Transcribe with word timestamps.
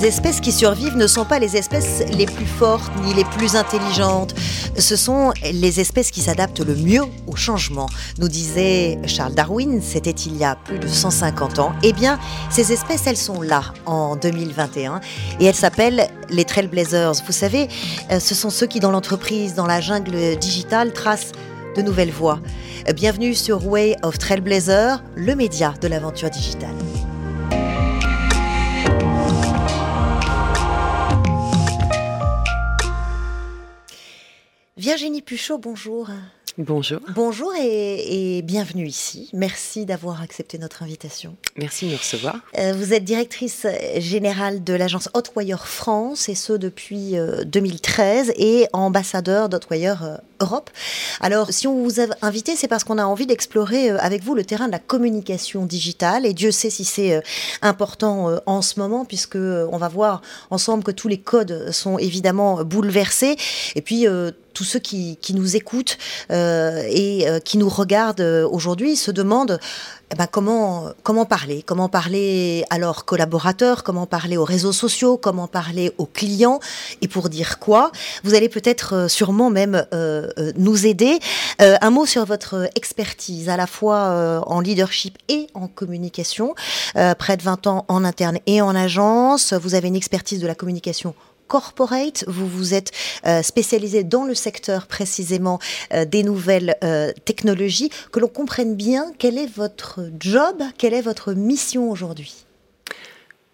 Les 0.00 0.06
espèces 0.06 0.40
qui 0.40 0.52
survivent 0.52 0.96
ne 0.96 1.08
sont 1.08 1.24
pas 1.24 1.40
les 1.40 1.56
espèces 1.56 2.04
les 2.16 2.26
plus 2.26 2.46
fortes 2.46 2.92
ni 3.02 3.14
les 3.14 3.24
plus 3.24 3.56
intelligentes. 3.56 4.32
Ce 4.78 4.94
sont 4.94 5.32
les 5.42 5.80
espèces 5.80 6.12
qui 6.12 6.20
s'adaptent 6.20 6.60
le 6.60 6.76
mieux 6.76 7.02
au 7.26 7.34
changement. 7.34 7.88
Nous 8.18 8.28
disait 8.28 9.00
Charles 9.06 9.34
Darwin, 9.34 9.82
c'était 9.82 10.12
il 10.12 10.36
y 10.36 10.44
a 10.44 10.54
plus 10.54 10.78
de 10.78 10.86
150 10.86 11.58
ans. 11.58 11.72
Eh 11.82 11.92
bien, 11.92 12.20
ces 12.48 12.72
espèces, 12.72 13.08
elles 13.08 13.16
sont 13.16 13.42
là 13.42 13.62
en 13.86 14.14
2021 14.14 15.00
et 15.40 15.46
elles 15.46 15.54
s'appellent 15.56 16.06
les 16.30 16.44
Trailblazers. 16.44 17.14
Vous 17.26 17.32
savez, 17.32 17.66
euh, 18.12 18.20
ce 18.20 18.36
sont 18.36 18.50
ceux 18.50 18.68
qui, 18.68 18.78
dans 18.78 18.92
l'entreprise, 18.92 19.56
dans 19.56 19.66
la 19.66 19.80
jungle 19.80 20.36
digitale, 20.36 20.92
tracent 20.92 21.32
de 21.76 21.82
nouvelles 21.82 22.12
voies. 22.12 22.38
Bienvenue 22.94 23.34
sur 23.34 23.66
Way 23.66 23.96
of 24.04 24.16
Trailblazer, 24.18 25.02
le 25.16 25.34
média 25.34 25.74
de 25.82 25.88
l'aventure 25.88 26.30
digitale. 26.30 26.76
Virginie 34.88 35.20
Puchot, 35.20 35.58
bonjour. 35.58 36.08
Bonjour. 36.56 37.00
Bonjour 37.14 37.52
et, 37.60 38.40
bienvenue 38.42 38.86
ici. 38.86 39.28
Merci 39.34 39.84
d'avoir 39.84 40.22
accepté 40.22 40.56
notre 40.56 40.82
invitation. 40.82 41.36
Merci 41.58 41.84
de 41.84 41.90
nous 41.90 41.98
recevoir. 41.98 42.40
Euh, 42.58 42.72
vous 42.72 42.94
êtes 42.94 43.04
directrice 43.04 43.66
générale 43.98 44.64
de 44.64 44.72
l'agence 44.72 45.10
Hotwire 45.12 45.66
France 45.68 46.30
et 46.30 46.34
ce 46.34 46.54
depuis 46.54 47.16
2013 47.44 48.30
euh, 48.30 48.32
et 48.38 48.66
ambassadeur 48.72 49.50
d'Hotwire 49.50 50.04
euh, 50.04 50.16
Europe. 50.40 50.70
Alors, 51.20 51.50
si 51.50 51.66
on 51.66 51.82
vous 51.82 52.00
a 52.00 52.04
invité, 52.22 52.56
c'est 52.56 52.68
parce 52.68 52.84
qu'on 52.84 52.98
a 52.98 53.04
envie 53.04 53.26
d'explorer 53.26 53.90
avec 53.90 54.22
vous 54.22 54.34
le 54.34 54.44
terrain 54.44 54.66
de 54.66 54.72
la 54.72 54.78
communication 54.78 55.66
digitale 55.66 56.26
et 56.26 56.32
Dieu 56.32 56.50
sait 56.50 56.70
si 56.70 56.84
c'est 56.84 57.22
important 57.62 58.38
en 58.46 58.62
ce 58.62 58.78
moment 58.78 59.04
puisque 59.04 59.36
on 59.36 59.76
va 59.78 59.88
voir 59.88 60.22
ensemble 60.50 60.84
que 60.84 60.90
tous 60.90 61.08
les 61.08 61.18
codes 61.18 61.70
sont 61.72 61.98
évidemment 61.98 62.64
bouleversés 62.64 63.36
et 63.74 63.82
puis 63.82 64.06
tous 64.58 64.64
ceux 64.64 64.80
qui, 64.80 65.16
nous 65.34 65.54
écoutent 65.54 65.98
euh, 66.32 66.82
et 66.88 67.28
euh, 67.28 67.38
qui 67.38 67.58
nous 67.58 67.68
regardent 67.68 68.20
euh, 68.20 68.48
aujourd'hui 68.48 68.96
se 68.96 69.12
demandent 69.12 69.60
eh 70.10 70.14
ben, 70.14 70.26
comment, 70.26 70.90
comment 71.02 71.26
parler? 71.26 71.62
Comment 71.62 71.88
parler 71.88 72.64
à 72.70 72.78
leurs 72.78 73.04
collaborateurs? 73.04 73.84
Comment 73.84 74.06
parler 74.06 74.36
aux 74.36 74.44
réseaux 74.44 74.72
sociaux? 74.72 75.18
Comment 75.18 75.48
parler 75.48 75.92
aux 75.98 76.06
clients? 76.06 76.60
Et 77.02 77.08
pour 77.08 77.28
dire 77.28 77.58
quoi? 77.58 77.92
Vous 78.24 78.34
allez 78.34 78.48
peut-être 78.48 79.10
sûrement 79.10 79.50
même 79.50 79.84
nous 80.56 80.86
aider. 80.86 81.18
un 81.58 81.90
mot 81.90 82.06
sur 82.06 82.24
votre 82.24 82.70
expertise, 82.74 83.48
à 83.48 83.56
la 83.56 83.66
fois 83.66 84.42
en 84.46 84.60
leadership 84.60 85.18
et 85.28 85.48
en 85.54 85.68
communication. 85.68 86.54
près 87.18 87.36
de 87.36 87.42
20 87.42 87.66
ans 87.66 87.84
en 87.88 88.04
interne 88.04 88.38
et 88.46 88.62
en 88.62 88.74
agence. 88.74 89.52
Vous 89.52 89.74
avez 89.74 89.88
une 89.88 89.96
expertise 89.96 90.40
de 90.40 90.46
la 90.46 90.54
communication 90.54 91.14
corporate. 91.48 92.24
Vous 92.28 92.46
vous 92.46 92.74
êtes 92.74 92.92
euh, 93.26 93.42
spécialisé 93.42 94.04
dans 94.04 94.24
le 94.24 94.34
secteur 94.34 94.86
précisément 94.86 95.58
euh, 95.92 96.04
des 96.04 96.22
nouvelles 96.22 96.76
euh, 96.84 97.12
technologies. 97.24 97.90
Que 98.12 98.20
l'on 98.20 98.28
comprenne 98.28 98.76
bien 98.76 99.12
quel 99.18 99.38
est 99.38 99.52
votre 99.52 100.00
job, 100.20 100.62
quelle 100.76 100.94
est 100.94 101.02
votre 101.02 101.32
mission 101.32 101.90
aujourd'hui? 101.90 102.44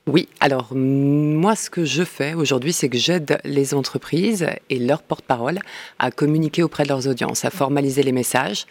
Oui, 0.07 0.29
alors 0.41 0.75
moi 0.75 1.57
ce 1.57 1.71
que 1.71 1.87
je 1.87 2.03
fais 2.03 2.35
aujourd'hui, 2.35 2.75
c'est 2.75 2.91
que 2.91 2.99
j'aide 2.99 3.39
les 3.43 3.73
entreprises 3.73 4.47
et 4.69 4.79
leurs 4.79 5.03
porte-parole 5.03 5.61
à 5.99 6.11
communiquer 6.11 6.63
auprès 6.63 6.83
de 6.83 6.91
leurs 6.91 7.09
audiences, 7.09 7.47
à 7.47 7.51
formaliser 7.51 8.03
les 8.03 8.13
messages 8.13 8.67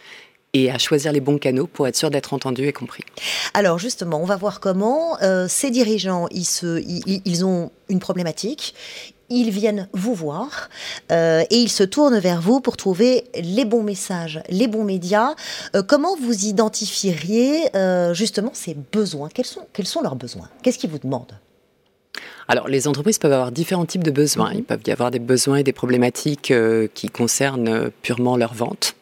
et 0.54 0.72
à 0.72 0.78
choisir 0.78 1.12
les 1.12 1.22
bons 1.22 1.38
canaux 1.38 1.68
pour 1.68 1.88
être 1.88 1.96
sûr 1.96 2.10
d'être 2.10 2.34
entendu 2.34 2.68
et 2.68 2.74
compris. 2.74 3.04
Alors 3.54 3.80
justement, 3.80 4.22
on 4.22 4.26
va 4.26 4.36
voir 4.36 4.60
comment 4.60 5.18
ces 5.48 5.72
dirigeants, 5.72 6.28
ils, 6.32 6.46
se, 6.46 6.84
ils 6.86 7.46
ont 7.46 7.72
une 7.90 8.00
problématique, 8.00 8.76
ils 9.34 9.50
viennent 9.50 9.88
vous 9.94 10.14
voir 10.14 10.70
euh, 11.12 11.44
et 11.50 11.58
ils 11.58 11.70
se 11.70 11.84
tournent 11.84 12.20
vers 12.20 12.42
vous 12.42 12.62
pour 12.62 12.78
trouver 12.78 13.26
les 13.36 13.66
bons 13.66 13.84
messages, 13.84 14.42
les 14.50 14.68
bons 14.68 14.84
médias. 14.84 15.34
Euh, 15.76 15.82
comment 15.82 16.16
vous 16.16 16.46
identifieriez 16.46 17.76
euh, 17.76 18.14
justement 18.14 18.52
ces 18.54 18.76
besoins? 18.92 19.30
Quels 19.34 19.46
sont, 19.46 19.66
quels 19.74 19.88
sont 19.88 20.02
leurs 20.02 20.16
besoins? 20.16 20.50
Qu'est-ce 20.62 20.78
qu'ils 20.78 20.92
vous 20.92 21.00
demandent? 21.00 21.38
Alors, 22.48 22.68
les 22.68 22.88
entreprises 22.88 23.18
peuvent 23.18 23.34
avoir 23.34 23.52
différents 23.52 23.86
types 23.86 24.04
de 24.04 24.12
besoins. 24.12 24.52
Mhm. 24.52 24.58
Il 24.58 24.64
peut 24.64 24.80
y 24.86 24.92
avoir 24.92 25.12
des 25.12 25.20
besoins 25.20 25.58
et 25.58 25.64
des 25.64 25.74
problématiques 25.74 26.54
qui 26.94 27.10
concernent 27.10 27.90
purement 28.02 28.38
leur 28.38 28.54
vente. 28.54 28.96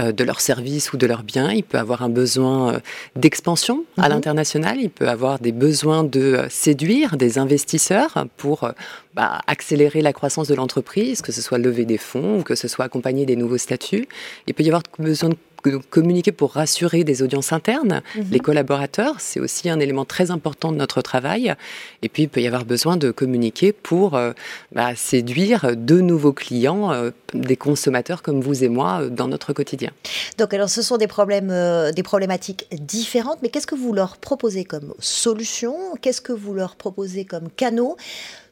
Euh, 0.00 0.10
de 0.10 0.24
leurs 0.24 0.40
services 0.40 0.92
ou 0.92 0.96
de 0.96 1.06
leurs 1.06 1.22
biens. 1.22 1.52
Il 1.52 1.62
peut 1.62 1.78
avoir 1.78 2.02
un 2.02 2.08
besoin 2.08 2.74
euh, 2.74 2.78
d'expansion 3.14 3.84
à 3.96 4.08
mhm. 4.08 4.08
l'international. 4.08 4.78
Il 4.80 4.90
peut 4.90 5.08
avoir 5.08 5.38
des 5.38 5.52
besoins 5.52 6.02
de 6.02 6.20
euh, 6.20 6.48
séduire 6.50 7.16
des 7.16 7.38
investisseurs 7.38 8.26
pour 8.36 8.68
bah, 9.14 9.40
accélérer 9.46 10.02
la 10.02 10.12
croissance 10.12 10.48
de 10.48 10.54
l'entreprise, 10.56 11.22
que 11.22 11.30
ce 11.30 11.40
soit 11.40 11.58
lever 11.58 11.84
des 11.84 11.98
fonds 11.98 12.40
ou 12.40 12.42
que 12.42 12.56
ce 12.56 12.66
soit 12.66 12.84
accompagner 12.84 13.24
des 13.24 13.36
nouveaux 13.36 13.56
statuts. 13.56 14.08
Il 14.48 14.54
peut 14.54 14.64
y 14.64 14.68
avoir 14.68 14.82
besoin 14.98 15.28
de 15.28 15.36
communiquer 15.70 16.32
pour 16.32 16.52
rassurer 16.52 17.04
des 17.04 17.22
audiences 17.22 17.52
internes, 17.52 18.02
mhm. 18.16 18.26
les 18.30 18.40
collaborateurs, 18.40 19.16
c'est 19.18 19.40
aussi 19.40 19.68
un 19.68 19.80
élément 19.80 20.04
très 20.04 20.30
important 20.30 20.72
de 20.72 20.76
notre 20.76 21.02
travail. 21.02 21.54
Et 22.02 22.08
puis, 22.08 22.24
il 22.24 22.28
peut 22.28 22.40
y 22.40 22.46
avoir 22.46 22.64
besoin 22.64 22.96
de 22.96 23.10
communiquer 23.10 23.72
pour 23.72 24.14
euh, 24.14 24.32
bah, 24.72 24.94
séduire 24.94 25.76
de 25.76 26.00
nouveaux 26.00 26.32
clients, 26.32 26.92
euh, 26.92 27.10
des 27.32 27.56
consommateurs 27.56 28.22
comme 28.22 28.40
vous 28.40 28.64
et 28.64 28.68
moi, 28.68 29.02
euh, 29.02 29.08
dans 29.08 29.28
notre 29.28 29.52
quotidien. 29.52 29.90
Donc, 30.38 30.54
alors, 30.54 30.68
ce 30.68 30.82
sont 30.82 30.96
des 30.96 31.06
problèmes, 31.06 31.52
des 31.94 32.02
problématiques 32.02 32.66
différentes, 32.72 33.38
mais 33.42 33.48
qu'est-ce 33.48 33.66
que 33.66 33.74
vous 33.74 33.92
leur 33.92 34.16
proposez 34.16 34.64
comme 34.64 34.94
solution? 34.98 35.76
Qu'est-ce 36.00 36.20
que 36.20 36.32
vous 36.32 36.54
leur 36.54 36.76
proposez 36.76 37.24
comme 37.24 37.48
canaux? 37.50 37.96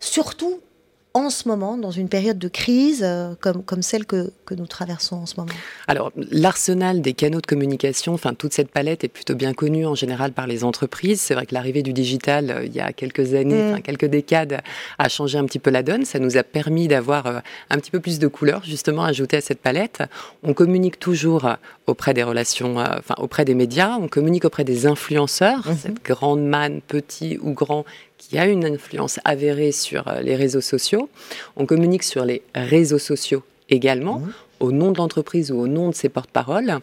Surtout 0.00 0.60
en 1.14 1.28
ce 1.28 1.46
moment, 1.46 1.76
dans 1.76 1.90
une 1.90 2.08
période 2.08 2.38
de 2.38 2.48
crise 2.48 3.02
euh, 3.04 3.34
comme, 3.38 3.62
comme 3.62 3.82
celle 3.82 4.06
que, 4.06 4.32
que, 4.46 4.54
nous 4.54 4.66
traversons 4.66 5.16
en 5.16 5.26
ce 5.26 5.34
moment 5.36 5.52
Alors, 5.86 6.10
l'arsenal 6.16 7.02
des 7.02 7.12
canaux 7.12 7.40
de 7.40 7.46
communication, 7.46 8.14
enfin, 8.14 8.32
toute 8.32 8.54
cette 8.54 8.70
palette 8.70 9.04
est 9.04 9.08
plutôt 9.08 9.34
bien 9.34 9.52
connue 9.52 9.86
en 9.86 9.94
général 9.94 10.32
par 10.32 10.46
les 10.46 10.64
entreprises. 10.64 11.20
C'est 11.20 11.34
vrai 11.34 11.44
que 11.44 11.54
l'arrivée 11.54 11.82
du 11.82 11.92
digital, 11.92 12.50
euh, 12.50 12.64
il 12.64 12.74
y 12.74 12.80
a 12.80 12.92
quelques 12.92 13.34
années, 13.34 13.74
mm. 13.74 13.82
quelques 13.82 14.06
décades, 14.06 14.62
a 14.98 15.08
changé 15.08 15.36
un 15.36 15.44
petit 15.44 15.58
peu 15.58 15.70
la 15.70 15.82
donne. 15.82 16.04
Ça 16.04 16.18
nous 16.18 16.38
a 16.38 16.42
permis 16.42 16.88
d'avoir 16.88 17.26
euh, 17.26 17.40
un 17.68 17.78
petit 17.78 17.90
peu 17.90 18.00
plus 18.00 18.18
de 18.18 18.26
couleurs, 18.26 18.64
justement, 18.64 19.04
ajoutées 19.04 19.36
à 19.36 19.42
cette 19.42 19.60
palette. 19.60 20.02
On 20.42 20.54
communique 20.54 20.98
toujours 20.98 21.46
auprès 21.86 22.14
des 22.14 22.22
relations, 22.22 22.76
enfin, 22.76 23.14
auprès 23.18 23.44
des 23.44 23.54
médias, 23.54 23.96
on 24.00 24.08
communique 24.08 24.44
auprès 24.44 24.64
des 24.64 24.86
influenceurs, 24.86 25.68
mm-hmm. 25.68 25.76
cette 25.76 26.04
grande 26.04 26.44
manne, 26.44 26.80
petit 26.80 27.38
ou 27.42 27.52
grand, 27.52 27.84
qui 28.28 28.38
a 28.38 28.46
une 28.46 28.64
influence 28.64 29.18
avérée 29.24 29.72
sur 29.72 30.06
euh, 30.06 30.20
les 30.20 30.36
réseaux 30.36 30.60
sociaux. 30.60 31.08
On 31.56 31.66
communique 31.66 32.04
sur 32.04 32.24
les 32.24 32.42
réseaux 32.54 32.98
sociaux 32.98 33.42
également. 33.68 34.20
Mmh. 34.20 34.32
au 34.60 34.70
nom 34.70 34.92
de 34.92 34.98
l'entreprise 34.98 35.50
ou 35.50 35.58
au 35.58 35.66
nom 35.66 35.88
de 35.88 35.94
ses 35.94 36.08
porte-paroles. 36.08 36.78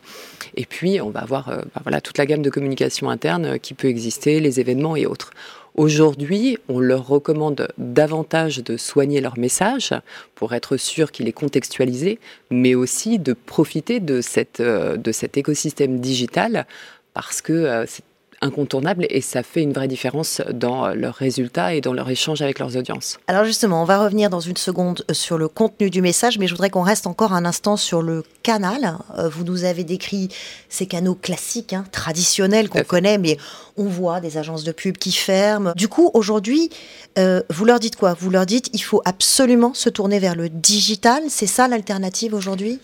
Et 0.57 0.66
puis, 0.66 0.99
on 0.99 1.11
va 1.11 1.22
avoir 1.22 1.47
euh, 1.47 1.61
bah 1.73 1.81
voilà, 1.83 2.01
toute 2.01 2.17
la 2.17 2.25
gamme 2.25 2.41
de 2.41 2.49
communication 2.49 3.09
interne 3.09 3.45
euh, 3.45 3.57
qui 3.57 3.73
peut 3.73 3.88
exister, 3.88 4.41
les 4.41 4.59
événements 4.59 4.97
et 4.97 5.05
autres. 5.05 5.31
Aujourd'hui, 5.75 6.57
on 6.67 6.79
leur 6.79 7.07
recommande 7.07 7.69
davantage 7.78 8.57
de 8.57 8.75
soigner 8.75 9.22
leur 9.22 9.39
message 9.39 9.94
pour 10.35 10.53
être 10.53 10.75
sûr 10.75 11.13
qu'il 11.13 11.29
est 11.29 11.38
contextualisé, 11.44 12.19
mais 12.49 12.75
aussi 12.75 13.17
de 13.17 13.31
profiter 13.31 14.01
de, 14.01 14.19
cette, 14.19 14.61
de 14.61 15.11
cet 15.13 15.38
écosystème 15.38 16.01
digital 16.01 16.66
parce 17.13 17.41
que 17.41 17.85
c'est 17.88 18.03
incontournable 18.41 19.05
et 19.09 19.22
ça 19.22 19.44
fait 19.44 19.61
une 19.61 19.73
vraie 19.73 19.88
différence 19.88 20.41
dans 20.53 20.89
leurs 20.89 21.16
résultats 21.16 21.73
et 21.73 21.81
dans 21.81 21.94
leur 21.94 22.09
échange 22.09 22.41
avec 22.41 22.59
leurs 22.59 22.77
audiences. 22.77 23.17
Alors 23.27 23.44
justement, 23.44 23.81
on 23.81 23.85
va 23.85 24.03
revenir 24.03 24.29
dans 24.29 24.39
une 24.39 24.57
seconde 24.57 25.03
sur 25.11 25.38
le 25.38 25.47
contenu 25.47 25.89
du 25.89 26.01
message, 26.01 26.38
mais 26.38 26.47
je 26.47 26.53
voudrais 26.53 26.69
qu'on 26.69 26.81
reste 26.81 27.07
encore 27.07 27.33
un 27.33 27.45
instant 27.45 27.78
sur 27.78 28.01
le 28.01 28.23
canal. 28.44 28.97
Euh, 29.17 29.29
vous 29.29 29.43
nous 29.43 29.66
avez 29.66 29.84
décrit 29.84 30.29
ces 30.69 30.85
canaux 30.85 31.16
classiques, 31.16 31.73
hein, 31.73 31.84
traditionnels 31.91 32.69
qu'on 32.69 32.84
connaît, 32.84 33.17
mais 33.17 33.37
on 33.78 33.85
voit 33.85 34.19
des 34.19 34.37
agences 34.37 34.64
de 34.64 34.72
pub 34.72 34.97
qui 34.97 35.11
ferment. 35.11 35.73
Du 35.75 35.87
coup, 35.87 36.11
aujourd'hui, 36.14 36.69
euh, 37.17 37.41
vous 37.49 37.66
leur 37.66 37.79
dites 37.79 37.96
quoi? 37.96 38.14
Vous 38.14 38.29
leur 38.29 38.46
dites 38.46 38.69
il 38.73 38.84
faut 38.84 39.02
absolument 39.05 39.73
se 39.73 39.90
tourner 39.90 40.19
vers 40.19 40.35
le 40.35 40.49
digital. 40.49 41.23
C'est 41.29 41.47
ça 41.47 41.67
l'alternative 41.67 42.34
aujourd'hui? 42.34 42.79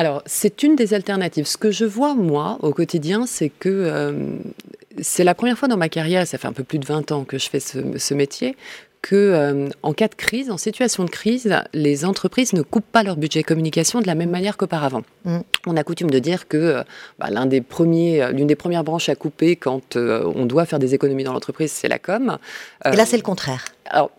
Alors, 0.00 0.22
c'est 0.24 0.62
une 0.62 0.76
des 0.76 0.94
alternatives. 0.94 1.46
Ce 1.46 1.58
que 1.58 1.70
je 1.70 1.84
vois, 1.84 2.14
moi, 2.14 2.56
au 2.62 2.72
quotidien, 2.72 3.26
c'est 3.26 3.50
que 3.50 3.68
euh, 3.68 4.38
c'est 5.02 5.24
la 5.24 5.34
première 5.34 5.58
fois 5.58 5.68
dans 5.68 5.76
ma 5.76 5.90
carrière, 5.90 6.26
ça 6.26 6.38
fait 6.38 6.48
un 6.48 6.54
peu 6.54 6.64
plus 6.64 6.78
de 6.78 6.86
20 6.86 7.12
ans 7.12 7.24
que 7.24 7.36
je 7.36 7.50
fais 7.50 7.60
ce, 7.60 8.14
métier, 8.14 8.56
que 9.02 9.14
euh, 9.14 9.68
en 9.82 9.92
cas 9.92 10.08
de 10.08 10.14
crise, 10.14 10.50
en 10.50 10.56
situation 10.56 11.04
de 11.04 11.10
crise, 11.10 11.54
les 11.74 12.06
entreprises 12.06 12.54
ne 12.54 12.62
coupent 12.62 12.90
pas 12.90 13.02
leur 13.02 13.18
budget 13.18 13.42
communication 13.42 14.00
de 14.00 14.06
la 14.06 14.14
même 14.14 14.30
manière 14.30 14.56
qu'auparavant. 14.56 15.02
Mm. 15.26 15.40
On 15.66 15.76
a 15.76 15.84
coutume 15.84 16.10
de 16.10 16.18
dire 16.18 16.48
que 16.48 16.56
euh, 16.56 16.82
bah, 17.18 17.28
l'un 17.28 17.44
des 17.44 17.60
premiers, 17.60 18.32
l'une 18.32 18.46
des 18.46 18.56
premières 18.56 18.84
branches 18.84 19.10
à 19.10 19.16
couper 19.16 19.54
quand 19.54 19.96
on 19.96 20.46
doit 20.46 20.64
faire 20.64 20.78
des 20.78 20.94
économies 20.94 21.24
dans 21.24 21.34
l'entreprise, 21.34 21.72
c'est 21.72 21.88
la 21.88 21.98
com. 21.98 22.38
Et 22.90 22.96
là, 22.96 23.04
c'est 23.04 23.18
le 23.18 23.22
contraire. 23.22 23.66
Alors, 23.84 24.10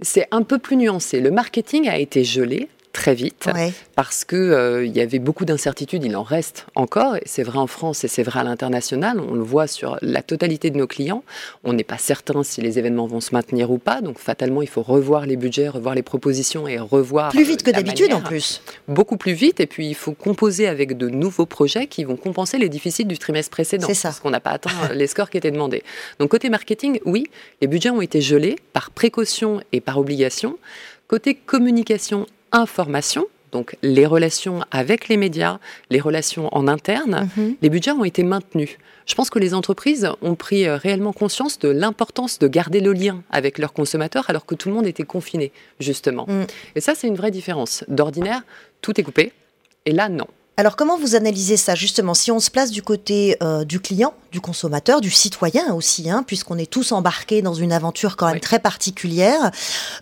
c'est 0.00 0.26
un 0.32 0.42
peu 0.42 0.58
plus 0.58 0.76
nuancé. 0.76 1.20
Le 1.20 1.30
marketing 1.30 1.88
a 1.88 1.98
été 1.98 2.24
gelé 2.24 2.68
très 2.92 3.14
vite 3.14 3.48
parce 3.94 4.24
que 4.24 4.36
euh, 4.36 4.84
il 4.84 4.96
y 4.96 5.00
avait 5.00 5.18
beaucoup 5.18 5.44
d'incertitudes, 5.44 6.04
il 6.04 6.16
en 6.16 6.22
reste 6.22 6.66
encore, 6.74 7.16
et 7.16 7.22
c'est 7.24 7.42
vrai 7.42 7.58
en 7.58 7.66
France 7.66 8.04
et 8.04 8.08
c'est 8.08 8.22
vrai 8.22 8.40
à 8.40 8.44
l'international, 8.44 9.20
on 9.20 9.34
le 9.34 9.42
voit 9.42 9.66
sur 9.66 9.98
la 10.02 10.22
totalité 10.22 10.70
de 10.70 10.76
nos 10.76 10.86
clients, 10.86 11.22
on 11.64 11.72
n'est 11.72 11.84
pas 11.84 11.98
certain 11.98 12.42
si 12.42 12.60
les 12.60 12.78
événements 12.78 13.06
vont 13.06 13.20
se 13.20 13.34
maintenir 13.34 13.70
ou 13.70 13.78
pas, 13.78 14.00
donc 14.00 14.18
fatalement 14.18 14.62
il 14.62 14.68
faut 14.68 14.82
revoir 14.82 15.26
les 15.26 15.36
budgets, 15.36 15.68
revoir 15.68 15.94
les 15.94 16.02
propositions 16.02 16.66
et 16.66 16.78
revoir... 16.78 17.30
Plus 17.30 17.44
vite 17.44 17.62
que 17.62 17.70
d'habitude 17.70 18.12
en 18.12 18.20
plus. 18.20 18.62
Beaucoup 18.88 19.16
plus 19.16 19.32
vite, 19.32 19.60
et 19.60 19.66
puis 19.66 19.86
il 19.86 19.94
faut 19.94 20.12
composer 20.12 20.66
avec 20.66 20.96
de 20.96 21.08
nouveaux 21.08 21.46
projets 21.46 21.86
qui 21.86 22.04
vont 22.04 22.16
compenser 22.16 22.58
les 22.58 22.68
déficits 22.68 23.04
du 23.04 23.18
trimestre 23.18 23.50
précédent, 23.50 23.92
ça. 23.94 24.08
parce 24.08 24.20
qu'on 24.20 24.30
n'a 24.30 24.40
pas 24.40 24.50
atteint 24.50 24.70
les 24.94 25.06
scores 25.06 25.30
qui 25.30 25.38
étaient 25.38 25.50
demandés. 25.50 25.82
Donc 26.18 26.30
côté 26.30 26.50
marketing, 26.50 27.00
oui, 27.04 27.26
les 27.60 27.66
budgets 27.66 27.90
ont 27.90 28.00
été 28.00 28.20
gelés 28.20 28.56
par 28.72 28.90
précaution 28.90 29.60
et 29.72 29.80
par 29.80 29.98
obligation. 29.98 30.58
Côté 31.08 31.34
communication 31.34 32.26
information, 32.52 33.26
donc 33.52 33.76
les 33.82 34.06
relations 34.06 34.64
avec 34.70 35.08
les 35.08 35.16
médias, 35.16 35.58
les 35.90 36.00
relations 36.00 36.48
en 36.54 36.68
interne, 36.68 37.28
mhm. 37.36 37.56
les 37.60 37.68
budgets 37.70 37.92
ont 37.92 38.04
été 38.04 38.22
maintenus. 38.22 38.78
Je 39.06 39.14
pense 39.14 39.30
que 39.30 39.38
les 39.38 39.54
entreprises 39.54 40.08
ont 40.22 40.36
pris 40.36 40.66
euh, 40.66 40.76
réellement 40.76 41.12
conscience 41.12 41.58
de 41.58 41.68
l'importance 41.68 42.38
de 42.38 42.46
garder 42.46 42.80
le 42.80 42.92
lien 42.92 43.22
avec 43.30 43.58
leurs 43.58 43.72
consommateurs 43.72 44.28
alors 44.28 44.46
que 44.46 44.54
tout 44.54 44.68
le 44.68 44.74
monde 44.74 44.86
était 44.86 45.04
confiné, 45.04 45.52
justement. 45.80 46.26
Mm. 46.28 46.44
Et 46.76 46.80
ça, 46.80 46.94
c'est 46.94 47.08
une 47.08 47.16
vraie 47.16 47.32
différence. 47.32 47.84
D'ordinaire, 47.88 48.42
tout 48.82 49.00
est 49.00 49.02
coupé. 49.02 49.32
Et 49.86 49.92
là, 49.92 50.08
non. 50.08 50.26
Alors 50.60 50.76
comment 50.76 50.98
vous 50.98 51.14
analysez 51.14 51.56
ça 51.56 51.74
justement 51.74 52.12
Si 52.12 52.30
on 52.30 52.38
se 52.38 52.50
place 52.50 52.70
du 52.70 52.82
côté 52.82 53.34
euh, 53.42 53.64
du 53.64 53.80
client, 53.80 54.12
du 54.30 54.42
consommateur, 54.42 55.00
du 55.00 55.10
citoyen 55.10 55.72
aussi, 55.72 56.10
hein, 56.10 56.22
puisqu'on 56.22 56.58
est 56.58 56.70
tous 56.70 56.92
embarqués 56.92 57.40
dans 57.40 57.54
une 57.54 57.72
aventure 57.72 58.14
quand 58.14 58.26
même 58.26 58.40
très 58.40 58.58
particulière, 58.58 59.52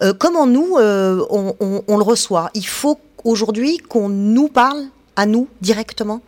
euh, 0.03 0.13
comment 0.13 0.49
nous, 0.49 0.77
euh, 0.79 1.25
on, 1.31 1.97
le 1.97 2.03
reçoit? 2.03 2.51
Il 2.55 2.67
faut 2.67 2.99
aujourd'hui 3.23 3.79
qu'on 3.79 4.09
nous 4.09 4.49
parle 4.49 4.83
à 5.15 5.27
nous 5.27 5.47
directement? 5.61 6.23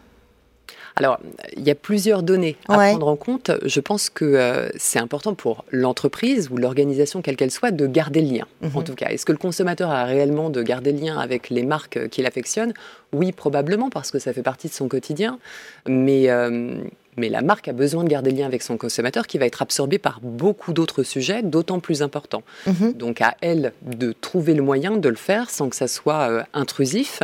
Alors, 0.96 1.18
il 1.56 1.62
y 1.62 1.70
a 1.70 1.74
plusieurs 1.74 2.22
données 2.22 2.56
à 2.68 2.74
prendre 2.74 3.08
en 3.08 3.16
compte. 3.16 3.50
Je 3.64 3.80
pense 3.80 4.10
que 4.10 4.24
euh, 4.24 4.68
c'est 4.76 4.98
important 4.98 5.34
pour 5.34 5.64
l'entreprise 5.70 6.50
ou 6.50 6.56
l'organisation, 6.56 7.22
quelle 7.22 7.36
qu'elle 7.36 7.50
soit, 7.50 7.70
de 7.70 7.86
garder 7.86 8.20
le 8.20 8.34
lien. 8.34 8.46
Mhm. 8.62 8.70
En 8.74 8.82
tout 8.82 8.94
cas, 8.94 9.08
est-ce 9.08 9.24
que 9.24 9.32
le 9.32 9.38
consommateur 9.38 9.90
a 9.90 10.04
réellement 10.04 10.50
de 10.50 10.62
garder 10.62 10.92
le 10.92 11.00
lien 11.00 11.18
avec 11.18 11.50
les 11.50 11.62
marques 11.62 12.08
qu'il 12.08 12.26
affectionne? 12.26 12.72
Oui, 13.12 13.32
probablement, 13.32 13.90
parce 13.90 14.10
que 14.10 14.18
ça 14.18 14.32
fait 14.32 14.42
partie 14.42 14.68
de 14.68 14.72
son 14.72 14.88
quotidien. 14.88 15.38
Mais 15.86 16.30
euh, 16.30 16.76
mais 17.16 17.28
la 17.28 17.42
marque 17.42 17.68
a 17.68 17.72
besoin 17.72 18.04
de 18.04 18.08
garder 18.08 18.30
le 18.30 18.38
lien 18.38 18.46
avec 18.46 18.62
son 18.62 18.76
consommateur 18.76 19.26
qui 19.26 19.38
va 19.38 19.46
être 19.46 19.62
absorbé 19.62 19.98
par 19.98 20.20
beaucoup 20.22 20.72
d'autres 20.72 21.02
sujets, 21.02 21.42
d'autant 21.42 21.80
plus 21.80 22.02
importants. 22.02 22.42
Mhm. 22.66 22.92
Donc 22.94 23.20
à 23.20 23.36
elle 23.40 23.72
de 23.82 24.12
trouver 24.12 24.54
le 24.54 24.62
moyen 24.62 24.96
de 24.96 25.08
le 25.08 25.16
faire 25.16 25.50
sans 25.50 25.68
que 25.68 25.76
ça 25.76 25.88
soit 25.88 26.30
euh, 26.30 26.42
intrusif 26.54 27.22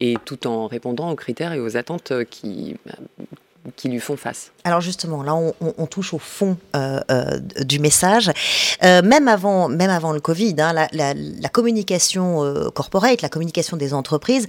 et 0.00 0.16
tout 0.24 0.46
en 0.46 0.66
répondant 0.66 1.10
aux 1.10 1.16
critères 1.16 1.52
et 1.52 1.60
aux 1.60 1.76
attentes 1.76 2.12
qui, 2.30 2.76
qui 3.76 3.88
lui 3.88 4.00
font 4.00 4.16
face. 4.16 4.52
Alors 4.64 4.80
justement, 4.80 5.22
là, 5.22 5.34
on, 5.34 5.86
touche 5.86 6.14
au 6.14 6.18
fond 6.18 6.56
euh, 6.76 7.00
euh, 7.10 7.38
du 7.60 7.78
message. 7.78 8.30
Euh, 8.82 9.02
même, 9.02 9.28
avant, 9.28 9.68
même 9.68 9.90
avant 9.90 10.12
le 10.12 10.20
Covid, 10.20 10.54
hein, 10.58 10.72
la, 10.92 11.48
communication 11.48 12.70
corporate, 12.74 13.22
la 13.22 13.28
communication 13.28 13.76
des 13.76 13.94
entreprises, 13.94 14.46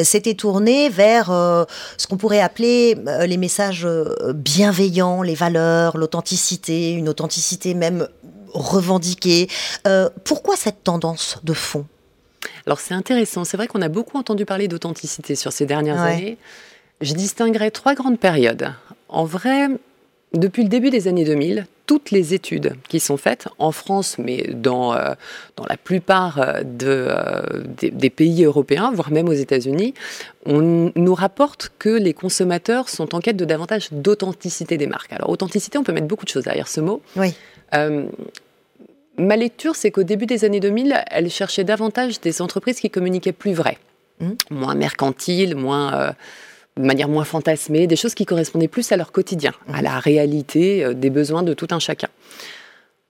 s'était 0.00 0.34
tournée 0.34 0.88
vers 0.88 1.26
ce 1.26 2.06
qu'on 2.06 2.16
pourrait 2.16 2.40
appeler 2.40 2.96
les 3.26 3.36
messages 3.36 3.86
bienveillants, 4.34 5.22
les 5.22 5.34
valeurs, 5.34 5.96
l'authenticité, 5.96 6.92
une 6.92 7.08
authenticité 7.08 7.74
même 7.74 8.08
revendiquée. 8.52 9.48
pourquoi 10.24 10.56
cette 10.56 10.82
tendance 10.82 11.38
de 11.44 11.52
fond? 11.52 11.86
Alors 12.66 12.80
c'est 12.80 12.94
intéressant, 12.94 13.44
c'est 13.44 13.56
vrai 13.56 13.66
qu'on 13.66 13.82
a 13.82 13.88
beaucoup 13.88 14.18
entendu 14.18 14.44
parler 14.44 14.68
d'authenticité 14.68 15.34
sur 15.34 15.52
ces 15.52 15.66
dernières 15.66 16.00
années. 16.00 16.38
Je 17.00 17.14
distinguerai 17.14 17.70
trois 17.70 17.94
grandes 17.94 18.18
périodes. 18.18 18.72
En 19.08 19.24
vrai, 19.24 19.68
depuis 20.34 20.62
le 20.62 20.68
début 20.68 20.90
des 20.90 21.08
années 21.08 21.24
2000, 21.24 21.66
toutes 21.86 22.10
les 22.10 22.34
études 22.34 22.74
qui 22.88 23.00
sont 23.00 23.16
faites 23.16 23.48
en 23.58 23.72
France, 23.72 24.16
mais 24.18 24.50
dans, 24.52 24.92
euh, 24.92 25.14
dans 25.56 25.64
la 25.64 25.78
plupart 25.78 26.38
euh, 26.38 26.62
de, 26.62 26.86
euh, 27.08 27.62
des, 27.80 28.10
pays 28.10 28.44
européens, 28.44 28.92
voire 28.92 29.10
même 29.10 29.28
aux 29.28 29.32
États-Unis, 29.32 29.94
on 30.44 30.92
nous 30.94 31.14
rapporte 31.14 31.72
que 31.78 31.88
les 31.88 32.12
consommateurs 32.12 32.90
sont 32.90 33.14
en 33.14 33.20
quête 33.20 33.36
de 33.36 33.46
davantage 33.46 33.88
d'authenticité 33.90 34.76
des 34.76 34.86
marques. 34.86 35.12
Alors, 35.14 35.30
authenticité, 35.30 35.78
on 35.78 35.82
peut 35.82 35.92
mettre 35.92 36.06
beaucoup 36.06 36.26
de 36.26 36.30
choses 36.30 36.44
derrière 36.44 36.68
ce 36.68 36.82
mot. 36.82 37.00
Oui. 37.16 37.34
ma 39.16 39.36
lecture, 39.36 39.76
c'est 39.76 39.90
qu'au 39.90 40.02
début 40.02 40.26
des 40.26 40.44
années 40.44 40.60
2000, 40.60 40.94
elle 41.10 41.30
cherchait 41.30 41.64
davantage 41.64 42.20
des 42.20 42.42
entreprises 42.42 42.80
qui 42.80 42.90
communiquaient 42.90 43.32
plus 43.32 43.54
vrai, 43.54 43.78
mmh. 44.20 44.28
moins 44.50 44.74
mercantile, 44.74 45.56
moins 45.56 46.14
de 46.78 46.86
manière 46.86 47.08
moins 47.08 47.24
fantasmée, 47.24 47.86
des 47.86 47.96
choses 47.96 48.14
qui 48.14 48.24
correspondaient 48.24 48.68
plus 48.68 48.90
à 48.92 48.96
leur 48.96 49.12
quotidien, 49.12 49.52
à 49.72 49.82
la 49.82 49.98
réalité 49.98 50.84
euh, 50.84 50.94
des 50.94 51.10
besoins 51.10 51.42
de 51.42 51.52
tout 51.52 51.68
un 51.70 51.78
chacun. 51.78 52.08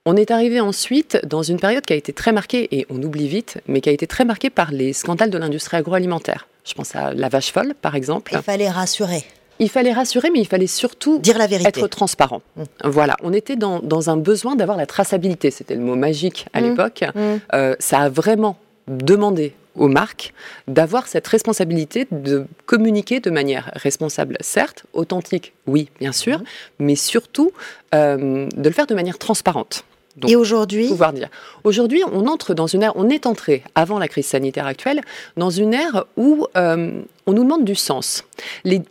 On 0.06 0.16
est 0.16 0.30
arrivé 0.30 0.58
ensuite 0.60 1.20
dans 1.26 1.42
une 1.42 1.60
période 1.60 1.84
qui 1.84 1.92
a 1.92 1.96
été 1.96 2.12
très 2.12 2.32
marquée, 2.32 2.68
et 2.72 2.86
on 2.88 3.02
oublie 3.02 3.28
vite, 3.28 3.60
mais 3.68 3.80
qui 3.80 3.90
a 3.90 3.92
été 3.92 4.06
très 4.06 4.24
marquée 4.24 4.48
par 4.48 4.72
les 4.72 4.92
scandales 4.94 5.30
de 5.30 5.36
l'industrie 5.36 5.76
agroalimentaire. 5.76 6.48
Je 6.64 6.74
pense 6.74 6.96
à 6.96 7.12
la 7.12 7.28
vache 7.28 7.52
folle, 7.52 7.74
par 7.80 7.94
exemple. 7.94 8.32
Il 8.34 8.42
fallait 8.42 8.70
rassurer. 8.70 9.24
Il 9.58 9.68
fallait 9.68 9.92
rassurer, 9.92 10.30
mais 10.30 10.38
il 10.40 10.46
fallait 10.46 10.66
surtout 10.66 11.18
dire 11.18 11.36
la 11.36 11.46
vérité, 11.46 11.68
être 11.68 11.88
transparent. 11.88 12.42
Mm. 12.56 12.62
Voilà, 12.84 13.16
on 13.22 13.32
était 13.32 13.56
dans, 13.56 14.10
un 14.10 14.16
besoin 14.16 14.56
d'avoir 14.56 14.78
la 14.78 14.86
traçabilité. 14.86 15.50
C'était 15.50 15.74
le 15.74 15.80
mot 15.80 15.96
magique 15.96 16.46
à 16.52 16.60
mm. 16.60 16.64
l'époque. 16.64 17.04
Euh, 17.52 17.74
ça 17.78 18.00
a 18.00 18.08
vraiment 18.08 18.56
demandé 18.86 19.54
aux 19.78 19.88
marques 19.88 20.32
d'avoir 20.66 21.06
cette 21.06 21.26
responsabilité 21.26 22.06
de 22.10 22.46
communiquer 22.66 23.20
de 23.20 23.30
manière 23.30 23.70
responsable, 23.74 24.36
certes, 24.40 24.84
authentique, 24.92 25.52
oui, 25.66 25.88
bien 26.00 26.12
sûr, 26.12 26.38
mhm. 26.38 26.44
mais 26.80 26.96
surtout 26.96 27.52
euh, 27.94 28.46
de 28.54 28.68
le 28.68 28.74
faire 28.74 28.86
de 28.86 28.94
manière 28.94 29.18
transparente. 29.18 29.84
Et 30.26 30.34
aujourd'hui 30.34 30.88
Pouvoir 30.88 31.12
dire. 31.12 31.28
Aujourd'hui, 31.62 32.02
on 32.10 32.26
entre 32.26 32.52
dans 32.52 32.66
une 32.66 32.82
ère, 32.82 32.92
on 32.96 33.08
est 33.08 33.24
entré, 33.24 33.62
avant 33.76 34.00
la 34.00 34.08
crise 34.08 34.26
sanitaire 34.26 34.66
actuelle, 34.66 35.00
dans 35.36 35.50
une 35.50 35.74
ère 35.74 36.06
où 36.16 36.46
euh, 36.56 37.02
on 37.26 37.32
nous 37.32 37.44
demande 37.44 37.64
du 37.64 37.76
sens. 37.76 38.24
Les, 38.64 38.82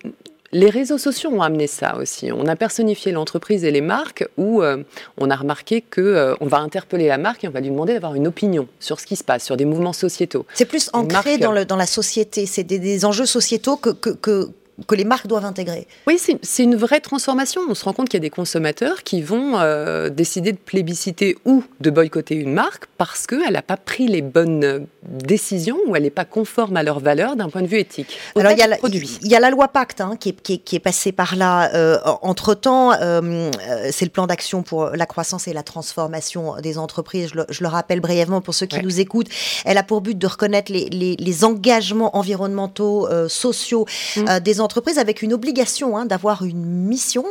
les 0.52 0.70
réseaux 0.70 0.98
sociaux 0.98 1.30
ont 1.32 1.42
amené 1.42 1.68
ça 1.68 1.98
aussi. 1.98 2.32
On 2.32 2.48
a 2.48 2.56
personnifié 2.56 3.12
l'entreprise 3.12 3.64
et 3.64 3.72
les 3.72 3.82
marques 3.82 4.28
où 4.38 4.62
euh, 4.62 4.84
on 5.18 5.30
a 5.30 5.36
remarqué 5.36 5.82
que 5.82 6.02
euh, 6.02 6.36
on 6.40 6.48
va 6.48 6.58
interpeller 6.60 7.08
la 7.08 7.18
marque 7.18 7.44
et 7.44 7.48
on 7.48 7.52
va 7.52 7.60
lui 7.60 7.70
demander 7.70 7.94
d'avoir 7.94 8.16
une 8.16 8.28
opinion 8.28 8.68
sur 8.80 9.00
ce 9.00 9.06
qui 9.06 9.16
se 9.16 9.24
passe, 9.24 9.44
sur 9.44 9.58
des 9.58 9.66
mouvements 9.66 9.94
sociétaux. 9.94 10.46
C'est 10.54 10.66
plus 10.66 10.90
ancré 10.94 11.38
dans, 11.38 11.52
le, 11.52 11.66
dans, 11.66 11.76
la 11.76 11.86
société. 11.86 12.46
C'est 12.46 12.64
des, 12.64 12.80
des, 12.80 13.06
enjeux 13.06 13.26
sociétaux 13.26 13.76
que, 13.76 13.90
que 13.90 14.10
que 14.10 14.50
les 14.96 15.04
marques 15.04 15.28
doivent 15.28 15.46
intégrer. 15.46 15.88
Oui, 16.06 16.19
c'est 16.19 16.64
une 16.64 16.76
vraie 16.76 17.00
transformation. 17.00 17.62
On 17.68 17.76
se 17.76 17.84
rend 17.84 17.94
compte 17.94 18.10
qu'il 18.10 18.19
y 18.19 18.22
a 18.22 18.28
des 18.28 18.30
consommateurs 18.30 19.04
qui 19.04 19.22
vont 19.22 19.57
euh, 19.57 20.10
décider 20.10 20.52
de 20.52 20.57
plébisciter 20.57 21.38
ou 21.46 21.64
de 21.81 21.90
boycotter 21.90 22.36
une 22.36 22.54
marque 22.54 22.86
parce 22.98 23.26
qu'elle 23.26 23.54
n'a 23.54 23.62
pas 23.62 23.78
pris 23.78 24.07
les 24.07 24.22
bonnes 24.22 24.86
décisions 25.04 25.78
ou 25.88 25.96
elle 25.96 26.04
n'est 26.04 26.10
pas 26.10 26.26
conforme 26.26 26.78
à 26.78 26.84
leurs 26.84 27.00
valeurs 27.00 27.36
d'un 27.36 27.50
point 27.50 27.62
de 27.62 27.68
vue 27.68 27.80
éthique. 27.80 28.18
Alors 28.36 28.52
il 28.52 28.60
y, 28.60 28.62
a 28.62 28.68
la, 28.68 28.78
il 28.84 29.28
y, 29.28 29.36
a 29.36 29.40
la 29.40 29.50
loi 29.50 29.68
Pacte 29.68 30.02
hein, 30.02 30.16
qui, 30.19 30.30
est, 30.30 30.57
qui, 30.57 30.76
est, 30.76 30.80
passée 30.80 31.12
par 31.12 31.36
là. 31.36 31.74
Euh, 31.74 32.00
entre-temps, 32.22 32.94
euh, 32.94 33.52
c'est 33.92 34.06
le 34.06 34.12
plan 34.12 34.28
d'action 34.28 34.64
pour 34.64 34.90
la 34.90 35.06
croissance 35.06 35.48
et 35.48 35.54
la 35.54 35.64
transformation 35.64 36.56
des 36.62 36.78
entreprises. 36.78 37.31
Je 37.50 37.64
le, 37.64 37.68
rappelle 37.68 38.00
brièvement 38.00 38.42
pour 38.42 38.54
ceux 38.54 38.66
qui 38.66 38.81
nous 38.81 39.00
écoutent. 39.00 39.30
Elle 39.66 39.78
a 39.78 39.84
pour 39.84 40.02
but 40.02 40.18
de 40.18 40.28
reconnaître 40.28 40.72
les, 40.72 40.88
les, 40.90 41.44
engagements 41.44 42.18
environnementaux, 42.18 43.07
sociaux 43.28 43.86
mmh. 44.16 44.40
des 44.40 44.62
entreprises 44.62 44.67
entreprise 44.68 45.00
avec 45.00 45.21
une 45.21 45.33
obligation 45.33 45.97
hein, 45.97 46.06
d'avoir 46.06 46.44
une 46.44 46.66
mission. 46.66 47.26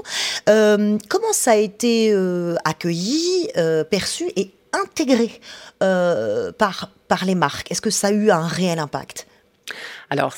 Euh, 0.49 0.99
comment 1.09 1.33
ça 1.33 1.53
a 1.53 1.57
été 1.57 2.11
euh, 2.13 2.57
accueilli, 2.65 3.49
euh, 3.57 3.85
perçu 3.85 4.25
et 4.37 4.51
intégré 4.73 5.31
par, 5.79 6.91
par 7.09 7.25
les 7.25 7.35
marques? 7.35 7.71
Est-ce 7.71 7.83
que 7.83 7.91
ça 7.91 8.09
a 8.09 8.11
eu 8.11 8.31
un 8.31 8.47
réel 8.47 8.79
impact? 8.79 9.27
Alors, 10.11 10.35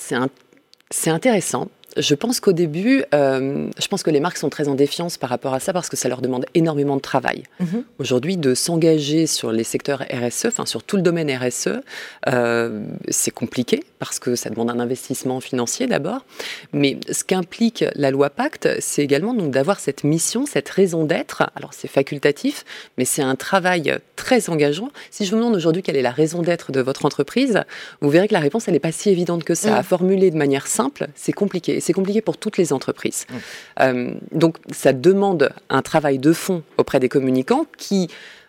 c'est 0.90 1.10
intéressant 1.10 1.68
je 1.98 2.14
pense 2.14 2.40
qu'au 2.40 2.52
début, 2.52 3.04
euh, 3.14 3.68
je 3.78 3.88
pense 3.88 4.02
que 4.02 4.10
les 4.10 4.20
marques 4.20 4.36
sont 4.36 4.48
très 4.48 4.68
en 4.68 4.74
défiance 4.74 5.18
par 5.18 5.30
rapport 5.30 5.54
à 5.54 5.60
ça 5.60 5.72
parce 5.72 5.88
que 5.88 5.96
ça 5.96 6.08
leur 6.08 6.20
demande 6.20 6.46
énormément 6.54 6.96
de 6.96 7.00
travail. 7.00 7.42
Mhm. 7.60 7.84
Aujourd'hui, 7.98 8.36
de 8.36 8.54
s'engager 8.54 9.26
sur 9.26 9.52
les 9.52 9.64
secteurs 9.64 10.04
RSE, 10.10 10.46
enfin 10.46 10.66
sur 10.66 10.82
tout 10.82 10.96
le 10.96 11.02
domaine 11.02 11.30
RSE, 11.30 11.80
euh, 12.28 12.84
c'est 13.08 13.30
compliqué 13.30 13.84
parce 13.98 14.18
que 14.18 14.36
ça 14.36 14.50
demande 14.50 14.70
un 14.70 14.80
investissement 14.80 15.40
financier 15.40 15.86
d'abord. 15.86 16.24
Mais 16.72 16.98
ce 17.10 17.24
qu'implique 17.24 17.84
la 17.94 18.10
loi 18.10 18.30
Pacte, 18.30 18.68
c'est 18.80 19.02
également 19.02 19.34
donc 19.34 19.50
d'avoir 19.50 19.80
cette 19.80 20.04
mission, 20.04 20.46
cette 20.46 20.68
raison 20.68 21.04
d'être. 21.04 21.50
Alors 21.56 21.74
c'est 21.74 21.88
facultatif, 21.88 22.64
mais 22.96 23.04
c'est 23.04 23.22
un 23.22 23.34
travail 23.34 23.98
très 24.16 24.50
engageant. 24.50 24.90
Si 25.10 25.24
je 25.24 25.30
vous 25.30 25.36
demande 25.36 25.56
aujourd'hui 25.56 25.82
quelle 25.82 25.96
est 25.96 26.02
la 26.02 26.10
raison 26.10 26.42
d'être 26.42 26.72
de 26.72 26.80
votre 26.80 27.04
entreprise, 27.04 27.62
vous 28.00 28.10
verrez 28.10 28.28
que 28.28 28.34
la 28.34 28.40
réponse 28.40 28.68
elle 28.68 28.74
n'est 28.74 28.80
pas 28.80 28.92
si 28.92 29.10
évidente 29.10 29.44
que 29.44 29.54
ça. 29.54 29.70
Mm. 29.70 29.74
À 29.78 29.82
formuler 29.82 30.30
de 30.30 30.36
manière 30.36 30.66
simple, 30.66 31.08
c'est 31.14 31.32
compliqué 31.32 31.80
c'est 31.88 31.94
compliqué 31.94 32.20
pour 32.20 32.36
toutes 32.36 32.58
les 32.58 32.74
entreprises. 32.74 33.26
Mmh. 33.28 33.34
Euh, 33.80 34.10
donc 34.32 34.58
ça 34.70 34.92
demande 34.92 35.50
un 35.70 35.80
travail 35.80 36.18
de 36.18 36.34
fond 36.34 36.62
auprès 36.76 37.00
des 37.00 37.08
communicants 37.08 37.64
qui 37.78 38.08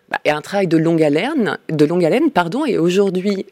bah, 0.09 0.19
est 0.25 0.31
un 0.31 0.41
travail 0.41 0.67
de 0.67 0.77
longue 0.77 1.01
haleine, 1.01 1.57
de 1.69 1.85
longue 1.85 2.03
haleine 2.03 2.31
pardon, 2.31 2.65
et 2.65 2.77
aujourd'hui 2.77 3.45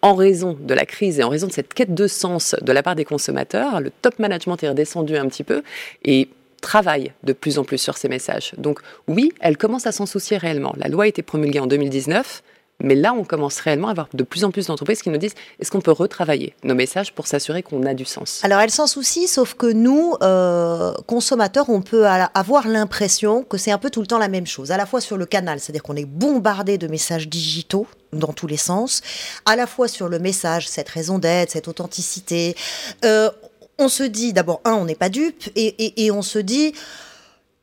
en 0.00 0.14
raison 0.14 0.56
de 0.58 0.72
la 0.72 0.86
crise 0.86 1.20
et 1.20 1.22
en 1.22 1.28
raison 1.28 1.46
de 1.46 1.52
cette 1.52 1.74
quête 1.74 1.94
de 1.94 2.06
sens 2.06 2.56
de 2.60 2.72
la 2.72 2.82
part 2.82 2.94
des 2.94 3.04
consommateurs, 3.04 3.80
le 3.80 3.90
top 4.02 4.18
management 4.18 4.62
est 4.62 4.68
redescendu 4.68 5.16
un 5.16 5.26
petit 5.26 5.44
peu 5.44 5.62
et 6.04 6.28
travaille 6.62 7.12
de 7.22 7.34
plus 7.34 7.58
en 7.58 7.64
plus 7.64 7.78
sur 7.78 7.98
ces 7.98 8.08
messages. 8.08 8.52
Donc 8.56 8.80
oui, 9.06 9.32
elle 9.40 9.58
commence 9.58 9.86
à 9.86 9.92
s'en 9.92 10.06
soucier 10.06 10.38
réellement. 10.38 10.74
La 10.78 10.88
loi 10.88 11.04
a 11.04 11.06
été 11.06 11.22
promulguée 11.22 11.60
en 11.60 11.66
2019. 11.66 12.42
Mais 12.80 12.94
là, 12.94 13.12
on 13.12 13.24
commence 13.24 13.60
réellement 13.60 13.88
à 13.88 13.90
avoir 13.92 14.08
de 14.14 14.22
plus 14.22 14.44
en 14.44 14.50
plus 14.50 14.66
d'entreprises 14.66 15.02
qui 15.02 15.10
nous 15.10 15.18
disent 15.18 15.34
est-ce 15.58 15.70
qu'on 15.70 15.80
peut 15.80 15.92
retravailler 15.92 16.54
nos 16.64 16.74
messages 16.74 17.12
pour 17.12 17.26
s'assurer 17.26 17.62
qu'on 17.62 17.84
a 17.86 17.94
du 17.94 18.04
sens? 18.04 18.40
Alors, 18.42 18.60
elle 18.60 18.70
s'en 18.70 18.86
soucie, 18.86 19.28
sauf 19.28 19.54
que 19.54 19.66
nous, 19.66 20.16
euh, 20.22 20.92
consommateurs, 21.06 21.68
on 21.68 21.82
peut 21.82 22.06
avoir 22.06 22.66
l'impression 22.68 23.42
que 23.42 23.58
c'est 23.58 23.70
un 23.70 23.78
peu 23.78 23.90
tout 23.90 24.00
le 24.00 24.06
temps 24.06 24.18
la 24.18 24.28
même 24.28 24.46
chose. 24.46 24.70
À 24.70 24.76
la 24.76 24.86
fois 24.86 25.00
sur 25.00 25.16
le 25.16 25.26
canal, 25.26 25.60
c'est-à-dire 25.60 25.82
qu'on 25.82 25.96
est 25.96 26.06
bombardé 26.06 26.78
de 26.78 26.86
messages 26.86 27.28
digitaux 27.28 27.86
dans 28.12 28.32
tous 28.32 28.46
les 28.46 28.56
sens, 28.56 29.02
à 29.46 29.56
la 29.56 29.66
fois 29.66 29.88
sur 29.88 30.08
le 30.08 30.18
message, 30.18 30.68
cette 30.68 30.88
raison 30.88 31.18
d'être, 31.18 31.50
cette 31.50 31.68
authenticité. 31.68 32.56
Euh, 33.04 33.30
on 33.78 33.88
se 33.88 34.02
dit, 34.02 34.32
d'abord, 34.32 34.60
un, 34.64 34.74
on 34.74 34.84
n'est 34.84 34.94
pas 34.94 35.08
dupe, 35.08 35.48
et 35.56 36.10
on 36.10 36.22
se 36.22 36.38
dit 36.38 36.74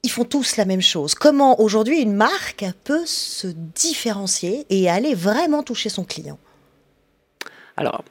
ils 0.08 0.10
font 0.10 0.24
tous 0.24 0.56
la 0.56 0.64
même 0.64 0.82
chose. 0.82 1.16
Comment 1.16 1.60
aujourd'hui 1.60 2.00
une 2.00 2.14
marque 2.14 2.66
peut 2.86 3.06
se 3.06 3.48
différencier 3.76 4.66
et 4.70 4.90
aller 4.90 5.14
vraiment 5.14 5.64
toucher 5.64 5.90
son 5.90 6.06
client? 6.06 6.40
Alors, 7.76 8.04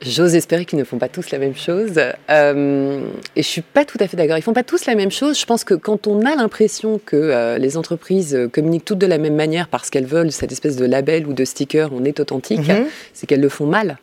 J'ose 0.00 0.36
espérer 0.36 0.64
qu'ils 0.64 0.78
ne 0.78 0.84
font 0.84 0.98
pas 0.98 1.08
tous 1.08 1.32
la 1.32 1.38
même 1.38 1.56
chose. 1.56 1.98
Euh, 2.30 3.00
et 3.34 3.42
je 3.42 3.48
suis 3.48 3.62
pas 3.62 3.84
tout 3.84 3.98
à 3.98 4.06
fait 4.06 4.16
d'accord. 4.16 4.38
Ils 4.38 4.42
font 4.42 4.52
pas 4.52 4.62
tous 4.62 4.86
la 4.86 4.94
même 4.94 5.10
chose. 5.10 5.36
Je 5.40 5.44
pense 5.44 5.64
que 5.64 5.74
quand 5.74 6.06
on 6.06 6.24
a 6.24 6.36
l'impression 6.36 7.00
que 7.04 7.16
euh, 7.16 7.58
les 7.58 7.76
entreprises 7.76 8.38
communiquent 8.52 8.84
toutes 8.84 8.98
de 8.98 9.08
la 9.08 9.18
même 9.18 9.34
manière 9.34 9.66
parce 9.66 9.90
qu'elles 9.90 10.06
veulent 10.06 10.30
cette 10.30 10.52
espèce 10.52 10.76
de 10.76 10.84
label 10.84 11.26
ou 11.26 11.32
de 11.32 11.44
sticker, 11.44 11.90
on 11.92 12.04
est 12.04 12.20
authentique, 12.20 12.68
mhm. 12.68 12.86
c'est 13.12 13.26
qu'elles 13.26 13.40
le 13.40 13.48
font 13.48 13.66
mal. 13.66 13.98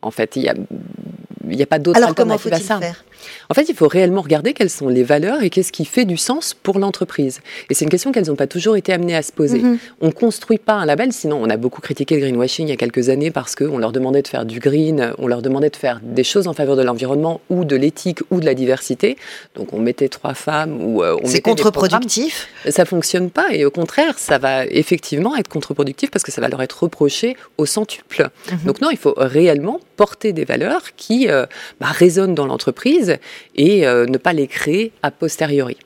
En 0.00 0.10
fait, 0.10 0.36
il 0.36 0.44
y 0.44 0.48
a 0.48 0.54
a 0.54 1.66
pas 1.66 1.78
d'autre 1.78 2.02
alternative 2.02 2.54
à 2.54 2.58
ça. 2.58 2.78
Faire? 2.78 3.04
En 3.50 3.54
fait, 3.54 3.68
il 3.68 3.74
faut 3.74 3.88
réellement 3.88 4.22
regarder 4.22 4.52
quelles 4.52 4.70
sont 4.70 4.88
les 4.88 5.02
valeurs 5.02 5.42
et 5.42 5.50
qu'est-ce 5.50 5.72
qui 5.72 5.84
fait 5.84 6.04
du 6.04 6.16
sens 6.16 6.54
pour 6.54 6.78
l'entreprise. 6.78 7.40
Et 7.70 7.74
c'est 7.74 7.84
une 7.84 7.90
question 7.90 8.12
qu'elles 8.12 8.26
n'ont 8.26 8.36
pas 8.36 8.46
toujours 8.46 8.76
été 8.76 8.92
amenées 8.92 9.16
à 9.16 9.22
se 9.22 9.32
poser. 9.32 9.58
Mhm. 9.58 9.78
On 10.00 10.06
ne 10.06 10.12
construit 10.12 10.58
pas 10.58 10.74
un 10.74 10.86
label, 10.86 11.12
sinon 11.12 11.40
on 11.42 11.50
a 11.50 11.56
beaucoup 11.56 11.80
critiqué 11.80 12.16
le 12.16 12.22
greenwashing 12.22 12.66
il 12.66 12.70
y 12.70 12.72
a 12.72 12.76
quelques 12.76 13.08
années 13.08 13.30
parce 13.30 13.54
qu'on 13.54 13.78
leur 13.78 13.92
demandait 13.92 14.22
de 14.22 14.28
faire 14.28 14.44
du 14.44 14.60
green, 14.60 15.12
on 15.18 15.26
leur 15.26 15.42
demandait 15.42 15.70
de 15.70 15.76
faire 15.76 16.00
des 16.02 16.24
choses 16.24 16.48
en 16.48 16.52
faveur 16.52 16.76
de 16.76 16.82
l'environnement 16.82 17.40
ou 17.50 17.64
de 17.64 17.76
l'éthique 17.76 18.20
ou 18.30 18.40
de 18.40 18.46
la 18.46 18.54
diversité. 18.54 19.16
Donc 19.54 19.72
on 19.72 19.78
mettait 19.78 20.08
trois 20.08 20.34
femmes 20.34 20.80
ou 20.80 21.02
euh, 21.02 21.16
on 21.22 21.28
C'est 21.28 21.40
contre-productif? 21.40 22.48
Ça 22.68 22.84
fonctionne 22.84 23.30
pas 23.30 23.52
et 23.52 23.64
au 23.64 23.70
contraire, 23.70 24.18
ça 24.18 24.38
va 24.38 24.66
effectivement 24.66 25.36
être 25.36 25.48
contre-productif 25.48 26.10
parce 26.10 26.22
que 26.22 26.32
ça 26.32 26.40
va 26.40 26.48
leur 26.48 26.62
être 26.62 26.82
reproché 26.82 27.36
au 27.58 27.66
centuple. 27.66 28.28
Mhm. 28.50 28.58
Donc 28.66 28.80
non, 28.80 28.90
il 28.90 28.98
faut 28.98 29.14
réellement 29.16 29.80
porter 29.96 30.32
des 30.32 30.44
valeurs 30.44 30.94
qui 30.96 31.28
euh, 31.28 31.46
bah, 31.80 31.86
résonnent 31.86 32.34
dans 32.34 32.46
l'entreprise 32.46 33.16
et 33.54 33.86
euh, 33.86 34.06
ne 34.06 34.18
pas 34.18 34.32
les 34.32 34.46
créer 34.46 34.92
a 35.02 35.10
posteriori. 35.10 35.76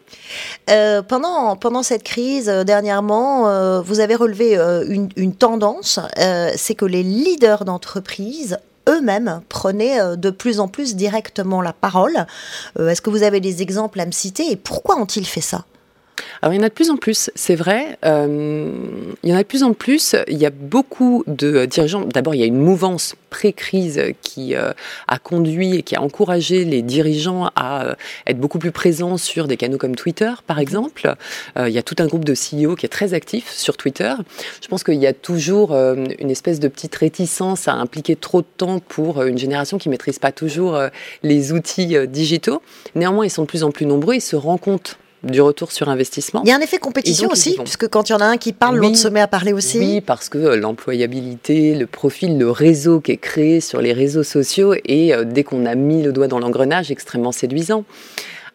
Euh, 0.71 1.03
pendant, 1.03 1.57
pendant 1.57 1.83
cette 1.83 2.03
crise, 2.03 2.47
dernièrement, 2.47 3.81
vous 3.83 4.01
avez 4.01 4.15
relevé 4.15 4.57
une, 4.57 5.09
une, 5.17 5.35
tendance, 5.35 6.01
c'est 6.57 6.75
que 6.75 6.85
les 6.85 7.03
leaders 7.03 7.65
d'entreprise 7.65 8.59
eux-mêmes 8.89 9.41
prenaient 9.49 10.17
de 10.17 10.31
plus 10.31 10.61
en 10.61 10.69
plus 10.69 10.97
directement 10.97 11.63
la 11.63 11.73
parole. 11.73 12.27
Est-ce 12.79 13.01
que 13.01 13.11
vous 13.11 13.23
avez 13.23 13.41
des 13.41 13.63
exemples 13.63 14.01
à 14.01 14.07
me 14.07 14.13
citer 14.13 14.51
et 14.51 14.57
pourquoi 14.57 14.99
ont-ils 14.99 15.27
fait 15.27 15.41
ça? 15.41 15.65
Alors 16.41 16.55
il 16.55 16.59
y 16.59 16.61
en 16.61 16.63
a 16.65 16.69
de 16.69 16.75
plus 16.75 16.91
en 16.91 16.97
plus, 16.97 17.31
c'est 17.35 17.55
vrai. 17.57 17.99
Euh, 18.05 18.71
il 19.23 19.31
y 19.31 19.33
en 19.33 19.37
a 19.37 19.43
de 19.43 19.47
plus 19.47 19.63
en 19.63 19.73
plus. 19.73 20.15
Il 20.29 20.39
y 20.39 20.47
a 20.47 20.51
beaucoup 20.51 21.25
de 21.27 21.65
dirigeants. 21.67 22.05
D'abord, 22.05 22.35
il 22.35 22.41
y 22.41 22.45
a 22.45 22.47
une 22.47 22.59
mouvance 22.59 23.17
pré-crise 23.31 24.01
qui 24.23 24.55
euh, 24.55 24.73
a 25.09 25.19
conduit 25.19 25.77
et 25.77 25.83
qui 25.83 25.97
a 25.97 26.03
encouragé 26.03 26.65
les 26.65 26.83
dirigeants 26.83 27.51
à 27.57 27.85
euh, 27.85 27.95
être 28.27 28.39
beaucoup 28.39 28.59
plus 28.59 28.71
présents 28.71 29.17
sur 29.17 29.49
des 29.49 29.57
canaux 29.57 29.79
comme 29.79 29.97
Twitter, 29.97 30.33
par 30.47 30.59
exemple. 30.59 31.15
il 31.59 31.69
y 31.69 31.79
a 31.79 31.83
tout 31.83 31.97
un 31.99 32.07
groupe 32.07 32.25
de 32.25 32.35
CEO 32.35 32.77
qui 32.77 32.87
est 32.87 32.91
très 32.91 33.15
actif 33.15 33.51
sur 33.51 33.77
Twitter. 33.77 34.15
Je 34.63 34.69
pense 34.69 34.85
qu'il 34.85 34.95
y 34.95 35.07
a 35.07 35.13
toujours 35.13 35.73
une 35.73 36.31
espèce 36.31 36.61
de 36.61 36.69
petite 36.69 36.95
réticence 36.95 37.69
à 37.69 37.75
impliquer 37.75 38.17
trop 38.17 38.43
de 38.43 38.47
temps 38.57 38.79
pour 38.79 39.23
une 39.23 39.39
génération 39.39 39.79
qui 39.79 39.89
maîtrise 39.89 40.19
pas 40.19 40.33
toujours 40.33 40.81
les 41.23 41.53
outils 41.53 41.97
digitaux. 42.09 42.63
Néanmoins, 42.95 43.27
ils 43.27 43.31
sont 43.31 43.43
de 43.43 43.49
plus 43.49 43.65
en 43.65 43.71
plus 43.71 43.87
nombreux. 43.87 44.15
Ils 44.15 44.21
se 44.21 44.37
rendent 44.37 44.61
compte 44.61 44.99
du 45.23 45.41
retour 45.41 45.73
sur 45.73 45.89
investissement. 45.89 46.43
Il 46.45 46.49
y 46.49 46.53
a 46.53 46.57
un 46.57 46.61
effet 46.61 46.79
compétition 46.79 47.29
aussi, 47.31 47.57
puisque 47.59 47.89
quand 47.89 48.09
il 48.09 48.13
y 48.13 48.15
en 48.15 48.21
a 48.21 48.27
un 48.27 48.37
qui 48.37 48.53
parle, 48.53 48.77
l'autre 48.77 48.97
se 48.97 49.09
met 49.09 49.21
à 49.21 49.27
parler 49.27 49.53
aussi. 49.53 49.79
Oui, 49.79 50.01
parce 50.01 50.29
que 50.29 50.39
euh, 50.39 50.57
l'employabilité, 50.57 51.75
le 51.75 51.87
profil, 51.87 52.39
le 52.39 52.51
réseau 52.51 53.01
qui 53.01 53.13
est 53.13 53.17
créé 53.17 53.61
sur 53.61 53.81
les 53.81 53.93
réseaux 53.93 54.23
sociaux 54.23 54.75
est, 54.75 55.13
euh, 55.13 55.25
dès 55.25 55.45
qu'on 55.45 55.67
a 55.67 55.75
mis 55.75 56.03
le 56.03 56.13
doigt 56.13 56.29
dans 56.29 56.39
l'engrenage, 56.39 56.91
extrêmement 56.91 57.33
séduisant. 57.33 57.85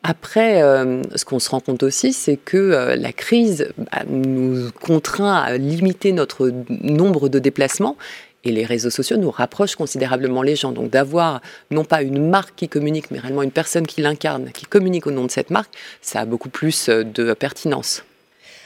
Après, 0.03 0.61
euh, 0.61 1.01
ce 1.15 1.25
qu'on 1.25 1.39
se 1.39 1.49
rend 1.49 1.61
compte 1.61 1.83
aussi, 1.83 2.11
c'est 2.11 2.35
que 2.35 2.93
la 2.97 3.13
crise 3.13 3.69
bah, 3.77 4.03
nous 4.09 4.69
contraint 4.81 5.33
à 5.33 5.57
limiter 5.57 6.11
notre 6.11 6.51
nombre 6.69 7.29
de 7.29 7.39
déplacements 7.39 7.95
et 8.43 8.51
les 8.51 8.65
réseaux 8.65 8.89
sociaux 8.89 9.17
nous 9.17 9.31
rapprochent 9.31 9.75
considérablement 9.75 10.41
les 10.41 10.55
gens. 10.55 10.71
Donc 10.71 10.89
d'avoir 10.89 11.41
non 11.71 11.85
pas 11.85 12.01
une 12.01 12.29
marque 12.29 12.55
qui 12.55 12.69
communique, 12.69 13.11
mais 13.11 13.19
réellement 13.19 13.43
une 13.43 13.51
personne 13.51 13.87
qui 13.87 14.01
l'incarne, 14.01 14.51
qui 14.53 14.65
communique 14.65 15.07
au 15.07 15.11
nom 15.11 15.25
de 15.25 15.31
cette 15.31 15.49
marque, 15.49 15.73
ça 16.01 16.21
a 16.21 16.25
beaucoup 16.25 16.49
plus 16.49 16.89
euh, 16.89 17.03
de 17.03 17.33
pertinence. 17.33 18.03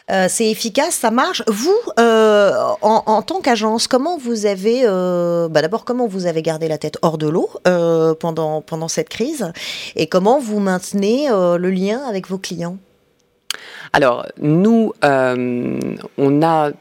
Euh, 0.10 0.28
c'est 0.30 0.50
efficace, 0.50 0.96
ça 0.96 1.12
marche. 1.12 1.44
Vous, 1.48 1.78
euh, 2.00 2.54
en, 2.82 3.22
tant 3.22 3.42
qu'agence, 3.42 3.90
comment 3.90 4.18
vous 4.18 4.46
avez, 4.46 4.84
bah 4.84 5.62
d'abord, 5.62 5.84
comment 5.84 6.08
vous 6.08 6.28
avez 6.28 6.42
gardé 6.42 6.70
la 6.70 6.78
tête 6.78 6.98
hors 7.02 7.18
de 7.18 7.28
l'eau 7.28 7.50
pendant, 8.22 8.62
pendant 8.62 8.88
cette 8.88 9.10
crise? 9.10 9.52
Et 9.98 10.08
comment 10.08 10.40
vous 10.40 10.62
maintenez 10.62 11.28
le 11.28 11.70
lien 11.70 12.00
avec 12.08 12.30
vos 12.30 12.38
clients? 12.38 12.78
Alors, 13.92 14.26
nous, 14.40 14.94
on 15.04 16.42
a 16.42 16.72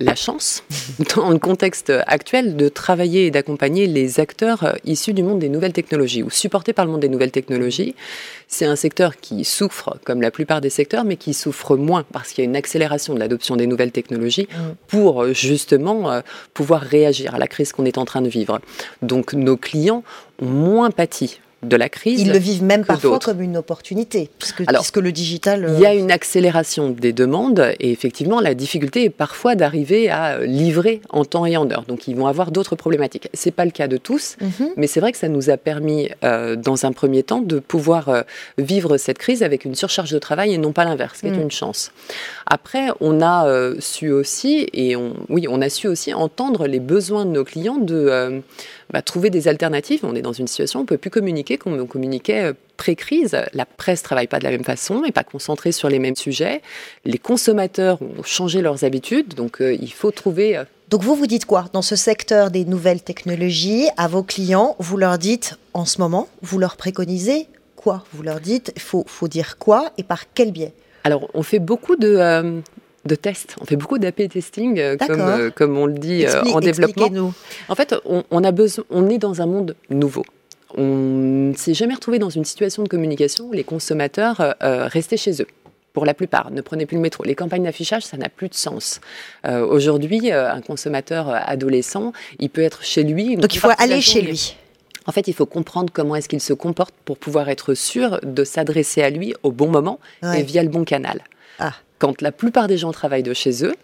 la 0.00 0.14
chance, 0.14 0.64
dans 1.16 1.30
le 1.30 1.38
contexte 1.38 1.92
actuel, 2.06 2.56
de 2.56 2.68
travailler 2.68 3.26
et 3.26 3.30
d'accompagner 3.30 3.86
les 3.86 4.18
acteurs 4.18 4.64
euh, 4.64 4.72
issus 4.84 5.12
du 5.12 5.22
monde 5.22 5.38
des 5.38 5.48
nouvelles 5.48 5.72
technologies 5.72 6.22
ou 6.22 6.30
supportés 6.30 6.72
par 6.72 6.86
le 6.86 6.90
monde 6.90 7.00
des 7.00 7.08
nouvelles 7.08 7.30
technologies. 7.30 7.94
C'est 8.48 8.64
un 8.64 8.76
secteur 8.76 9.16
qui 9.20 9.44
souffre, 9.44 9.98
comme 10.04 10.22
la 10.22 10.30
plupart 10.30 10.60
des 10.60 10.70
secteurs, 10.70 11.04
mais 11.04 11.16
qui 11.16 11.34
souffre 11.34 11.76
moins 11.76 12.04
parce 12.12 12.30
qu'il 12.30 12.42
y 12.42 12.46
a 12.46 12.50
une 12.50 12.56
accélération 12.56 13.14
de 13.14 13.18
l'adoption 13.20 13.56
des 13.56 13.66
nouvelles 13.66 13.92
technologies 13.92 14.48
mmh. 14.50 14.56
pour 14.88 15.22
euh, 15.22 15.32
justement 15.34 16.10
euh, 16.10 16.20
pouvoir 16.54 16.80
réagir 16.80 17.34
à 17.34 17.38
la 17.38 17.46
crise 17.46 17.72
qu'on 17.72 17.84
est 17.84 17.98
en 17.98 18.06
train 18.06 18.22
de 18.22 18.28
vivre. 18.28 18.60
Donc 19.02 19.34
nos 19.34 19.56
clients 19.56 20.02
ont 20.40 20.46
moins 20.46 20.90
pâti 20.90 21.40
de 21.62 21.76
la 21.76 21.88
crise. 21.88 22.20
Ils 22.20 22.32
le 22.32 22.38
vivent 22.38 22.62
même 22.62 22.84
parfois 22.84 23.18
comme 23.18 23.42
une 23.42 23.56
opportunité, 23.56 24.30
puisque, 24.38 24.64
puisque 24.64 24.96
le 24.96 25.12
digital. 25.12 25.66
Il 25.74 25.80
y 25.80 25.86
a 25.86 25.90
euh, 25.90 25.98
une 25.98 26.10
accélération 26.10 26.90
des 26.90 27.12
demandes 27.12 27.74
et 27.78 27.90
effectivement, 27.90 28.40
la 28.40 28.54
difficulté 28.54 29.04
est 29.04 29.10
parfois 29.10 29.56
d'arriver 29.56 30.08
à 30.08 30.36
euh, 30.36 30.46
livrer 30.46 31.02
en 31.10 31.24
temps 31.24 31.44
et 31.44 31.56
en 31.56 31.70
heure. 31.70 31.84
Donc, 31.86 32.08
ils 32.08 32.16
vont 32.16 32.26
avoir 32.26 32.50
d'autres 32.50 32.76
problématiques. 32.76 33.28
C'est 33.34 33.50
pas 33.50 33.66
le 33.66 33.70
cas 33.72 33.88
de 33.88 33.98
tous, 33.98 34.36
mhm. 34.40 34.70
mais 34.76 34.86
c'est 34.86 35.00
vrai 35.00 35.12
que 35.12 35.18
ça 35.18 35.28
nous 35.28 35.50
a 35.50 35.58
permis, 35.58 36.08
euh, 36.24 36.56
dans 36.56 36.86
un 36.86 36.92
premier 36.92 37.22
temps, 37.22 37.42
de 37.42 37.58
pouvoir 37.58 38.24
vivre 38.56 38.96
cette 38.96 39.18
crise 39.18 39.42
avec 39.42 39.64
une 39.64 39.74
surcharge 39.74 40.10
de 40.10 40.18
travail 40.18 40.54
et 40.54 40.58
non 40.58 40.72
pas 40.72 40.84
l'inverse, 40.84 41.18
ce 41.18 41.20
qui 41.22 41.28
est 41.28 41.32
mhm. 41.32 41.42
une 41.42 41.50
chance. 41.50 41.92
Après, 42.46 42.88
on 43.00 43.20
a 43.20 43.46
su 43.80 44.10
aussi, 44.10 44.66
et 44.72 44.96
on, 44.96 45.14
oui, 45.28 45.46
on 45.48 45.60
a 45.60 45.68
su 45.68 45.88
aussi 45.88 46.14
entendre 46.14 46.66
les 46.66 46.80
besoins 46.80 47.26
de 47.26 47.30
nos 47.30 47.44
clients 47.44 47.78
de 47.78 48.42
bah, 48.92 49.02
trouver 49.02 49.30
des 49.30 49.48
alternatives. 49.48 50.00
On 50.02 50.14
est 50.14 50.22
dans 50.22 50.32
une 50.32 50.46
situation 50.46 50.80
où 50.80 50.82
on 50.82 50.84
ne 50.84 50.88
peut 50.88 50.98
plus 50.98 51.10
communiquer 51.10 51.58
comme 51.58 51.78
on 51.78 51.86
communiquait 51.86 52.44
euh, 52.44 52.52
pré-crise. 52.76 53.36
La 53.54 53.66
presse 53.66 54.02
travaille 54.02 54.26
pas 54.26 54.38
de 54.38 54.44
la 54.44 54.50
même 54.50 54.64
façon, 54.64 55.02
n'est 55.02 55.12
pas 55.12 55.24
concentrée 55.24 55.72
sur 55.72 55.88
les 55.88 55.98
mêmes 55.98 56.16
sujets. 56.16 56.62
Les 57.04 57.18
consommateurs 57.18 58.00
ont 58.02 58.22
changé 58.22 58.62
leurs 58.62 58.84
habitudes, 58.84 59.34
donc 59.34 59.60
euh, 59.60 59.74
il 59.74 59.92
faut 59.92 60.10
trouver... 60.10 60.56
Euh, 60.56 60.64
donc 60.88 61.02
vous 61.02 61.14
vous 61.14 61.28
dites 61.28 61.44
quoi 61.44 61.66
Dans 61.72 61.82
ce 61.82 61.94
secteur 61.94 62.50
des 62.50 62.64
nouvelles 62.64 63.02
technologies, 63.02 63.86
à 63.96 64.08
vos 64.08 64.24
clients, 64.24 64.74
vous 64.80 64.96
leur 64.96 65.18
dites 65.18 65.56
en 65.72 65.84
ce 65.84 66.00
moment, 66.00 66.28
vous 66.42 66.58
leur 66.58 66.76
préconisez 66.76 67.46
quoi? 67.76 68.04
Vous 68.12 68.22
leur 68.22 68.40
dites, 68.40 68.72
il 68.74 68.82
faut, 68.82 69.04
faut 69.06 69.28
dire 69.28 69.56
quoi 69.56 69.92
et 69.98 70.02
par 70.02 70.32
quel 70.34 70.50
biais? 70.50 70.74
Alors, 71.04 71.30
on 71.32 71.42
fait 71.42 71.60
beaucoup 71.60 71.96
de, 71.96 72.60
de 73.04 73.14
tests. 73.14 73.56
On 73.60 73.64
fait 73.64 73.76
beaucoup 73.76 73.98
d'AP 73.98 74.28
testing, 74.28 74.78
euh, 74.78 74.96
comme, 74.96 75.20
euh, 75.20 75.50
comme, 75.50 75.78
on 75.78 75.86
le 75.86 75.94
dit 75.94 76.26
euh, 76.26 76.42
en 76.52 76.60
développement. 76.60 77.32
En 77.68 77.74
fait, 77.74 77.94
on, 78.04 78.44
a 78.44 78.52
besoin, 78.52 78.84
on 78.90 79.08
est 79.08 79.18
dans 79.18 79.40
un 79.40 79.46
monde 79.46 79.74
nouveau. 79.88 80.24
On 80.76 80.84
ne 80.84 81.54
s'est 81.54 81.74
jamais 81.74 81.94
retrouvé 81.94 82.18
dans 82.18 82.30
une 82.30 82.44
situation 82.44 82.82
de 82.82 82.88
communication 82.88 83.48
où 83.48 83.52
les 83.52 83.64
consommateurs 83.64 84.54
restaient 84.60 85.16
chez 85.16 85.42
eux 85.42 85.46
pour 85.92 86.06
la 86.06 86.14
plupart. 86.14 86.52
Ne 86.52 86.60
prenez 86.60 86.86
plus 86.86 86.96
le 86.96 87.02
métro. 87.02 87.24
Les 87.24 87.34
campagnes 87.34 87.64
d'affichage, 87.64 88.04
ça 88.04 88.16
n'a 88.16 88.28
plus 88.28 88.48
de 88.48 88.54
sens. 88.54 89.00
Aujourd'hui, 89.48 90.30
un 90.30 90.60
consommateur 90.60 91.28
adolescent, 91.28 92.12
il 92.38 92.50
peut 92.50 92.60
être 92.60 92.84
chez 92.84 93.02
lui. 93.02 93.36
Donc 93.36 93.52
il 93.52 93.58
faut 93.58 93.70
aller 93.78 94.00
chez 94.00 94.22
lui. 94.22 94.54
En 95.06 95.12
fait, 95.12 95.26
il 95.26 95.34
faut 95.34 95.46
comprendre 95.46 95.92
comment 95.92 96.14
est-ce 96.14 96.28
qu'il 96.28 96.40
se 96.40 96.52
comporte 96.52 96.94
pour 97.04 97.18
pouvoir 97.18 97.48
être 97.48 97.74
sûr 97.74 98.20
de 98.22 98.44
s'adresser 98.44 99.02
à 99.02 99.10
lui 99.10 99.34
au 99.42 99.50
bon 99.50 99.68
moment 99.68 99.98
et 100.22 100.44
via 100.44 100.62
le 100.62 100.68
bon 100.68 100.84
canal. 100.84 101.20
Quand 102.00 102.20
la 102.22 102.32
plupart 102.32 102.66
des 102.66 102.78
gens 102.78 102.92
travaillent 102.92 103.22
de 103.22 103.34
chez 103.34 103.64
eux, 103.64 103.76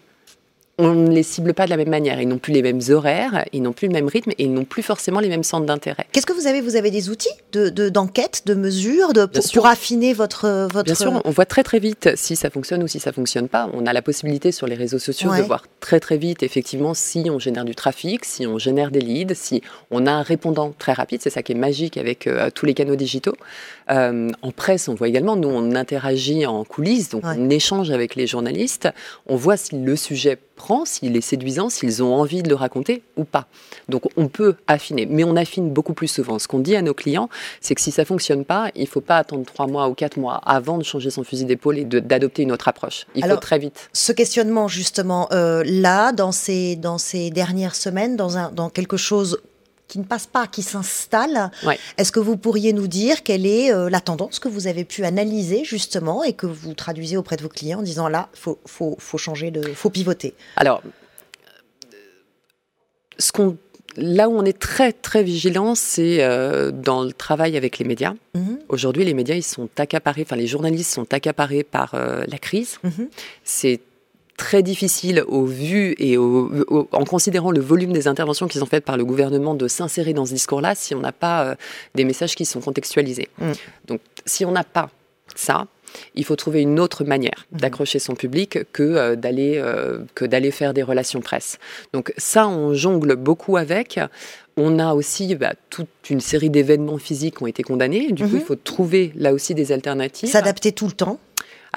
on 0.79 0.93
ne 0.93 1.11
les 1.11 1.23
cible 1.23 1.53
pas 1.53 1.65
de 1.65 1.71
la 1.71 1.77
même 1.77 1.89
manière. 1.89 2.21
Ils 2.21 2.27
n'ont 2.27 2.37
plus 2.37 2.53
les 2.53 2.61
mêmes 2.61 2.81
horaires, 2.89 3.45
ils 3.51 3.61
n'ont 3.61 3.73
plus 3.73 3.87
le 3.87 3.93
même 3.93 4.07
rythme 4.07 4.31
et 4.31 4.43
ils 4.43 4.53
n'ont 4.53 4.65
plus 4.65 4.83
forcément 4.83 5.19
les 5.19 5.29
mêmes 5.29 5.43
centres 5.43 5.65
d'intérêt. 5.65 6.05
Qu'est-ce 6.11 6.25
que 6.25 6.33
vous 6.33 6.45
avez? 6.45 6.61
Vous 6.61 6.75
avez 6.75 6.91
des 6.91 7.09
outils 7.09 7.29
d'enquête, 7.51 8.43
de, 8.45 8.53
de 8.53 8.59
mesure, 8.59 9.13
de, 9.13 9.25
pour, 9.25 9.65
affiner 9.65 10.13
votre, 10.13 10.67
votre... 10.71 10.83
Bien 10.83 10.95
sûr, 10.95 11.21
on 11.23 11.31
voit 11.31 11.45
très 11.45 11.63
très 11.63 11.79
vite 11.79 12.09
si 12.15 12.35
ça 12.35 12.49
fonctionne 12.49 12.83
ou 12.83 12.87
si 12.87 12.99
ça 12.99 13.11
fonctionne 13.11 13.47
pas. 13.47 13.69
On 13.73 13.85
a 13.85 13.93
la 13.93 14.01
possibilité 14.01 14.51
sur 14.51 14.67
les 14.67 14.75
réseaux 14.75 14.99
sociaux 14.99 15.35
de 15.35 15.41
voir 15.41 15.65
très 15.79 15.99
très 15.99 16.17
vite 16.17 16.43
effectivement 16.43 16.93
si 16.93 17.27
on 17.31 17.39
génère 17.39 17.65
du 17.65 17.73
trafic, 17.73 18.25
si 18.25 18.45
on 18.45 18.59
génère 18.59 18.91
des 18.91 19.01
leads, 19.01 19.33
si 19.35 19.61
on 19.89 20.05
a 20.05 20.11
un 20.11 20.21
répondant 20.21 20.73
très 20.77 20.93
rapide. 20.93 21.21
C'est 21.23 21.31
ça 21.31 21.41
qui 21.41 21.53
est 21.53 21.55
magique 21.55 21.97
avec 21.97 22.27
euh, 22.27 22.49
tous 22.53 22.65
les 22.65 22.73
canaux 22.73 22.95
digitaux. 22.95 23.35
Euh, 23.89 24.29
en 24.41 24.51
presse, 24.51 24.87
on 24.87 24.95
voit 24.95 25.07
également, 25.07 25.35
nous 25.35 25.49
on 25.49 25.75
interagit 25.75 26.45
en 26.45 26.63
coulisses, 26.63 27.09
donc 27.09 27.23
on 27.25 27.49
échange 27.49 27.91
avec 27.91 28.15
les 28.15 28.27
journalistes. 28.27 28.89
On 29.27 29.35
voit 29.35 29.57
si 29.57 29.77
le 29.77 29.95
sujet 29.95 30.37
prend, 30.55 30.85
s'il 30.85 31.15
est 31.15 31.21
séduisant, 31.21 31.69
s'ils 31.69 32.03
ont 32.03 32.13
envie 32.13 32.43
de 32.43 32.49
le 32.49 32.55
raconter 32.55 33.03
ou 33.15 33.23
pas. 33.23 33.47
Donc 33.87 34.03
on 34.17 34.27
peut 34.27 34.55
affiner, 34.67 35.05
mais 35.05 35.23
on 35.23 35.35
affine 35.35 35.69
beaucoup 35.69 35.93
plus 35.93 36.07
souvent. 36.07 36.39
Ce 36.39 36.47
qu'on 36.47 36.59
dit 36.59 36.75
à 36.75 36.81
nos 36.81 36.93
clients, 36.93 37.29
c'est 37.61 37.75
que 37.75 37.81
si 37.81 37.91
ça 37.91 38.03
fonctionne 38.03 38.43
pas, 38.43 38.71
il 38.75 38.87
faut 38.87 39.01
pas 39.01 39.17
attendre 39.17 39.45
trois 39.45 39.67
mois 39.67 39.87
ou 39.87 39.93
quatre 39.93 40.17
mois 40.17 40.41
avant 40.45 40.77
de 40.77 40.83
changer 40.83 41.09
son 41.09 41.23
fusil 41.23 41.45
d'épaule 41.45 41.77
et 41.77 41.85
d'adopter 41.85 42.43
une 42.43 42.51
autre 42.51 42.67
approche. 42.67 43.05
Il 43.15 43.25
faut 43.25 43.37
très 43.37 43.59
vite. 43.59 43.89
Ce 43.93 44.11
questionnement 44.11 44.67
justement 44.67 45.29
euh, 45.31 45.63
là, 45.65 46.11
dans 46.11 46.31
ces 46.31 46.75
dans 46.75 46.97
ces 46.97 47.29
dernières 47.29 47.75
semaines, 47.75 48.15
dans 48.15 48.37
un 48.37 48.51
dans 48.51 48.69
quelque 48.69 48.97
chose 48.97 49.39
qui 49.87 49.99
ne 49.99 50.03
passe 50.03 50.27
pas, 50.27 50.47
qui 50.47 50.63
s'installe. 50.63 51.51
Est-ce 51.97 52.11
que 52.11 52.19
vous 52.19 52.37
pourriez 52.37 52.73
nous 52.73 52.87
dire 52.87 53.23
quelle 53.23 53.45
est 53.45 53.71
euh, 53.71 53.89
la 53.89 54.01
tendance 54.01 54.39
que 54.39 54.47
vous 54.47 54.67
avez 54.67 54.83
pu 54.83 55.05
analyser 55.05 55.63
justement 55.63 56.23
et 56.23 56.33
que 56.33 56.45
vous 56.45 56.73
traduisez 56.73 57.17
auprès 57.17 57.37
de 57.37 57.43
vos 57.43 57.49
clients 57.49 57.79
en 57.79 57.83
disant 57.83 58.09
là, 58.09 58.29
faut, 58.33 58.59
faut, 58.65 58.95
faut 58.99 59.17
changer 59.17 59.51
de, 59.51 59.61
faut 59.61 59.89
pivoter? 59.89 60.33
Alors, 60.57 60.81
ce 63.17 63.31
qu'on 63.31 63.57
là 63.97 64.29
où 64.29 64.37
on 64.37 64.45
est 64.45 64.57
très 64.57 64.93
très 64.93 65.23
vigilant, 65.23 65.75
c'est 65.75 66.23
euh, 66.23 66.71
dans 66.71 67.03
le 67.03 67.11
travail 67.11 67.57
avec 67.57 67.79
les 67.79 67.85
médias. 67.85 68.13
Mhm. 68.35 68.59
Aujourd'hui, 68.69 69.03
les 69.03 69.13
médias, 69.13 69.35
ils 69.35 69.43
sont 69.43 69.69
accaparés, 69.77 70.21
enfin 70.21 70.35
les 70.35 70.47
journalistes 70.47 70.93
sont 70.93 71.11
accaparés 71.13 71.63
par 71.63 71.95
euh, 71.95 72.23
la 72.27 72.37
crise. 72.37 72.77
Mhm. 72.83 73.09
C'est 73.43 73.81
très 74.37 74.63
difficile 74.63 75.23
au 75.27 75.45
vu 75.45 75.95
et 75.97 76.17
en 76.17 77.05
considérant 77.05 77.51
le 77.51 77.59
volume 77.59 77.91
des 77.91 78.07
interventions 78.07 78.47
qui 78.47 78.59
sont 78.59 78.67
faites 78.67 78.85
par 78.85 78.95
le 78.95 79.03
gouvernement 79.03 79.55
de 79.55 79.67
s'insérer 79.67 80.13
dans 80.13 80.25
ce 80.25 80.33
discours-là 80.33 80.75
si 80.75 80.93
on 80.95 80.99
n'a 80.99 81.11
pas 81.11 81.43
euh, 81.43 81.55
des 81.95 82.05
messages 82.05 82.35
qui 82.35 82.45
sont 82.45 82.61
contextualisés. 82.61 83.29
Mm. 83.39 83.51
Donc 83.87 83.99
si 84.25 84.45
on 84.45 84.51
n'a 84.51 84.63
pas 84.63 84.89
ça, 85.35 85.67
il 86.15 86.23
faut 86.23 86.35
trouver 86.35 86.61
une 86.61 86.79
autre 86.79 87.03
manière 87.03 87.47
mm. 87.51 87.57
d'accrocher 87.57 87.97
son 87.97 88.13
public 88.13 88.59
que 88.71 88.83
euh, 88.83 89.15
d'aller 89.15 89.55
euh, 89.57 89.99
que 90.13 90.23
d'aller 90.23 90.51
faire 90.51 90.73
des 90.75 90.83
relations 90.83 91.19
presse. 91.19 91.57
Donc 91.91 92.13
ça, 92.17 92.47
on 92.47 92.73
jongle 92.75 93.15
beaucoup 93.15 93.57
avec. 93.57 93.99
On 94.55 94.79
a 94.79 94.93
aussi 94.93 95.35
bah, 95.35 95.53
toute 95.69 95.87
une 96.09 96.19
série 96.19 96.49
d'événements 96.49 96.97
physiques 96.97 97.37
qui 97.37 97.43
ont 97.43 97.47
été 97.47 97.63
condamnés. 97.63 98.11
Du 98.11 98.23
coup, 98.23 98.29
il 98.33 98.39
mm-hmm. 98.39 98.45
faut 98.45 98.55
trouver 98.55 99.11
là 99.15 99.33
aussi 99.33 99.55
des 99.55 99.71
alternatives. 99.71 100.29
S'adapter 100.29 100.71
tout 100.71 100.87
le 100.87 100.93
temps. 100.93 101.19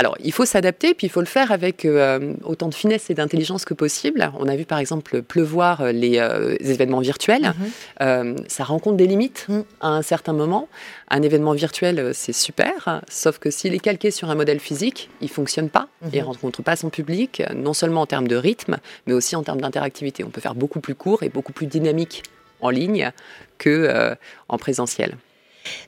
Alors, 0.00 0.16
il 0.24 0.32
faut 0.32 0.46
s'adapter, 0.46 0.94
puis 0.94 1.08
il 1.08 1.10
faut 1.10 1.20
le 1.20 1.26
faire 1.26 1.52
avec 1.52 1.84
euh, 1.84 2.32
autant 2.44 2.68
de 2.68 2.74
finesse 2.74 3.10
et 3.10 3.14
d'intelligence 3.14 3.66
que 3.66 3.74
possible. 3.74 4.32
On 4.38 4.48
a 4.48 4.56
vu 4.56 4.64
par 4.64 4.78
exemple 4.78 5.20
pleuvoir 5.20 5.82
euh, 5.82 5.92
les, 5.92 6.18
euh, 6.18 6.56
événements 6.58 7.00
virtuels. 7.00 7.52
Mhm. 8.00 8.36
ça 8.48 8.64
rencontre 8.64 8.96
des 8.96 9.06
limites 9.06 9.44
mhm. 9.50 9.62
à 9.82 9.88
un 9.88 10.00
certain 10.00 10.32
moment. 10.32 10.70
Un 11.10 11.20
événement 11.20 11.52
virtuel, 11.52 12.12
c'est 12.14 12.32
super, 12.32 13.02
sauf 13.10 13.38
que 13.38 13.50
s'il 13.50 13.74
est 13.74 13.78
calqué 13.78 14.10
sur 14.10 14.30
un 14.30 14.34
modèle 14.36 14.58
physique, 14.58 15.10
il 15.20 15.28
fonctionne 15.28 15.68
pas. 15.68 15.88
Il 16.00 16.16
ne 16.16 16.22
mhm. 16.22 16.28
rencontre 16.28 16.62
pas 16.62 16.76
son 16.76 16.88
public, 16.88 17.42
non 17.54 17.74
seulement 17.74 18.00
en 18.00 18.06
termes 18.06 18.28
de 18.28 18.36
rythme, 18.36 18.78
mais 19.06 19.12
aussi 19.12 19.36
en 19.36 19.42
termes 19.42 19.60
d'interactivité. 19.60 20.24
On 20.24 20.30
peut 20.30 20.40
faire 20.40 20.54
beaucoup 20.54 20.80
plus 20.80 20.94
court 20.94 21.24
et 21.24 21.28
beaucoup 21.28 21.52
plus 21.52 21.66
dynamique 21.66 22.22
en 22.62 22.70
ligne 22.70 23.12
que 23.58 24.16
en 24.48 24.56
présentiel. 24.56 25.18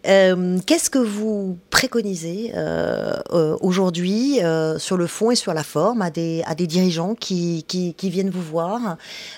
Euh, 0.07 0.59
qu'est-ce 0.67 0.91
que 0.91 0.99
vous 0.99 1.59
préconisez 1.71 2.53
euh, 2.55 3.15
euh, 3.33 3.57
aujourd'hui 3.61 4.41
sur 4.79 4.97
le 4.97 5.07
fond 5.07 5.31
et 5.31 5.37
sur 5.37 5.55
la 5.55 5.63
forme 5.63 6.03
à 6.03 6.11
des, 6.11 6.43
à 6.47 6.55
des 6.55 6.67
dirigeants 6.67 7.15
qui, 7.15 7.65
qui, 7.65 8.11
viennent 8.11 8.31
vous 8.31 8.43
voir 8.43 8.97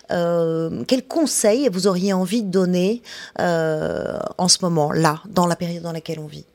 Quels 0.08 1.06
conseils 1.08 1.68
vous 1.70 1.86
auriez 1.86 2.12
envie 2.12 2.42
de 2.42 2.50
donner 2.50 3.02
en 3.38 4.48
ce 4.48 4.58
moment, 4.62 4.92
là, 4.92 5.22
dans 5.28 5.46
la 5.46 5.56
période 5.56 5.82
dans 5.82 5.92
laquelle 5.92 6.18
on 6.18 6.26
vit? 6.26 6.46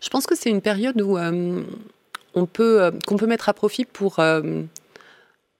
Je 0.00 0.08
pense 0.08 0.26
que 0.26 0.34
c'est 0.34 0.50
une 0.50 0.62
période 0.62 1.00
où 1.00 1.18
on 1.18 2.46
peut, 2.46 2.92
qu'on 3.06 3.16
peut 3.16 3.26
mettre 3.26 3.48
à 3.48 3.54
profit 3.54 3.84
pour 3.84 4.20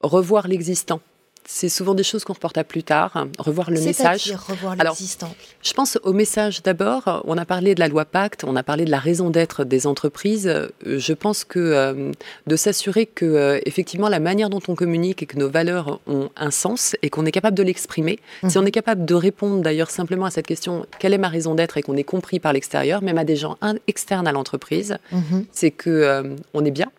revoir 0.02 0.48
l'existant 0.48 1.00
c'est 1.48 1.68
souvent 1.68 1.94
des 1.94 2.02
choses 2.02 2.24
qu'on 2.24 2.32
reporte 2.32 2.58
à 2.58 2.64
plus 2.64 2.82
tard, 2.82 3.26
revoir 3.38 3.70
le 3.70 3.80
message. 3.80 4.32
revoir 4.32 4.76
l'existant. 4.76 5.34
Je 5.62 5.72
pense 5.72 5.98
au 6.02 6.12
message 6.12 6.62
d'abord. 6.62 7.22
On 7.26 7.38
a 7.38 7.44
parlé 7.44 7.74
de 7.74 7.80
la 7.80 7.88
loi 7.88 8.04
Pacte, 8.04 8.44
on 8.44 8.56
a 8.56 8.62
parlé 8.62 8.84
de 8.84 8.90
la 8.90 8.98
raison 8.98 9.30
d'être 9.30 9.64
des 9.64 9.86
entreprises. 9.86 10.52
Je 10.84 11.12
pense 11.12 11.44
que 11.44 11.58
euh, 11.58 12.12
de 12.46 12.56
s'assurer 12.56 13.06
que 13.06 13.24
euh, 13.24 13.60
effectivement 13.66 14.08
la 14.08 14.20
manière 14.20 14.50
dont 14.50 14.60
on 14.68 14.74
communique 14.74 15.22
et 15.22 15.26
que 15.26 15.38
nos 15.38 15.48
valeurs 15.48 16.00
ont 16.06 16.30
un 16.36 16.50
sens 16.50 16.96
et 17.02 17.10
qu'on 17.10 17.24
est 17.26 17.32
capable 17.32 17.56
de 17.56 17.62
l'exprimer. 17.62 18.18
Si 18.48 18.58
mhm. 18.58 18.64
on 18.64 18.66
est 18.66 18.72
capable 18.72 19.04
de 19.04 19.14
répondre 19.14 19.62
d'ailleurs 19.62 19.90
simplement 19.90 20.26
à 20.26 20.30
cette 20.30 20.46
question 20.46 20.86
quelle 20.98 21.14
est 21.14 21.18
ma 21.18 21.28
raison 21.28 21.54
d'être 21.54 21.76
et 21.76 21.82
qu'on 21.82 21.96
est 21.96 22.04
compris 22.04 22.40
par 22.40 22.52
l'extérieur, 22.52 23.02
même 23.02 23.18
à 23.18 23.24
des 23.24 23.36
gens 23.36 23.56
externes 23.86 24.26
à 24.26 24.32
l'entreprise, 24.32 24.98
mhm. 25.12 25.46
c'est 25.52 25.70
que 25.70 25.90
euh, 25.90 26.36
on 26.54 26.64
est 26.64 26.70
bien 26.70 26.90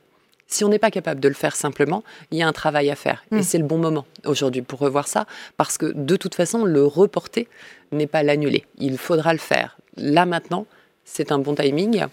si 0.48 0.64
on 0.64 0.70
n'est 0.70 0.80
pas 0.80 0.92
capable 0.92 1.20
de 1.20 1.28
le 1.28 1.34
faire 1.34 1.56
simplement, 1.56 2.04
il 2.32 2.38
y 2.38 2.42
a 2.42 2.48
un 2.48 2.54
travail 2.54 2.90
à 2.90 2.96
faire. 2.96 3.24
Et 3.32 3.36
hmm. 3.36 3.44
c'est 3.44 3.58
le 3.58 3.66
bon 3.66 3.78
moment 3.78 4.06
aujourd'hui 4.26 4.62
pour 4.62 4.80
revoir 4.80 5.08
ça, 5.08 5.26
parce 5.58 5.78
que 5.78 5.86
de 5.94 6.16
toute 6.16 6.36
façon, 6.36 6.66
le 6.66 6.86
reporter 6.86 7.48
n'est 7.92 8.08
pas 8.08 8.24
l'annuler. 8.24 8.66
Il 8.78 8.98
faudra 8.98 9.34
le 9.34 9.40
faire 9.40 9.78
là 9.98 10.26
maintenant 10.26 10.66
c'est 11.08 11.32
un 11.32 11.39
bon 11.39 11.56
timing. 11.56 12.06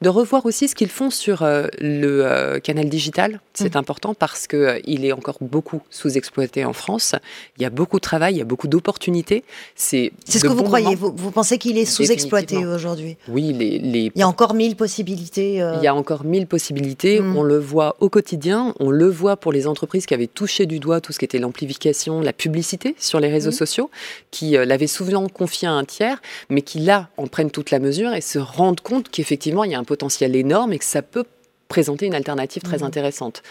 De 0.00 0.08
revoir 0.08 0.46
aussi 0.46 0.66
ce 0.66 0.74
qu'ils 0.74 0.88
font 0.88 1.10
sur 1.10 1.42
euh, 1.42 1.66
le 1.78 2.24
euh, 2.24 2.58
canal 2.58 2.88
digital, 2.88 3.40
c'est 3.54 3.74
mm. 3.74 3.78
important 3.78 4.14
parce 4.14 4.46
qu'il 4.46 4.58
euh, 4.58 4.80
il 4.84 5.04
est 5.04 5.12
encore 5.12 5.36
beaucoup 5.40 5.82
sous-exploité 5.90 6.64
en 6.64 6.72
France. 6.72 7.14
Il 7.58 7.62
y 7.62 7.64
a 7.64 7.70
beaucoup 7.70 7.98
de 7.98 8.02
travail, 8.02 8.34
il 8.34 8.38
y 8.38 8.42
a 8.42 8.46
beaucoup 8.46 8.66
d'opportunités. 8.66 9.44
C'est 9.76 10.12
ce 10.26 10.38
que 10.38 10.48
vous 10.48 10.64
croyez 10.64 10.96
vous, 10.96 11.30
pensez 11.30 11.58
qu'il 11.58 11.78
est 11.78 11.84
sous-exploité 11.84 12.66
aujourd'hui? 12.66 13.16
Oui, 13.28 13.52
les, 13.52 14.10
il 14.14 14.18
y 14.18 14.22
a 14.22 14.28
encore 14.28 14.54
mille 14.54 14.74
possibilités. 14.74 15.56
Il 15.56 15.82
y 15.82 15.86
a 15.86 15.94
encore 15.94 16.24
mille 16.24 16.46
possibilités. 16.46 17.20
Mm. 17.20 17.36
On 17.36 17.42
le 17.42 17.58
voit 17.58 17.96
au 18.00 18.08
quotidien. 18.08 18.74
On 18.80 18.90
le 18.90 19.08
voit 19.08 19.36
pour 19.36 19.52
les 19.52 19.66
entreprises 19.66 20.06
qui 20.06 20.14
avaient 20.14 20.26
touché 20.26 20.66
du 20.66 20.80
doigt 20.80 21.00
tout 21.00 21.12
ce 21.12 21.18
qui 21.18 21.24
était 21.24 21.38
l'amplification, 21.38 22.20
la 22.20 22.32
publicité 22.32 22.96
sur 22.98 23.20
les 23.20 23.28
réseaux 23.28 23.50
mm. 23.50 23.54
sociaux, 23.54 23.90
qui 24.30 24.52
l'avaient 24.52 24.86
souvent 24.86 25.28
confié 25.28 25.68
à 25.68 25.72
un 25.72 25.84
tiers, 25.84 26.20
mais 26.48 26.62
qui 26.62 26.80
là 26.80 27.08
en 27.16 27.26
prennent 27.26 27.50
toute 27.50 27.70
la 27.70 27.78
mesure 27.78 28.12
et 28.14 28.20
se 28.30 28.38
rendent 28.38 28.80
compte 28.80 29.08
qu'effectivement, 29.08 29.64
il 29.64 29.72
y 29.72 29.74
a 29.74 29.78
un 29.78 29.84
potentiel 29.84 30.36
énorme 30.36 30.72
et 30.72 30.78
que 30.78 30.84
ça 30.84 31.02
peut 31.02 31.24
présenter 31.68 32.06
une 32.06 32.14
alternative 32.14 32.62
très 32.62 32.78
mmh. 32.78 32.84
intéressante. 32.84 33.42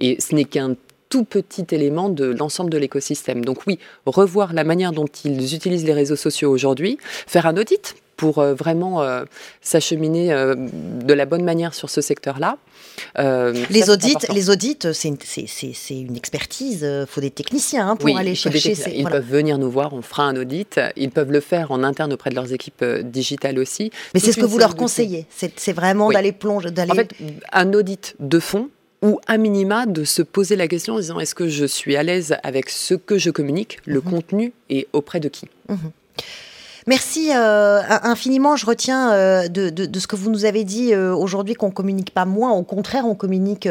Et 0.00 0.20
ce 0.20 0.34
n'est 0.34 0.44
qu'un 0.44 0.74
tout 1.08 1.24
petit 1.24 1.66
élément 1.70 2.08
de 2.08 2.26
l'ensemble 2.26 2.70
de 2.70 2.78
l'écosystème. 2.78 3.44
Donc 3.44 3.66
oui, 3.66 3.78
revoir 4.06 4.52
la 4.52 4.64
manière 4.64 4.92
dont 4.92 5.06
ils 5.24 5.54
utilisent 5.54 5.84
les 5.84 5.94
réseaux 5.94 6.16
sociaux 6.16 6.50
aujourd'hui, 6.50 6.98
faire 7.26 7.46
un 7.46 7.56
audit 7.56 7.96
pour 8.16 8.38
euh, 8.40 8.52
vraiment 8.52 9.02
euh, 9.02 9.24
s'acheminer 9.62 10.32
euh, 10.32 10.54
de 10.56 11.14
la 11.14 11.24
bonne 11.24 11.44
manière 11.44 11.72
sur 11.72 11.88
ce 11.88 12.00
secteur-là. 12.00 12.58
Les, 13.16 13.90
audits, 13.90 14.16
les 14.32 14.50
audits, 14.50 14.78
c'est 14.92 15.08
une, 15.08 15.18
une, 15.90 16.16
expertise. 16.16 16.82
Il 16.82 17.06
faut 17.06 17.20
des 17.20 17.30
techniciens 17.30 17.90
hein, 17.90 17.96
pour 17.96 18.16
aller 18.16 18.34
chercher. 18.34 18.74
Ces, 18.74 18.90
ils 18.92 19.04
peuvent 19.04 19.28
venir 19.28 19.58
nous 19.58 19.70
voir, 19.70 19.92
on 19.92 20.02
fera 20.02 20.24
un 20.24 20.36
audit. 20.36 20.80
Ils 20.96 21.10
peuvent 21.10 21.32
le 21.32 21.40
faire 21.40 21.70
en 21.70 21.82
interne 21.82 22.12
auprès 22.12 22.30
de 22.30 22.34
leurs 22.34 22.52
équipes 22.52 22.84
digitales 23.02 23.58
aussi. 23.58 23.90
Mais 24.14 24.20
c'est 24.20 24.32
ce 24.32 24.40
que 24.40 24.46
vous 24.46 24.58
leur 24.58 24.76
conseillez. 24.76 25.26
C'est 25.30 25.72
vraiment 25.72 26.10
d'aller 26.10 26.32
plonger. 26.32 26.68
En 26.88 26.94
fait, 26.94 27.14
un 27.52 27.72
audit 27.72 28.14
de 28.20 28.38
fond 28.38 28.70
ou 29.02 29.20
à 29.26 29.38
minima 29.38 29.86
de 29.86 30.04
se 30.04 30.22
poser 30.22 30.56
la 30.56 30.68
question 30.68 30.94
en 30.94 30.98
disant 30.98 31.20
est-ce 31.20 31.34
que 31.34 31.48
je 31.48 31.64
suis 31.64 31.96
à 31.96 32.02
l'aise 32.02 32.36
avec 32.42 32.68
ce 32.68 32.94
que 32.94 33.18
je 33.18 33.30
communique, 33.30 33.78
le 33.84 34.00
mhm. 34.00 34.10
contenu 34.10 34.52
et 34.70 34.88
auprès 34.92 35.20
de 35.20 35.28
qui? 35.28 35.46
Mhm. 35.68 35.78
Merci 36.88 37.32
euh, 37.34 37.82
infiniment. 38.02 38.56
Je 38.56 38.64
retiens 38.64 39.12
euh, 39.12 39.48
de, 39.48 39.98
ce 39.98 40.06
que 40.06 40.16
vous 40.16 40.30
nous 40.30 40.46
avez 40.46 40.64
dit 40.64 40.94
euh, 40.94 41.14
aujourd'hui 41.14 41.52
qu'on 41.52 41.70
communique 41.70 42.12
pas 42.12 42.24
moins, 42.24 42.52
au 42.52 42.62
contraire, 42.62 43.04
on 43.06 43.14
communique 43.14 43.68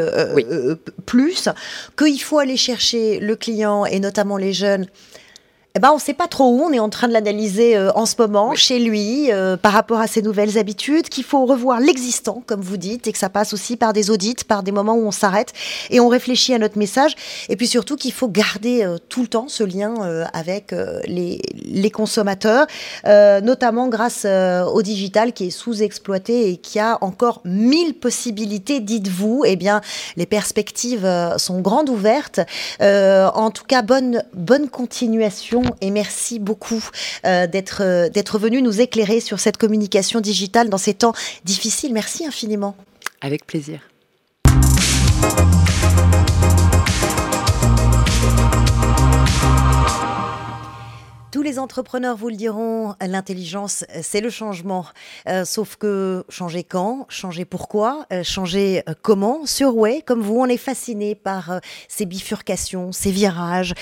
plus, 1.04 1.48
qu'il 1.96 2.22
faut 2.22 2.38
aller 2.38 2.56
chercher 2.56 3.18
le 3.18 3.34
client 3.34 3.84
et 3.86 3.98
notamment 3.98 4.36
les 4.36 4.52
jeunes 4.52 4.86
eh 5.74 5.80
ben, 5.80 5.90
on 5.90 5.96
ne 5.96 6.00
sait 6.00 6.14
pas 6.14 6.28
trop 6.28 6.50
où. 6.50 6.62
On 6.62 6.72
est 6.72 6.78
en 6.78 6.88
train 6.88 7.08
de 7.08 7.12
l'analyser 7.12 7.76
euh, 7.76 7.92
en 7.94 8.06
ce 8.06 8.14
moment 8.18 8.54
chez 8.54 8.78
lui 8.78 9.30
euh, 9.30 9.56
par 9.56 9.72
rapport 9.72 10.00
à 10.00 10.06
ses 10.06 10.22
nouvelles 10.22 10.56
habitudes, 10.58 11.08
qu'il 11.10 11.24
faut 11.24 11.44
revoir 11.44 11.78
l'existant, 11.78 12.42
comme 12.46 12.62
vous 12.62 12.78
dites, 12.78 13.06
et 13.06 13.12
que 13.12 13.18
ça 13.18 13.28
passe 13.28 13.52
aussi 13.52 13.76
par 13.76 13.92
des 13.92 14.10
audits, 14.10 14.34
par 14.46 14.62
des 14.62 14.72
moments 14.72 14.94
où 14.94 15.06
on 15.06 15.12
s'arrête 15.12 15.52
et 15.90 16.00
on 16.00 16.08
réfléchit 16.08 16.54
à 16.54 16.58
notre 16.58 16.78
message. 16.78 17.14
Et 17.50 17.56
puis 17.56 17.66
surtout 17.66 17.96
qu'il 17.96 18.12
faut 18.12 18.28
garder 18.28 18.82
euh, 18.82 18.96
tout 19.10 19.20
le 19.20 19.28
temps 19.28 19.46
ce 19.48 19.62
lien 19.62 19.94
avec 20.32 20.74
les, 21.06 21.40
les, 21.54 21.90
consommateurs, 21.90 22.66
notamment 23.04 23.88
grâce 23.88 24.24
au 24.24 24.82
digital 24.82 25.32
qui 25.32 25.48
est 25.48 25.50
sous-exploité 25.50 26.50
et 26.50 26.56
qui 26.56 26.78
a 26.78 26.98
encore 27.00 27.40
mille 27.44 27.94
possibilités, 27.94 28.80
dites-vous. 28.80 29.44
Eh 29.46 29.56
bien, 29.56 29.80
les 30.16 30.26
perspectives 30.26 31.08
sont 31.36 31.60
grandes 31.60 31.88
ouvertes. 31.88 32.40
en 32.80 33.50
tout 33.50 33.64
cas, 33.64 33.82
bonne, 33.82 34.22
bonne 34.34 34.68
continuation 34.68 35.57
et 35.80 35.90
merci 35.90 36.38
beaucoup 36.38 36.84
euh, 37.24 37.46
d'être 37.46 37.82
euh, 37.82 38.08
d'être 38.08 38.38
venu 38.38 38.62
nous 38.62 38.80
éclairer 38.80 39.20
sur 39.20 39.40
cette 39.40 39.56
communication 39.56 40.20
digitale 40.20 40.68
dans 40.68 40.78
ces 40.78 40.94
temps 40.94 41.12
difficiles. 41.44 41.92
Merci 41.92 42.26
infiniment. 42.26 42.76
Avec 43.20 43.46
plaisir. 43.46 43.87
Tous 51.30 51.42
les 51.42 51.58
entrepreneurs 51.58 52.16
vous 52.16 52.30
le 52.30 52.36
diront, 52.36 52.94
l'intelligence, 53.06 53.84
c'est 54.00 54.22
le 54.22 54.30
changement. 54.30 54.86
Euh, 55.28 55.44
sauf 55.44 55.76
que 55.76 56.24
changer 56.30 56.64
quand, 56.64 57.04
changer 57.10 57.44
pourquoi, 57.44 58.06
euh, 58.14 58.22
changer 58.22 58.82
euh, 58.88 58.94
comment. 59.02 59.44
Sur 59.44 59.76
Way, 59.76 60.00
comme 60.00 60.22
vous, 60.22 60.38
on 60.38 60.46
est 60.46 60.56
fasciné 60.56 61.14
par 61.14 61.60
ces 61.86 62.06
bifurcations, 62.06 62.92
ces 62.92 63.10
virages 63.10 63.74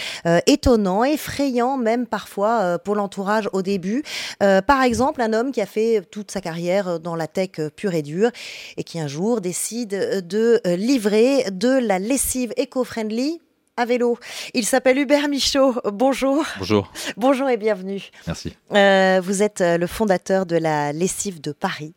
étonnants, 0.47 1.05
effrayants 1.05 1.77
même 1.77 2.07
parfois 2.07 2.79
pour 2.79 2.97
l'entourage 2.97 3.49
au 3.53 3.63
début. 3.63 4.03
par 4.39 4.83
exemple, 4.83 5.23
un 5.23 5.33
homme 5.33 5.53
qui 5.53 5.61
a 5.61 5.67
fait 5.67 6.03
toute 6.11 6.31
sa 6.31 6.41
carrière 6.41 6.99
dans 7.01 7.15
la 7.15 7.27
tech 7.27 7.51
pure 7.77 7.95
et 7.95 8.03
dure 8.03 8.31
et 8.77 8.85
qui 8.85 8.99
un 8.99 9.07
jour 9.07 9.41
décide 9.41 10.27
de 10.27 10.61
livrer 10.65 11.45
de 11.51 11.69
la 11.69 11.99
lessive 11.99 12.53
éco-friendly 12.57 13.41
à 13.77 13.85
vélo. 13.85 14.19
Il 14.55 14.65
s'appelle 14.65 14.99
Hubert 14.99 15.29
Michaud. 15.29 15.75
Bonjour. 15.93 16.45
Bonjour. 16.59 16.93
Bonjour 17.17 17.49
et 17.49 17.57
bienvenue. 17.57 18.11
Merci. 18.27 18.57
Euh, 18.73 19.21
vous 19.23 19.43
êtes 19.43 19.61
euh, 19.61 19.79
le 19.79 19.87
fondateur 19.87 20.47
de 20.47 20.57
la 20.57 20.93
lessive 20.93 21.41
de 21.41 21.53
Paris. 21.53 21.95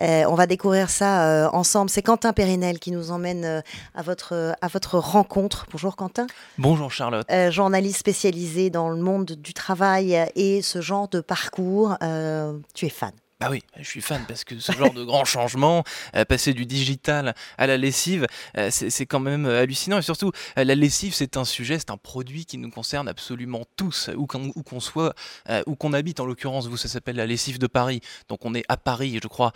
Euh, 0.00 0.24
on 0.28 0.34
va 0.34 0.46
découvrir 0.46 0.90
ça 0.90 1.50
ensemble. 1.52 1.90
C'est 1.90 2.02
Quentin 2.02 2.32
Périnel 2.32 2.78
qui 2.78 2.92
nous 2.92 3.10
emmène 3.10 3.64
à, 3.94 4.02
votre, 4.02 4.54
à 4.60 4.68
votre 4.68 4.98
rencontre. 4.98 5.66
Bonjour 5.72 5.96
Quentin. 5.96 6.28
Bonjour 6.56 6.92
Charlotte. 6.92 7.26
journaliste 7.50 7.98
spécialisé 7.98 8.70
dans 8.70 8.90
le 8.90 9.00
monde 9.00 9.32
du 9.32 9.54
travail 9.54 10.30
et 10.36 10.62
ce 10.62 10.80
genre 10.80 11.08
de 11.08 11.20
parcours. 11.20 11.96
tu 12.74 12.86
es 12.86 12.90
fan. 12.90 13.10
Bah 13.40 13.46
oui, 13.52 13.62
je 13.78 13.84
suis 13.84 14.00
fan 14.00 14.24
parce 14.26 14.42
que 14.42 14.58
ce 14.58 14.72
genre 14.72 14.92
de 14.92 15.04
grand 15.04 15.24
changement, 15.24 15.84
euh, 16.16 16.24
passer 16.24 16.54
du 16.54 16.66
digital 16.66 17.36
à 17.56 17.68
la 17.68 17.76
lessive, 17.76 18.26
euh, 18.56 18.68
c'est 18.72 19.06
quand 19.06 19.20
même 19.20 19.46
euh, 19.46 19.62
hallucinant. 19.62 19.98
Et 19.98 20.02
surtout, 20.02 20.32
la 20.56 20.74
lessive, 20.74 21.14
c'est 21.14 21.36
un 21.36 21.44
sujet, 21.44 21.78
c'est 21.78 21.90
un 21.90 21.96
produit 21.96 22.46
qui 22.46 22.58
nous 22.58 22.68
concerne 22.68 23.08
absolument 23.08 23.62
tous, 23.76 24.10
où 24.16 24.26
qu'on 24.26 24.80
soit, 24.80 25.14
où 25.66 25.76
qu'on 25.76 25.92
habite. 25.92 26.18
En 26.18 26.26
l'occurrence, 26.26 26.66
vous, 26.66 26.76
ça 26.76 26.88
s'appelle 26.88 27.14
la 27.14 27.26
lessive 27.26 27.60
de 27.60 27.68
Paris. 27.68 28.00
Donc 28.28 28.44
on 28.44 28.56
est 28.56 28.64
à 28.68 28.76
Paris, 28.76 29.20
je 29.22 29.28
crois, 29.28 29.52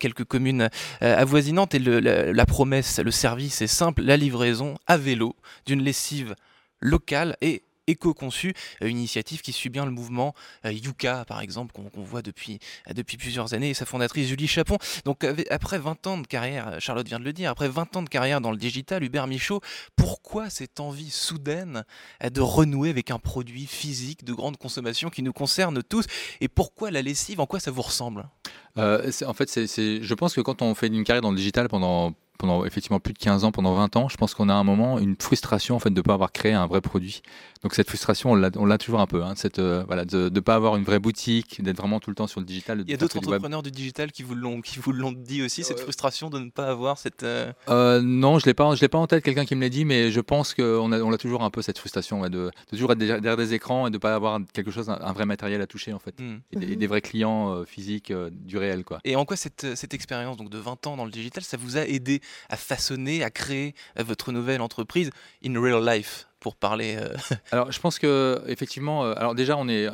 quelques 0.00 0.24
communes 0.24 0.70
avoisinantes. 1.02 1.74
Et 1.74 1.78
la 1.78 2.46
promesse, 2.46 2.98
le 3.00 3.10
service 3.10 3.60
est 3.60 3.66
simple, 3.66 4.02
la 4.02 4.16
livraison 4.16 4.76
à 4.86 4.96
vélo 4.96 5.36
d'une 5.66 5.82
lessive 5.82 6.34
locale 6.80 7.36
et 7.40 7.65
éco-conçu, 7.86 8.54
euh, 8.82 8.88
une 8.88 8.98
initiative 8.98 9.42
qui 9.42 9.52
suit 9.52 9.70
bien 9.70 9.84
le 9.84 9.90
mouvement 9.90 10.34
euh, 10.64 10.72
Yuka, 10.72 11.24
par 11.24 11.40
exemple, 11.40 11.72
qu'on 11.72 12.02
voit 12.02 12.22
depuis, 12.22 12.58
euh, 12.88 12.92
depuis 12.92 13.16
plusieurs 13.16 13.54
années, 13.54 13.70
et 13.70 13.74
sa 13.74 13.86
fondatrice 13.86 14.28
Julie 14.28 14.48
Chapon. 14.48 14.78
Donc 15.04 15.24
après 15.50 15.78
20 15.78 16.06
ans 16.06 16.18
de 16.18 16.26
carrière, 16.26 16.76
Charlotte 16.80 17.06
vient 17.06 17.18
de 17.18 17.24
le 17.24 17.32
dire, 17.32 17.50
après 17.50 17.68
20 17.68 17.96
ans 17.96 18.02
de 18.02 18.08
carrière 18.08 18.40
dans 18.40 18.50
le 18.50 18.56
digital, 18.56 19.02
Hubert 19.02 19.26
Michaud, 19.26 19.60
pourquoi 19.96 20.50
cette 20.50 20.80
envie 20.80 21.10
soudaine 21.10 21.84
de 22.22 22.40
renouer 22.40 22.90
avec 22.90 23.10
un 23.10 23.18
produit 23.18 23.66
physique 23.66 24.24
de 24.24 24.32
grande 24.32 24.56
consommation 24.56 25.10
qui 25.10 25.22
nous 25.22 25.32
concerne 25.32 25.82
tous 25.82 26.06
Et 26.40 26.48
pourquoi 26.48 26.90
la 26.90 27.02
lessive 27.02 27.40
En 27.40 27.46
quoi 27.46 27.60
ça 27.60 27.70
vous 27.70 27.82
ressemble? 27.82 28.28
En 28.76 29.34
fait, 29.34 29.50
je 29.54 30.14
pense 30.14 30.34
que 30.34 30.40
quand 30.40 30.62
on 30.62 30.74
fait 30.74 30.88
une 30.88 31.04
carrière 31.04 31.22
dans 31.22 31.30
le 31.30 31.36
digital 31.36 31.68
pendant 31.68 32.14
pendant 32.36 32.64
effectivement 32.64 33.00
plus 33.00 33.12
de 33.12 33.18
15 33.18 33.44
ans, 33.44 33.52
pendant 33.52 33.74
20 33.74 33.96
ans, 33.96 34.08
je 34.08 34.16
pense 34.16 34.34
qu'on 34.34 34.48
a 34.48 34.54
un 34.54 34.64
moment 34.64 34.98
une 34.98 35.16
frustration 35.18 35.76
en 35.76 35.78
fait 35.78 35.90
de 35.90 35.96
ne 35.96 36.02
pas 36.02 36.14
avoir 36.14 36.32
créé 36.32 36.52
un 36.52 36.66
vrai 36.66 36.80
produit. 36.80 37.22
Donc 37.66 37.74
cette 37.74 37.88
frustration, 37.88 38.30
on 38.30 38.64
l'a 38.64 38.78
toujours 38.78 39.00
un 39.00 39.08
peu, 39.08 39.24
hein, 39.24 39.34
cette, 39.34 39.58
euh, 39.58 39.82
voilà, 39.88 40.04
de 40.04 40.30
ne 40.32 40.38
pas 40.38 40.54
avoir 40.54 40.76
une 40.76 40.84
vraie 40.84 41.00
boutique, 41.00 41.60
d'être 41.60 41.78
vraiment 41.78 41.98
tout 41.98 42.10
le 42.10 42.14
temps 42.14 42.28
sur 42.28 42.38
le 42.38 42.46
digital. 42.46 42.84
Il 42.86 42.92
y 42.92 42.94
a 42.94 42.96
d'autres 42.96 43.18
entrepreneurs 43.18 43.64
du 43.64 43.72
digital 43.72 44.12
qui 44.12 44.22
vous 44.22 44.36
l'ont 44.36 45.10
dit 45.10 45.42
aussi, 45.42 45.64
cette 45.64 45.80
frustration 45.80 46.30
de 46.30 46.38
ne 46.38 46.48
pas 46.48 46.68
avoir 46.68 46.96
cette. 46.96 47.24
Euh, 47.24 47.52
euh, 47.68 48.00
non, 48.00 48.38
je 48.38 48.46
l'ai 48.46 48.54
pas, 48.54 48.72
je 48.76 48.80
l'ai 48.82 48.88
pas 48.88 48.98
en 48.98 49.08
tête 49.08 49.24
quelqu'un 49.24 49.44
qui 49.44 49.56
me 49.56 49.62
l'a 49.62 49.68
dit, 49.68 49.84
mais 49.84 50.12
je 50.12 50.20
pense 50.20 50.54
qu'on 50.54 50.92
a, 50.92 51.00
on 51.00 51.12
a 51.12 51.18
toujours 51.18 51.42
un 51.42 51.50
peu 51.50 51.60
cette 51.60 51.78
frustration 51.78 52.22
de, 52.22 52.28
de, 52.28 52.50
toujours 52.70 52.92
être 52.92 52.98
derrière 52.98 53.36
des 53.36 53.52
écrans 53.52 53.88
et 53.88 53.90
de 53.90 53.96
ne 53.96 54.00
pas 54.00 54.14
avoir 54.14 54.38
quelque 54.52 54.70
chose, 54.70 54.88
un, 54.88 55.12
vrai 55.12 55.26
matériel 55.26 55.60
à 55.60 55.66
toucher 55.66 55.92
en 55.92 55.98
fait, 55.98 56.14
hmm. 56.20 56.36
et, 56.52 56.76
des, 56.76 56.86
vrais 56.86 57.00
clients 57.00 57.64
physiques 57.64 58.12
du 58.30 58.58
réel 58.58 58.84
quoi. 58.84 59.00
Et 59.02 59.16
en 59.16 59.24
quoi 59.24 59.36
cette, 59.36 59.74
cette 59.74 59.92
expérience 59.92 60.36
donc 60.36 60.50
de 60.50 60.58
20 60.58 60.86
ans 60.86 60.96
dans 60.96 61.04
le 61.04 61.10
digital, 61.10 61.42
ça 61.42 61.56
vous 61.56 61.76
a 61.76 61.84
aidé 61.84 62.20
à 62.48 62.56
façonner, 62.56 63.24
à 63.24 63.30
créer 63.30 63.74
votre 63.98 64.30
nouvelle 64.30 64.60
entreprise 64.60 65.10
in 65.44 65.60
real 65.60 65.84
life? 65.84 66.28
Parler 66.54 66.96
euh, 66.96 67.08
Alors, 67.50 67.72
je 67.72 67.80
pense 67.80 67.98
que 67.98 68.40
effectivement, 68.46 69.04
euh, 69.04 69.14
alors 69.16 69.34
déjà, 69.34 69.56
on 69.56 69.68
est, 69.68 69.88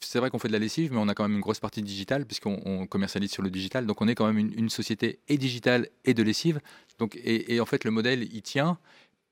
c'est 0.00 0.18
vrai 0.18 0.30
qu'on 0.30 0.38
fait 0.38 0.48
de 0.48 0.52
la 0.52 0.58
lessive, 0.58 0.92
mais 0.92 0.98
on 0.98 1.08
a 1.08 1.14
quand 1.14 1.24
même 1.24 1.34
une 1.34 1.40
grosse 1.40 1.60
partie 1.60 1.82
digitale 1.82 2.26
puisqu'on 2.26 2.86
commercialise 2.86 3.30
sur 3.30 3.42
le 3.42 3.50
digital. 3.50 3.86
Donc, 3.86 4.02
on 4.02 4.08
est 4.08 4.14
quand 4.14 4.26
même 4.30 4.38
une, 4.38 4.68
société 4.68 5.20
et 5.28 5.38
digitale 5.38 5.88
et 6.04 6.14
de 6.14 6.22
lessive. 6.22 6.60
Donc, 6.98 7.16
et, 7.16 7.54
et, 7.54 7.60
en 7.60 7.66
fait, 7.66 7.84
le 7.84 7.90
modèle, 7.90 8.22
il 8.22 8.42
tient 8.42 8.78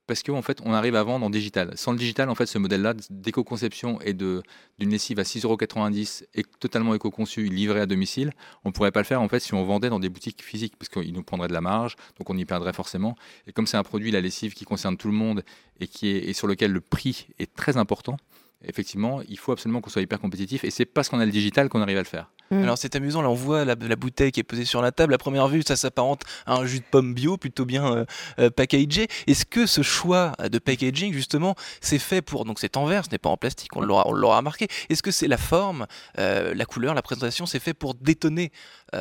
parce 0.07 0.23
qu'en 0.23 0.43
fait, 0.43 0.61
on 0.65 0.73
arrive 0.73 0.97
à 0.97 1.03
vendre 1.03 1.25
en 1.25 1.31
digital. 1.31 1.73
Sans 1.77 1.93
le 1.93 1.99
digital, 1.99 2.29
en 2.29 2.35
fait, 2.35 2.47
ce 2.47 2.59
modèle-là 2.59 2.95
d'éco-conception 3.11 4.01
et 4.01 4.15
d'une 4.15 4.43
lessive 4.79 5.19
à 5.19 5.23
6,90€ 5.23 6.25
et 6.35 6.45
totalement 6.61 6.95
éco-conçu, 6.95 7.45
livré 7.45 7.81
à 7.81 7.87
domicile, 7.87 8.33
on 8.65 8.69
ne 8.69 8.73
pourrait 8.73 8.93
pas 8.93 9.01
le 9.01 9.07
faire 9.07 9.23
en 9.23 9.29
fait 9.29 9.41
si 9.41 9.55
on 9.55 9.65
vendait 9.65 9.91
dans 9.91 10.01
des 10.01 10.09
boutiques 10.09 10.43
physiques, 10.43 10.77
parce 10.77 10.89
qu'il 10.89 11.13
nous 11.13 11.23
prendrait 11.23 11.49
de 11.49 11.53
la 11.53 11.61
marge, 11.61 11.97
donc 12.19 12.29
on 12.31 12.37
y 12.37 12.45
perdrait 12.45 12.73
forcément. 12.73 13.17
Et 13.47 13.53
comme 13.53 13.67
c'est 13.67 13.77
un 13.77 13.83
produit, 13.83 14.11
la 14.11 14.21
lessive, 14.21 14.55
qui 14.55 14.65
concerne 14.65 14.97
tout 14.97 15.09
le 15.09 15.15
monde 15.15 15.45
et, 15.81 15.87
qui 15.87 16.09
est, 16.09 16.29
et 16.29 16.33
sur 16.33 16.47
lequel 16.47 16.73
le 16.73 16.81
prix 16.81 17.29
est 17.39 17.55
très 17.55 17.77
important, 17.77 18.17
effectivement, 18.65 19.23
il 19.29 19.39
faut 19.39 19.53
absolument 19.53 19.81
qu'on 19.81 19.91
soit 19.91 20.03
hyper 20.03 20.21
compétitif. 20.21 20.65
Et 20.65 20.71
c'est 20.71 20.85
parce 20.85 21.09
qu'on 21.09 21.21
a 21.21 21.27
le 21.27 21.33
digital 21.33 21.69
qu'on 21.69 21.81
arrive 21.81 21.99
à 21.99 22.03
le 22.03 22.07
faire. 22.07 22.33
Mm. 22.53 22.63
Alors 22.65 22.79
c'est 22.79 22.95
amusant, 22.97 23.23
là 23.23 23.31
on 23.31 23.35
voit 23.35 23.65
la, 23.65 23.75
bouteille 23.75 24.31
qui 24.31 24.41
est 24.41 24.45
posée 24.45 24.65
sur 24.65 24.83
la 24.83 24.93
table. 24.93 25.15
À 25.15 25.19
première 25.19 25.49
vue, 25.49 25.63
ça 25.67 25.75
s'apparente 25.75 26.23
à 26.47 26.55
un 26.55 26.67
jus 26.67 26.81
de 26.81 26.85
pomme 26.85 27.15
bio, 27.15 27.37
plutôt 27.39 27.65
bien 27.65 27.91
euh, 27.91 28.05
euh, 28.39 28.51
packagé. 28.51 29.09
Est-ce 29.27 29.47
que 29.47 29.67
ce 29.67 29.83
choix 29.83 30.33
de 30.39 30.59
packaging, 30.59 31.13
justement, 31.13 31.55
c'est 31.81 31.99
fait 31.99 32.21
pour. 32.21 32.45
Donc 32.45 32.61
c'est 32.61 32.77
en 32.77 32.85
verre, 32.85 33.07
ce 33.07 33.11
n'est 33.11 33.19
pas 33.19 33.31
en 33.31 33.37
plastique, 33.39 33.75
on 33.75 33.81
l'aura, 33.81 34.05
remarqué. 34.37 34.69
Est-ce 34.91 35.03
que 35.03 35.11
c'est 35.11 35.29
la 35.29 35.39
forme, 35.39 35.87
euh, 36.19 36.55
la 36.55 36.65
couleur, 36.67 36.95
la 36.95 37.03
présentation, 37.03 37.47
c'est 37.47 37.61
fait 37.61 37.75
pour 37.75 37.95
détonner 37.95 38.53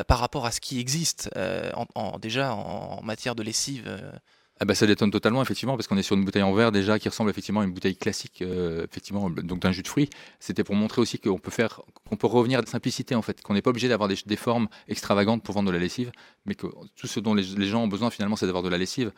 par 0.08 0.20
rapport 0.20 0.46
à 0.46 0.50
ce 0.52 0.60
qui 0.60 0.80
existe 0.80 1.28
déjà 2.22 2.54
en 2.54 3.02
matière 3.02 3.34
de 3.34 3.42
lessive 3.42 4.00
ah 4.62 4.64
bah, 4.64 4.76
ça 4.76 4.86
détonne 4.86 5.10
totalement, 5.10 5.42
effectivement, 5.42 5.76
parce 5.76 5.88
qu'on 5.88 5.96
est 5.96 6.04
sur 6.04 6.14
une 6.14 6.24
bouteille 6.24 6.44
en 6.44 6.52
verre 6.52 6.70
déjà 6.70 6.96
qui 7.00 7.08
ressemble 7.08 7.30
effectivement 7.30 7.62
à 7.62 7.64
une 7.64 7.72
bouteille 7.72 7.96
classique, 7.96 8.42
euh, 8.42 8.84
effectivement, 8.84 9.28
donc 9.28 9.58
d'un 9.58 9.72
jus 9.72 9.82
de 9.82 9.88
fruits. 9.88 10.08
C'était 10.38 10.62
pour 10.62 10.76
montrer 10.76 11.00
aussi 11.02 11.18
qu'on 11.18 11.36
peut 11.36 11.50
faire, 11.50 11.80
revenir 12.22 12.60
à 12.60 12.62
la 12.62 12.68
simplicité 12.68 13.16
en 13.16 13.22
fait, 13.22 13.42
qu'on 13.42 13.54
n'est 13.54 13.60
pas 13.62 13.70
obligé 13.70 13.88
d'avoir 13.88 14.08
des, 14.08 14.36
formes 14.36 14.68
extravagantes 14.86 15.42
pour 15.42 15.56
vendre 15.56 15.66
de 15.66 15.72
la 15.72 15.80
lessive, 15.80 16.12
mais 16.46 16.54
que 16.54 16.68
tout 16.94 17.08
ce 17.08 17.18
dont 17.18 17.34
les 17.34 17.66
gens 17.66 17.82
ont 17.82 17.88
besoin 17.88 18.10
finalement, 18.10 18.36
c'est 18.36 18.46
d'avoir 18.46 18.62
de 18.62 18.68
la 18.68 18.78
lessive. 18.78 19.10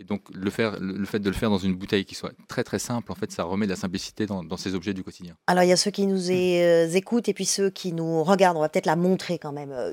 Et 0.00 0.04
donc 0.04 0.22
le, 0.32 0.48
faire, 0.50 0.78
le 0.80 1.04
fait 1.04 1.18
de 1.18 1.28
le 1.28 1.34
faire 1.34 1.50
dans 1.50 1.58
une 1.58 1.74
bouteille 1.74 2.04
qui 2.04 2.14
soit 2.14 2.32
très 2.46 2.62
très 2.62 2.78
simple, 2.78 3.10
en 3.10 3.16
fait, 3.16 3.32
ça 3.32 3.42
remet 3.42 3.66
de 3.66 3.70
la 3.70 3.76
simplicité 3.76 4.26
dans, 4.26 4.56
ces 4.56 4.74
objets 4.74 4.94
du 4.94 5.02
quotidien. 5.02 5.36
Alors 5.48 5.64
il 5.64 5.68
y 5.68 5.72
a 5.72 5.76
ceux 5.76 5.90
qui 5.90 6.06
nous 6.06 6.30
euh, 6.30 6.88
écoutent 6.88 7.28
et 7.28 7.34
puis 7.34 7.44
ceux 7.44 7.70
qui 7.70 7.92
nous 7.92 8.22
regardent. 8.22 8.56
On 8.56 8.60
va 8.60 8.68
peut-être 8.68 8.86
la 8.86 8.96
montrer 8.96 9.38
quand 9.38 9.52
même 9.52 9.72
euh, 9.72 9.92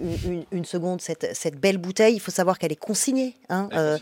une, 0.51 0.65
seconde, 0.65 1.01
cette, 1.01 1.35
cette, 1.35 1.59
belle 1.59 1.79
bouteille. 1.79 2.15
Il 2.15 2.19
faut 2.19 2.31
savoir 2.31 2.59
qu'elle 2.59 2.71
est 2.71 2.75
consignée. 2.75 3.35
Hein. 3.49 3.69
Euh, 3.73 3.97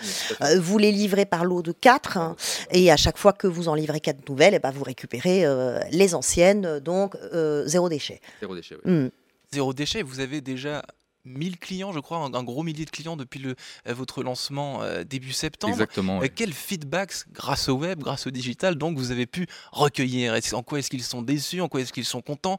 vous 0.59 0.77
les 0.77 0.91
livrez 0.91 1.25
par 1.25 1.45
lot 1.45 1.61
de 1.61 1.71
4 1.71 2.17
hein. 2.17 2.35
et 2.71 2.91
à 2.91 2.97
chaque 2.97 3.17
fois 3.17 3.31
que 3.31 3.47
vous 3.47 3.69
en 3.69 3.75
livrez 3.75 4.01
4 4.01 4.27
nouvelles, 4.27 4.53
et 4.53 4.57
eh 4.57 4.59
ben, 4.59 4.71
vous 4.71 4.83
récupérez 4.83 5.45
les 5.91 6.15
anciennes, 6.15 6.79
donc 6.79 7.15
zéro 7.65 7.87
déchet. 7.87 8.19
Zéro 8.41 8.55
déchet, 8.55 8.75
oui. 8.83 8.91
Hmm. 8.91 9.09
Zéro 9.51 9.73
déchet, 9.73 10.01
vous 10.01 10.19
avez 10.19 10.41
déjà 10.41 10.83
1000 11.25 11.57
clients, 11.57 11.93
je 11.93 11.99
crois, 11.99 12.17
un, 12.17 12.43
gros 12.43 12.63
millier 12.63 12.85
de 12.85 12.89
clients 12.89 13.15
depuis 13.15 13.39
le, 13.39 13.55
euh, 13.87 13.93
votre 13.93 14.23
lancement 14.23 14.81
euh, 14.81 15.03
début 15.03 15.31
septembre. 15.31 15.73
Exactement. 15.73 16.21
Euh, 16.21 16.27
quel 16.33 16.51
feedback, 16.51 17.13
grâce 17.31 17.69
au 17.69 17.75
web, 17.75 17.99
grâce 17.99 18.27
au 18.27 18.31
digital, 18.31 18.75
donc 18.75 18.97
vous 18.97 19.11
avez 19.11 19.25
pu 19.25 19.47
recueillir? 19.71 20.37
En 20.53 20.63
quoi 20.63 20.79
est-ce 20.79 20.89
qu'ils 20.89 21.03
sont 21.03 21.21
déçus? 21.21 21.61
En 21.61 21.69
quoi 21.69 21.81
est-ce 21.81 21.93
qu'ils 21.93 22.05
sont 22.05 22.21
contents? 22.21 22.57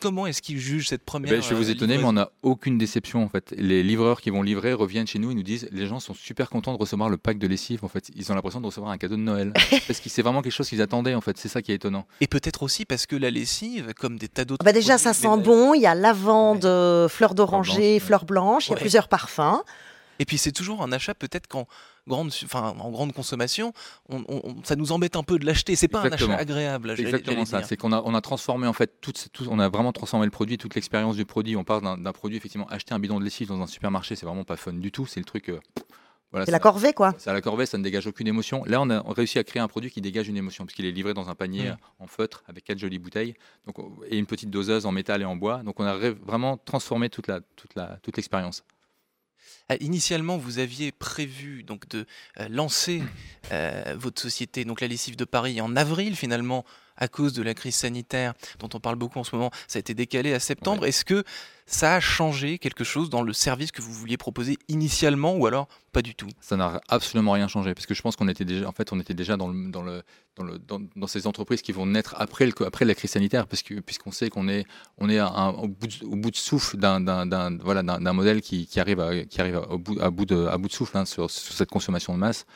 Comment 0.00 0.26
est-ce 0.26 0.42
qu'ils 0.42 0.58
jugent 0.58 0.88
cette 0.88 1.04
première 1.04 1.32
eh 1.32 1.36
ben, 1.36 1.42
Je 1.42 1.48
vais 1.48 1.54
vous 1.56 1.70
étonner, 1.70 1.98
mais 1.98 2.04
on 2.04 2.12
n'a 2.12 2.30
aucune 2.42 2.78
déception 2.78 3.24
en 3.24 3.28
fait. 3.28 3.52
Les 3.56 3.82
livreurs 3.82 4.20
qui 4.20 4.30
vont 4.30 4.42
livrer 4.42 4.72
reviennent 4.72 5.06
chez 5.06 5.18
nous 5.18 5.30
et 5.32 5.34
nous 5.34 5.42
disent 5.42 5.68
les 5.72 5.86
gens 5.86 5.98
sont 5.98 6.14
super 6.14 6.50
contents 6.50 6.72
de 6.74 6.78
recevoir 6.78 7.08
le 7.08 7.16
pack 7.16 7.38
de 7.38 7.46
lessive. 7.48 7.84
En 7.84 7.88
fait, 7.88 8.10
ils 8.14 8.30
ont 8.30 8.34
l'impression 8.34 8.60
de 8.60 8.66
recevoir 8.66 8.92
un 8.92 8.98
cadeau 8.98 9.16
de 9.16 9.22
Noël 9.22 9.52
parce 9.86 10.00
que 10.00 10.08
c'est 10.08 10.22
vraiment 10.22 10.42
quelque 10.42 10.52
chose 10.52 10.68
qu'ils 10.68 10.82
attendaient. 10.82 11.14
En 11.14 11.20
fait, 11.20 11.36
c'est 11.36 11.48
ça 11.48 11.62
qui 11.62 11.72
est 11.72 11.76
étonnant. 11.76 12.06
Et 12.20 12.28
peut-être 12.28 12.62
aussi 12.62 12.84
parce 12.84 13.06
que 13.06 13.16
la 13.16 13.30
lessive, 13.30 13.92
comme 13.98 14.18
des 14.18 14.28
tas 14.28 14.44
d'autres. 14.44 14.64
bah 14.64 14.72
déjà, 14.72 14.98
ça 14.98 15.12
sent 15.12 15.36
bon. 15.38 15.74
Il 15.74 15.82
y 15.82 15.86
a 15.86 15.94
lavande, 15.94 16.62
fleur 17.08 17.34
d'oranger, 17.34 17.71
fleur 18.00 18.24
blanche 18.24 18.68
il 18.68 18.70
y 18.70 18.74
a 18.74 18.76
plusieurs 18.76 19.08
parfums. 19.08 19.62
Et 20.18 20.24
puis 20.24 20.38
c'est 20.38 20.52
toujours 20.52 20.82
un 20.82 20.92
achat 20.92 21.14
peut-être 21.14 21.48
qu'en 21.48 21.66
grande, 22.06 22.30
enfin, 22.44 22.74
en 22.78 22.90
grande 22.90 23.12
consommation, 23.12 23.72
on, 24.08 24.22
ça 24.62 24.76
nous 24.76 24.92
embête 24.92 25.16
un 25.16 25.22
peu 25.22 25.38
de 25.38 25.46
l'acheter. 25.46 25.74
C'est 25.74 25.88
pas 25.88 26.02
un 26.02 26.12
achat 26.12 26.36
agréable. 26.36 26.94
Exactement 26.98 27.44
ça. 27.44 27.62
C'est 27.62 27.76
qu'on 27.76 27.92
a, 27.92 28.00
on 28.04 28.14
a 28.14 28.20
transformé 28.20 28.66
en 28.66 28.72
fait 28.72 29.00
tout, 29.00 29.12
on 29.48 29.58
a 29.58 29.68
vraiment 29.68 29.92
transformé 29.92 30.26
le 30.26 30.30
produit, 30.30 30.58
toute 30.58 30.74
l'expérience 30.74 31.16
du 31.16 31.24
produit. 31.24 31.56
On 31.56 31.64
parle 31.64 32.00
d'un 32.00 32.12
produit 32.12 32.36
effectivement 32.36 32.68
acheter 32.68 32.94
un 32.94 32.98
bidon 32.98 33.18
de 33.18 33.24
lessive 33.24 33.48
dans 33.48 33.60
un 33.60 33.66
supermarché, 33.66 34.14
c'est 34.14 34.26
vraiment 34.26 34.44
pas 34.44 34.56
fun 34.56 34.74
du 34.74 34.92
tout. 34.92 35.06
C'est 35.06 35.20
le 35.20 35.26
truc. 35.26 35.48
Euh, 35.48 35.60
c'est 36.32 36.50
la 36.50 36.58
corvée, 36.58 36.92
quoi. 36.92 37.14
C'est 37.18 37.32
la 37.32 37.40
corvée, 37.40 37.66
ça 37.66 37.78
ne 37.78 37.82
dégage 37.82 38.06
aucune 38.06 38.26
émotion. 38.26 38.64
Là, 38.64 38.80
on 38.80 38.90
a 38.90 39.02
réussi 39.12 39.38
à 39.38 39.44
créer 39.44 39.60
un 39.60 39.68
produit 39.68 39.90
qui 39.90 40.00
dégage 40.00 40.28
une 40.28 40.36
émotion, 40.36 40.64
puisqu'il 40.64 40.86
est 40.86 40.92
livré 40.92 41.14
dans 41.14 41.28
un 41.28 41.34
panier 41.34 41.72
en 41.98 42.06
feutre 42.06 42.42
avec 42.46 42.64
quatre 42.64 42.78
jolies 42.78 42.98
bouteilles 42.98 43.34
donc, 43.66 43.76
et 44.08 44.18
une 44.18 44.26
petite 44.26 44.50
doseuse 44.50 44.86
en 44.86 44.92
métal 44.92 45.22
et 45.22 45.26
en 45.26 45.36
bois. 45.36 45.62
Donc, 45.62 45.80
on 45.80 45.84
a 45.84 45.96
vraiment 45.96 46.56
transformé 46.56 47.10
toute 47.10 47.26
la, 47.26 47.40
toute 47.56 47.74
la, 47.74 47.98
toute 48.02 48.16
l'expérience. 48.16 48.64
Euh, 49.70 49.76
initialement, 49.80 50.36
vous 50.36 50.58
aviez 50.58 50.92
prévu 50.92 51.62
donc 51.62 51.88
de 51.88 52.06
euh, 52.40 52.48
lancer 52.48 53.02
euh, 53.52 53.94
votre 53.96 54.20
société, 54.20 54.64
donc 54.64 54.80
la 54.80 54.88
lessive 54.88 55.16
de 55.16 55.24
Paris, 55.24 55.60
en 55.60 55.76
avril 55.76 56.16
finalement 56.16 56.64
à 56.96 57.08
cause 57.08 57.32
de 57.32 57.42
la 57.42 57.54
crise 57.54 57.74
sanitaire 57.74 58.34
dont 58.58 58.68
on 58.74 58.80
parle 58.80 58.96
beaucoup 58.96 59.18
en 59.18 59.24
ce 59.24 59.34
moment, 59.34 59.50
ça 59.68 59.78
a 59.78 59.80
été 59.80 59.94
décalé 59.94 60.32
à 60.32 60.40
septembre. 60.40 60.86
Est-ce 60.86 61.04
que 61.04 61.24
ça 61.66 61.94
a 61.94 62.00
changé 62.00 62.58
quelque 62.58 62.84
chose 62.84 63.08
dans 63.08 63.22
le 63.22 63.32
service 63.32 63.72
que 63.72 63.80
vous 63.80 63.92
vouliez 63.92 64.16
proposer 64.16 64.58
initialement 64.68 65.36
ou 65.36 65.46
alors 65.46 65.68
pas 65.92 66.02
du 66.02 66.14
tout? 66.14 66.28
Ça 66.40 66.56
n'a 66.56 66.80
absolument 66.88 67.32
rien 67.32 67.48
changé 67.48 67.74
parce 67.74 67.86
que 67.86 67.94
je 67.94 68.02
pense 68.02 68.16
qu'on 68.16 68.28
était 68.28 68.44
déjà, 68.44 68.68
en 68.68 68.72
fait, 68.72 68.92
on 68.92 69.00
était 69.00 69.14
déjà 69.14 69.36
dans, 69.36 69.48
le, 69.48 69.70
dans, 69.70 69.82
le, 69.82 70.02
dans, 70.36 70.44
le, 70.44 70.60
dans, 70.96 71.06
ces 71.06 71.26
entreprises 71.26 71.62
qui 71.62 71.72
vont 71.72 71.86
naître 71.86 72.14
après, 72.18 72.46
le, 72.46 72.52
après 72.66 72.84
la 72.84 72.94
crise 72.94 73.10
sanitaire 73.12 73.46
parce 73.46 73.62
que, 73.62 73.80
puisqu'on 73.80 74.12
sait 74.12 74.28
qu'on 74.28 74.48
est, 74.48 74.66
on 74.98 75.08
est 75.08 75.20
au, 75.20 75.68
bout 75.68 75.86
de, 75.86 76.04
au, 76.04 76.16
bout 76.16 76.30
de, 76.30 76.36
souffle 76.36 76.76
d'un 76.76 77.58
voilà, 77.58 77.82
modèle 78.12 78.42
qui, 78.42 78.66
qui, 78.66 78.80
arrive, 78.80 79.00
à, 79.00 79.24
qui 79.24 79.40
arrive 79.40 79.62
au 79.70 79.78
bout, 79.78 79.98
à, 80.00 80.10
bout 80.10 80.26
de, 80.26 80.46
à 80.46 80.58
bout 80.58 80.68
de 80.68 80.74
souffle 80.74 80.96
hein, 80.98 81.04
sur, 81.04 81.30
cette 81.30 81.70
consommation 81.70 82.14
de 82.14 82.18
masse. 82.18 82.46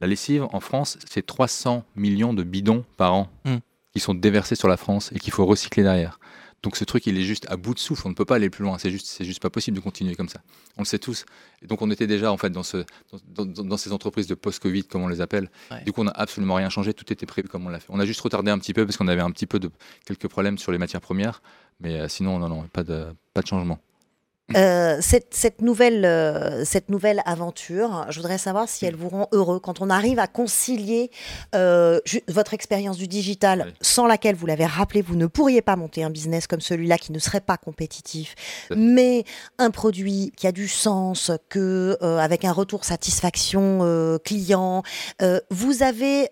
La 0.00 0.06
lessive 0.06 0.46
en 0.52 0.60
France, 0.60 0.98
c'est 1.08 1.24
300 1.24 1.84
millions 1.94 2.34
de 2.34 2.42
bidons 2.42 2.84
par 2.96 3.14
an. 3.14 3.28
Mmh 3.44 3.56
qui 3.96 4.00
sont 4.00 4.12
déversés 4.12 4.56
sur 4.56 4.68
la 4.68 4.76
France 4.76 5.10
et 5.14 5.18
qu'il 5.18 5.32
faut 5.32 5.46
recycler 5.46 5.82
derrière. 5.82 6.20
Donc 6.62 6.76
ce 6.76 6.84
truc, 6.84 7.06
il 7.06 7.16
est 7.16 7.22
juste 7.22 7.46
à 7.50 7.56
bout 7.56 7.72
de 7.72 7.78
souffle. 7.78 8.06
On 8.06 8.10
ne 8.10 8.14
peut 8.14 8.26
pas 8.26 8.34
aller 8.34 8.50
plus 8.50 8.62
loin. 8.62 8.76
C'est 8.76 8.90
juste, 8.90 9.06
c'est 9.06 9.24
juste 9.24 9.40
pas 9.40 9.48
possible 9.48 9.74
de 9.74 9.80
continuer 9.80 10.14
comme 10.14 10.28
ça. 10.28 10.40
On 10.76 10.82
le 10.82 10.86
sait 10.86 10.98
tous. 10.98 11.24
Et 11.62 11.66
donc 11.66 11.80
on 11.80 11.90
était 11.90 12.06
déjà 12.06 12.30
en 12.30 12.36
fait 12.36 12.50
dans, 12.50 12.62
ce, 12.62 12.84
dans, 13.38 13.76
ces 13.78 13.92
entreprises 13.92 14.26
de 14.26 14.34
post-Covid, 14.34 14.84
comme 14.84 15.00
on 15.00 15.08
les 15.08 15.22
appelle. 15.22 15.50
Du 15.86 15.92
coup, 15.92 16.02
on 16.02 16.04
n'a 16.04 16.12
absolument 16.14 16.56
rien 16.56 16.68
changé. 16.68 16.92
Tout 16.92 17.10
était 17.10 17.24
prévu 17.24 17.48
comme 17.48 17.64
on 17.64 17.70
l'a 17.70 17.80
fait. 17.80 17.86
On 17.88 17.98
a 17.98 18.04
juste 18.04 18.20
retardé 18.20 18.50
un 18.50 18.58
petit 18.58 18.74
peu 18.74 18.84
parce 18.84 18.98
qu'on 18.98 19.08
avait 19.08 19.22
un 19.22 19.30
petit 19.30 19.46
peu 19.46 19.58
de 19.58 19.70
quelques 20.04 20.28
problèmes 20.28 20.58
sur 20.58 20.72
les 20.72 20.78
matières 20.78 21.00
premières. 21.00 21.40
Mais 21.80 21.98
euh, 21.98 22.08
sinon, 22.08 22.38
non, 22.38 22.50
non, 22.50 22.68
pas 22.68 22.84
de, 22.84 23.06
pas 23.32 23.40
de 23.40 23.46
changement. 23.46 23.78
Euh, 24.54 24.98
cette, 25.00 25.60
nouvelle, 25.60 26.04
euh, 26.04 26.64
cette 26.64 26.88
nouvelle 26.88 27.20
aventure, 27.26 28.06
je 28.10 28.20
voudrais 28.20 28.38
savoir 28.38 28.68
si 28.68 28.86
elle 28.86 28.94
vous 28.94 29.08
rend 29.08 29.28
heureux. 29.32 29.58
Quand 29.58 29.80
on 29.80 29.90
arrive 29.90 30.20
à 30.20 30.28
concilier 30.28 31.10
euh, 31.56 31.98
votre 32.28 32.54
expérience 32.54 32.96
du 32.96 33.08
digital, 33.08 33.72
sans 33.80 34.06
laquelle, 34.06 34.36
vous 34.36 34.46
l'avez 34.46 34.66
rappelé, 34.66 35.02
vous 35.02 35.16
ne 35.16 35.26
pourriez 35.26 35.62
pas 35.62 35.74
monter 35.74 36.04
un 36.04 36.10
business 36.10 36.46
comme 36.46 36.60
celui-là 36.60 36.96
qui 36.96 37.10
ne 37.10 37.18
serait 37.18 37.40
pas 37.40 37.56
compétitif, 37.56 38.36
mais 38.74 39.24
un 39.58 39.70
produit 39.70 40.32
qui 40.36 40.46
a 40.46 40.52
du 40.52 40.68
sens, 40.68 41.32
que 41.48 41.98
avec 42.00 42.44
un 42.44 42.52
retour 42.52 42.84
satisfaction 42.84 44.18
client, 44.24 44.82
vous 45.50 45.82
avez 45.82 46.30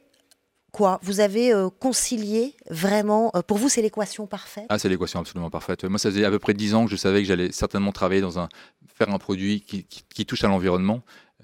Vous 1.02 1.20
avez 1.20 1.52
euh, 1.52 1.68
concilié 1.70 2.54
vraiment 2.70 3.30
euh, 3.34 3.42
Pour 3.42 3.58
vous, 3.58 3.68
c'est 3.68 3.82
l'équation 3.82 4.26
parfaite? 4.26 4.66
Ah, 4.68 4.78
c'est 4.78 4.88
l'équation 4.88 5.20
absolument 5.20 5.50
parfaite. 5.50 5.84
Moi, 5.84 5.98
ça 5.98 6.10
faisait 6.10 6.24
à 6.24 6.30
peu 6.30 6.38
près 6.38 6.54
dix 6.54 6.74
ans 6.74 6.84
que 6.84 6.90
je 6.90 6.96
savais 6.96 7.20
que 7.22 7.28
j'allais 7.28 7.52
certainement 7.52 7.92
travailler 7.92 8.20
dans 8.20 8.38
un 8.38 8.48
faire 8.96 9.10
un 9.10 9.18
produit 9.18 9.60
qui 9.60 10.26
touche 10.26 10.44
à 10.44 10.48
l'environnement 10.48 11.02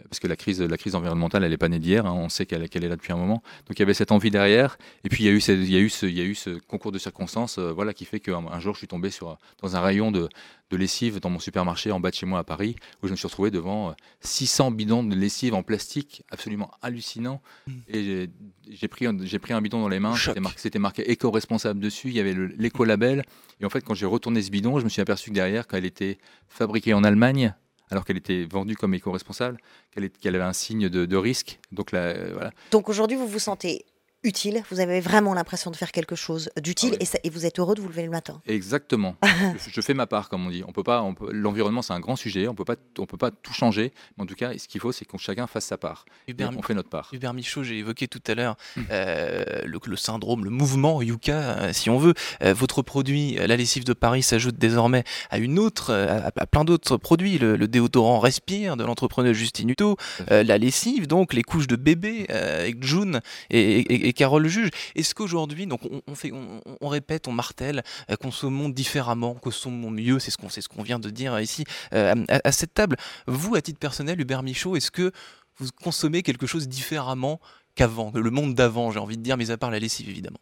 parce 0.08 0.20
que 0.20 0.26
la 0.26 0.36
crise, 0.36 0.60
la 0.60 0.76
crise 0.76 0.94
environnementale, 0.94 1.44
elle 1.44 1.50
n'est 1.50 1.56
pas 1.56 1.68
née 1.68 1.78
d'hier, 1.78 2.06
hein, 2.06 2.12
on 2.12 2.28
sait 2.28 2.46
qu'elle 2.46 2.62
est 2.62 2.88
là 2.88 2.96
depuis 2.96 3.12
un 3.12 3.16
moment. 3.16 3.42
Donc 3.66 3.78
il 3.78 3.80
y 3.80 3.82
avait 3.82 3.94
cette 3.94 4.12
envie 4.12 4.30
derrière, 4.30 4.78
et 5.04 5.08
puis 5.08 5.24
il 5.24 5.26
y 5.26 5.28
a 5.28 5.32
eu, 5.32 5.38
il 5.38 5.70
y 5.70 5.76
a 5.76 5.80
eu, 5.80 5.88
ce, 5.88 6.06
il 6.06 6.16
y 6.16 6.20
a 6.20 6.24
eu 6.24 6.34
ce 6.34 6.58
concours 6.58 6.92
de 6.92 6.98
circonstances 6.98 7.58
euh, 7.58 7.72
voilà, 7.72 7.92
qui 7.92 8.04
fait 8.04 8.20
qu'un 8.20 8.60
jour 8.60 8.74
je 8.74 8.78
suis 8.78 8.88
tombé 8.88 9.10
sur, 9.10 9.38
dans 9.62 9.76
un 9.76 9.80
rayon 9.80 10.10
de, 10.10 10.28
de, 10.70 10.76
lessive 10.76 11.20
dans 11.20 11.30
mon 11.30 11.38
supermarché 11.38 11.90
en 11.90 12.00
bas 12.00 12.10
de 12.10 12.14
chez 12.14 12.26
moi 12.26 12.38
à 12.38 12.44
Paris, 12.44 12.76
où 13.02 13.06
je 13.06 13.12
me 13.12 13.16
suis 13.16 13.26
retrouvé 13.26 13.50
devant 13.50 13.94
600 14.20 14.70
euh, 14.70 14.74
bidons 14.74 15.04
de 15.04 15.14
lessive 15.14 15.54
en 15.54 15.62
plastique, 15.62 16.22
absolument 16.30 16.70
hallucinant. 16.82 17.42
Mmh. 17.66 17.72
Et 17.88 18.30
j'ai 18.70 18.88
pris, 18.88 19.06
un, 19.06 19.16
pris 19.16 19.52
un 19.52 19.60
bidon 19.60 19.80
dans 19.80 19.88
les 19.88 20.00
mains, 20.00 20.14
c'était 20.16 20.40
marqué, 20.40 20.78
marqué 20.78 21.10
éco-responsable 21.10 21.80
dessus, 21.80 22.08
il 22.08 22.14
y 22.14 22.20
avait 22.20 22.34
l'éco-label, 22.56 23.24
et 23.60 23.64
en 23.64 23.70
fait 23.70 23.82
quand 23.82 23.94
j'ai 23.94 24.06
retourné 24.06 24.42
ce 24.42 24.50
bidon, 24.50 24.78
je 24.78 24.84
me 24.84 24.88
suis 24.88 25.02
aperçu 25.02 25.30
que 25.30 25.34
derrière, 25.34 25.66
quand 25.66 25.76
elle 25.76 25.84
était 25.84 26.18
fabriquée 26.48 26.94
en 26.94 27.04
Allemagne, 27.04 27.54
alors 27.90 28.05
qu'elle 28.05 28.16
était 28.16 28.44
vendue 28.44 28.76
comme 28.76 28.94
éco-responsable, 28.94 29.59
qu'elle 29.92 30.35
avait 30.35 30.44
un 30.44 30.53
signe 30.53 30.88
de, 30.88 31.16
risque. 31.16 31.59
Donc, 31.72 31.92
là, 31.92 32.14
voilà. 32.33 32.53
Donc 32.70 32.88
aujourd'hui, 32.88 33.16
vous 33.16 33.26
vous 33.26 33.38
sentez 33.38 33.85
utile, 34.22 34.62
vous 34.70 34.80
avez 34.80 35.00
vraiment 35.00 35.33
l'impression 35.35 35.70
de 35.70 35.76
faire 35.76 35.92
quelque 35.92 36.14
chose 36.14 36.50
d'utile 36.61 36.96
ah 37.00 37.18
et, 37.24 37.30
vous 37.30 37.46
êtes 37.46 37.59
heureux 37.59 37.74
de 37.74 37.80
vous 37.80 37.88
lever 37.88 38.04
le 38.04 38.11
matin. 38.11 38.40
Exactement. 38.46 39.16
je, 39.72 39.80
fais 39.80 39.94
ma 39.94 40.06
part, 40.06 40.28
comme 40.28 40.46
on 40.46 40.50
dit. 40.50 40.62
On 40.66 40.72
peut 40.72 40.83
pas, 40.83 41.04
l'environnement 41.30 41.80
c'est 41.83 41.92
un 41.92 42.00
grand 42.00 42.16
sujet, 42.16 42.48
on 42.48 42.54
peut 42.54 42.64
pas, 42.64 42.76
on 42.98 43.06
peut 43.06 43.16
pas 43.16 43.30
tout 43.30 43.52
changer. 43.52 43.92
Mais 44.16 44.24
en 44.24 44.26
tout 44.26 44.35
cas, 44.35 44.56
ce 44.59 44.68
qu'il 44.68 44.80
faut, 44.80 44.92
c'est 44.92 45.04
qu'on 45.04 45.18
chacun 45.18 45.46
fasse 45.46 45.66
sa 45.66 45.78
part. 45.78 46.04
Hubert, 46.28 46.50
on 46.56 46.62
fait 46.62 46.74
notre 46.74 46.90
part. 46.90 47.09
Hubert 47.12 47.33
Michaud, 47.33 47.62
j'ai 47.62 47.78
évoqué 47.78 48.09
tout 48.09 48.22
à 48.26 48.35
l'heure 48.35 48.56
hum. 48.76 48.87
euh, 48.90 49.62
le, 49.64 49.96
syndrome, 49.96 50.44
le 50.44 50.50
mouvement 50.50 51.00
Yuka, 51.00 51.33
euh, 51.33 51.72
si 51.72 51.88
on 51.88 51.98
veut. 51.98 52.14
Euh, 52.42 52.52
votre 52.52 52.83
produit, 52.83 53.35
la 53.35 53.56
lessive 53.56 53.85
de 53.85 53.92
Paris, 53.94 54.22
s'ajoute 54.22 54.56
désormais 54.56 55.04
à 55.30 55.38
une 55.38 55.59
autre, 55.59 55.92
à, 55.92 56.46
plein 56.46 56.64
d'autres 56.64 56.96
produits. 56.96 57.38
Le, 57.38 57.56
déodorant 57.68 58.18
Respire 58.18 58.76
de 58.76 58.85
l'entrepreneur 58.85 59.33
Justine 59.33 59.70
Hutto, 59.70 59.96
la 60.28 60.59
lessive, 60.59 61.06
donc 61.06 61.33
les 61.33 61.42
couches 61.42 61.68
de 61.68 61.76
bébé 61.76 62.26
avec 62.28 62.83
June 62.83 63.20
et 63.50 64.10
et 64.10 64.10
Carole 64.12 64.46
juge. 64.49 64.70
Est-ce 64.94 65.14
qu'aujourd'hui, 65.14 65.66
donc 65.66 65.81
on, 66.07 66.14
fait, 66.14 66.33
on, 66.33 66.88
répète, 66.88 67.29
on 67.29 67.33
martèle, 67.33 67.83
euh, 68.11 68.16
consommons 68.16 68.68
différemment, 68.68 69.35
consommons 69.35 69.90
mieux, 69.90 70.18
c'est 70.18 70.31
ce 70.31 70.38
qu'on 70.38 70.49
ce 70.49 70.61
vient 70.83 70.99
de 70.99 71.11
dire 71.11 71.38
ici 71.40 71.64
euh, 71.92 72.14
à, 72.29 72.53
cette 72.53 72.75
table. 72.75 72.96
Vous, 73.27 73.55
à 73.55 73.61
titre 73.61 73.79
personnel, 73.79 74.20
Hubert 74.20 74.42
Michaud, 74.42 74.77
est-ce 74.77 74.90
que 74.90 75.12
vous 75.59 75.68
consommez 75.83 76.23
quelque 76.23 76.46
chose 76.46 76.68
différemment 76.68 77.40
qu'avant, 77.75 78.12
le 78.14 78.31
monde 78.31 78.55
d'avant, 78.55 78.90
j'ai 78.90 78.99
envie 78.99 79.16
de 79.16 79.23
dire, 79.23 79.37
mis 79.37 79.51
à 79.51 79.57
part 79.57 79.70
la 79.70 79.79
lessive 79.79 80.09
évidemment? 80.09 80.40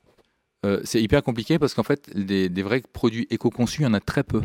Euh, 0.67 0.81
c'est 0.85 1.01
hyper 1.01 1.23
compliqué 1.23 1.59
parce 1.59 1.75
qu'en 1.75 1.85
fait, 1.85 2.11
des, 2.17 2.49
des, 2.49 2.63
vrais 2.63 2.83
produits 2.93 3.27
éco-conçus, 3.31 3.83
il 3.83 3.85
y 3.85 3.87
en 3.87 3.95
a 3.95 4.01
très 4.01 4.25
peu 4.25 4.43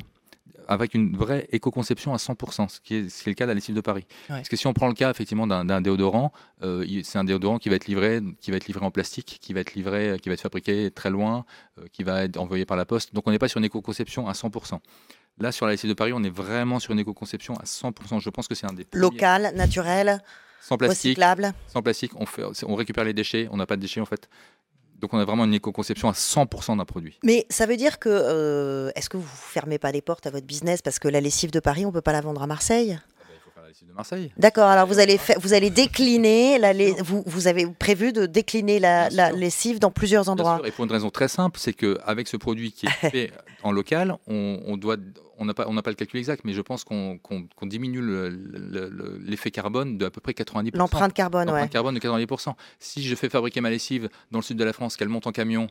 avec 0.68 0.94
une 0.94 1.16
vraie 1.16 1.48
éco-conception 1.52 2.14
à 2.14 2.18
100%, 2.18 2.70
ce 2.70 2.80
qui, 2.80 2.96
est, 2.96 3.26
le 3.26 3.34
cas 3.34 3.46
de 3.46 3.50
la 3.50 3.54
lessive 3.54 3.76
de 3.76 3.82
Paris. 3.82 4.06
Parce 4.28 4.50
que 4.50 4.56
si 4.56 4.68
on 4.68 4.74
prend 4.74 4.88
le 4.88 4.94
cas 4.94 5.10
effectivement 5.10 5.48
d'un 5.48 5.82
déodorant, 5.82 6.32
euh, 6.64 6.86
c'est 7.04 7.18
un 7.18 7.24
déodorant 7.24 7.58
qui 7.58 7.70
va 7.70 7.76
être 7.76 7.88
livré, 7.88 8.22
qui 8.40 8.52
va 8.52 8.58
être 8.58 8.68
livré 8.68 8.86
en 8.86 8.92
plastique, 8.92 9.40
qui 9.42 9.54
va 9.54 9.62
être 9.62 9.74
livré, 9.74 10.18
qui 10.22 10.30
va 10.30 10.34
être 10.34 10.42
fabriqué 10.42 10.92
très 10.92 11.10
loin, 11.10 11.46
euh, 11.80 11.86
qui 11.92 12.04
va 12.04 12.24
être 12.24 12.38
envoyé 12.38 12.66
par 12.66 12.78
la 12.78 12.86
poste. 12.86 13.14
Donc 13.14 13.28
on 13.28 13.32
n'est 13.32 13.40
pas 13.40 13.48
sur 13.48 13.60
une 13.60 13.66
éco-conception 13.66 14.28
à 14.28 14.34
100%. 14.34 14.80
Là, 15.40 15.52
sur 15.52 15.66
la 15.66 15.72
lessive 15.72 15.90
de 15.90 15.96
Paris, 15.96 16.14
on 16.14 16.24
est 16.24 16.30
vraiment 16.30 16.80
sur 16.80 16.94
une 16.94 17.00
éco-conception 17.00 17.56
à 17.56 17.64
100%. 17.64 18.20
Je 18.20 18.30
pense 18.30 18.48
que 18.48 18.56
c'est 18.56 18.68
un 18.68 18.74
des 18.74 18.86
local, 18.94 19.52
naturel, 19.56 20.22
sans 20.62 20.78
plastique, 20.78 21.10
recyclable. 21.10 21.54
Sans 21.68 21.82
plastique, 21.82 22.12
on, 22.16 22.26
fait, 22.26 22.44
on 22.66 22.76
récupère 22.76 23.04
les 23.04 23.14
déchets. 23.14 23.48
On 23.52 23.58
n'a 23.58 23.66
pas 23.66 23.76
de 23.76 23.82
déchets 23.82 24.00
en 24.00 24.06
fait. 24.06 24.30
Donc 25.04 25.14
on 25.14 25.20
a 25.20 25.26
vraiment 25.26 25.44
une 25.44 25.54
éco-conception 25.54 26.08
à 26.08 26.14
100% 26.14 26.78
d'un 26.78 26.86
produit. 26.86 27.20
Mais 27.26 27.46
ça 27.50 27.66
veut 27.66 27.76
dire 27.76 28.00
que, 28.00 28.08
euh, 28.10 28.90
est-ce 28.96 29.10
que 29.10 29.18
vous 29.18 29.24
ne 29.24 29.28
fermez 29.28 29.78
pas 29.78 29.92
les 29.92 30.02
portes 30.02 30.26
à 30.28 30.30
votre 30.30 30.46
business 30.46 30.82
parce 30.82 30.98
que 30.98 31.10
la 31.10 31.20
lessive 31.20 31.52
de 31.52 31.60
Paris, 31.60 31.84
on 31.84 31.90
ne 31.90 31.94
peut 31.94 32.00
pas 32.00 32.14
la 32.14 32.22
vendre 32.22 32.42
à 32.42 32.48
Marseille? 32.48 32.98
De 33.82 33.92
Marseille. 33.94 34.32
D'accord, 34.38 34.68
alors 34.68 34.88
vous 34.88 35.00
allez, 35.00 35.20
vous 35.40 35.54
allez 35.54 35.70
décliner, 35.70 36.58
la, 36.60 36.74
vous, 37.04 37.24
vous 37.26 37.48
avez 37.48 37.66
prévu 37.66 38.14
de 38.14 38.26
décliner 38.26 38.80
la, 38.80 39.10
lessive 39.32 39.80
dans 39.80 39.92
plusieurs 39.92 40.30
endroits. 40.30 40.62
et 40.66 40.72
pour 40.72 40.86
une 40.86 40.92
raison 40.92 41.10
très 41.10 41.28
simple, 41.28 41.60
c'est 41.60 41.74
qu'avec 41.74 42.28
ce 42.28 42.38
produit 42.38 42.72
qui 42.72 42.86
est 42.86 43.10
fait 43.10 43.32
en 43.64 43.72
local, 43.72 44.16
on, 44.28 44.78
doit, 44.78 44.98
on 45.38 45.46
n'a 45.46 45.54
pas, 45.54 45.66
on 45.68 45.76
pas 45.76 45.90
le 45.90 45.96
calcul 45.96 46.20
exact, 46.20 46.44
mais 46.46 46.54
je 46.54 46.62
pense 46.62 46.84
qu'on 46.84 47.20
diminue 47.64 48.02
l'effet 49.26 49.52
carbone 49.52 49.98
de 49.98 50.06
à 50.06 50.12
peu 50.12 50.22
près 50.22 50.34
90%. 50.34 50.78
L'empreinte 50.78 51.14
carbone, 51.14 51.48
L'empreinte 51.48 51.72
carbone 51.72 51.96
de 51.96 52.00
90%. 52.00 52.54
Si 52.80 53.04
je 53.04 53.16
fais 53.16 53.30
fabriquer 53.30 53.62
ma 53.62 53.70
lessive 53.70 54.10
dans 54.32 54.40
le 54.40 54.44
sud 54.44 54.58
de 54.58 54.64
la 54.64 54.74
France, 54.74 54.98
qu'elle 54.98 55.10
monte 55.10 55.28
en 55.28 55.32
camion, 55.32 55.68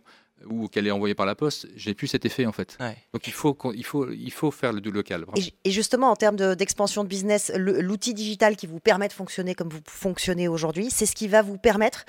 ou 0.48 0.68
qu'elle 0.68 0.87
est 0.87 0.90
envoyée 0.90 1.14
par 1.14 1.26
la 1.26 1.35
poste, 1.35 1.66
j'ai 1.76 1.94
plus 1.94 2.07
cet 2.07 2.24
effet 2.24 2.46
en 2.46 2.52
fait. 2.52 2.78
Donc 3.12 3.26
il 3.26 3.33
faut, 3.33 3.57
il 3.74 3.85
faut, 3.85 4.11
il 4.11 4.33
faut 4.33 4.50
faire 4.50 4.72
le 4.72 4.81
du 4.81 4.90
local. 4.90 5.24
Et, 5.64 5.70
justement, 5.70 6.11
en 6.11 6.16
termes 6.16 6.37
d'expansion 6.37 7.05
de, 7.05 7.09
business, 7.09 7.52
l'outil 7.57 8.14
digital 8.14 8.57
qui 8.57 8.66
vous 8.66 8.81
permet 8.81 9.09
de 9.09 9.12
fonctionner 9.12 9.55
comme 9.55 9.68
vous 9.68 9.81
fonctionnez 9.87 10.48
aujourd'hui, 10.48 10.90
c'est 10.90 11.07
ce 11.07 11.14
qui 11.14 11.28
va 11.28 11.42
vous 11.42 11.59
permettre 11.59 12.05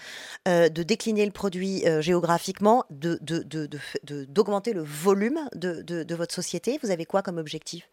euh, 0.47 0.69
de 0.69 0.83
décliner 0.83 1.25
le 1.25 1.31
produit 1.31 1.85
euh, 1.85 2.01
géographiquement, 2.01 2.85
d'augmenter 2.89 4.71
de, 4.73 4.79
de, 4.79 4.79
le 4.79 4.85
volume 4.85 5.39
de, 5.55 6.15
votre 6.15 6.33
société. 6.33 6.79
Vous 6.83 6.91
avez 6.91 7.05
quoi 7.05 7.21
comme 7.21 7.37
objectif? 7.37 7.87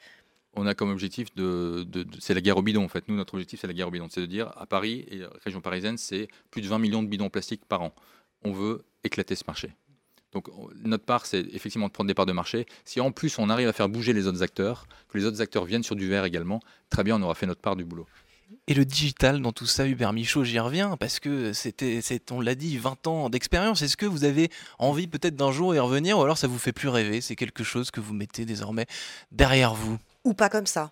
On 0.54 0.66
a 0.66 0.74
comme 0.74 0.90
objectif 0.90 1.32
de, 1.36 1.86
c'est 2.18 2.34
la 2.34 2.40
guerre 2.40 2.56
au 2.56 2.62
bidon 2.62 2.84
en 2.84 2.88
fait. 2.88 3.06
Nous, 3.06 3.14
notre 3.14 3.34
objectif, 3.34 3.60
c'est 3.60 3.68
la 3.68 3.72
guerre 3.72 3.88
au 3.88 3.92
bidon. 3.92 4.08
C'est 4.10 4.20
de 4.20 4.26
dire 4.26 4.52
à 4.56 4.66
Paris 4.66 5.06
et 5.10 5.22
région 5.44 5.60
parisienne, 5.60 5.96
c'est 5.96 6.28
plus 6.50 6.60
de 6.62 6.66
20 6.66 6.78
millions 6.78 7.02
de 7.02 7.08
bidons 7.08 7.30
plastiques 7.30 7.64
par 7.66 7.82
an. 7.82 7.94
On 8.42 8.52
veut 8.52 8.84
éclater 9.04 9.36
ce 9.36 9.44
marché. 9.46 9.70
Donc 10.32 10.48
notre 10.84 11.04
part, 11.04 11.26
c'est 11.26 11.40
effectivement 11.52 11.88
de 11.88 11.92
prendre 11.92 12.08
des 12.08 12.14
parts 12.14 12.26
de 12.26 12.32
marché. 12.32 12.66
Si 12.84 13.00
en 13.00 13.12
plus 13.12 13.38
on 13.38 13.50
arrive 13.50 13.68
à 13.68 13.72
faire 13.72 13.88
bouger 13.88 14.12
les 14.12 14.26
autres 14.26 14.42
acteurs, 14.42 14.86
que 15.08 15.18
les 15.18 15.24
autres 15.24 15.40
acteurs 15.40 15.64
viennent 15.64 15.82
sur 15.82 15.96
du 15.96 16.08
verre 16.08 16.24
également, 16.24 16.60
très 16.88 17.02
bien, 17.04 17.16
on 17.16 17.22
aura 17.22 17.34
fait 17.34 17.46
notre 17.46 17.60
part 17.60 17.76
du 17.76 17.84
boulot. 17.84 18.06
Et 18.66 18.74
le 18.74 18.84
digital 18.84 19.40
dans 19.40 19.52
tout 19.52 19.66
ça, 19.66 19.86
Hubert 19.86 20.12
Michaud, 20.12 20.44
j'y 20.44 20.58
reviens, 20.58 20.96
parce 20.96 21.20
que 21.20 21.52
c'était, 21.52 22.00
on 22.30 22.40
l'a 22.40 22.54
dit, 22.54 22.78
20 22.78 23.06
ans 23.06 23.30
d'expérience. 23.30 23.82
Est-ce 23.82 23.96
que 23.96 24.06
vous 24.06 24.24
avez 24.24 24.50
envie 24.78 25.06
peut-être 25.06 25.36
d'un 25.36 25.52
jour 25.52 25.74
y 25.74 25.78
revenir, 25.78 26.18
ou 26.18 26.22
alors 26.22 26.38
ça 26.38 26.48
vous 26.48 26.58
fait 26.58 26.72
plus 26.72 26.88
rêver? 26.88 27.20
C'est 27.20 27.36
quelque 27.36 27.64
chose 27.64 27.90
que 27.90 28.00
vous 28.00 28.14
mettez 28.14 28.44
désormais 28.44 28.86
derrière 29.30 29.74
vous 29.74 29.98
Ou 30.24 30.34
pas 30.34 30.48
comme 30.48 30.66
ça 30.66 30.90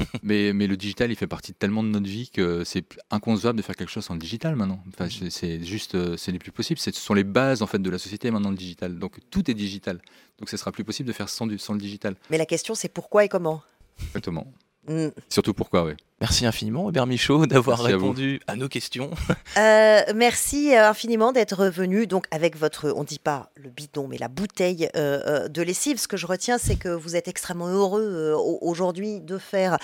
mais, 0.22 0.52
mais 0.52 0.66
le 0.66 0.76
digital, 0.76 1.10
il 1.10 1.16
fait 1.16 1.26
partie 1.26 1.52
tellement 1.52 1.82
de 1.82 1.88
notre 1.88 2.06
vie 2.08 2.30
que 2.30 2.64
c'est 2.64 2.84
inconcevable 3.10 3.58
de 3.58 3.62
faire 3.62 3.76
quelque 3.76 3.90
chose 3.90 4.04
sans 4.04 4.14
le 4.14 4.20
digital 4.20 4.56
maintenant. 4.56 4.82
Enfin, 4.88 5.08
c'est 5.30 5.64
juste, 5.64 5.94
euh, 5.94 6.16
c'est 6.16 6.32
les 6.32 6.38
plus 6.38 6.52
possible. 6.52 6.78
Ce 6.78 6.90
sont 6.92 7.14
les 7.14 7.24
bases 7.24 7.62
en 7.62 7.66
fait 7.66 7.80
de 7.80 7.90
la 7.90 7.98
société 7.98 8.30
maintenant 8.30 8.50
le 8.50 8.56
digital. 8.56 8.98
Donc 8.98 9.18
tout 9.30 9.50
est 9.50 9.54
digital. 9.54 10.00
Donc 10.38 10.48
ce 10.48 10.56
sera 10.56 10.72
plus 10.72 10.84
possible 10.84 11.06
de 11.06 11.12
faire 11.12 11.28
sans, 11.28 11.46
du, 11.46 11.58
sans 11.58 11.74
le 11.74 11.80
digital. 11.80 12.16
Mais 12.30 12.38
la 12.38 12.46
question, 12.46 12.74
c'est 12.74 12.88
pourquoi 12.88 13.24
et 13.24 13.28
comment? 13.28 13.62
Exactement. 14.08 14.52
Mm. 14.88 15.08
Surtout 15.28 15.54
pourquoi, 15.54 15.84
oui. 15.84 15.92
Merci 16.22 16.44
infiniment, 16.44 16.90
Hubert 16.90 17.06
Michaud, 17.06 17.46
d'avoir 17.46 17.82
répondu 17.82 18.40
à, 18.46 18.56
nos 18.56 18.68
questions. 18.68 19.10
Euh, 19.56 20.02
merci 20.14 20.74
euh, 20.74 20.88
infiniment 20.88 21.32
d'être 21.32 21.64
revenu 21.64 22.06
donc 22.06 22.26
avec 22.30 22.56
votre, 22.56 22.94
on 22.96 23.02
dit 23.02 23.18
pas 23.18 23.50
le 23.56 23.68
bidon, 23.68 24.06
mais 24.06 24.16
la 24.16 24.28
bouteille 24.28 24.88
euh, 24.94 25.48
de 25.48 25.60
lessive. 25.60 25.98
Ce 25.98 26.06
que 26.06 26.16
je 26.16 26.26
retiens, 26.26 26.56
c'est 26.56 26.76
que 26.76 26.88
vous 26.88 27.16
êtes 27.16 27.26
extrêmement 27.26 27.66
heureux 27.66 28.32
aujourd'hui 28.62 29.20
de 29.20 29.38
faire 29.38 29.76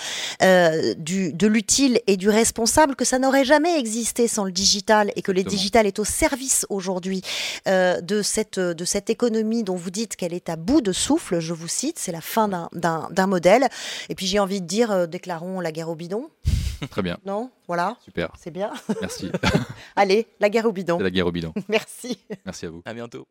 du, 0.99 1.33
de 1.33 1.47
l'utile 1.49 2.01
et 2.07 2.17
du 2.17 2.31
responsable, 2.31 2.95
que 2.95 3.05
ça 3.05 3.19
n'aurait 3.19 3.45
jamais 3.45 3.77
existé 3.79 4.29
sans 4.29 4.45
le 4.45 4.53
digital 4.53 5.11
et 5.17 5.23
que 5.23 5.33
le 5.33 5.43
digital 5.43 5.85
est 5.85 5.99
au 5.99 6.05
service 6.05 6.65
aujourd'hui 6.71 7.23
de, 7.67 8.23
cette, 8.23 8.61
de 8.61 8.85
cette 8.85 9.11
économie 9.11 9.65
dont 9.65 9.77
vous 9.77 9.91
dites 9.91 10.15
qu'elle 10.15 10.35
est 10.35 10.49
à 10.49 10.55
bout 10.57 10.81
de 10.81 10.93
souffle. 10.93 11.41
Je 11.41 11.55
vous 11.55 11.69
cite, 11.69 11.99
c'est 11.99 12.13
la 12.13 12.21
fin 12.21 12.49
d'un 12.73 13.27
modèle. 13.27 13.69
Et 14.09 14.15
puis 14.15 14.27
j'ai 14.27 14.39
envie 14.39 14.61
de 14.61 14.67
dire, 14.67 15.09
déclarons 15.09 15.61
la 15.61 15.73
guerre 15.73 15.91
au 15.91 15.97
bidon. 15.97 16.26
Très 16.91 17.03
bien. 17.03 17.19
Non 17.25 17.51
Voilà. 17.67 17.97
Super. 18.05 18.33
C'est 18.39 18.51
bien. 18.51 18.73
Merci. 19.01 19.31
Allez, 19.97 20.27
la 20.41 20.49
guerre 20.49 20.67
au 20.67 20.73
bidon. 20.73 20.99
La 20.99 21.11
guerre 21.11 21.27
au 21.27 21.33
bidon. 21.33 21.53
Merci. 21.69 22.19
Merci 22.45 22.67
à 22.67 22.71
vous. 22.71 22.83
À 22.85 22.95
bientôt. 22.95 23.27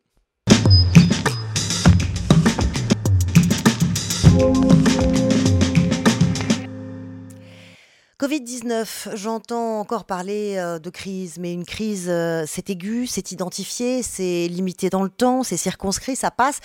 Covid-19, 8.18 9.14
j'entends 9.14 9.78
encore 9.78 10.06
parler 10.06 10.56
euh, 10.56 10.78
de 10.78 10.88
crise, 10.88 11.36
mais 11.38 11.52
une 11.52 11.66
crise, 11.66 12.06
euh, 12.08 12.44
c'est 12.46 12.70
aigu, 12.70 13.06
c'est 13.06 13.30
identifié, 13.30 14.02
c'est 14.02 14.48
limité 14.48 14.88
dans 14.88 15.02
le 15.02 15.10
temps, 15.10 15.42
c'est 15.42 15.58
circonscrit, 15.58 16.16
ça 16.16 16.30
passe. 16.30 16.60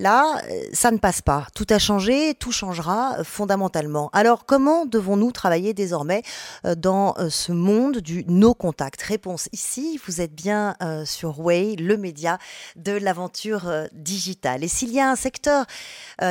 Là, 0.00 0.40
euh, 0.48 0.62
ça 0.72 0.90
ne 0.92 0.96
passe 0.96 1.20
pas. 1.20 1.46
Tout 1.54 1.66
a 1.68 1.78
changé, 1.78 2.32
tout 2.32 2.52
changera 2.52 3.18
euh, 3.18 3.24
fondamentalement. 3.24 4.08
Alors, 4.14 4.46
comment 4.46 4.86
devons-nous 4.86 5.30
travailler 5.30 5.74
désormais 5.74 6.22
euh, 6.64 6.74
dans 6.74 7.14
ce 7.28 7.52
monde 7.52 7.98
du 7.98 8.24
no 8.26 8.54
contact? 8.54 9.02
Réponse 9.02 9.50
ici, 9.52 10.00
vous 10.06 10.22
êtes 10.22 10.34
bien 10.34 10.74
sur 11.04 11.40
Way, 11.40 11.76
le 11.76 11.98
média 11.98 12.38
de 12.76 12.92
l'aventure 12.92 13.70
digitale. 13.92 14.64
Et 14.64 14.68
s'il 14.68 14.90
y 14.90 15.00
a 15.00 15.10
un 15.10 15.16
secteur 15.16 15.66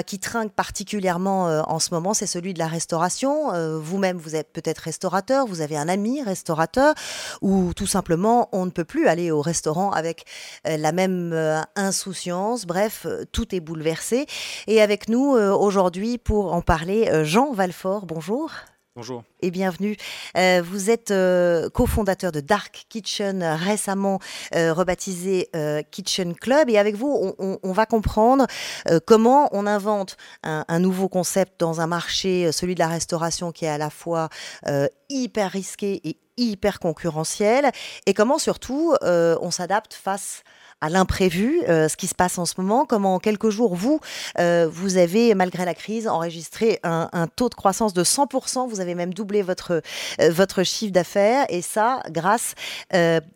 qui 0.05 0.19
trinque 0.19 0.53
particulièrement 0.53 1.45
en 1.45 1.79
ce 1.79 1.93
moment, 1.93 2.13
c'est 2.13 2.25
celui 2.25 2.53
de 2.53 2.59
la 2.59 2.67
restauration. 2.67 3.51
Vous-même, 3.79 4.17
vous 4.17 4.35
êtes 4.35 4.51
peut-être 4.51 4.79
restaurateur, 4.79 5.45
vous 5.45 5.61
avez 5.61 5.77
un 5.77 5.89
ami 5.89 6.23
restaurateur, 6.23 6.95
ou 7.41 7.73
tout 7.75 7.87
simplement, 7.87 8.49
on 8.51 8.65
ne 8.65 8.71
peut 8.71 8.85
plus 8.85 9.07
aller 9.07 9.29
au 9.31 9.41
restaurant 9.41 9.91
avec 9.91 10.25
la 10.65 10.91
même 10.91 11.33
insouciance. 11.75 12.65
Bref, 12.65 13.05
tout 13.31 13.53
est 13.53 13.58
bouleversé. 13.59 14.25
Et 14.67 14.81
avec 14.81 15.09
nous 15.09 15.35
euh, 15.35 15.51
aujourd'hui 15.51 16.17
pour 16.17 16.53
en 16.53 16.61
parler, 16.61 17.09
euh, 17.09 17.23
Jean 17.23 17.53
Valfort, 17.53 18.05
bonjour. 18.05 18.51
Bonjour. 18.95 19.23
Et 19.41 19.49
bienvenue. 19.49 19.95
Euh, 20.35 20.61
vous 20.65 20.89
êtes 20.89 21.13
cofondateur 21.73 22.33
de 22.33 22.41
Dark 22.41 22.85
Kitchen, 22.89 23.43
récemment 23.43 24.19
rebaptisé 24.51 25.49
Kitchen 25.89 26.35
Club. 26.35 26.69
Et 26.69 26.77
avec 26.77 26.95
vous, 26.95 27.33
on, 27.37 27.71
va 27.71 27.85
comprendre 27.85 28.45
comment 29.05 29.47
on 29.53 29.65
invente 29.67 30.17
un, 30.43 30.65
un, 30.67 30.79
nouveau 30.79 31.07
concept 31.07 31.61
dans 31.61 31.79
un 31.79 31.87
marché, 31.87 32.51
celui 32.51 32.73
de 32.73 32.79
la 32.79 32.89
restauration, 32.89 33.53
qui 33.53 33.63
est 33.63 33.69
à 33.69 33.77
la 33.77 33.89
fois 33.89 34.27
hyper 35.07 35.51
risqué 35.51 36.01
et 36.03 36.17
hyper 36.35 36.79
concurrentiel. 36.79 37.71
Et 38.05 38.13
comment 38.13 38.39
surtout 38.39 38.95
on 39.01 39.51
s'adapte 39.51 39.93
face 39.93 40.43
à 40.43 40.58
l'imprévu, 40.87 41.61
euh, 41.67 41.89
ce 41.89 41.97
qui 41.97 42.07
se 42.07 42.15
passe 42.15 42.37
en 42.37 42.45
ce 42.45 42.53
moment. 42.57 42.85
Comment 42.85 43.15
en 43.15 43.19
quelques 43.19 43.49
jours, 43.49 43.75
vous, 43.75 43.99
euh, 44.39 44.69
vous 44.71 44.95
avez, 44.95 45.35
malgré 45.35 45.65
la 45.65 45.73
crise, 45.73 46.07
enregistré 46.07 46.79
un, 46.83 47.09
taux 47.35 47.49
de 47.49 47.55
croissance 47.55 47.93
de 47.93 48.03
100%. 48.03 48.69
Vous 48.69 48.79
avez 48.79 48.95
même 48.95 49.13
doublé 49.13 49.41
votre, 49.41 49.81
euh, 50.21 50.29
votre 50.31 50.63
chiffre 50.63 50.93
d'affaires 50.93 51.45
et 51.49 51.61
ça 51.61 52.01
grâce 52.09 52.53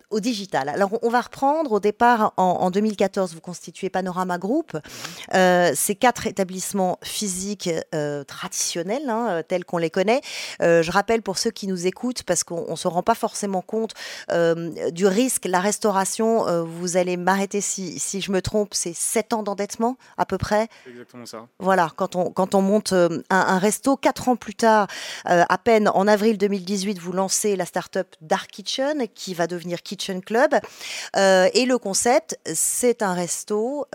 au 0.09 0.19
digital. 0.19 0.69
Alors, 0.69 0.91
on 1.01 1.09
va 1.09 1.21
reprendre 1.21 1.71
au 1.71 1.79
départ 1.79 2.33
en, 2.37 2.69
2014. 2.69 3.33
Vous 3.33 3.41
constituez 3.41 3.89
Panorama 3.89 4.37
Group. 4.37 4.77
ces 5.31 5.95
quatre 5.95 6.27
établissements 6.27 6.99
physiques 7.03 7.69
traditionnels, 8.27 9.09
hein, 9.09 9.41
tels 9.47 9.65
qu'on 9.65 9.79
les 9.79 9.89
connaît. 9.89 10.21
je 10.59 10.91
rappelle 10.91 11.21
pour 11.21 11.37
ceux 11.37 11.49
qui 11.49 11.67
nous 11.67 11.87
écoutent, 11.87 12.23
parce 12.23 12.43
qu'on 12.43 12.71
ne 12.71 12.75
se 12.75 12.87
rend 12.87 13.01
pas 13.01 13.15
forcément 13.15 13.61
compte 13.61 13.93
du 14.91 15.07
risque, 15.07 15.45
la 15.45 15.59
restauration, 15.59 16.63
vous 16.65 16.97
allez 16.97 17.17
arrêtez 17.33 17.61
si, 17.61 17.99
si 17.99 18.21
je 18.21 18.31
me 18.31 18.41
trompe, 18.41 18.73
c'est 18.73 18.95
7 18.95 19.33
ans 19.33 19.43
d'endettement 19.43 19.97
à 20.17 20.25
peu 20.25 20.37
près. 20.37 20.67
Exactement 20.87 21.25
ça. 21.25 21.47
Voilà, 21.59 21.91
quand 21.95 22.15
on, 22.15 22.31
quand 22.31 22.55
on 22.55 22.61
monte 22.61 22.93
euh, 22.93 23.21
un, 23.29 23.57
resto, 23.57 23.97
4 23.97 24.29
ans 24.29 24.35
plus 24.35 24.55
tard, 24.55 24.87
euh, 25.29 25.43
à 25.47 25.57
peine 25.57 25.89
en 25.89 26.07
avril 26.07 26.37
2018, 26.37 26.99
vous 26.99 27.11
lancez 27.11 27.55
la 27.55 27.65
start-up 27.65 28.07
Dark 28.21 28.49
Kitchen 28.51 29.07
qui 29.13 29.33
va 29.33 29.47
devenir 29.47 29.81
Kitchen 29.81 30.21
Club. 30.21 30.55
Euh, 31.15 31.49
et 31.53 31.65
le 31.65 31.77
concept, 31.77 32.39
c'est 32.45 33.01
un 33.01 33.13
resto, 33.13 33.85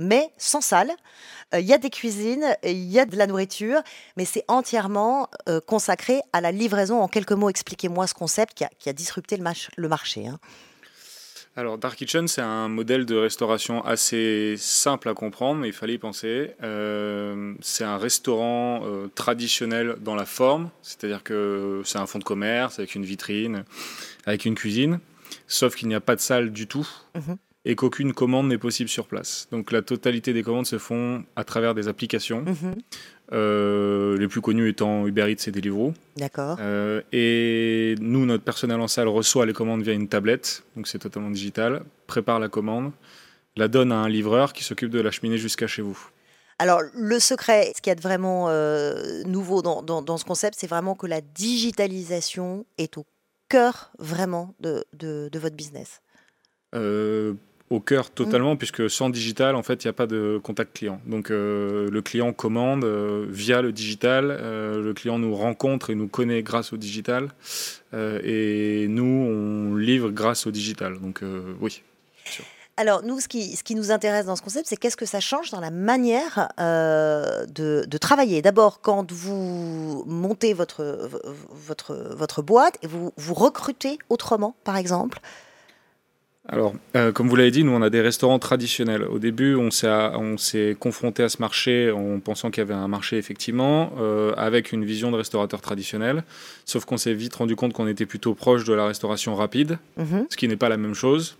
mais 0.00 0.30
sans 0.38 0.60
salle. 0.60 0.90
Il 1.52 1.64
y 1.64 1.72
a 1.72 1.78
des 1.78 1.90
cuisines, 1.90 2.56
il 2.64 2.90
y 2.90 2.98
a 2.98 3.06
de 3.06 3.16
la 3.16 3.26
nourriture, 3.26 3.80
mais 4.16 4.24
c'est 4.24 4.44
entièrement 4.48 5.28
consacré 5.66 6.20
à 6.32 6.40
la 6.40 6.52
livraison. 6.52 7.00
En 7.00 7.08
quelques 7.08 7.32
mots, 7.32 7.50
expliquez-moi 7.50 8.06
ce 8.06 8.14
concept 8.14 8.54
qui 8.54 8.64
a, 8.64 8.70
qui 8.78 8.88
a 8.88 8.92
disrupté 8.92 9.36
le, 9.36 9.44
le 9.76 9.88
marché. 9.88 10.26
Hein. 10.26 10.38
Alors, 11.58 11.78
Dark 11.78 11.96
Kitchen, 11.96 12.28
c'est 12.28 12.42
un 12.42 12.68
modèle 12.68 13.06
de 13.06 13.16
restauration 13.16 13.82
assez 13.82 14.56
simple 14.58 15.08
à 15.08 15.14
comprendre, 15.14 15.62
mais 15.62 15.68
il 15.68 15.72
fallait 15.72 15.94
y 15.94 15.98
penser. 15.98 16.50
Euh, 16.62 17.54
c'est 17.62 17.82
un 17.82 17.96
restaurant 17.96 18.82
euh, 18.84 19.08
traditionnel 19.14 19.96
dans 20.02 20.14
la 20.14 20.26
forme, 20.26 20.68
c'est-à-dire 20.82 21.22
que 21.22 21.80
c'est 21.86 21.96
un 21.96 22.04
fonds 22.04 22.18
de 22.18 22.24
commerce 22.24 22.78
avec 22.78 22.94
une 22.94 23.06
vitrine, 23.06 23.64
avec 24.26 24.44
une 24.44 24.54
cuisine, 24.54 25.00
sauf 25.46 25.74
qu'il 25.76 25.88
n'y 25.88 25.94
a 25.94 26.00
pas 26.00 26.14
de 26.14 26.20
salle 26.20 26.50
du 26.52 26.66
tout. 26.66 26.86
Mhm. 27.14 27.36
Et 27.68 27.74
qu'aucune 27.74 28.12
commande 28.12 28.46
n'est 28.46 28.58
possible 28.58 28.90
sur 28.90 29.08
place. 29.08 29.48
Donc 29.50 29.72
la 29.72 29.82
totalité 29.82 30.32
des 30.32 30.44
commandes 30.44 30.66
se 30.66 30.78
font 30.78 31.24
à 31.34 31.42
travers 31.42 31.74
des 31.74 31.88
applications. 31.88 32.42
Mhm. 32.42 32.76
Euh, 33.32 34.16
les 34.18 34.28
plus 34.28 34.40
connus 34.40 34.68
étant 34.68 35.06
Uber 35.06 35.30
Eats 35.32 35.48
et 35.48 35.50
Deliveroo. 35.50 35.94
D'accord. 36.16 36.58
Euh, 36.60 37.02
et 37.12 37.96
nous, 38.00 38.24
notre 38.24 38.44
personnel 38.44 38.80
en 38.80 38.86
salle 38.86 39.08
reçoit 39.08 39.46
les 39.46 39.52
commandes 39.52 39.82
via 39.82 39.92
une 39.92 40.08
tablette, 40.08 40.62
donc 40.76 40.86
c'est 40.86 41.00
totalement 41.00 41.30
digital, 41.30 41.82
prépare 42.06 42.38
la 42.38 42.48
commande, 42.48 42.92
la 43.56 43.66
donne 43.66 43.90
à 43.90 43.96
un 43.96 44.08
livreur 44.08 44.52
qui 44.52 44.62
s'occupe 44.62 44.90
de 44.90 45.00
la 45.00 45.10
cheminée 45.10 45.38
jusqu'à 45.38 45.66
chez 45.66 45.82
vous. 45.82 45.98
Alors, 46.58 46.80
le 46.94 47.18
secret, 47.18 47.72
ce 47.76 47.82
qui 47.82 47.90
est 47.90 48.00
vraiment 48.00 48.48
euh, 48.48 49.22
nouveau 49.24 49.60
dans, 49.60 49.82
dans, 49.82 50.16
ce 50.16 50.24
concept, 50.24 50.56
c'est 50.58 50.68
vraiment 50.68 50.94
que 50.94 51.06
la 51.06 51.20
digitalisation 51.20 52.64
est 52.78 52.96
au 52.96 53.04
cœur 53.48 53.90
vraiment 53.98 54.54
de, 54.60 54.84
de, 54.92 55.28
de 55.30 55.38
votre 55.38 55.56
business 55.56 56.00
au 57.70 57.80
cœur 57.80 58.10
totalement, 58.10 58.54
mm. 58.54 58.58
puisque 58.58 58.88
sans 58.88 59.10
digital, 59.10 59.56
en 59.56 59.62
fait, 59.62 59.84
il 59.84 59.86
n'y 59.86 59.90
a 59.90 59.94
pas 59.94 60.06
de 60.06 60.40
contact 60.42 60.76
client. 60.76 61.00
Donc, 61.06 61.30
euh, 61.30 61.88
le 61.90 62.02
client 62.02 62.32
commande 62.32 62.84
euh, 62.84 63.26
via 63.28 63.60
le 63.60 63.72
digital, 63.72 64.28
euh, 64.30 64.80
le 64.80 64.94
client 64.94 65.18
nous 65.18 65.34
rencontre 65.34 65.90
et 65.90 65.94
nous 65.94 66.08
connaît 66.08 66.42
grâce 66.42 66.72
au 66.72 66.76
digital, 66.76 67.28
et 68.22 68.86
nous, 68.90 69.04
on 69.04 69.74
livre 69.74 70.10
grâce 70.10 70.46
au 70.46 70.50
digital. 70.50 70.98
Donc, 71.00 71.22
oui. 71.62 71.82
Alors, 72.76 73.02
nous, 73.02 73.20
ce 73.20 73.28
qui, 73.28 73.56
ce 73.56 73.62
qui 73.62 73.74
nous 73.74 73.90
intéresse 73.90 74.26
dans 74.26 74.36
ce 74.36 74.42
concept, 74.42 74.68
c'est 74.68 74.76
qu'est-ce 74.76 74.98
que 74.98 75.06
ça 75.06 75.18
change 75.18 75.50
dans 75.50 75.60
la 75.60 75.70
manière 75.70 76.50
de, 76.58 77.86
de, 77.86 77.98
travailler. 77.98 78.42
D'abord, 78.42 78.82
quand 78.82 79.10
vous 79.10 80.04
montez 80.06 80.52
votre, 80.52 81.08
votre, 81.48 81.94
votre 82.14 82.42
boîte 82.42 82.76
et 82.82 82.86
vous, 82.86 83.14
vous 83.16 83.32
recrutez 83.32 83.98
autrement, 84.10 84.54
par 84.62 84.76
exemple 84.76 85.20
alors, 86.48 86.74
euh, 86.94 87.10
comme 87.10 87.28
vous 87.28 87.34
l'avez 87.34 87.50
dit, 87.50 87.64
nous, 87.64 87.72
on 87.72 87.82
a 87.82 87.90
des 87.90 88.00
restaurants 88.00 88.38
traditionnels. 88.38 89.02
Au 89.02 89.18
début, 89.18 89.56
on 89.56 89.70
s'est 89.70 90.76
confronté 90.78 91.22
à 91.24 91.28
ce 91.28 91.38
marché 91.40 91.90
en 91.90 92.20
pensant 92.20 92.50
qu'il 92.50 92.60
y 92.60 92.62
avait 92.62 92.74
un 92.74 92.86
marché, 92.88 93.18
effectivement, 93.18 93.92
euh, 93.98 94.32
avec 94.36 94.70
une 94.70 94.84
vision 94.84 95.10
de 95.10 95.16
restaurateur 95.16 95.60
traditionnel. 95.60 96.22
Sauf 96.64 96.84
qu'on 96.84 96.98
s'est 96.98 97.14
vite 97.14 97.34
rendu 97.34 97.56
compte 97.56 97.72
qu'on 97.72 97.88
était 97.88 98.06
plutôt 98.06 98.34
proche 98.34 98.64
de 98.64 98.74
la 98.74 98.86
restauration 98.86 99.34
rapide, 99.34 99.78
mhm. 99.96 100.26
ce 100.30 100.36
qui 100.36 100.46
n'est 100.46 100.56
pas 100.56 100.68
la 100.68 100.76
même 100.76 100.94
chose. 100.94 101.36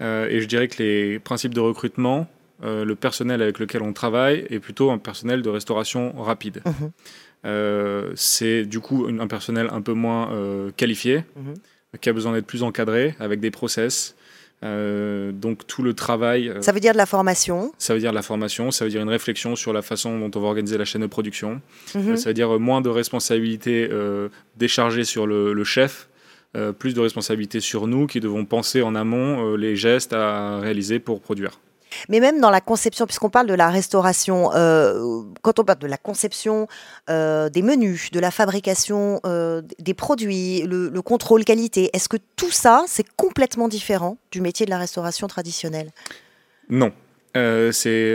Euh, 0.00 0.28
et 0.28 0.40
je 0.40 0.46
dirais 0.46 0.68
que 0.68 0.80
les 0.80 1.18
principes 1.18 1.54
de 1.54 1.60
recrutement, 1.60 2.28
le 2.62 2.94
personnel 2.94 3.40
avec 3.40 3.60
lequel 3.60 3.82
on 3.82 3.92
travaille 3.92 4.44
est 4.50 4.58
plutôt 4.58 4.90
un 4.90 4.98
personnel 4.98 5.42
de 5.42 5.48
restauration 5.48 6.12
rapide. 6.20 6.62
Mhm. 6.64 8.12
C'est 8.14 8.64
du 8.64 8.80
coup 8.80 9.06
un 9.08 9.26
personnel 9.26 9.68
un 9.72 9.80
peu 9.80 9.94
moins 9.94 10.30
qualifié, 10.76 11.24
mhm. 11.36 11.54
qui 12.00 12.08
a 12.08 12.12
besoin 12.12 12.32
d'être 12.32 12.46
plus 12.46 12.62
encadré, 12.62 13.16
avec 13.20 13.40
des 13.40 13.50
process. 13.50 14.16
Euh, 14.64 15.30
donc 15.30 15.66
tout 15.66 15.82
le 15.82 15.94
travail. 15.94 16.48
Euh, 16.48 16.62
ça 16.62 16.72
veut 16.72 16.80
dire 16.80 16.92
de 16.92 16.98
la 16.98 17.06
formation. 17.06 17.72
Ça 17.78 17.94
veut 17.94 18.00
dire 18.00 18.10
de 18.10 18.16
la 18.16 18.22
formation. 18.22 18.70
Ça 18.70 18.84
veut 18.84 18.90
dire 18.90 19.02
une 19.02 19.08
réflexion 19.08 19.54
sur 19.54 19.72
la 19.72 19.82
façon 19.82 20.18
dont 20.18 20.30
on 20.34 20.42
va 20.42 20.48
organiser 20.48 20.78
la 20.78 20.84
chaîne 20.84 21.02
de 21.02 21.06
production. 21.06 21.60
Mhm. 21.94 22.16
ça 22.16 22.30
veut 22.30 22.34
dire 22.34 22.58
moins 22.58 22.80
de 22.80 22.88
responsabilités 22.88 23.88
euh, 23.90 24.28
déchargées 24.56 25.04
sur 25.04 25.26
le, 25.26 25.64
chef, 25.64 26.08
plus 26.78 26.94
de 26.94 27.00
responsabilités 27.00 27.60
sur 27.60 27.86
nous 27.86 28.06
qui 28.06 28.20
devons 28.20 28.44
penser 28.44 28.82
en 28.82 28.94
amont 28.94 29.54
les 29.54 29.76
gestes 29.76 30.12
à 30.12 30.58
réaliser 30.58 30.98
pour 30.98 31.20
produire. 31.20 31.60
Mais 32.08 32.20
même 32.20 32.40
dans 32.40 32.50
la 32.50 32.60
conception, 32.60 33.06
puisqu'on 33.06 33.30
parle 33.30 33.46
de 33.46 33.54
la 33.54 33.70
restauration, 33.70 34.50
euh, 34.54 35.22
quand 35.42 35.58
on 35.58 35.64
parle 35.64 35.78
de 35.78 35.86
la 35.86 35.96
conception 35.96 36.68
euh, 37.10 37.48
des 37.48 37.62
menus, 37.62 38.10
de 38.10 38.20
la 38.20 38.30
fabrication 38.30 39.20
euh, 39.26 39.62
des 39.78 39.94
produits, 39.94 40.62
le, 40.62 41.02
contrôle 41.02 41.44
qualité, 41.44 41.90
est-ce 41.92 42.08
que 42.08 42.18
tout 42.36 42.50
ça, 42.50 42.84
c'est 42.86 43.06
complètement 43.16 43.68
différent 43.68 44.18
du 44.30 44.40
métier 44.40 44.66
de 44.66 44.70
la 44.70 44.78
restauration 44.78 45.26
traditionnelle? 45.26 45.90
Non. 46.68 46.92
c'est 47.34 48.14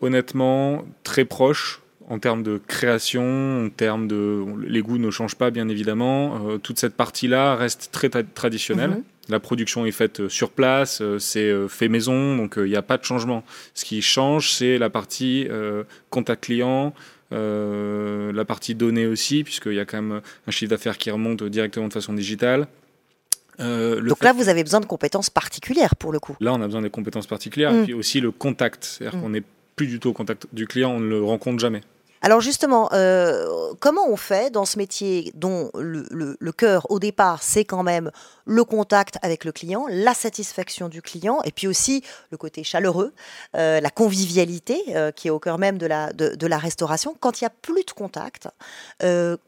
honnêtement 0.00 0.84
très 1.02 1.24
proche 1.24 1.81
en 2.12 2.18
termes 2.18 2.42
de 2.42 2.60
création, 2.66 3.64
en 3.64 3.68
termes 3.70 4.06
de... 4.06 4.44
Les 4.66 4.82
goûts 4.82 4.98
ne 4.98 5.10
changent 5.10 5.34
pas, 5.34 5.50
bien 5.50 5.68
évidemment. 5.68 6.58
toute 6.62 6.78
cette 6.78 6.94
partie-là 6.94 7.56
reste 7.56 7.88
très 7.90 8.10
traditionnelle. 8.10 8.90
Mhm. 8.90 9.02
La 9.28 9.38
production 9.38 9.86
est 9.86 9.92
faite 9.92 10.20
euh, 10.20 10.28
sur 10.28 10.50
place, 10.50 11.00
euh, 11.00 11.18
c'est 11.18 11.48
euh, 11.48 11.68
fait 11.68 11.88
maison, 11.88 12.36
donc 12.36 12.54
il 12.56 12.64
n'y 12.64 12.76
a 12.76 12.82
pas 12.82 12.98
de 12.98 13.04
changement. 13.04 13.44
Ce 13.74 13.84
qui 13.84 14.02
change, 14.02 14.52
c'est 14.52 14.78
la 14.78 14.90
partie 14.90 15.48
contact 16.10 16.44
client, 16.44 16.92
la 17.30 18.44
partie 18.44 18.74
données 18.74 19.06
aussi, 19.06 19.44
puisqu'il 19.44 19.74
y 19.74 19.80
a 19.80 19.84
quand 19.84 20.02
même 20.02 20.20
un 20.46 20.50
chiffre 20.50 20.70
d'affaires 20.70 20.98
qui 20.98 21.10
remonte 21.10 21.42
directement 21.44 21.88
de 21.88 21.92
façon 21.92 22.12
digitale. 22.12 22.66
Donc 23.58 24.22
là, 24.22 24.32
vous 24.32 24.48
avez 24.48 24.64
besoin 24.64 24.80
de 24.80 24.86
compétences 24.86 25.30
particulières 25.30 25.94
pour 25.96 26.12
le 26.12 26.18
coup. 26.18 26.36
Là, 26.40 26.52
on 26.52 26.60
a 26.60 26.66
besoin 26.66 26.82
des 26.82 26.90
compétences 26.90 27.26
particulières, 27.26 27.72
et 27.72 27.80
mm. 27.80 27.84
puis 27.84 27.94
aussi 27.94 28.20
le 28.20 28.30
contact. 28.32 28.84
C'est-à-dire 28.84 29.18
mm. 29.18 29.22
qu'on 29.22 29.30
n'est 29.30 29.44
plus 29.76 29.86
du 29.86 30.00
tout 30.00 30.10
au 30.10 30.12
contact 30.12 30.46
du 30.52 30.66
client, 30.66 30.90
on 30.90 31.00
ne 31.00 31.08
le 31.08 31.22
rencontre 31.22 31.60
jamais. 31.60 31.82
Alors 32.24 32.40
justement, 32.40 32.88
euh, 32.92 33.74
comment 33.80 34.08
on 34.08 34.16
fait 34.16 34.52
dans 34.52 34.64
ce 34.64 34.78
métier 34.78 35.32
dont 35.34 35.70
le, 35.74 36.52
cœur 36.52 36.88
au 36.88 37.00
départ, 37.00 37.42
c'est 37.42 37.64
quand 37.64 37.82
même 37.82 38.12
le 38.44 38.62
contact 38.62 39.18
avec 39.22 39.44
le 39.44 39.50
client, 39.50 39.86
la 39.88 40.14
satisfaction 40.14 40.88
du 40.88 41.02
client, 41.02 41.40
et 41.44 41.50
puis 41.50 41.66
aussi 41.66 42.04
le 42.30 42.36
côté 42.36 42.62
chaleureux, 42.62 43.12
euh, 43.56 43.80
la 43.80 43.90
convivialité 43.90 44.80
euh, 44.90 45.10
qui 45.10 45.28
est 45.28 45.30
au 45.32 45.40
cœur 45.40 45.58
même 45.58 45.78
de 45.78 45.86
la, 45.86 46.12
de, 46.12 46.46
la 46.46 46.58
restauration. 46.58 47.16
Quand 47.18 47.40
il 47.40 47.44
n'y 47.44 47.48
a 47.48 47.50
plus 47.50 47.84
de 47.84 47.90
contact, 47.90 48.48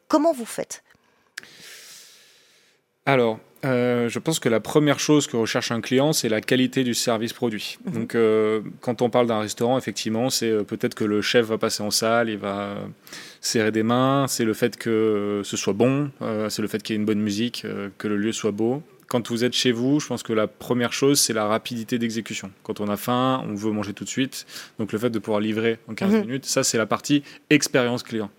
comment 0.08 0.32
vous 0.32 0.46
faites? 0.46 0.82
Alors, 3.06 3.38
euh, 3.64 4.08
je 4.08 4.18
pense 4.18 4.38
que 4.38 4.48
la 4.48 4.60
première 4.60 5.00
chose 5.00 5.26
que 5.26 5.36
recherche 5.36 5.70
un 5.70 5.80
client, 5.80 6.12
c'est 6.12 6.28
la 6.28 6.40
qualité 6.40 6.84
du 6.84 6.94
service 6.94 7.32
produit. 7.32 7.78
Mhm. 7.84 7.92
Donc, 7.92 8.14
euh, 8.14 8.60
quand 8.80 9.02
on 9.02 9.10
parle 9.10 9.26
d'un 9.26 9.38
restaurant, 9.38 9.78
effectivement, 9.78 10.30
c'est 10.30 10.50
euh, 10.50 10.62
peut-être 10.64 10.94
que 10.94 11.04
le 11.04 11.22
chef 11.22 11.46
va 11.46 11.58
passer 11.58 11.82
en 11.82 11.90
salle, 11.90 12.28
il 12.28 12.38
va 12.38 12.76
serrer 13.40 13.72
des 13.72 13.82
mains, 13.82 14.26
c'est 14.28 14.44
le 14.44 14.54
fait 14.54 14.76
que 14.76 15.42
ce 15.44 15.56
soit 15.56 15.72
bon, 15.72 16.10
c'est 16.48 16.62
le 16.62 16.68
fait 16.68 16.82
qu'il 16.82 16.94
y 16.94 16.96
ait 16.96 17.00
une 17.00 17.04
bonne 17.04 17.20
musique, 17.20 17.66
que 17.98 18.08
le 18.08 18.16
lieu 18.16 18.32
soit 18.32 18.52
beau. 18.52 18.82
Quand 19.06 19.28
vous 19.28 19.44
êtes 19.44 19.52
chez 19.52 19.70
vous, 19.70 20.00
je 20.00 20.06
pense 20.06 20.22
que 20.22 20.32
la 20.32 20.46
première 20.46 20.94
chose, 20.94 21.20
c'est 21.20 21.34
la 21.34 21.46
rapidité 21.46 21.98
d'exécution. 21.98 22.50
Quand 22.62 22.80
on 22.80 22.88
a 22.88 22.96
faim, 22.96 23.44
on 23.46 23.54
veut 23.54 23.70
manger 23.70 23.92
tout 23.92 24.04
de 24.04 24.08
suite. 24.08 24.46
Donc, 24.78 24.92
le 24.92 24.98
fait 24.98 25.10
de 25.10 25.18
pouvoir 25.18 25.40
livrer 25.40 25.78
en 25.88 25.94
15 25.94 26.12
mhm. 26.12 26.20
minutes, 26.20 26.46
ça, 26.46 26.64
c'est 26.64 26.78
la 26.78 26.86
partie 26.86 27.22
expérience 27.50 28.02
client. 28.02 28.30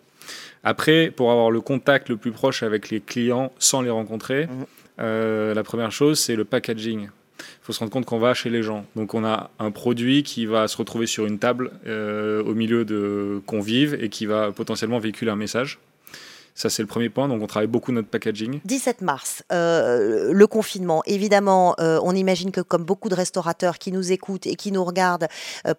Après, 0.63 1.11
pour 1.11 1.31
avoir 1.31 1.51
le 1.51 1.61
contact 1.61 2.09
le 2.09 2.17
plus 2.17 2.31
proche 2.31 2.63
avec 2.63 2.89
les 2.89 2.99
clients 2.99 3.53
sans 3.59 3.83
les 3.83 3.91
rencontrer, 3.91 4.47
mhm. 4.47 4.65
Euh, 4.99 5.53
la 5.53 5.63
première 5.63 5.91
chose, 5.91 6.19
c'est 6.19 6.35
le 6.35 6.45
packaging. 6.45 7.09
Il 7.39 7.65
faut 7.65 7.73
se 7.73 7.79
rendre 7.79 7.91
compte 7.91 8.05
qu'on 8.05 8.19
va 8.19 8.33
chez 8.33 8.49
les 8.49 8.63
gens. 8.63 8.85
Donc 8.95 9.13
on 9.13 9.25
a 9.25 9.49
un 9.59 9.71
produit 9.71 10.23
qui 10.23 10.45
va 10.45 10.67
se 10.67 10.77
retrouver 10.77 11.07
sur 11.07 11.25
une 11.25 11.39
table 11.39 11.71
euh, 11.85 12.43
au 12.43 12.53
milieu 12.53 12.85
de 12.85 13.41
convives 13.45 13.97
et 13.99 14.09
qui 14.09 14.25
va 14.25 14.51
potentiellement 14.51 14.99
véhiculer 14.99 15.31
un 15.31 15.35
message. 15.35 15.79
Ça, 16.55 16.69
c'est 16.69 16.81
le 16.81 16.87
premier 16.87 17.09
point. 17.09 17.27
Donc, 17.27 17.41
on 17.41 17.47
travaille 17.47 17.67
beaucoup 17.67 17.91
notre 17.91 18.07
packaging. 18.07 18.61
17 18.65 19.01
mars, 19.01 19.43
euh, 19.51 20.31
le 20.33 20.47
confinement. 20.47 21.03
Évidemment, 21.05 21.75
on 21.77 22.15
imagine 22.15 22.51
que 22.51 22.61
comme 22.61 22.83
beaucoup 22.83 23.09
de 23.09 23.15
restaurateurs 23.15 23.77
qui 23.77 23.91
nous 23.91 24.11
écoutent 24.11 24.47
et 24.47 24.55
qui 24.55 24.71
nous 24.71 24.83
regardent 24.83 25.27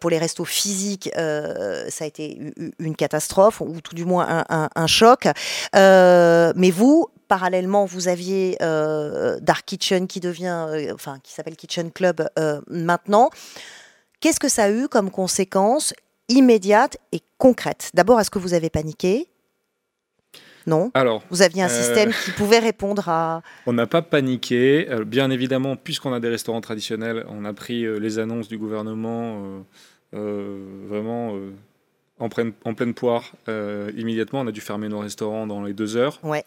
pour 0.01 0.11
les 0.11 0.19
restos 0.19 0.45
physiques, 0.45 1.11
ça 1.15 2.05
a 2.05 2.07
été 2.07 2.53
une 2.79 2.95
catastrophe 2.95 3.61
ou 3.61 3.81
tout 3.81 3.95
du 3.95 4.05
moins 4.05 4.45
un, 4.49 4.87
choc. 4.87 5.27
mais 5.75 6.71
vous, 6.71 7.09
parallèlement, 7.27 7.85
vous 7.85 8.09
aviez 8.09 8.57
euh, 8.63 9.39
Dark 9.41 9.65
Kitchen 9.67 10.07
qui 10.07 10.21
devient, 10.21 10.67
euh, 10.69 10.95
enfin, 10.95 11.19
qui 11.23 11.33
s'appelle 11.33 11.57
Kitchen 11.57 11.91
Club 11.91 12.29
euh, 12.39 12.61
maintenant. 12.69 13.31
Qu'est-ce 14.21 14.41
que 14.41 14.49
ça 14.49 14.65
a 14.65 14.71
eu 14.71 14.89
comme 14.89 15.11
conséquence 15.11 15.93
immédiate 16.29 16.97
et 17.13 17.21
concrète 17.39 17.91
D'abord, 17.95 18.21
est-ce 18.21 18.31
que 18.31 18.39
vous 18.39 18.55
avez 18.55 18.71
paniqué? 18.71 19.29
Non 20.67 20.91
Alors, 20.95 21.23
Vous 21.31 21.43
aviez 21.43 21.63
un 21.63 21.69
système 21.69 22.13
qui 22.25 22.31
pouvait 22.33 22.59
répondre 22.59 23.09
à... 23.09 23.43
On 23.67 23.73
n'a 23.73 23.87
pas 23.87 24.03
paniqué. 24.03 24.89
Bien 25.07 25.31
évidemment, 25.31 25.77
puisqu'on 25.77 26.13
a 26.13 26.21
des 26.21 26.29
restaurants 26.29 26.61
traditionnels, 26.61 27.25
on 27.29 27.45
a 27.45 27.53
pris 27.53 27.85
les 28.01 28.19
annonces 28.19 28.49
du 28.49 28.59
gouvernement 28.59 29.65
vraiment 30.13 31.35
en, 32.19 32.29
pleine, 32.29 32.53
en 32.65 32.75
pleine 32.75 32.95
poire 32.95 33.33
immédiatement. 33.97 34.41
On 34.41 34.47
a 34.47 34.53
dû 34.53 34.61
fermer 34.61 34.89
nos 34.89 35.01
restaurants 35.01 35.47
dans 35.47 35.63
les 35.63 35.73
deux 35.73 35.97
heures. 35.97 36.19
Ouais. 36.23 36.45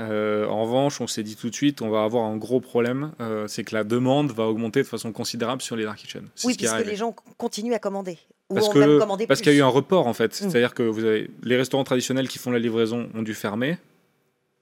Euh, 0.00 0.46
en 0.46 0.62
revanche, 0.62 1.00
on 1.00 1.06
s'est 1.06 1.22
dit 1.22 1.36
tout 1.36 1.50
de 1.50 1.54
suite, 1.54 1.82
on 1.82 1.90
va 1.90 2.04
avoir 2.04 2.24
un 2.24 2.36
gros 2.36 2.60
problème, 2.60 3.12
euh, 3.20 3.46
c'est 3.48 3.64
que 3.64 3.74
la 3.74 3.84
demande 3.84 4.32
va 4.32 4.44
augmenter 4.44 4.82
de 4.82 4.86
façon 4.86 5.12
considérable 5.12 5.60
sur 5.60 5.76
les 5.76 5.84
dark 5.84 5.98
kitchen. 5.98 6.26
Oui, 6.44 6.54
puisque 6.56 6.86
les 6.86 6.96
gens 6.96 7.14
continuent 7.36 7.74
à 7.74 7.78
commander. 7.78 8.18
Parce 8.52 8.68
que 8.68 9.26
parce 9.26 9.40
qu'il 9.40 9.52
y 9.52 9.56
a 9.56 9.58
eu 9.58 9.62
un 9.62 9.68
report 9.68 10.06
en 10.06 10.14
fait, 10.14 10.32
mm. 10.32 10.50
c'est-à-dire 10.50 10.74
que 10.74 10.82
vous 10.82 11.04
avez 11.04 11.30
les 11.42 11.56
restaurants 11.56 11.84
traditionnels 11.84 12.28
qui 12.28 12.38
font 12.38 12.50
la 12.50 12.58
livraison 12.58 13.08
ont 13.14 13.22
dû 13.22 13.34
fermer. 13.34 13.78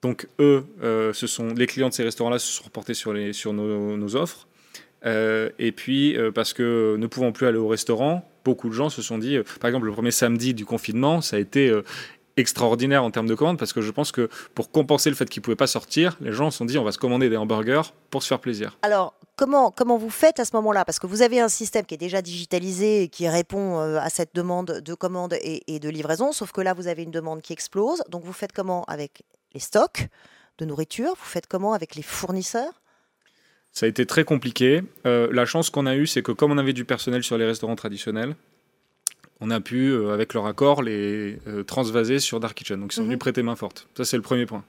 Donc 0.02 0.28
eux, 0.38 0.64
euh, 0.82 1.12
ce 1.12 1.26
sont 1.26 1.48
les 1.48 1.66
clients 1.66 1.88
de 1.88 1.94
ces 1.94 2.04
restaurants-là 2.04 2.38
se 2.38 2.52
sont 2.52 2.64
reportés 2.64 2.94
sur 2.94 3.12
les 3.12 3.32
sur 3.32 3.52
nos, 3.52 4.16
offres. 4.16 4.46
et 5.04 5.72
puis 5.74 6.16
parce 6.34 6.52
que 6.52 6.96
ne 6.96 7.06
pouvant 7.06 7.32
plus 7.32 7.46
aller 7.46 7.58
au 7.58 7.68
restaurant, 7.68 8.28
beaucoup 8.44 8.68
de 8.68 8.74
gens 8.74 8.90
se 8.90 9.02
sont 9.02 9.18
dit, 9.18 9.38
par 9.60 9.68
exemple 9.68 9.86
le 9.86 9.92
premier 9.92 10.12
samedi 10.12 10.54
du 10.54 10.64
confinement, 10.64 11.20
ça 11.20 11.36
a 11.36 11.38
été 11.40 11.72
extraordinaire 12.38 13.04
en 13.04 13.10
termes 13.10 13.26
de 13.26 13.34
commandes 13.34 13.58
parce 13.58 13.72
que 13.72 13.80
je 13.80 13.90
pense 13.90 14.12
que 14.12 14.28
pour 14.54 14.70
compenser 14.70 15.10
le 15.10 15.16
fait 15.16 15.28
qu'ils 15.28 15.40
ne 15.40 15.44
pouvaient 15.44 15.56
pas 15.56 15.66
sortir, 15.66 16.16
les 16.20 16.32
gens 16.32 16.50
se 16.50 16.58
sont 16.58 16.64
dit 16.64 16.78
on 16.78 16.84
va 16.84 16.92
se 16.92 16.98
commander 16.98 17.28
des 17.28 17.36
hamburgers 17.36 17.82
pour 18.10 18.22
se 18.22 18.28
faire 18.28 18.38
plaisir. 18.38 18.78
Alors, 18.82 19.14
comment, 19.38 19.70
comment 19.70 19.96
vous 19.96 20.10
faites 20.10 20.40
à 20.40 20.44
ce 20.44 20.54
moment-là? 20.56 20.84
Parce 20.84 20.98
que 20.98 21.06
vous 21.06 21.22
avez 21.22 21.40
un 21.40 21.48
système 21.48 21.86
qui 21.86 21.94
est 21.94 21.98
déjà 21.98 22.20
digitalisé 22.20 23.04
et 23.04 23.08
qui 23.08 23.26
répond 23.28 23.78
euh, 23.78 23.98
à 23.98 24.10
cette 24.10 24.34
demande 24.34 24.82
de 24.84 24.94
commande 24.94 25.36
et, 25.40 25.78
de 25.78 25.88
livraison, 25.88 26.32
sauf 26.32 26.52
que 26.52 26.60
là, 26.60 26.74
vous 26.74 26.88
avez 26.88 27.04
une 27.04 27.10
demande 27.10 27.40
qui 27.40 27.54
explose. 27.54 28.02
Donc, 28.10 28.24
vous 28.24 28.34
faites 28.34 28.52
comment 28.52 28.84
avec 28.84 29.22
les 29.54 29.60
stocks 29.60 30.08
de 30.58 30.64
nourriture? 30.66 31.10
Vous 31.10 31.24
faites 31.24 31.46
comment 31.46 31.72
avec 31.72 31.94
les 31.94 32.02
fournisseurs? 32.02 32.82
Ça 33.72 33.86
a 33.86 33.88
été 33.88 34.04
très 34.04 34.24
compliqué. 34.24 34.82
Euh, 35.06 35.28
la 35.32 35.46
chance 35.46 35.70
qu'on 35.70 35.86
a 35.86 35.94
eue, 35.94 36.06
c'est 36.06 36.22
que 36.22 36.32
comme 36.32 36.50
on 36.50 36.58
avait 36.58 36.72
du 36.72 36.84
personnel 36.84 37.22
sur 37.22 37.38
les 37.38 37.46
restaurants 37.46 37.76
traditionnels, 37.76 38.34
on 39.40 39.50
a 39.50 39.60
pu, 39.60 39.90
euh, 39.90 40.12
avec 40.12 40.34
leur 40.34 40.46
accord, 40.46 40.82
les 40.82 41.38
euh, 41.46 41.62
transvaser 41.62 42.18
sur 42.18 42.40
Dark 42.40 42.56
Kitchen. 42.56 42.80
Donc 42.80 42.92
ils 42.92 42.96
sont 42.96 43.02
venus 43.02 43.14
mhm. 43.14 43.20
prêter 43.20 43.42
main 43.42 43.54
forte. 43.54 43.86
Ça, 43.96 44.04
c'est 44.04 44.16
le 44.16 44.22
premier 44.22 44.46
point. 44.46 44.64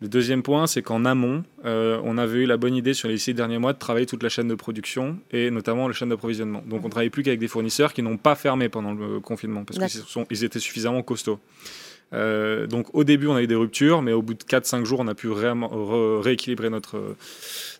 Le 0.00 0.08
deuxième 0.08 0.42
point, 0.42 0.66
c'est 0.66 0.82
qu'en 0.82 1.04
amont, 1.04 1.44
euh, 1.66 2.00
on 2.04 2.16
avait 2.16 2.40
eu 2.40 2.46
la 2.46 2.56
bonne 2.56 2.74
idée 2.74 2.94
sur 2.94 3.08
les 3.08 3.18
six 3.18 3.34
derniers 3.34 3.58
mois 3.58 3.74
de 3.74 3.78
travailler 3.78 4.06
toute 4.06 4.22
la 4.22 4.30
chaîne 4.30 4.48
de 4.48 4.54
production 4.54 5.18
et 5.30 5.50
notamment 5.50 5.88
la 5.88 5.94
chaîne 5.94 6.08
d'approvisionnement. 6.08 6.62
Donc 6.66 6.80
on 6.82 6.86
ne 6.86 6.90
travaillait 6.90 7.10
plus 7.10 7.22
qu'avec 7.22 7.38
des 7.38 7.48
fournisseurs 7.48 7.92
qui 7.92 8.02
n'ont 8.02 8.16
pas 8.16 8.34
fermé 8.34 8.70
pendant 8.70 8.94
le 8.94 9.20
confinement 9.20 9.64
parce 9.64 9.78
qu'ils 10.26 10.44
étaient 10.44 10.58
suffisamment 10.58 11.02
costauds. 11.02 11.38
donc 12.12 12.86
au 12.94 13.04
début, 13.04 13.26
on 13.26 13.34
a 13.34 13.42
eu 13.42 13.46
des 13.46 13.54
ruptures, 13.54 14.00
mais 14.00 14.12
au 14.12 14.22
bout 14.22 14.34
de 14.34 14.42
4-5 14.42 14.84
jours, 14.84 15.00
on 15.00 15.08
a 15.08 15.14
pu 15.14 15.28
rééquilibrer 15.28 16.70
notre, 16.70 17.16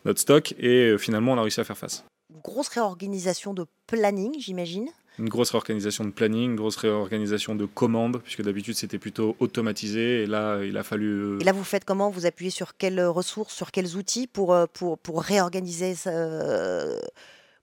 notre 0.05 0.19
stock 0.19 0.53
et 0.59 0.95
finalement, 0.99 1.33
on 1.33 1.37
a 1.37 1.41
réussi 1.41 1.59
à 1.59 1.63
faire 1.63 1.77
face. 1.77 2.03
grosse 2.43 2.67
réorganisation 2.67 3.55
de 3.55 3.65
planning, 3.87 4.35
j'imagine. 4.39 4.89
Une 5.21 5.29
grosse 5.29 5.51
réorganisation 5.51 6.03
de 6.03 6.09
planning, 6.09 6.49
une 6.49 6.55
grosse 6.55 6.77
réorganisation 6.77 7.53
de 7.53 7.65
commandes, 7.65 8.21
puisque 8.23 8.41
d'habitude 8.41 8.73
c'était 8.73 8.97
plutôt 8.97 9.35
automatisé, 9.39 10.23
et 10.23 10.25
là 10.25 10.63
il 10.63 10.75
a 10.77 10.83
fallu... 10.83 11.11
Euh, 11.11 11.39
et 11.39 11.43
là 11.43 11.51
vous 11.51 11.63
faites 11.63 11.85
comment? 11.85 12.09
Vous 12.09 12.25
appuyez 12.25 12.49
sur 12.49 12.75
quelles 12.75 12.99
ressources, 13.05 13.53
sur 13.53 13.69
quels 13.69 13.95
outils 13.95 14.25
pour, 14.25 14.51
euh, 14.51 14.65
pour, 14.73 14.97
pour 14.97 15.21
réorganiser 15.21 15.93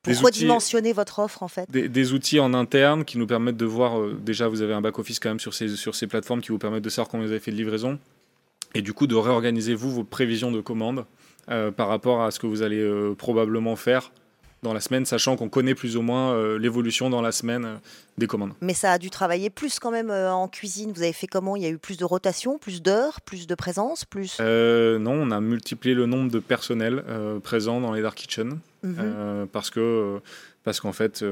pour 0.05 0.21
redimensionner 0.23 0.93
votre 0.93 1.19
offre 1.19 1.43
en 1.43 1.49
fait? 1.49 1.69
Des, 1.69 2.13
outils 2.13 2.39
en 2.39 2.55
interne 2.55 3.05
qui 3.05 3.19
nous 3.19 3.27
permettent 3.27 3.57
de 3.57 3.67
voir, 3.67 3.99
euh, 3.99 4.17
déjà 4.23 4.47
vous 4.47 4.63
avez 4.63 4.75
un 4.75 4.81
back-office 4.81 5.19
quand 5.19 5.31
même 5.31 5.41
sur 5.41 5.53
ces, 5.53 5.75
sur 5.75 5.97
ces 5.97 6.07
plateformes 6.07 6.41
qui 6.41 6.51
vous 6.51 6.59
permettent 6.59 6.85
de 6.85 6.91
savoir 6.91 7.09
combien 7.09 7.27
vous 7.27 7.33
avez 7.33 7.41
fait 7.41 7.51
de 7.51 7.57
livraison, 7.57 7.99
et 8.77 8.83
du 8.83 8.93
coup 8.93 9.09
de 9.09 9.17
réorganiser 9.17 9.75
vous 9.75 9.91
vos 9.91 10.05
prévisions 10.05 10.53
de 10.53 10.61
commandes 10.61 11.07
par 11.77 11.89
rapport 11.89 12.23
à 12.23 12.31
ce 12.31 12.39
que 12.39 12.47
vous 12.47 12.63
allez 12.63 12.89
probablement 13.17 13.75
faire 13.75 14.13
dans 14.63 14.73
la 14.73 14.81
semaine, 14.81 15.07
sachant 15.07 15.37
qu'on 15.37 15.49
connaît 15.49 15.75
plus 15.75 15.97
ou 15.97 16.03
moins 16.03 16.33
euh, 16.33 16.59
l'évolution 16.59 17.11
dans 17.11 17.23
la 17.23 17.33
semaine 17.33 17.65
euh, 17.65 17.75
des 18.17 18.27
commandes. 18.27 18.53
Mais 18.61 18.75
ça 18.75 18.93
a 18.93 18.99
dû 18.99 19.11
travailler 19.11 19.51
plus 19.51 19.79
quand 19.79 19.91
même 19.91 20.11
euh, 20.11 20.33
en 20.33 20.49
cuisine. 20.49 20.93
Vous 20.93 21.03
avez 21.03 21.13
fait 21.13 21.27
comment? 21.27 21.57
Il 21.57 21.63
y 21.63 21.67
a 21.67 21.71
eu 21.71 21.79
plus 21.79 21.97
de 21.97 22.05
rotation, 22.05 22.59
plus 22.59 22.83
d'heures, 22.83 23.21
plus 23.21 23.47
de 23.47 23.55
présence, 23.55 24.05
plus 24.05 24.39
Non, 24.41 25.13
on 25.13 25.31
a 25.31 25.41
multiplié 25.41 25.95
le 25.95 26.07
nombre 26.07 26.31
de 26.31 26.39
personnels 26.39 27.05
présents 27.43 27.81
dans 27.81 27.93
les 27.93 28.03
dark 28.03 28.17
kitchens 28.17 28.59
mhm. 28.83 29.47
parce 29.53 29.71
que 29.71 30.21
parce 30.65 30.81
qu'en 30.81 30.93
fait, 30.93 31.25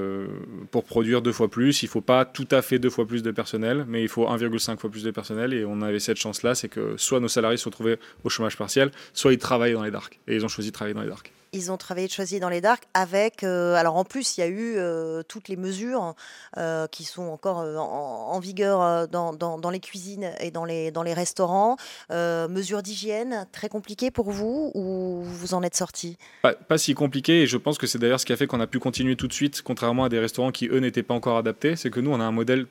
pour 0.71 0.85
produire 0.85 1.21
deux 1.21 1.33
fois 1.33 1.49
plus, 1.49 1.83
il 1.83 1.89
faut 1.89 2.01
pas 2.01 2.25
tout 2.25 2.49
à 2.51 2.63
fait 2.63 2.79
deux 2.79 2.91
fois 2.91 3.07
plus 3.07 3.23
de 3.23 3.31
personnel, 3.31 3.85
mais 3.89 4.03
il 4.03 4.09
faut 4.09 4.27
1,5 4.27 4.79
fois 4.79 4.91
plus 4.91 5.03
de 5.03 5.11
personnel. 5.11 5.53
Et 5.53 5.65
on 5.65 5.83
avait 5.83 6.01
cette 6.01 6.17
chance-là, 6.17 6.55
c'est 6.55 6.69
que 6.69 6.95
soit 6.97 7.21
nos 7.21 7.29
salariés 7.29 7.59
se 7.59 7.67
retrouvaient 7.67 7.99
au 8.25 8.31
chômage 8.31 8.57
partiel, 8.57 8.91
soit 9.13 9.33
ils 9.33 9.39
travaillent 9.39 9.75
dans 9.75 9.85
les 9.85 9.91
dark. 9.91 10.19
Et 10.27 10.37
ils 10.37 10.45
ont 10.45 10.49
choisi 10.49 10.71
de 10.71 10.75
travailler 10.75 10.95
dans 10.95 11.03
les 11.03 11.09
dark 11.09 11.33
ils 11.57 11.73
ont 11.73 11.77
travaillé 11.77 12.07
de 12.07 12.13
choisir 12.13 12.41
dans 12.41 12.49
les 12.49 12.61
darks 12.61 12.85
avec. 12.95 13.43
Euh, 13.43 13.75
alors 13.75 13.97
en 13.97 14.05
plus, 14.05 14.37
il 14.37 14.41
y 14.41 14.45
a 14.45 14.47
eu 14.47 14.75
euh, 14.77 15.23
toutes 15.27 15.49
les 15.49 15.57
mesures 15.57 16.15
euh, 16.57 16.87
qui 16.87 17.05
sont 17.05 17.25
encore 17.25 17.59
en, 17.59 18.39
vigueur 18.39 19.09
dans, 19.09 19.33
dans, 19.33 19.71
les 19.71 19.81
cuisines 19.81 20.31
et 20.41 20.51
dans 20.51 20.65
les, 20.65 20.91
dans 20.91 21.03
les 21.03 21.15
restaurants. 21.15 21.77
mesures 22.11 22.83
d'hygiène, 22.83 23.47
très 23.53 23.69
compliquées 23.69 24.11
pour 24.11 24.31
vous 24.31 24.71
ou 24.75 25.23
vous 25.25 25.55
en 25.55 25.63
êtes 25.63 25.75
sorti? 25.75 26.19
Pas, 26.43 26.79
si 26.79 26.95
compliqué 26.95 27.43
et 27.43 27.47
je 27.47 27.57
pense 27.57 27.79
que 27.79 27.87
c'est 27.87 27.99
d'ailleurs 27.99 28.21
ce 28.21 28.27
qui 28.27 28.33
a 28.33 28.37
fait 28.37 28.47
qu'on 28.47 28.61
a 28.61 28.67
pu 28.67 28.79
continuer 28.79 29.17
tout 29.17 29.27
de 29.27 29.33
suite, 29.33 29.63
contrairement 29.63 30.05
à 30.05 30.09
des 30.09 30.19
restaurants 30.19 30.53
qui 30.53 30.69
eux 30.69 30.79
n'étaient 30.79 31.03
pas 31.03 31.15
encore 31.15 31.39
adaptés. 31.39 31.77
C'est 31.77 31.91
que 31.91 32.01
nous, 32.01 32.11
on 32.11 32.21
a 32.21 32.25
un 32.25 32.33
modèle 32.33 32.67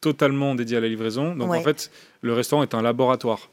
totalement 0.00 0.54
dédié 0.54 0.78
à 0.78 0.80
la 0.80 0.88
livraison. 0.88 1.34
Donc 1.34 1.52
en 1.52 1.62
fait, 1.62 1.90
le 2.22 2.32
restaurant 2.32 2.62
est 2.62 2.74
un 2.74 2.82
laboratoire. 2.82 3.50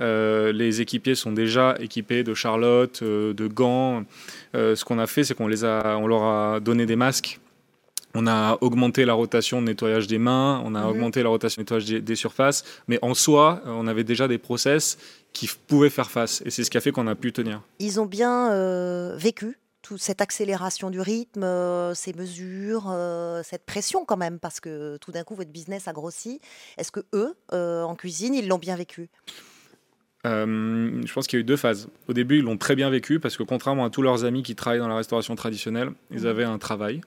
Euh, 0.00 0.52
les 0.52 0.80
équipiers 0.80 1.14
sont 1.14 1.32
déjà 1.32 1.76
équipés 1.78 2.24
de 2.24 2.34
charlotte, 2.34 3.00
euh, 3.02 3.32
de 3.34 3.46
gants. 3.46 4.04
Euh, 4.54 4.76
ce 4.76 4.84
qu'on 4.84 4.98
a 4.98 5.06
fait, 5.06 5.24
c'est 5.24 5.34
qu'on 5.34 5.48
les 5.48 5.64
a, 5.64 5.96
on 5.98 6.06
leur 6.06 6.22
a 6.22 6.60
donné 6.60 6.86
des 6.86 6.96
masques. 6.96 7.40
On 8.14 8.26
a 8.26 8.58
augmenté 8.60 9.06
la 9.06 9.14
rotation 9.14 9.62
de 9.62 9.66
nettoyage 9.66 10.06
des 10.06 10.18
mains, 10.18 10.60
on 10.66 10.74
a 10.74 10.82
mhm. 10.82 10.90
augmenté 10.90 11.22
la 11.22 11.30
rotation 11.30 11.60
de 11.60 11.62
nettoyage 11.62 12.02
des, 12.02 12.14
surfaces, 12.14 12.62
mais 12.86 12.98
en 13.00 13.14
soi, 13.14 13.62
on 13.64 13.86
avait 13.86 14.04
déjà 14.04 14.28
des 14.28 14.36
process 14.36 14.98
qui 15.32 15.48
pouvaient 15.66 15.88
faire 15.88 16.10
face, 16.10 16.42
et 16.44 16.50
c'est 16.50 16.62
ce 16.62 16.70
qui 16.70 16.76
a 16.76 16.82
fait 16.82 16.92
qu'on 16.92 17.06
a 17.06 17.14
pu 17.14 17.32
tenir. 17.32 17.62
Ils 17.78 18.00
ont 18.00 18.04
bien 18.04 19.16
vécu 19.16 19.58
toute 19.80 20.02
cette 20.02 20.20
accélération 20.20 20.90
du 20.90 21.00
rythme, 21.00 21.46
ces 21.94 22.12
mesures, 22.12 22.94
cette 23.44 23.64
pression 23.64 24.04
quand 24.04 24.18
même, 24.18 24.38
parce 24.38 24.60
que 24.60 24.98
tout 24.98 25.10
d'un 25.10 25.24
coup 25.24 25.34
votre 25.34 25.50
business 25.50 25.88
a 25.88 25.94
grossi. 25.94 26.38
Est-ce 26.76 26.92
que 26.92 27.00
eux, 27.14 27.34
en 27.50 27.94
cuisine, 27.94 28.34
ils 28.34 28.46
l'ont 28.46 28.58
bien 28.58 28.76
vécu? 28.76 29.08
Euh, 30.24 31.02
je 31.04 31.12
pense 31.12 31.26
qu'il 31.26 31.38
y 31.38 31.40
a 31.40 31.42
eu 31.42 31.44
deux 31.44 31.56
phases. 31.56 31.88
Au 32.08 32.12
début, 32.12 32.38
ils 32.38 32.44
l'ont 32.44 32.56
très 32.56 32.76
bien 32.76 32.90
vécu 32.90 33.18
parce 33.18 33.36
que 33.36 33.42
contrairement 33.42 33.84
à 33.84 33.90
tous 33.90 34.02
leurs 34.02 34.24
amis 34.24 34.42
qui 34.42 34.54
travaillent 34.54 34.80
dans 34.80 34.88
la 34.88 34.96
restauration 34.96 35.34
traditionnelle, 35.34 35.90
ils 36.10 36.20
mhm. 36.20 36.26
avaient 36.26 36.44
un 36.44 36.58
travail. 36.58 37.00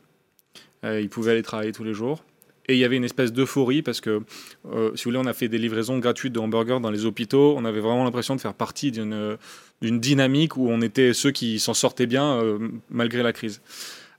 Euh, 0.83 0.99
ils 0.99 1.09
pouvaient 1.09 1.31
aller 1.31 1.43
travailler 1.43 1.71
tous 1.71 1.83
les 1.83 1.93
jours. 1.93 2.23
Et 2.67 2.73
il 2.73 2.79
y 2.79 2.83
avait 2.83 2.97
une 2.97 3.03
espèce 3.03 3.31
d'euphorie 3.31 3.83
parce 3.83 4.01
que, 4.01 4.23
euh, 4.71 4.91
si 4.95 5.03
vous 5.03 5.11
voulez, 5.11 5.19
on 5.19 5.27
a 5.27 5.33
fait 5.33 5.47
des 5.47 5.59
livraisons 5.59 5.99
gratuites 5.99 6.33
de 6.33 6.39
hamburgers 6.39 6.79
dans 6.81 6.89
les 6.89 7.05
hôpitaux. 7.05 7.53
On 7.55 7.63
avait 7.63 7.79
vraiment 7.79 8.03
l'impression 8.03 8.35
de 8.35 8.41
faire 8.41 8.55
partie 8.55 8.91
d'une 8.91 9.37
dynamique 9.81 10.57
où 10.57 10.67
on 10.69 10.81
était 10.81 11.13
ceux 11.13 11.31
qui 11.31 11.59
s'en 11.59 11.75
sortaient 11.75 12.07
bien 12.07 12.41
malgré 12.89 13.21
la 13.21 13.33
crise. 13.33 13.61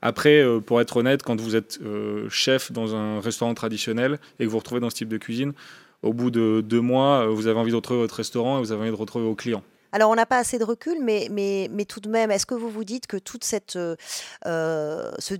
Après, 0.00 0.44
pour 0.64 0.80
être 0.80 0.96
honnête, 0.96 1.24
quand 1.24 1.40
vous 1.40 1.56
êtes 1.56 1.80
chef 2.28 2.70
dans 2.70 2.94
un 2.94 3.18
restaurant 3.18 3.54
traditionnel 3.54 4.20
et 4.38 4.44
que 4.44 4.44
vous 4.44 4.52
vous 4.52 4.58
retrouvez 4.58 4.80
dans 4.80 4.90
ce 4.90 4.96
type 4.96 5.08
de 5.08 5.18
cuisine, 5.18 5.52
au 6.02 6.12
bout 6.12 6.30
de 6.30 6.60
deux 6.60 6.80
mois, 6.80 7.24
euh, 7.24 7.28
vous 7.28 7.46
avez 7.46 7.58
envie 7.58 7.70
de 7.70 7.76
retrouver 7.76 8.00
votre 8.00 8.14
restaurant 8.14 8.58
et 8.58 8.60
vous 8.60 8.72
avez 8.72 8.82
envie 8.82 8.90
de 8.90 8.96
retrouver 8.96 9.24
vos 9.24 9.34
clients. 9.34 9.62
Alors, 9.92 10.10
on 10.10 10.14
n'a 10.14 10.26
pas 10.26 10.38
assez 10.38 10.58
de 10.58 10.64
recul, 10.64 10.98
mais, 11.00 11.28
tout 11.86 12.00
de 12.00 12.08
même, 12.08 12.30
est-ce 12.30 12.46
que 12.46 12.54
vous 12.54 12.68
vous 12.68 12.84
dites 12.84 13.06
que 13.06 13.16
toute 13.16 13.44
cette, 13.44 13.76
euh, 13.76 13.96
euh, 14.44 15.10
ce, 15.18 15.34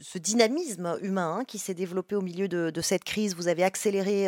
ce, 0.00 0.18
dynamisme 0.18 0.98
humain 1.02 1.38
hein, 1.38 1.44
qui 1.44 1.58
s'est 1.58 1.74
développé 1.74 2.16
au 2.16 2.22
milieu 2.22 2.48
de, 2.48 2.80
cette 2.80 3.04
crise, 3.04 3.36
vous 3.36 3.48
avez 3.48 3.62
accéléré 3.62 4.26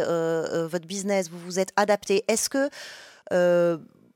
votre 0.69 0.87
business, 0.87 1.29
vous 1.29 1.41
vous 1.41 1.59
êtes 1.59 1.73
adapté, 1.77 2.25
est-ce 2.29 2.49
que 2.49 2.69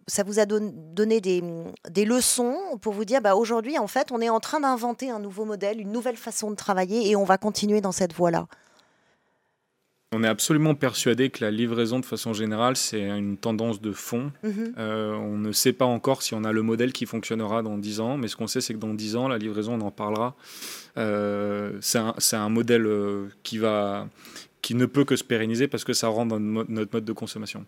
ça 0.06 0.22
vous 0.22 0.38
a 0.38 0.46
donné 0.46 1.20
des, 1.20 1.42
des, 1.90 2.04
leçons 2.04 2.56
pour 2.80 2.92
vous 2.92 3.04
dire, 3.04 3.20
bah, 3.20 3.34
aujourd'hui, 3.34 3.78
en 3.78 3.86
fait, 3.88 4.12
on 4.12 4.20
est 4.20 4.30
en 4.30 4.40
train 4.40 4.61
d'inventer 4.61 5.11
un 5.11 5.18
nouveau 5.18 5.44
modèle, 5.44 5.80
une 5.80 5.92
nouvelle 5.92 6.16
façon 6.16 6.50
de 6.50 6.56
travailler 6.56 7.11
et 7.11 7.16
on 7.16 7.24
va 7.24 7.36
continuer 7.36 7.80
dans 7.80 7.92
cette 7.92 8.14
voie-là? 8.14 8.46
On 10.12 10.24
est 10.24 10.28
absolument 10.28 10.74
persuadé 10.74 11.28
que 11.28 11.44
la 11.44 11.50
livraison, 11.50 12.00
de 12.00 12.04
façon 12.04 12.32
générale, 12.32 12.76
c'est 12.76 13.02
une 13.02 13.36
tendance 13.36 13.80
de 13.80 13.92
fond. 13.92 14.32
Mhm. 14.42 14.74
Euh, 14.78 15.12
on 15.12 15.36
ne 15.36 15.52
sait 15.52 15.74
pas 15.74 15.84
encore 15.84 16.22
si 16.22 16.34
on 16.34 16.44
a 16.44 16.52
le 16.52 16.62
modèle 16.62 16.94
qui 16.94 17.04
fonctionnera 17.04 17.62
dans 17.62 17.76
10 17.76 18.00
ans, 18.00 18.16
mais 18.16 18.28
ce 18.28 18.36
qu'on 18.36 18.46
sait, 18.46 18.62
c'est 18.62 18.72
que 18.72 18.78
dans 18.78 18.94
10 18.94 19.16
ans, 19.16 19.28
la 19.28 19.36
livraison, 19.36 19.74
on 19.74 19.80
en 19.82 19.90
parlera. 19.90 20.34
Euh, 20.96 21.72
c'est 21.80 22.36
un, 22.36 22.48
modèle 22.48 22.86
euh, 22.86 23.28
qui, 23.42 23.59
va, 23.59 24.09
qui 24.62 24.74
ne 24.74 24.86
peut 24.86 25.04
que 25.04 25.16
se 25.16 25.24
pérenniser 25.24 25.68
parce 25.68 25.84
que 25.84 25.92
ça 25.92 26.09
rentre 26.09 26.28
dans 26.28 26.40
notre 26.40 26.92
mode 26.92 27.04
de 27.04 27.12
consommation. 27.12 27.64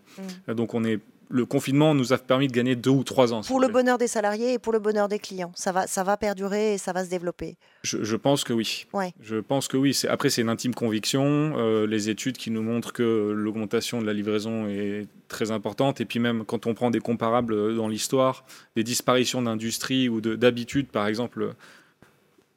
Mhm. 0.48 0.54
Donc 0.54 0.74
on 0.74 0.84
est 0.84 1.00
le 1.30 1.46
confinement 1.46 1.94
nous 1.94 2.12
a 2.12 2.18
permis 2.18 2.48
de 2.48 2.52
gagner 2.52 2.74
deux 2.74 2.90
ou 2.90 3.04
trois 3.04 3.32
ans. 3.32 3.42
Pour 3.42 3.60
le 3.60 3.68
bonheur 3.68 3.98
des 3.98 4.08
salariés 4.08 4.54
et 4.54 4.58
pour 4.58 4.72
le 4.72 4.80
bonheur 4.80 5.08
des 5.08 5.20
clients, 5.20 5.52
ça 5.54 5.70
va, 5.70 5.86
ça 5.86 6.02
va 6.02 6.16
perdurer 6.16 6.74
et 6.74 6.78
ça 6.78 6.92
va 6.92 7.04
se 7.04 7.10
développer. 7.10 7.56
Je, 7.84 8.16
pense 8.16 8.42
que 8.42 8.52
oui. 8.52 8.86
Ouais. 8.92 9.12
Je 9.22 9.36
pense 9.36 9.68
que 9.68 9.76
oui. 9.76 9.96
Après, 10.08 10.28
c'est 10.28 10.42
une 10.42 10.48
intime 10.48 10.74
conviction. 10.74 11.54
Euh, 11.56 11.86
les 11.86 12.08
études 12.10 12.36
qui 12.36 12.50
nous 12.50 12.62
montrent 12.62 12.92
que 12.92 13.32
l'augmentation 13.34 14.00
de 14.00 14.06
la 14.06 14.12
livraison 14.12 14.66
est 14.66 15.06
très 15.28 15.52
importante. 15.52 16.00
Et 16.00 16.04
puis 16.04 16.18
même 16.18 16.44
quand 16.44 16.66
on 16.66 16.74
prend 16.74 16.90
des 16.90 16.98
comparables 16.98 17.76
dans 17.76 17.86
l'histoire, 17.86 18.44
des 18.74 18.82
disparitions 18.82 19.40
d'industrie 19.40 20.08
ou 20.08 20.20
d'habitudes, 20.20 20.88
par 20.88 21.06
exemple, 21.06 21.54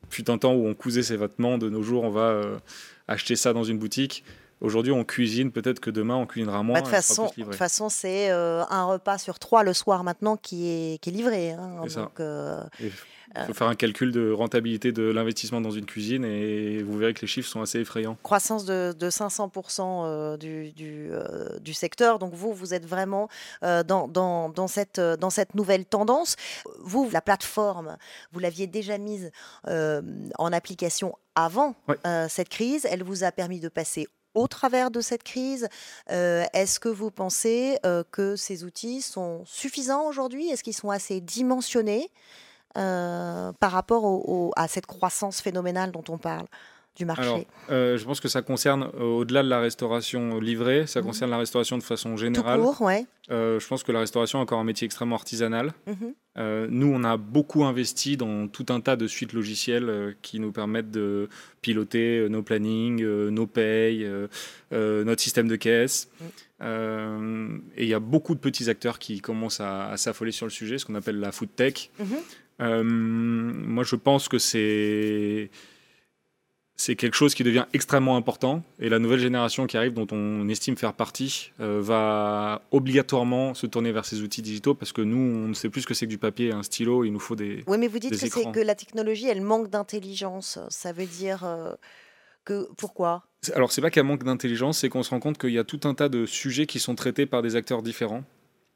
fut 0.09 0.31
un 0.31 0.39
temps 0.39 0.53
où 0.53 0.67
on 0.67 0.73
cousait 0.73 1.03
ses 1.03 1.17
vêtements, 1.17 1.59
de 1.59 1.69
nos 1.69 1.83
jours, 1.83 2.03
on 2.03 2.09
va 2.09 2.29
euh, 2.29 2.57
acheter 3.07 3.35
ça 3.35 3.53
dans 3.53 3.63
une 3.63 3.77
boutique. 3.77 4.23
Aujourd'hui, 4.61 4.91
on 4.93 5.03
cuisine, 5.03 5.51
peut-être 5.51 5.79
que 5.79 5.89
demain, 5.89 6.15
on 6.15 6.25
cuisinera 6.25 6.63
moins. 6.63 6.75
Bah, 6.75 6.81
de 6.81 7.43
toute 7.43 7.55
façon, 7.55 7.89
c'est 7.89 8.31
euh, 8.31 8.63
un 8.69 8.85
repas 8.85 9.17
sur 9.17 9.37
trois 9.37 9.63
le 9.63 9.73
soir 9.73 10.03
maintenant 10.03 10.37
qui 10.37 10.69
est, 10.69 10.97
qui 10.99 11.09
est 11.09 11.13
livré. 11.13 11.51
Hein, 11.51 11.81
euh, 12.19 12.63
il 12.79 13.45
faut 13.47 13.53
faire 13.53 13.67
un 13.67 13.75
calcul 13.75 14.11
de 14.11 14.31
rentabilité 14.31 14.91
de 14.91 15.03
l'investissement 15.03 15.59
dans 15.59 15.71
une 15.71 15.85
cuisine 15.85 16.23
et 16.23 16.81
vous 16.83 16.97
verrez 16.97 17.13
que 17.13 17.21
les 17.21 17.27
chiffres 17.27 17.49
sont 17.49 17.61
assez 17.61 17.79
effrayants. 17.79 18.15
Croissance 18.23 18.63
de, 18.63 18.95
500% 19.01 19.81
euh, 19.81 20.37
du, 20.37 20.71
du, 20.71 21.09
du, 21.59 21.73
secteur. 21.73 22.19
Donc 22.19 22.33
vous, 22.33 22.53
vous 22.53 22.73
êtes 22.73 22.85
vraiment 22.85 23.27
dans, 23.61 24.07
dans, 24.07 24.49
dans, 24.49 24.67
cette, 24.67 24.99
dans 24.99 25.29
cette 25.29 25.55
nouvelle 25.55 25.85
tendance. 25.85 26.35
Vous, 26.79 27.09
la 27.11 27.21
plateforme, 27.21 27.97
vous 28.31 28.39
l'aviez 28.39 28.67
déjà 28.67 28.97
mise 28.97 29.31
en 29.65 30.53
application 30.53 31.17
avant 31.35 31.75
cette 32.29 32.49
crise. 32.49 32.87
Elle 32.89 33.03
vous 33.03 33.23
a 33.23 33.31
permis 33.31 33.59
de 33.59 33.67
passer 33.67 34.07
au 34.33 34.47
travers 34.47 34.91
de 34.91 35.01
cette 35.01 35.23
crise 35.23 35.67
euh, 36.11 36.45
Est-ce 36.53 36.79
que 36.79 36.89
vous 36.89 37.11
pensez 37.11 37.77
euh, 37.85 38.03
que 38.11 38.35
ces 38.35 38.63
outils 38.63 39.01
sont 39.01 39.43
suffisants 39.45 40.07
aujourd'hui? 40.07 40.49
Est-ce 40.49 40.63
qu'ils 40.63 40.75
sont 40.75 40.89
assez 40.89 41.21
dimensionnés 41.21 42.11
euh, 42.77 43.51
par 43.53 43.71
rapport 43.71 44.53
à 44.55 44.67
cette 44.67 44.85
croissance 44.85 45.41
phénoménale 45.41 45.91
dont 45.91 46.03
on 46.09 46.17
parle? 46.17 46.47
Du 46.95 47.05
marché 47.05 47.47
Je 47.69 48.03
pense 48.03 48.19
que 48.19 48.27
ça 48.27 48.41
concerne, 48.41 48.83
au-delà 48.99 49.43
de 49.43 49.49
la 49.49 49.59
restauration 49.59 50.39
livrée, 50.39 50.87
ça 50.87 51.01
mmh 51.01 51.03
concerne 51.03 51.31
la 51.31 51.37
restauration 51.37 51.77
de 51.77 51.83
façon 51.83 52.17
générale. 52.17 52.59
Tout 52.59 52.65
court, 52.65 52.81
ouais. 52.81 53.05
je 53.29 53.67
pense 53.67 53.83
que 53.83 53.91
la 53.91 53.99
restauration 53.99 54.39
est 54.39 54.43
encore 54.43 54.59
un 54.59 54.63
métier 54.63 54.85
extrêmement 54.85 55.15
artisanal. 55.15 55.73
Mmh 55.87 55.93
euh, 56.37 56.67
nous, 56.69 56.87
on 56.87 57.03
a 57.03 57.17
beaucoup 57.17 57.63
investi 57.63 58.17
dans 58.17 58.47
tout 58.47 58.65
un 58.69 58.81
tas 58.81 58.95
de 58.95 59.07
suites 59.07 59.33
logicielles 59.33 59.89
euh, 59.89 60.13
qui 60.21 60.39
nous 60.39 60.51
permettent 60.51 60.89
de 60.89 61.29
piloter 61.61 62.19
euh, 62.19 62.27
nos 62.27 62.41
plannings, 62.41 63.03
nos 63.03 63.47
payes, 63.47 64.09
notre 64.71 65.21
système 65.21 65.47
de 65.47 65.55
caisse. 65.55 66.09
Mm. 66.61 67.59
et 67.75 67.83
il 67.83 67.89
y 67.89 67.93
a 67.93 67.99
beaucoup 67.99 68.35
de 68.35 68.39
petits 68.39 68.69
acteurs 68.69 68.97
qui 68.97 69.19
commencent 69.19 69.59
à, 69.59 69.95
s'affoler 69.97 70.31
sur 70.31 70.45
le 70.45 70.51
sujet, 70.51 70.77
ce 70.77 70.85
qu'on 70.85 70.95
appelle 70.95 71.19
la 71.19 71.31
food 71.31 71.49
tech. 71.55 71.91
Mm-hmm. 71.99 72.83
moi, 72.83 73.83
je 73.83 73.95
pense 73.95 74.27
que 74.27 74.39
c'est 74.39 75.51
c'est 76.75 76.95
quelque 76.95 77.15
chose 77.15 77.35
qui 77.35 77.43
devient 77.43 77.65
extrêmement 77.73 78.17
important 78.17 78.63
et 78.79 78.89
la 78.89 78.99
nouvelle 78.99 79.19
génération 79.19 79.67
qui 79.67 79.77
arrive, 79.77 79.93
dont 79.93 80.07
on 80.11 80.47
estime 80.49 80.75
faire 80.75 80.93
partie, 80.93 81.51
euh, 81.59 81.79
va 81.81 82.61
obligatoirement 82.71 83.53
se 83.53 83.67
tourner 83.67 83.91
vers 83.91 84.05
ces 84.05 84.21
outils 84.21 84.41
digitaux 84.41 84.73
parce 84.73 84.91
que 84.91 85.01
nous, 85.01 85.17
on 85.17 85.47
ne 85.49 85.53
sait 85.53 85.69
plus 85.69 85.81
ce 85.81 85.87
que 85.87 85.93
c'est 85.93 86.05
que 86.05 86.09
du 86.09 86.17
papier, 86.17 86.51
un 86.51 86.63
stylo, 86.63 87.03
il 87.03 87.11
nous 87.11 87.19
faut 87.19 87.35
des. 87.35 87.63
Oui, 87.67 87.77
mais 87.77 87.87
vous 87.87 87.99
dites 87.99 88.11
que, 88.11 88.17
c'est 88.17 88.51
que 88.51 88.59
la 88.59 88.75
technologie, 88.75 89.27
elle 89.27 89.41
manque 89.41 89.69
d'intelligence. 89.69 90.59
Ça 90.69 90.91
veut 90.91 91.05
dire 91.05 91.43
euh, 91.43 91.73
que. 92.43 92.67
Pourquoi? 92.77 93.23
Alors, 93.53 93.71
c'est 93.71 93.81
pas 93.81 93.91
qu'elle 93.91 94.05
manque 94.05 94.23
d'intelligence, 94.23 94.79
c'est 94.79 94.89
qu'on 94.89 95.03
se 95.03 95.11
rend 95.11 95.19
compte 95.19 95.37
qu'il 95.37 95.51
y 95.51 95.59
a 95.59 95.63
tout 95.63 95.81
un 95.83 95.93
tas 95.93 96.09
de 96.09 96.25
sujets 96.25 96.65
qui 96.65 96.79
sont 96.79 96.95
traités 96.95 97.25
par 97.25 97.41
des 97.41 97.55
acteurs 97.55 97.83
différents. 97.83 98.23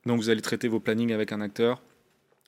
Donc, 0.06 0.18
vous 0.18 0.30
allez 0.30 0.42
traiter 0.42 0.68
vos 0.68 0.80
plannings 0.80 1.14
avec 1.14 1.32
un 1.32 1.42
acteur, 1.42 1.82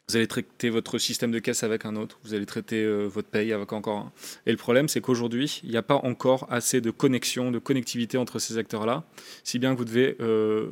vous 0.10 0.16
allez 0.16 0.28
traiter 0.28 0.72
votre 0.72 0.98
système 0.98 1.32
de 1.32 1.38
caisse 1.38 1.62
avec 1.62 1.86
un 1.86 1.96
autre, 1.96 2.18
vous 2.24 2.34
allez 2.34 2.48
traiter 2.48 2.84
euh, 2.84 3.06
votre 3.06 3.28
paye 3.28 3.54
avec 3.54 3.72
encore 3.72 3.98
un. 3.98 4.12
Et 4.48 4.52
le 4.52 4.58
problème, 4.58 4.88
c'est 4.88 5.02
qu'aujourd'hui, 5.02 5.62
il 5.64 5.70
n'y 5.70 5.78
a 5.78 5.84
pas 5.84 5.98
encore 5.98 6.48
assez 6.50 6.82
de 6.82 6.90
connexion, 6.90 7.52
de 7.52 7.60
connectivité 7.60 8.18
entre 8.18 8.40
ces 8.40 8.58
acteurs-là, 8.58 9.04
si 9.44 9.60
bien 9.60 9.74
que 9.74 9.78
vous 9.78 9.86
devez 9.86 10.18
euh, 10.20 10.70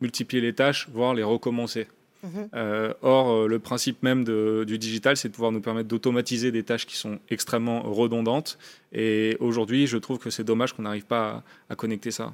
multiplier 0.00 0.42
les 0.42 0.54
tâches, 0.54 0.88
voire 0.92 1.14
les 1.14 1.22
recommencer. 1.22 1.86
Mhm. 2.24 2.48
Euh, 2.54 2.92
or, 3.00 3.46
le 3.46 3.58
principe 3.60 4.02
même 4.02 4.24
du 4.24 4.76
digital, 4.76 5.16
c'est 5.16 5.28
de 5.28 5.34
pouvoir 5.34 5.52
nous 5.52 5.60
permettre 5.60 5.88
d'automatiser 5.88 6.50
des 6.50 6.64
tâches 6.64 6.84
qui 6.84 6.96
sont 6.96 7.20
extrêmement 7.30 7.82
redondantes 7.82 8.58
et 8.92 9.36
aujourd'hui, 9.38 9.86
je 9.86 9.96
trouve 9.96 10.18
que 10.18 10.30
c'est 10.30 10.42
dommage 10.42 10.72
qu'on 10.72 10.82
n'arrive 10.82 11.06
pas 11.06 11.42
à, 11.68 11.76
connecter 11.76 12.10
ça. 12.10 12.32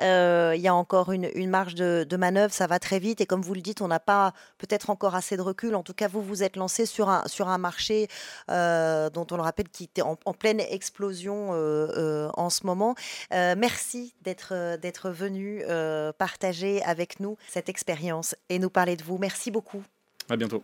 Euh, 0.00 0.52
il 0.56 0.60
y 0.60 0.68
a 0.68 0.74
encore 0.74 1.12
une, 1.12 1.30
marge 1.48 1.74
de, 1.74 2.16
manœuvre, 2.16 2.52
ça 2.52 2.66
va 2.66 2.78
très 2.78 2.98
vite. 2.98 3.20
Et 3.20 3.26
comme 3.26 3.42
vous 3.42 3.54
le 3.54 3.60
dites, 3.60 3.80
on 3.82 3.88
n'a 3.88 4.00
pas 4.00 4.32
peut-être 4.58 4.90
encore 4.90 5.14
assez 5.14 5.36
de 5.36 5.42
recul. 5.42 5.74
En 5.74 5.82
tout 5.82 5.94
cas, 5.94 6.08
vous 6.08 6.22
vous 6.22 6.42
êtes 6.42 6.56
lancé 6.56 6.86
sur 6.86 7.08
un, 7.08 7.22
sur 7.26 7.48
un 7.48 7.58
marché 7.58 8.08
euh, 8.50 9.10
dont 9.10 9.26
on 9.30 9.36
le 9.36 9.42
rappelle 9.42 9.68
qui 9.68 9.84
était 9.84 10.02
en, 10.02 10.16
pleine 10.32 10.60
explosion 10.60 11.50
euh, 11.52 12.28
en 12.34 12.50
ce 12.50 12.66
moment. 12.66 12.94
merci 13.30 14.14
d'être 14.22 14.76
d'être 14.78 15.10
venu 15.10 15.62
partager 16.18 16.82
avec 16.82 17.20
nous 17.20 17.36
cette 17.48 17.68
expérience 17.68 18.34
et 18.48 18.58
nous 18.58 18.70
parler 18.70 18.96
de 18.96 19.04
vous. 19.04 19.18
Merci 19.18 19.50
beaucoup. 19.50 19.82
À 20.28 20.36
bientôt. 20.36 20.62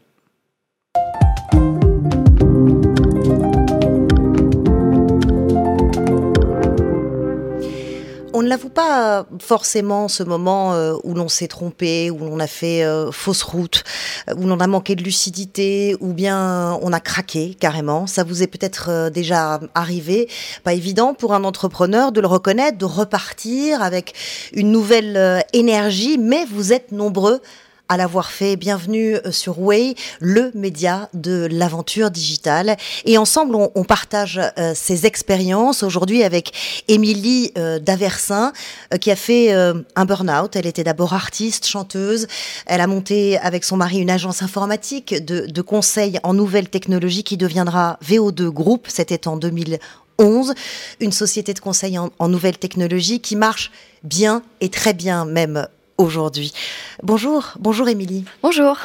On 8.35 8.43
ne 8.43 8.49
l'avoue 8.49 8.69
pas 8.69 9.27
forcément 9.41 10.07
ce 10.07 10.23
moment 10.23 10.75
euh, 10.75 10.95
où 11.03 11.15
l'on 11.15 11.29
s'est 11.29 11.49
trompé, 11.49 12.11
où 12.11 12.19
l'on 12.19 12.39
a 12.41 12.47
fait 12.47 12.85
euh, 12.85 13.11
fausse 13.11 13.43
route, 13.43 13.85
où 14.37 14.47
l'on 14.47 14.61
a 14.61 14.67
manqué 14.67 14.97
de 14.97 15.03
lucidité, 15.03 15.97
ou 16.01 16.13
bien 16.13 16.79
on 16.83 16.93
a 16.93 17.01
craqué 17.01 17.57
carrément. 17.59 18.07
Ça 18.07 18.25
vous 18.25 18.43
est 18.43 18.47
peut-être 18.47 18.91
euh, 18.91 19.11
déjà 19.11 19.61
arrivé. 19.75 20.29
Pas 20.63 20.75
évident 20.75 21.15
pour 21.15 21.33
un 21.33 21.43
entrepreneur 21.45 22.13
de 22.13 22.21
le 22.21 22.27
reconnaître, 22.27 22.77
de 22.77 22.85
repartir 22.85 23.83
avec 23.83 24.15
une 24.53 24.71
nouvelle 24.71 25.45
énergie, 25.55 26.19
mais 26.19 26.45
vous 26.45 26.73
êtes 26.73 26.93
nombreux 26.93 27.41
à 27.89 27.97
l'avoir 27.97 28.31
fait. 28.31 28.57
Bienvenue 28.57 29.17
euh, 29.17 29.33
sur 29.33 29.61
Way, 29.61 29.95
le 30.21 30.51
média 30.55 31.09
de 31.15 31.49
l'aventure 31.51 32.11
digitale. 32.11 32.77
Et 33.05 33.17
ensemble, 33.17 33.55
on, 33.55 33.85
partage 33.85 34.39
euh, 34.59 34.73
ces 34.75 35.07
expériences 35.07 35.83
aujourd'hui 35.83 36.23
avec 36.23 36.53
Émilie 36.89 37.53
euh, 37.57 37.79
Daversin, 37.79 38.53
qui 39.01 39.11
a 39.11 39.17
fait 39.17 39.53
un 39.53 40.05
burn-out. 40.05 40.57
Elle 40.57 40.67
était 40.67 40.85
d'abord 40.85 41.15
artiste, 41.15 41.67
chanteuse. 41.67 42.27
Elle 42.67 42.81
a 42.81 42.87
monté 42.87 43.39
avec 43.39 43.65
son 43.65 43.77
mari 43.77 43.99
une 43.99 44.11
agence 44.11 44.43
informatique 44.43 45.15
de, 45.25 45.47
de 45.47 45.63
conseil 45.63 46.19
en 46.23 46.35
nouvelles 46.35 46.69
technologies 46.69 47.25
qui 47.25 47.37
deviendra 47.37 47.99
VO2 48.05 48.49
Group. 48.49 48.87
C'était 48.89 49.27
en 49.27 49.37
2011, 49.37 50.55
une 51.01 51.13
société 51.13 51.55
de 51.55 51.61
conseil 51.61 51.99
en 51.99 52.29
nouvelles 52.29 52.59
technologies 52.59 53.21
qui 53.21 53.37
marche 53.37 53.71
bien 54.03 54.43
et 54.61 54.69
très 54.69 54.93
bien 54.93 55.25
même 55.25 55.67
aujourd'hui. 55.99 56.53
Bonjour, 57.03 57.55
bonjour 57.59 57.89
Émilie. 57.89 58.25
Bonjour. 58.41 58.77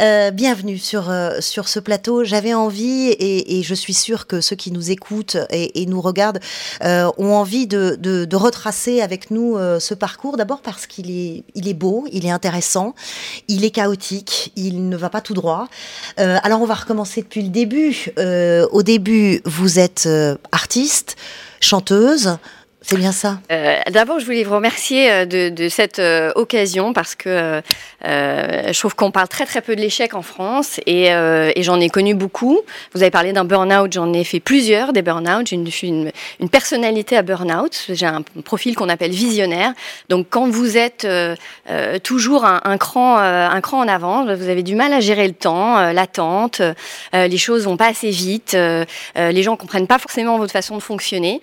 Euh, 0.00 0.30
bienvenue 0.30 0.78
sur, 0.78 1.10
euh, 1.10 1.40
sur 1.40 1.68
ce 1.68 1.78
plateau. 1.78 2.24
J'avais 2.24 2.54
envie, 2.54 3.14
et, 3.18 3.62
je 3.62 3.74
suis 3.74 3.92
sûre 3.92 4.26
que 4.26 4.40
ceux 4.40 4.56
qui 4.56 4.72
nous 4.72 4.90
écoutent 4.90 5.36
et, 5.50 5.84
nous 5.86 6.00
regardent 6.00 6.40
euh, 6.82 7.10
ont 7.18 7.34
envie 7.34 7.66
de, 7.66 7.96
de, 8.00 8.36
retracer 8.36 9.02
avec 9.02 9.30
nous 9.30 9.56
ce 9.78 9.94
parcours. 9.94 10.36
D'abord 10.36 10.60
parce 10.62 10.86
qu'il 10.86 11.10
est, 11.10 11.44
il 11.54 11.68
est 11.68 11.74
beau, 11.74 12.06
il 12.10 12.26
est 12.26 12.30
intéressant, 12.30 12.94
il 13.48 13.64
est 13.64 13.70
chaotique, 13.70 14.52
il 14.56 14.88
ne 14.88 14.96
va 14.96 15.10
pas 15.10 15.20
tout 15.20 15.34
droit. 15.34 15.68
alors 16.16 16.60
on 16.60 16.66
va 16.66 16.74
recommencer 16.74 17.22
depuis 17.22 17.42
le 17.42 17.48
début. 17.48 18.12
au 18.72 18.82
début, 18.82 19.40
vous 19.44 19.78
êtes 19.78 20.08
artiste, 20.52 21.16
chanteuse, 21.60 22.38
c'est 22.88 22.96
bien 22.96 23.10
ça. 23.10 23.40
Euh, 23.50 23.80
d'abord, 23.90 24.20
je 24.20 24.24
voulais 24.24 24.44
vous 24.44 24.54
remercier 24.54 25.10
euh, 25.10 25.24
de, 25.26 25.68
cette 25.68 25.98
euh, 25.98 26.30
occasion 26.36 26.92
parce 26.92 27.16
que 27.16 27.60
je 28.04 28.78
trouve 28.78 28.94
qu'on 28.94 29.10
parle 29.10 29.26
très 29.26 29.44
très 29.44 29.60
peu 29.60 29.74
de 29.74 29.80
l'échec 29.80 30.14
en 30.14 30.22
France 30.22 30.78
et, 30.86 31.10
j'en 31.58 31.80
ai 31.80 31.88
connu 31.88 32.14
beaucoup. 32.14 32.60
Vous 32.94 33.02
avez 33.02 33.10
parlé 33.10 33.32
d'un 33.32 33.44
burn-out, 33.44 33.92
j'en 33.92 34.12
ai 34.12 34.22
fait 34.22 34.38
plusieurs 34.38 34.92
des 34.92 35.02
burn-out. 35.02 35.48
J'ai 35.48 35.56
une, 35.56 36.12
une, 36.38 36.48
personnalité 36.48 37.16
à 37.16 37.22
burn-out. 37.22 37.86
J'ai 37.88 38.06
un 38.06 38.22
profil 38.44 38.76
qu'on 38.76 38.88
appelle 38.88 39.10
visionnaire. 39.10 39.72
Donc, 40.08 40.28
quand 40.30 40.48
vous 40.48 40.76
êtes 40.76 41.08
toujours 42.04 42.44
un, 42.44 42.78
cran, 42.78 43.16
un 43.16 43.60
cran 43.60 43.80
en 43.80 43.88
avant, 43.88 44.24
vous 44.36 44.48
avez 44.48 44.62
du 44.62 44.76
mal 44.76 44.92
à 44.92 45.00
gérer 45.00 45.26
le 45.26 45.34
temps, 45.34 45.90
l'attente, 45.90 46.62
les 47.12 47.38
choses 47.38 47.64
vont 47.64 47.76
pas 47.76 47.88
assez 47.88 48.10
vite, 48.10 48.56
les 49.16 49.42
gens 49.42 49.56
comprennent 49.56 49.88
pas 49.88 49.98
forcément 49.98 50.38
votre 50.38 50.52
façon 50.52 50.76
de 50.76 50.82
fonctionner 50.82 51.40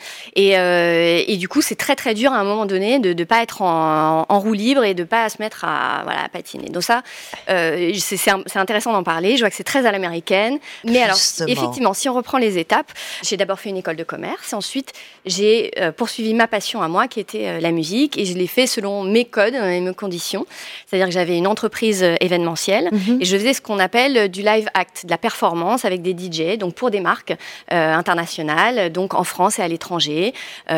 du 1.38 1.48
coup, 1.48 1.62
c'est 1.62 1.76
très 1.76 1.96
très 1.96 2.14
dur 2.14 2.32
à 2.32 2.38
un 2.38 2.44
moment 2.44 2.66
donné 2.66 3.00
de 3.00 3.14
ne 3.14 3.24
pas 3.24 3.42
être 3.42 3.62
en, 3.62 4.26
roue 4.40 4.54
libre 4.54 4.84
et 4.84 4.94
de 4.94 5.04
ne 5.04 5.08
pas 5.08 5.30
se 5.30 5.38
mettre 5.40 5.64
à, 5.64 6.02
voilà, 6.04 6.28
patiner. 6.32 6.70
Donc 6.70 6.84
ça, 6.84 7.02
euh, 7.50 7.92
c'est 7.96 8.58
intéressant 8.58 8.92
d'en 8.92 9.04
parler. 9.04 9.36
Je 9.38 9.42
vois 9.42 9.50
que 9.50 9.56
c'est 9.56 9.64
très 9.64 9.86
à 9.86 9.92
l'américaine. 9.92 10.60
Mais 10.84 11.02
alors, 11.02 11.18
effectivement, 11.48 11.94
si 11.94 12.10
on 12.10 12.14
reprend 12.14 12.38
les 12.38 12.58
étapes, 12.58 12.92
j'ai 13.24 13.38
d'abord 13.38 13.60
fait 13.60 13.70
une 13.70 13.78
école 13.78 13.96
de 13.96 14.04
commerce. 14.04 14.54
Ensuite, 14.54 14.94
j'ai 15.26 15.72
euh, 15.80 15.92
poursuivi 15.92 16.34
ma 16.34 16.48
passion 16.48 16.82
à 16.82 16.88
moi, 16.88 17.08
qui 17.08 17.20
était 17.20 17.48
euh, 17.48 17.60
la 17.60 17.72
musique. 17.72 18.18
Et 18.18 18.26
je 18.26 18.34
l'ai 18.34 18.48
fait 18.48 18.68
selon 18.68 19.04
mes 19.04 19.26
codes 19.26 19.56
et 19.56 19.80
mes 19.80 19.94
conditions. 19.94 20.46
C'est-à-dire 20.86 21.08
que 21.08 21.14
j'avais 21.14 21.38
une 21.38 21.48
entreprise 21.48 22.04
événementielle 22.20 22.90
mhm. 22.92 23.22
et 23.22 23.26
je 23.26 23.38
faisais 23.38 23.54
ce 23.54 23.62
qu'on 23.62 23.80
appelle 23.80 24.30
du 24.30 24.42
live 24.42 24.68
act, 24.74 25.06
de 25.06 25.10
la 25.10 25.18
performance 25.18 25.86
avec 25.86 26.02
des 26.02 26.12
DJ, 26.12 26.58
donc 26.58 26.76
pour 26.76 26.92
des 26.92 27.00
marques 27.00 27.36
internationales, 27.70 28.92
donc 28.92 29.14
en 29.14 29.24
France 29.24 29.60
et 29.60 29.62
à 29.62 29.68
l'étranger, 29.68 30.34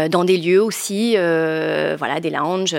dans 0.09 0.23
des 0.23 0.37
lieux 0.37 0.44
aussi, 0.53 1.15
euh, 1.17 1.95
voilà, 1.97 2.19
des 2.19 2.29
lounges. 2.29 2.75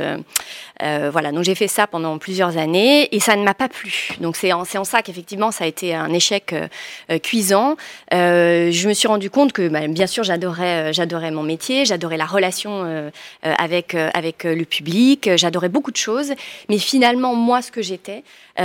Euh, 0.83 1.11
voilà, 1.11 1.33
donc 1.33 1.45
j'ai 1.45 1.55
fait 1.55 1.69
ça 1.69 1.87
pendant 1.87 2.19
plusieurs 2.19 2.59
années 2.59 3.09
et 3.15 3.21
ça 3.21 3.35
ne 3.37 3.43
m'a 3.43 3.55
pas 3.55 3.69
plu. 3.69 4.11
Donc 4.21 4.37
c'est 4.37 4.53
en, 4.53 4.63
en, 4.63 4.85
ça 4.85 5.03
qu'effectivement 5.03 5.51
ça 5.51 5.65
a 5.65 5.67
été 5.67 5.95
un 5.95 6.13
échec 6.13 6.53
euh, 6.53 7.19
cuisant. 7.19 7.77
je 8.13 8.89
me 8.89 8.93
suis 8.93 9.09
rendu 9.09 9.31
compte 9.31 9.53
que 9.53 9.69
bah, 9.69 9.87
bien 9.89 10.07
sûr 10.07 10.23
j'adorais, 10.23 10.93
j'adorais 10.93 11.31
mon 11.31 11.43
métier, 11.43 11.87
j'adorais 11.87 12.19
la 12.19 12.27
relation 12.27 13.11
avec, 13.43 13.95
avec 13.95 14.45
le 14.45 14.65
public, 14.65 15.31
j'adorais 15.37 15.71
beaucoup 15.71 15.93
de 15.93 15.97
choses, 15.97 16.33
mais 16.69 16.79
finalement 16.79 17.35
moi 17.35 17.63
ce 17.63 17.73
que 17.73 17.81
j'étais, 17.81 18.23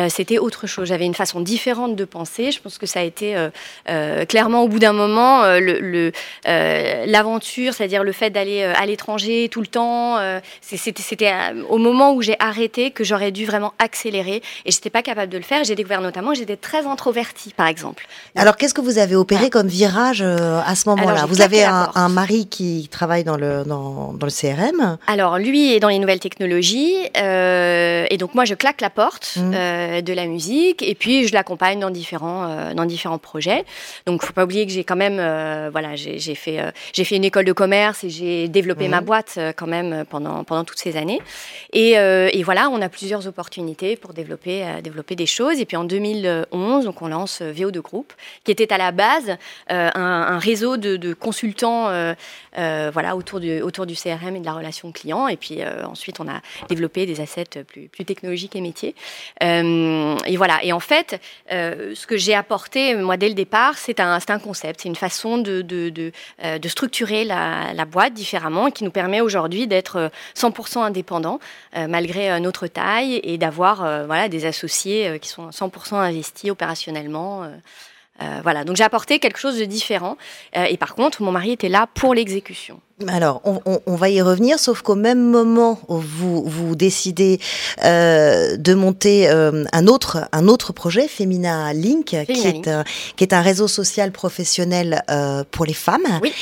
c'était 0.09 0.37
autre 0.37 0.67
chose. 0.67 0.87
J'avais 0.87 1.05
une 1.05 1.15
façon 1.15 1.41
différente 1.41 1.95
de 1.95 2.05
penser. 2.05 2.51
Je 2.51 2.61
pense 2.61 2.77
que 2.77 2.85
ça 2.85 2.99
a 2.99 3.03
été 3.03 3.35
clairement 4.27 4.63
au 4.63 4.67
bout 4.67 4.79
d'un 4.79 4.93
moment 4.93 5.43
le, 5.59 6.11
l'aventure, 6.45 7.73
c'est-à-dire 7.73 8.03
le 8.03 8.11
fait 8.11 8.29
d'aller 8.29 8.63
à 8.63 8.85
l'étranger 8.85 9.49
tout 9.49 9.61
le 9.61 9.67
temps. 9.67 10.17
Euh, 10.17 10.39
c'était 10.61 11.33
au 11.69 11.77
moment 11.77 12.13
où 12.13 12.21
j'ai 12.21 12.35
arrêté 12.39 12.91
que 12.91 13.03
j'aurais 13.03 13.31
dû 13.31 13.45
vraiment 13.45 13.73
accélérer 13.79 14.41
et 14.65 14.71
j'étais 14.71 14.89
pas 14.89 15.01
capable 15.01 15.31
de 15.31 15.37
le 15.37 15.43
faire. 15.43 15.63
J'ai 15.63 15.75
découvert 15.75 16.01
notamment 16.01 16.33
j'étais 16.33 16.55
très 16.55 16.85
introvertie, 16.85 17.53
par 17.55 17.67
exemple. 17.67 18.07
Alors 18.35 18.57
qu'est-ce 18.57 18.73
que 18.73 18.81
vous 18.81 18.97
avez 18.97 19.15
opéré 19.15 19.49
comme 19.49 19.67
virage 19.67 20.21
euh, 20.21 20.61
à 20.65 20.75
ce 20.75 20.89
moment-là? 20.89 21.25
Vous 21.27 21.41
avez 21.41 21.63
un, 21.63 22.09
mari 22.09 22.47
qui 22.47 22.89
travaille 22.91 23.23
dans 23.23 23.37
le, 23.37 23.63
dans, 23.63 24.13
le 24.21 24.29
CRM 24.29 24.97
Alors 25.07 25.37
lui 25.37 25.73
est 25.73 25.79
dans 25.79 25.87
les 25.87 25.99
nouvelles 25.99 26.19
technologies 26.19 26.95
euh, 27.17 28.05
et 28.09 28.17
donc 28.17 28.35
moi 28.35 28.43
je 28.45 28.53
claque 28.53 28.81
la 28.81 28.89
porte 28.89 29.37
mmh. 29.37 29.51
De 30.01 30.13
la 30.13 30.25
musique 30.25 30.81
et 30.81 30.95
puis 30.95 31.27
je 31.27 31.33
l'accompagne 31.33 31.79
dans 31.79 31.89
différents, 31.89 32.73
dans 32.73 32.85
différents 32.85 33.17
projets. 33.17 33.65
Donc 34.05 34.23
faut 34.23 34.33
pas 34.33 34.43
oublier 34.43 34.65
que 34.65 34.71
j'ai 34.71 34.83
quand 34.83 34.95
même 34.95 35.17
voilà 35.71 35.95
j'ai 35.95 36.35
fait, 36.35 36.59
j'ai 36.93 37.03
fait 37.03 37.15
une 37.15 37.23
école 37.23 37.45
de 37.45 37.53
commerce 37.53 38.03
et 38.03 38.09
j'ai 38.09 38.47
développé 38.47 38.87
ma 38.87 39.01
boîte 39.01 39.39
quand 39.55 39.67
même 39.67 40.05
pendant, 40.09 40.43
pendant 40.43 40.63
toutes 40.63 40.79
ces 40.79 40.97
années. 40.97 41.19
Et, 41.73 41.91
et, 41.91 42.43
voilà, 42.43 42.69
on 42.69 42.81
a 42.81 42.89
plusieurs 42.89 43.27
opportunités 43.27 43.95
pour 43.95 44.13
développer, 44.13 44.65
développer 44.83 45.15
des 45.15 45.25
choses. 45.25 45.59
Et 45.59 45.65
puis 45.65 45.77
en 45.77 45.83
2011, 45.83 46.85
donc 46.85 47.01
on 47.01 47.07
lance 47.07 47.41
VO2 47.41 47.79
Group, 47.79 48.13
qui 48.43 48.51
était 48.51 48.71
à 48.73 48.77
la 48.77 48.91
base 48.91 49.37
un, 49.67 50.39
réseau 50.39 50.77
de, 50.77 50.97
de 50.97 51.13
consultants 51.13 51.89
voilà, 52.55 53.15
autour, 53.15 53.39
du, 53.39 53.61
autour 53.61 53.85
du 53.85 53.95
CRM 53.95 54.35
et 54.35 54.39
de 54.39 54.45
la 54.45 54.53
relation 54.53 54.91
client. 54.91 55.27
Et 55.27 55.37
puis 55.37 55.59
ensuite, 55.85 56.19
on 56.19 56.27
a 56.27 56.41
développé 56.69 57.05
des 57.05 57.21
assets 57.21 57.63
plus, 57.67 57.87
plus 57.87 58.05
technologiques 58.05 58.55
et 58.55 58.61
métiers. 58.61 58.95
Et 60.25 60.37
voilà. 60.37 60.63
Et 60.63 60.73
en 60.73 60.79
fait, 60.79 61.21
ce 61.49 62.05
que 62.05 62.17
j'ai 62.17 62.35
apporté, 62.35 62.95
moi, 62.95 63.17
dès 63.17 63.27
le 63.27 63.33
départ, 63.33 63.77
c'est 63.77 63.99
un, 63.99 64.19
un 64.27 64.39
concept, 64.39 64.81
c'est 64.81 64.89
une 64.89 64.95
façon 64.95 65.37
de, 65.37 65.61
de, 65.61 65.89
de, 65.89 66.11
de 66.57 66.69
structurer 66.69 67.23
la, 67.25 67.73
la, 67.73 67.85
boîte 67.85 68.13
différemment 68.13 68.71
qui 68.71 68.83
nous 68.83 68.91
permet 68.91 69.21
aujourd'hui 69.21 69.67
d'être 69.67 70.11
100% 70.35 70.79
indépendant 70.79 71.39
malgré 71.75 72.39
notre 72.39 72.67
taille 72.67 73.19
et 73.23 73.37
d'avoir 73.37 74.05
voilà, 74.05 74.29
des 74.29 74.45
associés 74.45 75.19
qui 75.19 75.29
sont 75.29 75.49
100% 75.49 75.95
investis 75.95 76.51
opérationnellement. 76.51 77.49
voilà, 78.43 78.63
donc 78.63 78.77
j'ai 78.77 78.83
apporté 78.83 79.19
quelque 79.19 79.39
chose 79.39 79.57
de 79.57 79.65
différent. 79.65 80.17
et 80.53 80.77
par 80.77 80.95
contre, 80.95 81.21
mon 81.21 81.31
mari 81.31 81.51
était 81.51 81.69
là 81.69 81.87
pour 81.93 82.13
l'exécution. 82.13 82.79
Alors, 83.07 83.41
on, 83.43 83.95
va 83.95 84.09
y 84.09 84.21
revenir, 84.21 84.59
sauf 84.59 84.81
qu'au 84.81 84.95
même 84.95 85.21
moment 85.21 85.79
où 85.87 85.97
vous, 85.97 86.43
vous 86.43 86.75
décidez 86.75 87.39
euh, 87.83 88.57
de 88.57 88.73
monter 88.73 89.29
euh, 89.29 89.65
un, 89.73 89.87
autre, 89.87 90.27
un 90.31 90.47
autre 90.47 90.73
projet, 90.73 91.07
Femina 91.07 91.73
Link, 91.73 92.05
qui, 92.05 92.15
est, 92.15 92.67
euh, 92.67 92.83
qui, 93.15 93.23
est, 93.23 93.33
un 93.33 93.41
réseau 93.41 93.67
social 93.67 94.11
professionnel 94.11 95.03
pour 95.51 95.65
les 95.65 95.73
femmes. 95.73 96.19
Oui. 96.21 96.33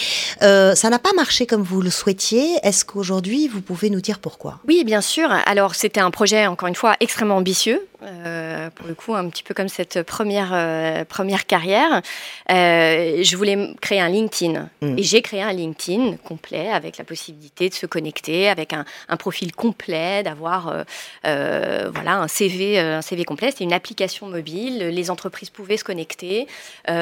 ça 0.42 0.90
n'a 0.90 1.00
pas 1.00 1.14
marché 1.14 1.46
comme 1.46 1.64
vous 1.64 1.82
le 1.82 1.90
souhaitiez. 1.90 2.58
Est-ce 2.64 2.86
qu'aujourd'hui, 2.86 3.48
vous 3.48 3.62
pouvez 3.62 3.90
nous 3.90 4.02
dire 4.02 4.20
pourquoi? 4.20 4.60
Oui, 4.68 4.84
bien 4.84 5.02
sûr. 5.02 5.30
Alors, 5.46 5.76
c'était 5.76 6.00
un 6.00 6.12
projet, 6.12 6.48
encore 6.48 6.68
une 6.68 6.76
fois, 6.76 6.96
extrêmement 7.00 7.38
ambitieux. 7.38 7.89
Pour 8.00 8.88
le 8.88 8.94
coup, 8.96 9.16
un 9.16 9.30
petit 9.30 9.44
peu 9.44 9.54
comme 9.54 9.70
cette 9.70 10.04
première, 10.04 11.06
première 11.08 11.46
carrière. 11.46 12.02
je 12.50 13.36
voulais 13.36 13.74
créer 13.82 14.00
un 14.02 14.10
LinkedIn. 14.10 14.70
Mm. 14.82 14.98
Et 14.98 15.04
j'ai 15.04 15.22
créé 15.22 15.42
un 15.42 15.54
LinkedIn 15.54 16.18
complet 16.18 16.70
avec 16.70 16.98
la 16.98 17.04
possibilité 17.04 17.70
de 17.70 17.74
se 17.74 17.86
connecter, 17.86 18.50
avec 18.50 18.74
un, 18.74 18.86
profil 19.18 19.54
complet, 19.54 20.24
d'avoir 20.24 20.70
euh, 20.70 20.84
euh, 21.26 21.90
voilà, 21.94 22.18
un, 22.18 22.28
CV, 22.28 22.80
euh, 22.80 22.98
un 22.98 23.02
CV 23.02 23.26
complet. 23.26 23.52
C'était 23.52 23.64
une 23.64 23.74
application 23.74 24.28
mobile. 24.28 24.90
Les 24.90 25.10
entreprises 25.10 25.50
pouvaient 25.50 25.78
se 25.78 25.84
connecter, 25.84 26.48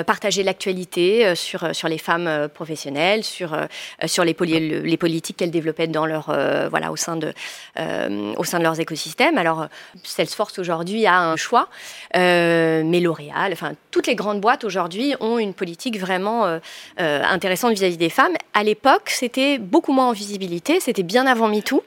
partager 0.05 0.43
l'actualité 0.43 1.35
sur, 1.35 1.75
sur 1.75 1.87
les 1.87 1.97
femmes 1.97 2.47
professionnelles, 2.53 3.23
sur, 3.23 3.55
sur 4.05 4.23
les, 4.23 4.35
les 4.59 4.97
politiques 4.97 5.37
qu'elles 5.37 5.51
développaient 5.51 5.87
dans 5.87 6.05
leur, 6.05 6.25
voilà, 6.69 6.91
au, 6.91 6.95
sein 6.95 7.15
de, 7.15 7.33
au 8.37 8.43
sein 8.43 8.59
de 8.59 8.63
leurs 8.63 8.79
écosystèmes. 8.79 9.37
Alors, 9.37 9.67
Salesforce 10.03 10.59
aujourd'hui 10.59 10.86
a 11.05 11.19
un 11.19 11.35
choix, 11.35 11.69
mais 12.13 12.99
L'Oréal, 12.99 13.53
enfin, 13.53 13.73
toutes 13.91 14.07
les 14.07 14.15
grandes 14.15 14.41
boîtes 14.41 14.63
aujourd'hui 14.63 15.15
ont 15.19 15.37
une 15.37 15.53
politique 15.53 15.99
vraiment 15.99 16.59
intéressante 16.97 17.73
vis-à-vis 17.73 17.95
-vis 17.95 17.99
des 17.99 18.09
femmes. 18.09 18.35
À 18.53 18.63
l'époque, 18.63 19.09
c'était 19.09 19.57
beaucoup 19.57 19.93
moins 19.93 20.07
en 20.07 20.13
visibilité. 20.13 20.79
C'était 20.79 21.03
bien 21.03 21.27
avant 21.27 21.47
MeToo. 21.47 21.83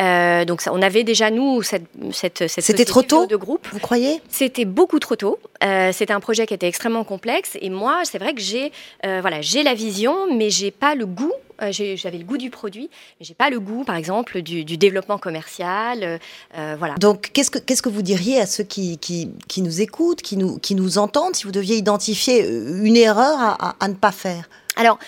Euh, 0.00 0.44
donc 0.44 0.60
ça, 0.60 0.72
on 0.72 0.80
avait 0.82 1.04
déjà 1.04 1.30
nous 1.30 1.62
cette 1.62 1.84
cette, 2.12 2.48
cette 2.48 2.64
c'était 2.64 2.84
trop 2.84 3.02
tôt 3.02 3.26
de 3.26 3.36
groupe. 3.36 3.66
Vous 3.72 3.80
croyez? 3.80 4.20
C'était 4.28 4.64
beaucoup 4.64 4.98
trop 4.98 5.16
tôt. 5.16 5.38
Euh, 5.62 5.90
c'était 5.92 6.12
un 6.12 6.20
projet 6.20 6.46
qui 6.46 6.54
était 6.54 6.68
extrêmement 6.68 7.04
complexe 7.04 7.58
et 7.60 7.68
moi 7.68 8.00
c'est 8.04 8.18
vrai 8.18 8.32
que 8.34 8.40
j'ai 8.40 8.72
euh, 9.04 9.18
voilà 9.20 9.42
j'ai 9.42 9.62
la 9.62 9.74
vision 9.74 10.14
mais 10.34 10.50
j'ai 10.50 10.70
pas 10.70 10.94
le 10.94 11.06
goût. 11.06 11.32
J'avais 11.72 12.16
le 12.16 12.24
goût 12.24 12.38
du 12.38 12.48
produit, 12.48 12.88
mais 13.20 13.26
j'ai 13.26 13.34
pas 13.34 13.50
le 13.50 13.60
goût, 13.60 13.84
par 13.84 13.96
exemple, 13.96 14.40
du, 14.40 14.64
du 14.64 14.78
développement 14.78 15.18
commercial. 15.18 16.18
voilà. 16.54 16.94
Donc, 16.94 17.32
qu'est-ce 17.34 17.50
que 17.50 17.58
qu'est-ce 17.58 17.82
que 17.82 17.90
vous 17.90 18.00
diriez 18.00 18.40
à 18.40 18.46
ceux 18.46 18.64
qui, 18.64 18.96
qui, 18.96 19.28
qui, 19.46 19.60
nous 19.60 19.82
écoutent, 19.82 20.22
qui 20.22 20.38
nous 20.38 20.56
qui 20.56 20.74
nous 20.74 20.96
entendent, 20.96 21.36
si 21.36 21.44
vous 21.44 21.52
deviez 21.52 21.76
identifier 21.76 22.48
une 22.48 22.96
erreur 22.96 23.38
à, 23.38 23.72
à, 23.72 23.76
à 23.78 23.88
ne 23.88 23.92
pas 23.94 24.10
faire? 24.10 24.48
Alors. 24.76 24.98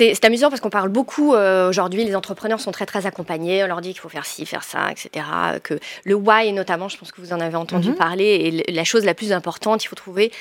C'est 0.00 0.24
amusant 0.24 0.48
parce 0.48 0.62
qu'on 0.62 0.70
parle 0.70 0.88
beaucoup 0.88 1.34
euh, 1.34 1.68
aujourd'hui, 1.68 2.04
les 2.04 2.16
entrepreneurs 2.16 2.58
sont 2.58 2.72
très 2.72 2.86
très 2.86 3.04
accompagnés, 3.04 3.62
on 3.62 3.66
leur 3.66 3.82
dit 3.82 3.90
qu'il 3.90 4.00
faut 4.00 4.08
faire 4.08 4.24
ci, 4.24 4.46
faire 4.46 4.62
ça, 4.62 4.90
etc. 4.90 5.26
Que 5.62 5.78
le 6.04 6.14
why 6.14 6.52
notamment, 6.54 6.88
je 6.88 6.96
pense 6.96 7.12
que 7.12 7.20
vous 7.20 7.34
en 7.34 7.40
avez 7.40 7.56
entendu 7.56 7.90
mhm. 7.90 7.96
parler, 7.96 8.64
est 8.66 8.70
la 8.70 8.84
chose 8.84 9.04
la 9.04 9.12
plus 9.12 9.30
importante, 9.32 9.84
il 9.84 9.88
faut 9.88 9.96
trouver 9.96 10.32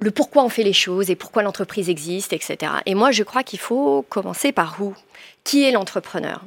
le 0.00 0.10
pourquoi 0.10 0.42
on 0.42 0.48
fait 0.48 0.62
les 0.62 0.72
choses 0.72 1.10
et 1.10 1.16
pourquoi 1.16 1.42
l'entreprise 1.42 1.90
existe, 1.90 2.32
etc. 2.32 2.72
Et 2.86 2.94
moi, 2.94 3.10
je 3.10 3.22
crois 3.22 3.42
qu'il 3.42 3.58
faut 3.58 4.04
commencer 4.08 4.52
par 4.52 4.76
où? 4.80 4.94
Qui 5.44 5.64
est 5.64 5.70
l'entrepreneur? 5.70 6.40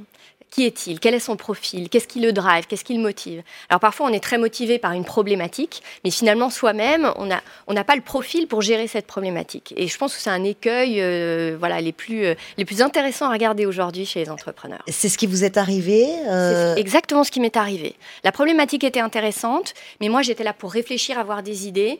Qui 0.56 0.64
est-il? 0.64 1.01
Quel 1.01 1.14
est 1.14 1.20
son 1.20 1.36
profil? 1.36 1.89
Qu'est-ce 1.89 2.08
qui 2.08 2.22
le 2.22 2.32
drive? 2.32 2.66
Qu'est-ce 2.66 2.86
qui 2.86 2.93
le 2.93 3.01
motive? 3.01 3.43
Alors 3.68 3.82
parfois, 3.82 4.06
on 4.06 4.14
est 4.14 4.22
très 4.22 4.38
motivé 4.38 4.80
par 4.80 4.93
une 4.93 5.03
problématique, 5.03 5.84
mais 6.06 6.12
finalement, 6.12 6.49
soi-même, 6.49 7.12
on 7.18 7.26
n'a 7.26 7.41
on 7.68 7.76
pas 7.76 7.97
le 7.97 8.01
profil 8.01 8.47
pour 8.47 8.62
gérer 8.62 8.88
cette 8.88 9.06
problématique. 9.06 9.74
Et 9.76 9.89
je 9.89 9.97
pense 9.97 10.16
que 10.16 10.22
c'est 10.22 10.30
un 10.30 10.45
écueil 10.45 11.01
euh, 11.01 11.58
voilà, 11.60 11.82
les, 11.82 11.91
plus, 11.91 12.24
euh, 12.24 12.36
les 12.58 12.64
plus 12.64 12.82
intéressants 12.82 13.26
à 13.26 13.34
regarder 13.34 13.66
aujourd'hui 13.66 14.06
chez 14.06 14.24
les 14.24 14.30
entrepreneurs. 14.30 14.82
C'est 14.88 15.10
ce 15.10 15.18
qui 15.18 15.28
vous 15.28 15.43
est 15.43 15.58
arrivé 15.58 16.08
euh 16.30 16.74
C'est 16.74 16.80
exactement 16.80 17.26
ce 17.26 17.32
qui 17.32 17.41
m'est 17.41 17.58
arrivé. 17.58 17.97
La 18.24 18.32
problématique 18.32 18.86
était 18.86 19.01
intéressante, 19.01 19.74
mais 19.99 20.08
moi, 20.08 20.22
j'étais 20.22 20.45
là 20.45 20.53
pour 20.53 20.72
réfléchir, 20.72 21.20
avoir 21.20 21.43
des 21.43 21.68
idées 21.68 21.99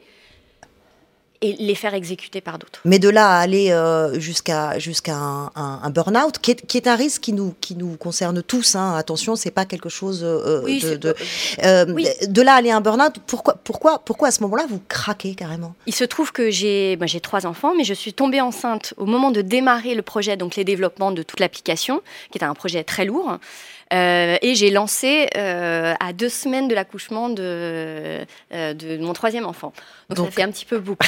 et 1.42 1.54
les 1.60 1.76
faire 1.76 1.94
exécuter 1.94 2.42
par 2.42 2.60
d'autres. 2.60 2.82
Mais 2.86 3.00
de 3.00 3.10
là 3.10 3.38
à 3.38 3.40
aller 3.40 3.72
euh, 3.72 4.20
jusqu'à 4.20 4.80
jusqu'à 4.80 5.16
un, 5.16 5.52
un, 5.56 5.90
burn-out, 5.90 6.40
qui 6.40 6.52
est, 6.52 6.66
qui 6.66 6.78
est, 6.78 6.88
un 6.88 6.96
risque 6.96 7.22
qui 7.22 7.34
nous 7.34 7.56
qui 7.62 7.76
nous 7.76 7.96
concerne 7.98 8.42
tous. 8.42 8.76
Hein. 8.76 8.96
Attention, 8.96 9.36
c'est 9.36 9.52
pas 9.52 9.66
quelque 9.66 9.90
chose 9.90 10.24
euh, 10.24 10.62
oui, 10.64 10.82
de 10.82 10.96
de, 10.96 11.16
euh, 11.64 11.86
de 11.86 12.42
là 12.42 12.54
à 12.54 12.58
aller 12.58 12.72
à 12.72 12.78
un 12.78 12.82
burn-out. 12.82 13.16
Pourquoi 13.28 13.56
pourquoi 13.64 14.00
pourquoi 14.00 14.30
à 14.30 14.32
ce 14.32 14.42
moment-là 14.44 14.66
vous 14.70 14.82
craquez 14.88 15.36
carrément? 15.36 15.76
Il 15.86 15.96
se 15.96 16.04
trouve 16.04 16.32
que 16.32 16.50
j'ai 16.50 16.98
j'ai 17.04 17.20
trois 17.20 17.46
enfants, 17.46 17.74
mais 17.76 17.84
je 17.84 17.94
suis 17.94 18.14
tombée 18.14 18.42
enceinte 18.42 18.94
au 18.98 19.06
moment 19.06 19.32
de 19.32 19.42
démarrer 19.42 19.96
le 19.96 20.02
projet, 20.02 20.38
donc 20.38 20.56
les 20.56 20.64
développements 20.64 21.12
de 21.12 21.24
toute 21.24 21.40
l'application, 21.40 22.02
qui 22.32 22.38
était 22.38 22.46
un 22.46 22.54
projet 22.54 22.84
très 22.84 23.06
lourd. 23.06 23.38
Euh, 23.94 24.38
et 24.42 24.56
j'ai 24.56 24.72
lancé 24.72 25.30
euh, 25.38 25.94
à 26.00 26.12
deux 26.12 26.30
semaines 26.30 26.68
de 26.68 26.74
l'accouchement 26.74 27.30
de, 27.30 28.26
euh, 28.52 28.74
de 28.74 28.98
mon 28.98 29.14
troisième 29.14 29.46
enfant. 29.46 29.74
Donc, 30.10 30.26
ça 30.26 30.32
fait 30.32 30.42
un 30.42 30.50
petit 30.50 30.66
peu 30.66 30.80
beaucoup. 30.80 31.06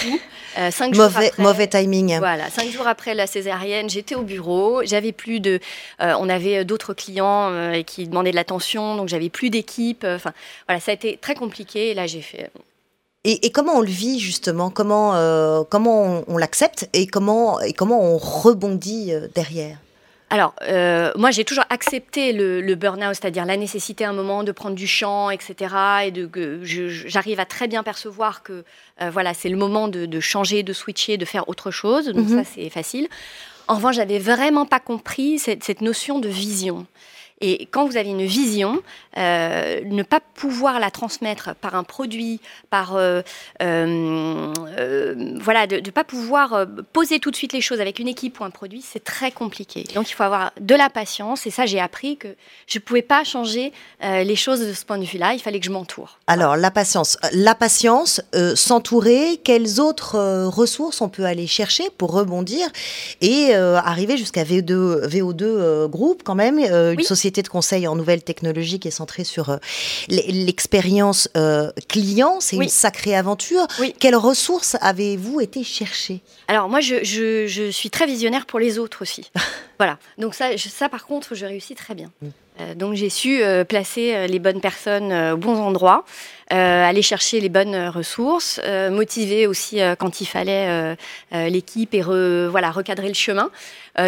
cinq 0.69 0.95
mauvais, 0.95 0.95
jours 0.95 1.05
après, 1.05 1.43
mauvais 1.43 1.67
timing. 1.67 2.17
Voilà, 2.19 2.49
cinq 2.51 2.69
jours 2.69 2.86
après 2.88 3.15
la 3.15 3.25
césarienne, 3.25 3.89
j'étais 3.89 4.13
au 4.13 4.21
bureau. 4.21 4.82
J'avais 4.84 5.11
plus 5.11 5.39
de. 5.39 5.59
on 5.99 6.30
avait 6.30 6.65
d'autres 6.65 6.93
clients 6.93 7.51
qui 7.86 8.07
demandaient 8.07 8.32
de 8.32 8.36
l'attention, 8.36 8.95
donc 8.95 9.09
j'avais 9.09 9.30
plus 9.30 9.49
d'équipe. 9.49 10.03
Enfin, 10.07 10.34
voilà, 10.67 10.80
ça 10.80 10.91
a 10.91 10.93
été 10.93 11.17
très 11.17 11.34
compliqué. 11.34 11.89
Et 11.89 11.93
là, 11.95 12.05
j'ai 12.05 12.21
fait. 12.21 12.51
Et, 13.23 13.47
et, 13.47 13.51
comment 13.51 13.73
on 13.73 13.82
le 13.82 13.88
vit 13.88 14.19
justement? 14.19 14.69
Comment, 14.69 15.13
comment 15.69 16.03
on, 16.03 16.25
on 16.28 16.38
l'accepte? 16.38 16.88
Et 16.93 17.07
comment, 17.07 17.59
et 17.59 17.73
comment 17.73 18.01
on 18.01 18.17
rebondit 18.17 19.13
derrière? 19.34 19.78
Alors, 20.30 20.53
euh, 20.63 21.11
moi, 21.15 21.32
j'ai 21.32 21.45
toujours 21.45 21.63
accepté 21.69 22.34
le, 22.34 22.59
le 22.59 22.75
burn-out, 22.75 23.15
c'est-à-dire 23.15 23.45
la 23.45 23.55
nécessité 23.55 24.03
à 24.03 24.09
un 24.09 24.13
moment 24.13 24.43
de 24.43 24.51
prendre 24.51 24.75
du 24.75 24.88
champ, 24.88 25.30
etc. 25.30 25.73
Et 26.05 26.11
de, 26.11 26.30
j'arrive 26.63 27.39
à 27.39 27.45
très 27.45 27.69
bien 27.69 27.82
percevoir 27.82 28.43
que 28.43 28.65
euh, 29.01 29.09
voilà, 29.09 29.34
c'est 29.34 29.47
le 29.47 29.55
moment 29.55 29.88
de, 29.88 30.05
de, 30.05 30.19
changer, 30.19 30.63
de 30.63 30.73
switcher, 30.73 31.17
de 31.17 31.23
faire 31.23 31.47
autre 31.47 31.71
chose. 31.71 32.07
Donc 32.07 32.28
mhm. 32.28 32.43
ça, 32.43 32.49
c'est 32.55 32.69
facile. 32.69 33.07
En 33.69 33.75
revanche, 33.75 33.95
j'avais 33.95 34.19
vraiment 34.19 34.65
pas 34.65 34.82
compris 34.82 35.39
cette, 35.39 35.63
cette 35.63 35.82
notion 35.82 36.19
de 36.19 36.28
vision. 36.28 36.86
Et 37.39 37.67
quand 37.67 37.85
vous 37.85 37.97
avez 37.97 38.09
une 38.09 38.25
vision, 38.25 38.81
euh, 39.17 39.81
ne 39.85 40.01
pas 40.01 40.19
pouvoir 40.19 40.79
la 40.79 40.89
transmettre 40.89 41.53
par 41.55 41.75
un 41.75 41.83
produit, 41.83 42.39
par 42.69 42.95
euh, 42.95 43.21
euh, 43.61 44.53
voilà, 45.39 45.67
de 45.67 45.75
ne 45.77 45.91
pas 45.91 46.03
pouvoir 46.03 46.65
poser 46.93 47.19
tout 47.19 47.29
de 47.29 47.35
suite 47.35 47.53
les 47.53 47.61
choses 47.61 47.79
avec 47.79 47.99
une 47.99 48.07
équipe 48.07 48.39
ou 48.39 48.43
un 48.43 48.49
produit, 48.49 48.81
c'est 48.81 49.03
très 49.03 49.31
compliqué. 49.31 49.83
Donc 49.93 50.09
il 50.09 50.13
faut 50.13 50.23
avoir 50.23 50.51
de 50.59 50.73
la 50.73 50.89
patience. 50.89 51.45
Et 51.45 51.51
ça, 51.51 51.65
j'ai 51.67 51.79
appris 51.79 52.17
que 52.17 52.29
je 52.65 52.79
ne 52.79 52.83
pouvais 52.83 53.01
pas 53.03 53.23
changer 53.23 53.71
les 54.01 54.35
choses 54.35 54.61
de 54.61 54.73
ce 54.73 54.85
point 54.85 54.97
de 54.97 55.05
vue-là. 55.05 55.33
Il 55.33 55.39
fallait 55.39 55.59
que 55.59 55.65
je 55.65 55.71
m'entoure. 55.71 56.19
Alors 56.27 56.55
la 56.55 56.71
patience, 56.71 57.17
la 57.33 57.53
patience, 57.55 58.21
s'entourer. 58.55 59.39
Quelles 59.43 59.79
autres 59.79 60.45
ressources 60.45 61.01
on 61.01 61.09
peut 61.09 61.25
aller 61.25 61.47
chercher 61.47 61.83
pour 61.97 62.11
rebondir 62.11 62.67
et 63.21 63.53
arriver 63.53 64.17
jusqu'à 64.17 64.43
VO2, 64.43 65.07
VO2 65.07 65.88
Group 65.88 66.21
quand 66.23 66.35
même, 66.35 66.59
une 66.59 67.03
société 67.03 67.26
de 67.32 67.47
conseil 67.47 67.88
en 67.88 67.95
nouvelles 67.95 68.23
technologies 68.23 68.80
qui 68.80 68.88
est 68.88 68.91
centrée 68.91 69.23
sur 69.23 69.49
euh, 69.49 69.57
l'expérience 70.07 71.30
euh, 71.38 71.71
client. 71.88 72.39
C'est 72.39 72.55
une 72.55 72.69
sacrée 72.69 73.15
aventure. 73.15 73.67
Quelles 73.99 74.15
ressources 74.15 74.78
avez-vous 74.82 75.41
été 75.41 75.63
chercher? 75.63 76.21
Alors 76.47 76.69
moi, 76.69 76.80
je, 76.80 77.03
je, 77.03 77.69
suis 77.71 77.89
très 77.89 78.05
visionnaire 78.05 78.45
pour 78.45 78.59
les 78.59 78.80
autres 78.80 79.01
aussi. 79.01 79.30
voilà. 79.78 79.97
Donc 80.17 80.34
ça, 80.34 80.57
ça, 80.57 80.89
par 80.89 81.05
contre, 81.05 81.36
je 81.36 81.45
réussis 81.45 81.75
très 81.75 81.95
bien. 81.95 82.11
Mm. 82.21 82.28
Euh, 82.59 82.73
donc 82.73 82.95
j'ai 82.95 83.09
su 83.09 83.41
placer 83.69 84.28
les 84.28 84.39
bonnes 84.39 84.61
personnes 84.61 85.13
aux 85.13 85.38
bons 85.38 85.57
endroits, 85.57 86.05
aller 86.49 87.03
chercher 87.03 87.39
les 87.39 87.49
bonnes 87.49 87.89
ressources, 87.89 88.59
motiver 88.89 89.45
aussi 89.45 89.80
quand 89.99 90.21
il 90.21 90.25
fallait 90.25 90.97
l'équipe 91.32 91.93
et 91.93 92.01
voilà 92.01 92.71
recadrer 92.71 93.09
le 93.09 93.13
chemin. 93.13 93.51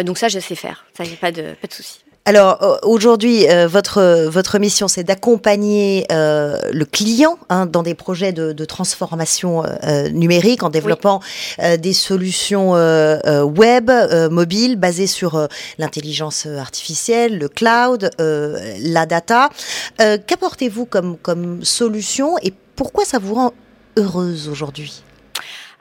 donc 0.04 0.18
ça 0.18 0.26
je 0.26 0.40
sais 0.40 0.56
faire, 0.56 0.84
ça 0.96 1.04
a 1.04 1.16
pas 1.20 1.30
de 1.30 1.54
pas 1.60 1.68
de 1.68 1.72
souci. 1.72 2.00
Alors 2.26 2.62
euh, 2.62 2.76
aujourd'hui, 2.82 3.48
euh, 3.48 3.66
votre, 3.66 4.26
votre 4.28 4.58
mission, 4.58 4.88
c'est 4.88 5.04
d'accompagner 5.04 6.06
euh, 6.12 6.60
le 6.70 6.84
client 6.84 7.38
hein, 7.48 7.64
dans 7.64 7.82
des 7.82 7.94
projets 7.94 8.32
de, 8.32 8.52
de 8.52 8.64
transformation 8.64 9.64
numérique 10.12 10.62
en 10.62 10.70
développant 10.70 11.20
des 11.58 11.92
solutions 11.92 12.72
web, 12.72 13.90
mobiles, 14.30 14.76
basées 14.76 15.06
sur 15.06 15.48
l'intelligence 15.78 16.46
artificielle, 16.46 17.38
le 17.38 17.48
cloud, 17.48 18.10
la 18.18 19.06
data. 19.06 19.50
Qu'apportez-vous 19.98 20.86
comme, 20.86 21.16
comme 21.16 21.64
solution 21.64 22.36
et 22.42 22.52
pourquoi 22.76 23.04
ça 23.04 23.18
vous 23.18 23.34
rend 23.34 23.52
heureuse 23.96 24.48
aujourd'hui? 24.48 25.02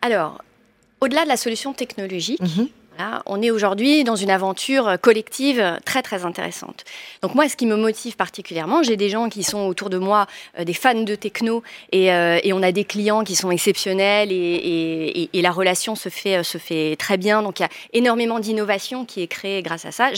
Alors, 0.01 0.41
au-delà 1.01 1.23
de 1.23 1.29
la 1.29 1.37
solution 1.37 1.73
technologique, 1.73 2.41
mhm 2.99 3.19
on 3.25 3.41
est 3.41 3.51
aujourd'hui 3.51 4.03
dans 4.03 4.15
une 4.15 4.29
aventure 4.29 4.97
collective 5.01 5.79
très 5.85 6.01
très 6.01 6.25
intéressante. 6.25 6.83
Donc 7.21 7.35
moi, 7.35 7.47
ce 7.47 7.55
qui 7.55 7.65
me 7.65 7.75
motive 7.75 8.15
particulièrement, 8.15 8.83
j'ai 8.83 8.97
des 8.97 9.09
gens 9.09 9.29
qui 9.29 9.43
sont 9.43 9.67
autour 9.67 9.89
de 9.89 9.97
moi, 9.97 10.27
euh, 10.57 10.63
des 10.63 10.73
fans 10.73 11.01
de 11.01 11.15
techno, 11.15 11.63
euh, 11.93 12.39
et, 12.43 12.53
on 12.53 12.63
a 12.63 12.71
des 12.71 12.83
clients 12.83 13.23
qui 13.23 13.35
sont 13.35 13.51
exceptionnels, 13.51 14.31
et, 14.31 15.29
la 15.33 15.51
relation 15.51 15.95
se 15.95 16.09
fait, 16.09 16.37
euh, 16.37 16.43
se 16.43 16.57
fait 16.57 16.95
très 16.97 17.17
bien. 17.17 17.41
Donc 17.41 17.59
il 17.59 17.63
y 17.63 17.65
a 17.65 17.69
énormément 17.93 18.39
d'innovation 18.39 19.05
qui 19.05 19.21
est 19.21 19.27
créée 19.27 19.61
grâce 19.61 19.85
à 19.85 19.91
ça 19.91 20.11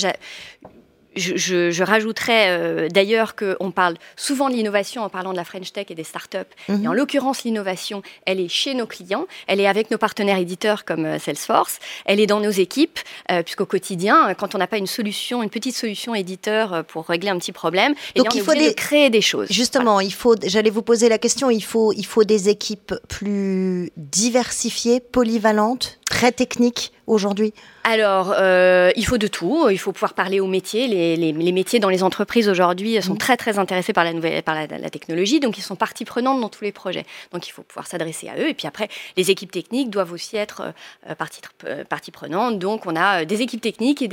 je, 1.16 1.72
je, 1.72 1.84
rajouterais 1.84 2.48
euh, 2.50 2.88
d'ailleurs 2.90 3.36
qu'on 3.36 3.72
parle 3.72 3.96
souvent 4.16 4.50
de 4.50 4.56
l'innovation 4.56 5.04
en 5.04 5.10
parlant 5.10 5.32
de 5.32 5.38
la 5.38 5.44
French 5.44 5.72
Tech 5.74 5.88
et 5.90 5.96
des 5.96 6.04
startups. 6.04 6.38
Mhm. 6.70 6.84
Et 6.84 6.88
en 6.88 6.94
l'occurrence, 6.94 7.44
l'innovation, 7.44 8.02
elle 8.26 8.40
est 8.40 8.48
chez 8.48 8.74
nos 8.74 8.86
clients, 8.86 9.28
elle 9.48 9.60
est 9.60 9.68
avec 9.68 9.92
nos 9.92 9.98
partenaires 9.98 10.38
éditeurs 10.38 10.86
comme 10.86 11.06
euh, 11.06 11.20
Salesforce, 11.20 11.80
elle 12.06 12.20
est 12.20 12.28
dans 12.28 12.40
nos 12.40 12.52
équipes, 12.52 13.00
euh, 13.32 13.44
puisqu'au 13.44 13.66
quotidien, 13.66 14.34
quand 14.36 14.56
on 14.56 14.58
n'a 14.58 14.68
pas 14.68 14.78
une 14.78 14.88
solution, 14.88 15.44
une 15.44 15.50
petite 15.50 15.76
solution 15.76 16.16
éditeur 16.16 16.84
pour 16.86 17.08
régler 17.08 17.30
un 17.30 17.38
petit 17.38 17.52
problème, 17.52 17.94
eh 18.16 18.20
Donc 18.20 18.34
il 18.36 18.42
faut 18.42 18.54
créer 18.76 19.10
des 19.10 19.22
choses. 19.22 19.48
Justement, 19.50 20.00
il 20.00 20.14
faut. 20.14 20.36
J'allais 20.44 20.70
vous 20.70 20.82
poser 20.82 21.10
la 21.10 21.18
question. 21.18 21.50
Il 21.50 21.64
faut, 21.64 21.94
il 21.94 22.06
faut 22.06 22.24
des 22.24 22.50
équipes 22.50 22.94
plus 23.08 23.92
diversifiées, 23.98 25.00
polyvalentes, 25.00 26.01
très 26.12 26.34
techniques 26.34 26.92
aujourd'hui 27.08 27.54
alors, 27.84 28.34
euh, 28.38 28.92
il 28.96 29.06
faut 29.06 29.18
de 29.18 29.28
tout. 29.28 29.68
Il 29.70 29.80
faut 29.80 29.92
pouvoir 29.92 30.14
parler 30.14 30.40
aux 30.40 30.48
métiers. 30.48 30.88
Les, 30.88 31.52
métiers 31.52 31.80
dans 31.80 31.90
les 31.90 32.04
entreprises 32.04 32.48
aujourd'hui 32.48 33.02
sont 33.02 33.16
mmh. 33.16 33.18
très 33.18 33.38
très 33.38 33.60
intéressés 33.60 33.94
par 33.94 34.04
la 34.04 34.14
nouvelle, 34.14 34.44
par 34.44 34.56
la, 34.56 34.68
technologie, 34.90 35.40
donc 35.40 35.58
ils 35.58 35.62
sont 35.62 35.76
partie 35.76 36.06
prenante 36.06 36.42
dans 36.42 36.50
tous 36.50 36.64
les 36.64 36.72
projets. 36.72 37.06
Donc, 37.32 37.48
il 37.48 37.52
faut 37.52 37.64
pouvoir 37.64 37.88
s'adresser 37.88 38.30
à 38.30 38.38
eux. 38.38 38.50
Et 38.50 38.54
puis 38.54 38.68
après, 38.68 38.88
les 39.18 39.32
équipes 39.32 39.52
techniques 39.52 39.90
doivent 39.90 40.12
aussi 40.12 40.38
être 40.38 40.74
euh, 41.10 41.16
partie, 41.16 41.42
euh, 41.66 41.84
partie, 41.84 42.12
prenante. 42.12 42.60
Donc, 42.60 42.86
on 42.86 42.96
a 42.96 43.26
des 43.26 43.42
équipes 43.42 43.62
techniques 43.62 44.02
et 44.02 44.08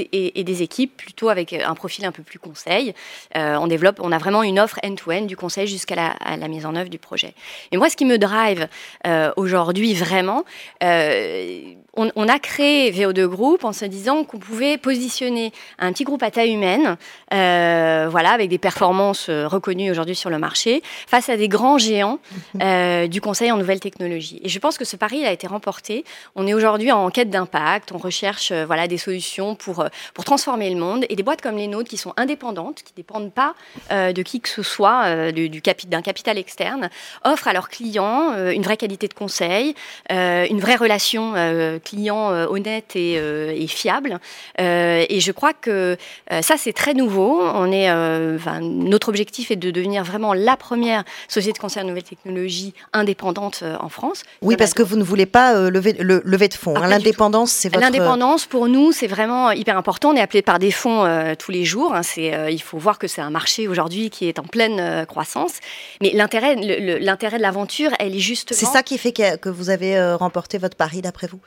des, 0.44 0.62
équipes 0.62 0.96
plutôt 0.96 1.28
avec 1.28 1.52
un 1.52 1.74
profil 1.74 2.04
un 2.04 2.12
peu 2.12 2.22
plus 2.22 2.38
conseil. 2.38 2.94
on 3.34 3.66
développe, 3.66 4.00
on 4.00 4.12
a 4.12 4.18
vraiment 4.18 4.42
une 4.42 4.58
offre 4.58 4.78
end-to-end 4.84 5.22
du 5.22 5.36
conseil 5.36 5.66
jusqu'à 5.66 5.94
la, 5.94 6.16
la, 6.36 6.48
mise 6.48 6.64
en 6.66 6.74
œuvre 6.74 6.90
du 6.90 6.98
projet. 6.98 7.34
Et 7.70 7.76
moi, 7.76 7.90
ce 7.90 7.96
qui 7.96 8.04
me 8.04 8.18
drive 8.18 8.68
aujourd'hui 9.36 9.94
vraiment, 9.94 10.44
on, 11.98 12.10
on, 12.14 12.28
a 12.28 12.38
créé 12.38 12.90
VO2 12.92 13.26
Group 13.26 13.64
en 13.64 13.72
se 13.72 13.84
disant 13.84 14.24
qu'on 14.24 14.38
pouvait 14.38 14.78
positionner 14.78 15.52
un 15.78 15.92
petit 15.92 16.04
groupe 16.04 16.22
à 16.22 16.30
taille 16.30 16.52
humaine, 16.52 16.96
euh, 17.34 18.06
voilà, 18.08 18.30
avec 18.30 18.48
des 18.48 18.58
performances 18.58 19.28
euh, 19.28 19.48
reconnues 19.48 19.90
aujourd'hui 19.90 20.14
sur 20.14 20.30
le 20.30 20.38
marché, 20.38 20.82
face 20.84 21.28
à 21.28 21.36
des 21.36 21.48
grands 21.48 21.78
géants 21.78 22.20
euh, 22.62 23.08
du 23.08 23.20
conseil 23.20 23.50
en 23.50 23.56
nouvelles 23.56 23.80
technologies. 23.80 24.40
Et 24.44 24.48
je 24.48 24.58
pense 24.60 24.78
que 24.78 24.84
ce 24.84 24.96
pari 24.96 25.26
a 25.26 25.32
été 25.32 25.46
remporté. 25.46 26.04
On 26.36 26.46
est 26.46 26.54
aujourd'hui 26.54 26.92
en 26.92 27.10
quête 27.10 27.30
d'impact, 27.30 27.90
on 27.92 27.98
recherche 27.98 28.52
voilà, 28.52 28.86
des 28.86 28.98
solutions 28.98 29.56
pour, 29.56 29.84
pour 30.14 30.24
transformer 30.24 30.70
le 30.70 30.76
monde. 30.78 31.04
Et 31.08 31.16
des 31.16 31.24
boîtes 31.24 31.42
comme 31.42 31.56
les 31.56 31.66
nôtres 31.66 31.90
qui 31.90 31.96
sont 31.96 32.14
indépendantes, 32.16 32.82
qui 32.82 32.92
ne 32.92 32.96
dépendent 32.96 33.32
pas 33.32 33.54
de 33.90 34.22
qui 34.22 34.40
que 34.40 34.48
ce 34.48 34.62
soit, 34.62 35.32
du, 35.32 35.48
d'un 35.88 36.02
capital 36.02 36.38
externe, 36.38 36.90
offrent 37.24 37.48
à 37.48 37.52
leurs 37.52 37.68
clients 37.68 38.34
une 38.50 38.62
vraie 38.62 38.76
qualité 38.76 39.08
de 39.08 39.14
conseil, 39.14 39.74
une 40.10 40.60
vraie 40.60 40.76
relation 40.76 41.34
client 41.88 42.30
honnête 42.48 42.96
et, 42.96 43.14
et 43.14 43.66
fiable. 43.66 44.18
Euh, 44.60 45.04
et 45.08 45.20
je 45.20 45.32
crois 45.32 45.52
que 45.52 45.96
euh, 46.32 46.42
ça, 46.42 46.56
c'est 46.56 46.72
très 46.72 46.94
nouveau. 46.94 47.40
On 47.42 47.70
est, 47.70 47.90
euh, 47.90 48.38
notre 48.60 49.08
objectif 49.08 49.50
est 49.50 49.56
de 49.56 49.70
devenir 49.70 50.04
vraiment 50.04 50.34
la 50.34 50.56
première 50.56 51.04
société 51.28 51.54
de 51.54 51.58
conseil 51.58 51.82
en 51.82 51.86
nouvelles 51.86 52.02
technologies 52.02 52.74
indépendante 52.92 53.62
en 53.80 53.88
France. 53.88 54.22
Oui, 54.42 54.56
parce 54.56 54.74
que 54.74 54.82
vous 54.82 54.96
ne 54.96 55.04
voulez 55.04 55.26
pas 55.26 55.70
lever, 55.70 55.94
le, 55.98 56.22
lever 56.24 56.48
de 56.48 56.54
fonds. 56.54 56.76
Hein. 56.76 56.88
L'indépendance, 56.88 57.50
c'est 57.50 57.68
votre... 57.68 57.80
L'indépendance, 57.80 58.46
pour 58.46 58.68
nous, 58.68 58.92
c'est 58.92 59.06
vraiment 59.06 59.50
hyper 59.50 59.76
important. 59.76 60.10
On 60.10 60.16
est 60.16 60.20
appelé 60.20 60.42
par 60.42 60.58
des 60.58 60.70
fonds 60.70 61.06
tous 61.38 61.50
les 61.50 61.64
jours. 61.64 61.94
Hein. 61.94 62.02
C'est, 62.02 62.52
il 62.52 62.62
faut 62.62 62.78
voir 62.78 62.98
que 62.98 63.06
c'est 63.06 63.20
un 63.20 63.30
marché 63.30 63.68
aujourd'hui 63.68 64.10
qui 64.10 64.28
est 64.28 64.38
en 64.38 64.44
pleine 64.44 65.06
croissance. 65.06 65.52
Mais 66.00 66.10
l'intérêt, 66.12 66.54
l'intérêt 67.00 67.38
de 67.38 67.42
l'aventure, 67.42 67.90
elle 67.98 68.14
est 68.14 68.20
justement... 68.20 68.58
C'est 68.58 68.66
ça 68.66 68.82
qui 68.82 68.98
fait 68.98 69.12
que, 69.12 69.36
que 69.36 69.48
vous 69.48 69.70
avez 69.70 70.14
remporté 70.14 70.58
votre 70.58 70.76
pari, 70.76 71.02
d'après 71.02 71.26
vous? 71.26 71.40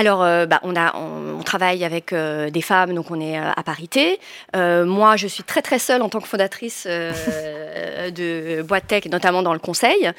Alors, 0.00 0.22
euh, 0.22 0.46
bah, 0.46 0.60
on, 0.62 0.74
a, 0.76 0.96
on, 0.96 1.42
travaille 1.42 1.84
avec 1.84 2.14
euh, 2.14 2.48
des 2.48 2.62
femmes, 2.62 2.94
donc 2.94 3.10
on 3.10 3.20
est 3.20 3.38
euh, 3.38 3.50
à 3.54 3.62
parité. 3.62 4.18
moi, 4.54 5.16
je 5.16 5.26
suis 5.26 5.42
très 5.42 5.60
très 5.60 5.78
seule 5.78 6.00
en 6.00 6.08
tant 6.08 6.20
que 6.20 6.28
fondatrice 6.28 6.86
de 6.86 8.62
Boîte 8.62 8.86
Tech, 8.86 9.04
notamment 9.06 9.42
dans 9.42 9.52
le 9.52 9.58
conseil. 9.58 10.10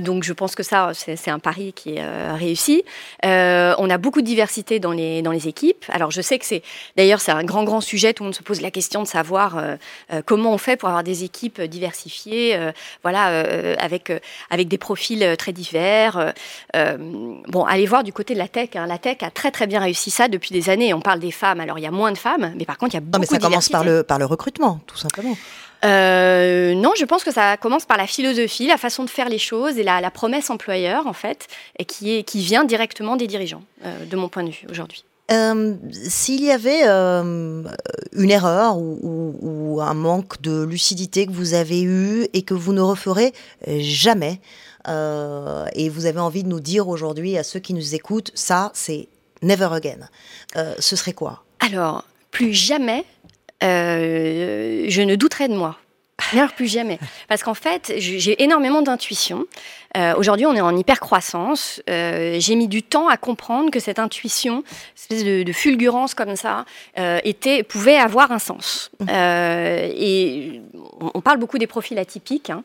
donc, 0.00 0.22
je 0.22 0.32
pense 0.32 0.54
que 0.54 0.62
ça, 0.62 0.92
c'est 0.94 1.30
un 1.30 1.40
pari 1.40 1.72
qui 1.72 1.96
est 1.96 2.32
réussi. 2.34 2.84
on 3.24 3.90
a 3.90 3.98
beaucoup 3.98 4.20
de 4.20 4.26
diversité 4.26 4.78
dans 4.78 4.92
les, 4.92 5.22
dans 5.22 5.32
les 5.32 5.48
équipes. 5.48 5.84
Alors, 5.88 6.12
je 6.12 6.20
sais 6.20 6.38
que 6.38 6.44
c'est, 6.44 6.62
d'ailleurs, 6.96 7.20
c'est 7.20 7.32
un 7.32 7.44
grand 7.44 7.64
grand 7.64 7.80
sujet. 7.80 8.14
Tout 8.14 8.22
le 8.22 8.28
monde 8.28 8.34
se 8.34 8.44
pose 8.44 8.60
la 8.60 8.70
question 8.70 9.02
de 9.02 9.08
savoir 9.08 9.60
comment 10.24 10.52
on 10.52 10.58
fait 10.58 10.76
pour 10.76 10.88
avoir 10.88 11.02
des 11.02 11.24
équipes 11.24 11.60
diversifiées, 11.62 12.58
voilà, 13.02 13.42
avec 13.78 14.12
avec 14.50 14.68
des 14.68 14.78
profils 14.78 15.34
très 15.36 15.52
divers. 15.52 16.32
bon, 16.74 17.64
allez 17.64 17.86
voir 17.86 18.04
du 18.04 18.12
côté 18.12 18.34
de 18.34 18.38
la 18.38 18.48
tech. 18.48 18.70
Hein. 18.76 18.86
La 18.86 18.98
tech 18.98 19.15
a 19.24 19.30
très 19.30 19.50
très 19.50 19.66
bien 19.66 19.80
réussi 19.80 20.10
ça 20.10 20.28
depuis 20.28 20.52
des 20.52 20.70
années. 20.70 20.92
On 20.94 21.00
parle 21.00 21.20
des 21.20 21.30
femmes, 21.30 21.60
alors 21.60 21.78
il 21.78 21.82
y 21.82 21.86
a 21.86 21.90
moins 21.90 22.12
de 22.12 22.18
femmes, 22.18 22.52
mais 22.56 22.64
par 22.64 22.78
contre 22.78 22.94
il 22.94 22.96
y 22.96 22.98
a 22.98 23.00
beaucoup 23.00 23.12
de 23.12 23.16
Non 23.16 23.20
mais 23.20 23.26
ça 23.26 23.38
commence 23.38 23.68
par 23.68 23.84
le, 23.84 24.02
par 24.02 24.18
le 24.18 24.26
recrutement, 24.26 24.80
tout 24.86 24.96
simplement. 24.96 25.36
Euh, 25.84 26.74
non, 26.74 26.92
je 26.96 27.04
pense 27.04 27.22
que 27.22 27.32
ça 27.32 27.56
commence 27.56 27.84
par 27.84 27.96
la 27.96 28.06
philosophie, 28.06 28.66
la 28.66 28.76
façon 28.76 29.04
de 29.04 29.10
faire 29.10 29.28
les 29.28 29.38
choses 29.38 29.78
et 29.78 29.82
la, 29.82 30.10
promesse 30.10 30.50
employeur, 30.50 31.06
en 31.06 31.12
fait, 31.12 31.48
et 31.78 31.84
qui, 31.84 32.16
est, 32.16 32.22
qui 32.22 32.40
vient 32.40 32.64
directement 32.64 33.16
des 33.16 33.26
dirigeants, 33.26 33.62
euh, 33.84 34.04
de 34.06 34.16
mon 34.16 34.28
point 34.28 34.44
de 34.44 34.50
vue 34.50 34.66
aujourd'hui. 34.70 35.04
Euh, 35.32 35.74
s'il 35.92 36.44
y 36.44 36.52
avait 36.52 36.84
une 36.86 38.30
erreur 38.30 38.78
ou, 38.78 39.34
ou, 39.40 39.80
un 39.80 39.94
manque 39.94 40.40
de 40.40 40.62
lucidité 40.62 41.26
que 41.26 41.32
vous 41.32 41.54
avez 41.54 41.82
eu 41.82 42.28
et 42.32 42.42
que 42.42 42.54
vous 42.54 42.72
ne 42.72 42.80
referez 42.80 43.32
jamais, 43.66 44.40
euh, 44.88 45.66
et 45.74 45.88
vous 45.88 46.06
avez 46.06 46.20
envie 46.20 46.42
de 46.42 46.48
nous 46.48 46.60
dire 46.60 46.88
aujourd'hui 46.88 47.36
à 47.36 47.42
ceux 47.42 47.60
qui 47.60 47.74
nous 47.74 47.94
écoutent, 47.94 48.30
ça, 48.34 48.70
c'est 48.74 49.08
never 49.42 49.68
again. 49.72 50.08
Euh, 50.56 50.74
ce 50.78 50.96
serait 50.96 51.12
quoi? 51.12 51.44
Alors, 51.60 52.04
plus 52.30 52.52
jamais, 52.52 53.04
euh, 53.62 54.86
je 54.88 55.02
ne 55.02 55.14
douterai 55.16 55.48
de 55.48 55.54
moi. 55.54 55.76
Alors 56.32 56.52
plus 56.52 56.66
jamais. 56.66 56.98
Parce 57.28 57.42
qu'en 57.42 57.54
fait, 57.54 57.92
j'ai 57.98 58.42
énormément 58.42 58.82
d'intuition. 58.82 59.46
Euh, 59.96 60.14
aujourd'hui, 60.16 60.46
on 60.46 60.54
est 60.54 60.60
en 60.60 60.76
hyper 60.76 61.00
croissance. 61.00 61.82
Euh, 61.88 62.36
j'ai 62.38 62.54
mis 62.54 62.68
du 62.68 62.82
temps 62.82 63.08
à 63.08 63.16
comprendre 63.16 63.70
que 63.70 63.80
cette 63.80 63.98
intuition, 63.98 64.62
cette 64.94 65.12
espèce 65.12 65.44
de, 65.44 65.52
fulgurance 65.52 66.14
comme 66.14 66.36
ça, 66.36 66.64
euh, 66.98 67.18
était, 67.24 67.62
pouvait 67.62 67.96
avoir 67.96 68.30
un 68.30 68.38
sens. 68.38 68.90
Mmh. 69.00 69.06
et 69.08 70.60
on, 71.14 71.20
parle 71.20 71.38
beaucoup 71.38 71.58
des 71.58 71.66
profils 71.66 71.98
atypiques. 71.98 72.50
Hein. 72.50 72.62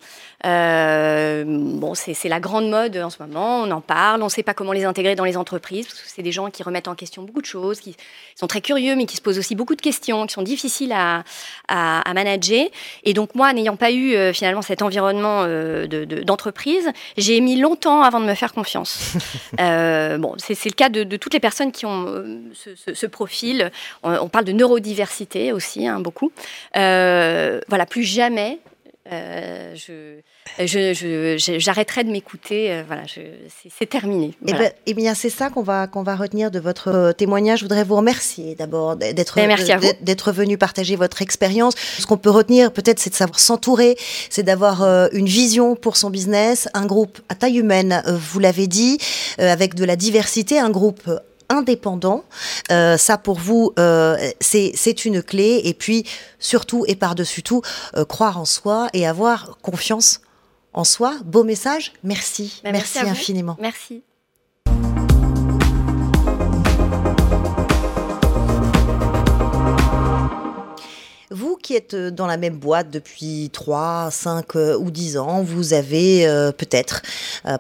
bon, 1.46 1.94
c'est 1.96 2.30
la 2.30 2.40
grande 2.40 2.70
mode 2.70 2.98
en 2.98 3.10
ce 3.10 3.22
moment. 3.22 3.62
On 3.62 3.72
en 3.72 3.82
parle. 3.82 4.22
On 4.22 4.26
ne 4.26 4.30
sait 4.30 4.44
pas 4.44 4.54
comment 4.54 4.74
les 4.74 4.84
intégrer 4.84 5.16
dans 5.16 5.24
les 5.24 5.38
entreprises 5.38 5.88
parce 5.88 6.02
que 6.02 6.10
c'est 6.10 6.22
des 6.22 6.32
gens 6.32 6.50
qui 6.50 6.64
remettent 6.64 6.88
en 6.88 6.96
question 6.96 7.24
beaucoup 7.24 7.42
de 7.42 7.46
choses, 7.46 7.80
qui 7.80 7.96
sont 8.36 8.48
très 8.48 8.62
curieux, 8.62 8.96
mais 8.96 9.06
qui 9.06 9.16
se 9.16 9.22
posent 9.22 9.40
aussi 9.40 9.56
beaucoup 9.56 9.76
de 9.76 9.82
questions, 9.82 10.26
qui 10.26 10.34
sont 10.34 10.42
difficiles 10.42 10.92
à, 10.92 11.24
à, 11.68 12.14
manager. 12.14 12.68
Et 13.04 13.14
donc 13.14 13.36
moi, 13.36 13.54
n'ayant 13.54 13.78
pas 13.78 13.92
eu 13.92 14.34
finalement 14.34 14.62
cet 14.62 14.82
environnement 14.82 15.46
d'entreprise, 16.26 16.92
j'ai 17.22 17.40
mis 17.40 17.56
longtemps 17.56 18.02
avant 18.02 18.20
de 18.20 18.26
me 18.26 18.36
faire 18.36 18.54
confiance. 18.54 19.14
Euh, 19.60 20.18
bon, 20.18 20.34
c'est 20.38 20.66
le 20.66 20.74
cas 20.74 20.90
de, 20.90 21.04
toutes 21.18 21.34
les 21.34 21.40
personnes 21.40 21.72
qui 21.72 21.86
ont 21.86 22.06
euh, 22.08 22.40
ce, 22.94 23.06
profil. 23.06 23.70
On, 24.02 24.30
parle 24.30 24.46
de 24.46 24.54
neurodiversité 24.54 25.52
aussi, 25.52 25.88
hein, 25.88 26.00
beaucoup. 26.00 26.32
Euh, 26.78 27.60
voilà, 27.68 27.86
plus 27.86 28.04
jamais 28.04 28.60
euh, 29.12 29.76
je, 29.76 31.58
j'arrêterai 31.58 32.04
de 32.04 32.12
m'écouter. 32.12 32.72
Euh, 32.72 32.84
voilà, 32.86 33.04
c'est 33.08 33.90
terminé. 33.90 34.36
Eh, 34.48 34.54
ben, 34.54 34.72
eh, 34.86 34.94
bien, 34.94 35.16
c'est 35.16 35.30
ça 35.30 35.50
qu'on 35.50 35.64
va, 35.64 35.88
qu'on 35.88 36.04
va 36.04 36.16
retenir 36.16 36.52
de 36.52 36.60
votre 36.60 36.90
euh, 36.90 37.12
témoignage. 37.12 37.60
Je 37.60 37.66
voudrais 37.66 37.84
vous 37.84 37.96
remercier 37.96 38.56
d'abord 38.56 38.96
d'être, 38.96 39.36
ben, 39.36 39.58
d'être 40.02 40.32
venu 40.32 40.58
partager 40.58 40.96
votre 40.96 41.22
expérience. 41.22 41.74
Ce 41.98 42.06
qu'on 42.06 42.18
peut 42.18 42.30
retenir, 42.30 42.72
peut-être, 42.72 43.00
c'est 43.00 43.10
de 43.10 43.16
savoir 43.16 43.40
s'entourer, 43.40 43.98
c'est 44.30 44.44
d'avoir 44.44 44.84
une 45.14 45.26
vision 45.26 45.76
pour 45.76 45.98
son 45.98 46.10
business, 46.10 46.70
un 46.74 46.86
groupe 46.86 47.20
à 47.30 47.36
taille 47.36 47.58
humaine, 47.58 48.04
vous 48.08 48.40
l'avez 48.40 48.68
dit, 48.68 48.98
avec 49.38 49.76
de 49.76 49.86
la 49.86 49.96
diversité, 49.96 50.60
un 50.60 50.70
groupe 50.70 51.10
indépendant. 51.52 52.24
ça, 52.70 53.18
pour 53.18 53.38
vous, 53.38 53.74
c'est 54.40 55.06
une 55.06 55.22
clé. 55.22 55.62
Et 55.66 55.74
puis, 55.74 56.06
surtout 56.40 56.86
et 56.88 56.96
par-dessus 56.96 57.44
tout, 57.44 57.62
croire 58.08 58.40
en 58.40 58.46
soi 58.46 58.88
et 58.94 59.06
avoir 59.06 59.58
confiance 59.62 60.22
en 60.74 60.84
soi. 60.84 61.16
Beau 61.26 61.44
message. 61.44 61.94
Merci. 62.04 62.62
Bah, 62.64 62.72
merci 62.72 63.00
infiniment. 63.00 63.58
Merci. 63.60 64.04
Vous 71.32 71.56
qui 71.56 71.76
êtes 71.76 71.94
euh, 71.94 72.12
dans 72.12 72.28
la 72.28 72.36
même 72.36 72.58
boîte 72.58 72.90
depuis 72.90 73.50
3, 73.54 74.10
5 74.12 74.56
euh, 74.58 74.78
ou 74.78 74.92
10 74.92 75.18
ans, 75.18 75.42
vous 75.42 75.72
avez 75.72 76.28
euh, 76.28 76.52
peut-être 76.52 77.02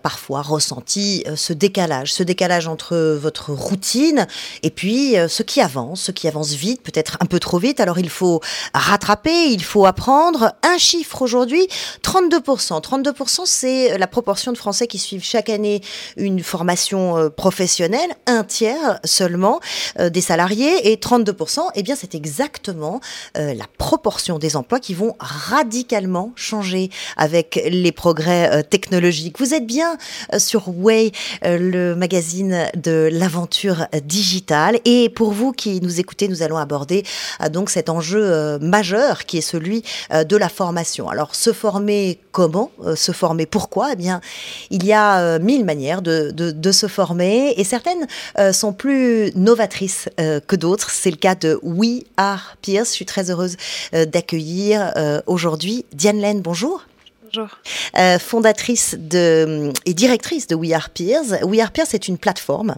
parfois 0.03 0.41
ressenti 0.41 1.24
ce 1.36 1.53
décalage, 1.53 2.13
ce 2.13 2.22
décalage 2.22 2.67
entre 2.67 3.17
votre 3.19 3.51
routine 3.51 4.28
et 4.61 4.69
puis 4.69 5.15
ce 5.28 5.41
qui 5.41 5.59
avance, 5.59 6.01
ce 6.03 6.11
qui 6.11 6.28
avance 6.28 6.51
vite, 6.51 6.84
peut-être 6.84 7.17
un 7.19 7.26
peu 7.26 7.39
trop 7.39 7.57
vite. 7.57 7.80
Alors 7.80 7.97
il 7.97 8.09
faut 8.09 8.41
rattraper, 8.76 9.47
il 9.47 9.63
faut 9.63 9.88
apprendre. 9.88 10.53
Un 10.61 10.78
chiffre 10.78 11.24
aujourd'hui, 11.24 11.67
32%. 12.03 12.82
32%, 12.84 13.41
c'est 13.45 13.97
la 13.97 14.07
proportion 14.07 14.51
de 14.51 14.57
Français 14.57 14.86
qui 14.86 14.99
suivent 14.99 15.24
chaque 15.24 15.49
année 15.49 15.82
une 16.15 16.43
formation 16.43 17.32
professionnelle, 17.36 18.11
un 18.28 18.43
tiers 18.43 18.99
seulement 19.03 19.59
des 19.97 20.22
salariés 20.22 20.91
et 20.91 20.97
32%, 20.97 21.61
eh 21.74 21.82
bien 21.82 21.95
c'est 21.95 22.13
exactement 22.13 23.01
la 23.36 23.61
proportion 23.68 24.39
des 24.39 24.55
emplois 24.55 24.80
qui 24.80 24.93
vont 24.93 25.16
radicalement 25.20 26.32
changer 26.36 26.89
avec 27.18 27.62
les 27.70 27.91
progrès 27.91 28.49
euh, 28.51 28.62
technologiques. 28.64 29.39
Vous 29.39 29.53
êtes 29.53 29.66
bien 29.66 29.97
euh, 30.34 30.39
sur 30.39 30.70
Way, 30.70 31.12
euh, 31.45 31.57
le 31.57 31.95
magazine 31.95 32.68
de 32.76 33.09
l'aventure 33.12 33.88
digitale. 34.03 34.80
Et 34.86 35.09
pour 35.09 35.32
vous 35.32 35.51
qui 35.51 35.82
nous 35.82 35.99
écoutez, 35.99 36.28
nous 36.28 36.43
allons 36.43 36.57
aborder 36.57 37.03
donc 37.51 37.70
cet 37.70 37.89
enjeu 37.89 38.57
majeur 38.59 39.26
qui 39.26 39.38
est 39.38 39.41
celui 39.41 39.84
de 40.12 40.38
la 40.38 40.49
formation. 40.49 41.09
Alors, 41.09 41.36
se 41.36 41.53
former 41.53 42.20
comment 42.32 42.72
Se 42.95 43.12
former 43.12 43.45
pourquoi? 43.45 43.93
Eh 43.93 43.95
bien, 43.95 44.22
il 44.70 44.86
y 44.86 44.93
a 44.93 45.39
mille 45.39 45.66
manières 45.66 46.01
de, 46.01 46.32
de, 46.32 46.72
se 46.72 46.88
former 46.88 47.53
et 47.57 47.64
certaines 47.64 48.07
sont 48.53 48.74
plus 48.74 49.32
novatrices 49.36 50.09
que 50.18 50.55
d'autres. 50.55 50.89
C'est 50.91 51.12
le 51.12 51.18
cas 51.18 51.36
de 51.36 51.59
We 51.64 52.03
Are 52.18 52.55
Pierce. 52.62 52.89
Je 52.89 52.95
suis 52.95 53.05
très 53.05 53.30
heureuse 53.30 53.50
euh, 53.93 54.05
d'accueillir 54.05 54.93
euh, 54.95 55.21
aujourd'hui 55.27 55.85
Diane 55.93 56.19
Laine. 56.19 56.41
Bonjour. 56.41 56.85
Bonjour. 57.33 57.57
Euh, 57.97 58.19
fondatrice 58.19 58.95
de, 58.99 59.71
et 59.85 59.93
directrice 59.93 60.47
de 60.47 60.55
We 60.55 60.73
Are 60.73 60.89
Peers. 60.89 61.43
We 61.43 61.61
Are 61.61 61.71
Peers, 61.71 61.85
c'est 61.87 62.09
une 62.09 62.17
plateforme 62.17 62.75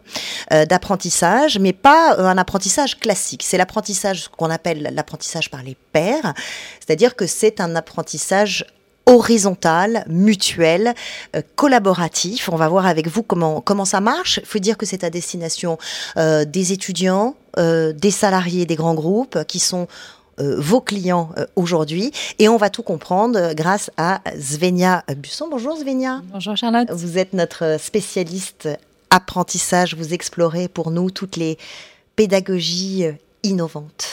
d'apprentissage, 0.51 1.57
mais 1.57 1.74
pas 1.74 2.15
un 2.19 2.38
apprentissage 2.38 2.99
classique. 2.99 3.43
C'est 3.43 3.57
l'apprentissage 3.57 4.28
qu'on 4.28 4.51
appelle 4.51 4.91
l'apprentissage 4.93 5.49
par 5.49 5.63
les 5.63 5.76
pairs, 5.91 6.36
c'est-à-dire 6.80 7.15
que 7.15 7.26
c'est 7.26 7.61
un 7.61 7.76
apprentissage 7.76 8.67
horizontal, 9.07 10.05
mutuel, 10.07 10.93
collaboratif. 11.55 12.47
On 12.49 12.55
va 12.55 12.69
voir 12.69 12.86
avec 12.86 13.07
vous 13.07 13.24
comment, 13.24 13.59
comment 13.59 13.86
ça 13.86 14.01
marche. 14.01 14.39
Il 14.43 14.47
faut 14.47 14.59
dire 14.59 14.78
que 14.78 14.86
c'est 14.86 15.03
à 15.03 15.09
destination 15.09 15.80
des 16.15 16.74
étudiants, 16.74 17.36
des 17.57 18.11
salariés 18.11 18.67
des 18.67 18.76
grands 18.76 18.93
groupes 18.93 19.43
qui 19.45 19.59
sont 19.59 19.88
euh, 20.40 20.56
vos 20.58 20.82
clients 20.82 21.30
euh, 21.38 21.46
aujourd'hui. 21.56 22.12
Et 22.40 22.50
on 22.50 22.58
va 22.58 22.70
tout 22.70 22.84
comprendre 22.84 23.38
euh, 23.38 23.54
grâce 23.54 23.92
à 23.98 24.22
Svenia 24.40 25.04
Busson. 25.18 25.48
Bonjour 25.50 25.78
Svenia. 25.78 26.22
Bonjour 26.32 26.58
Charlotte. 26.58 26.90
Vous 26.92 27.18
êtes 27.18 27.34
notre 27.34 27.78
spécialiste 27.80 28.70
apprentissage. 29.10 29.96
Vous 29.96 30.14
explorez 30.14 30.68
pour 30.68 30.92
nous 30.92 31.12
toutes 31.12 31.36
les 31.36 31.58
pédagogies 32.16 33.06
innovantes. 33.44 34.08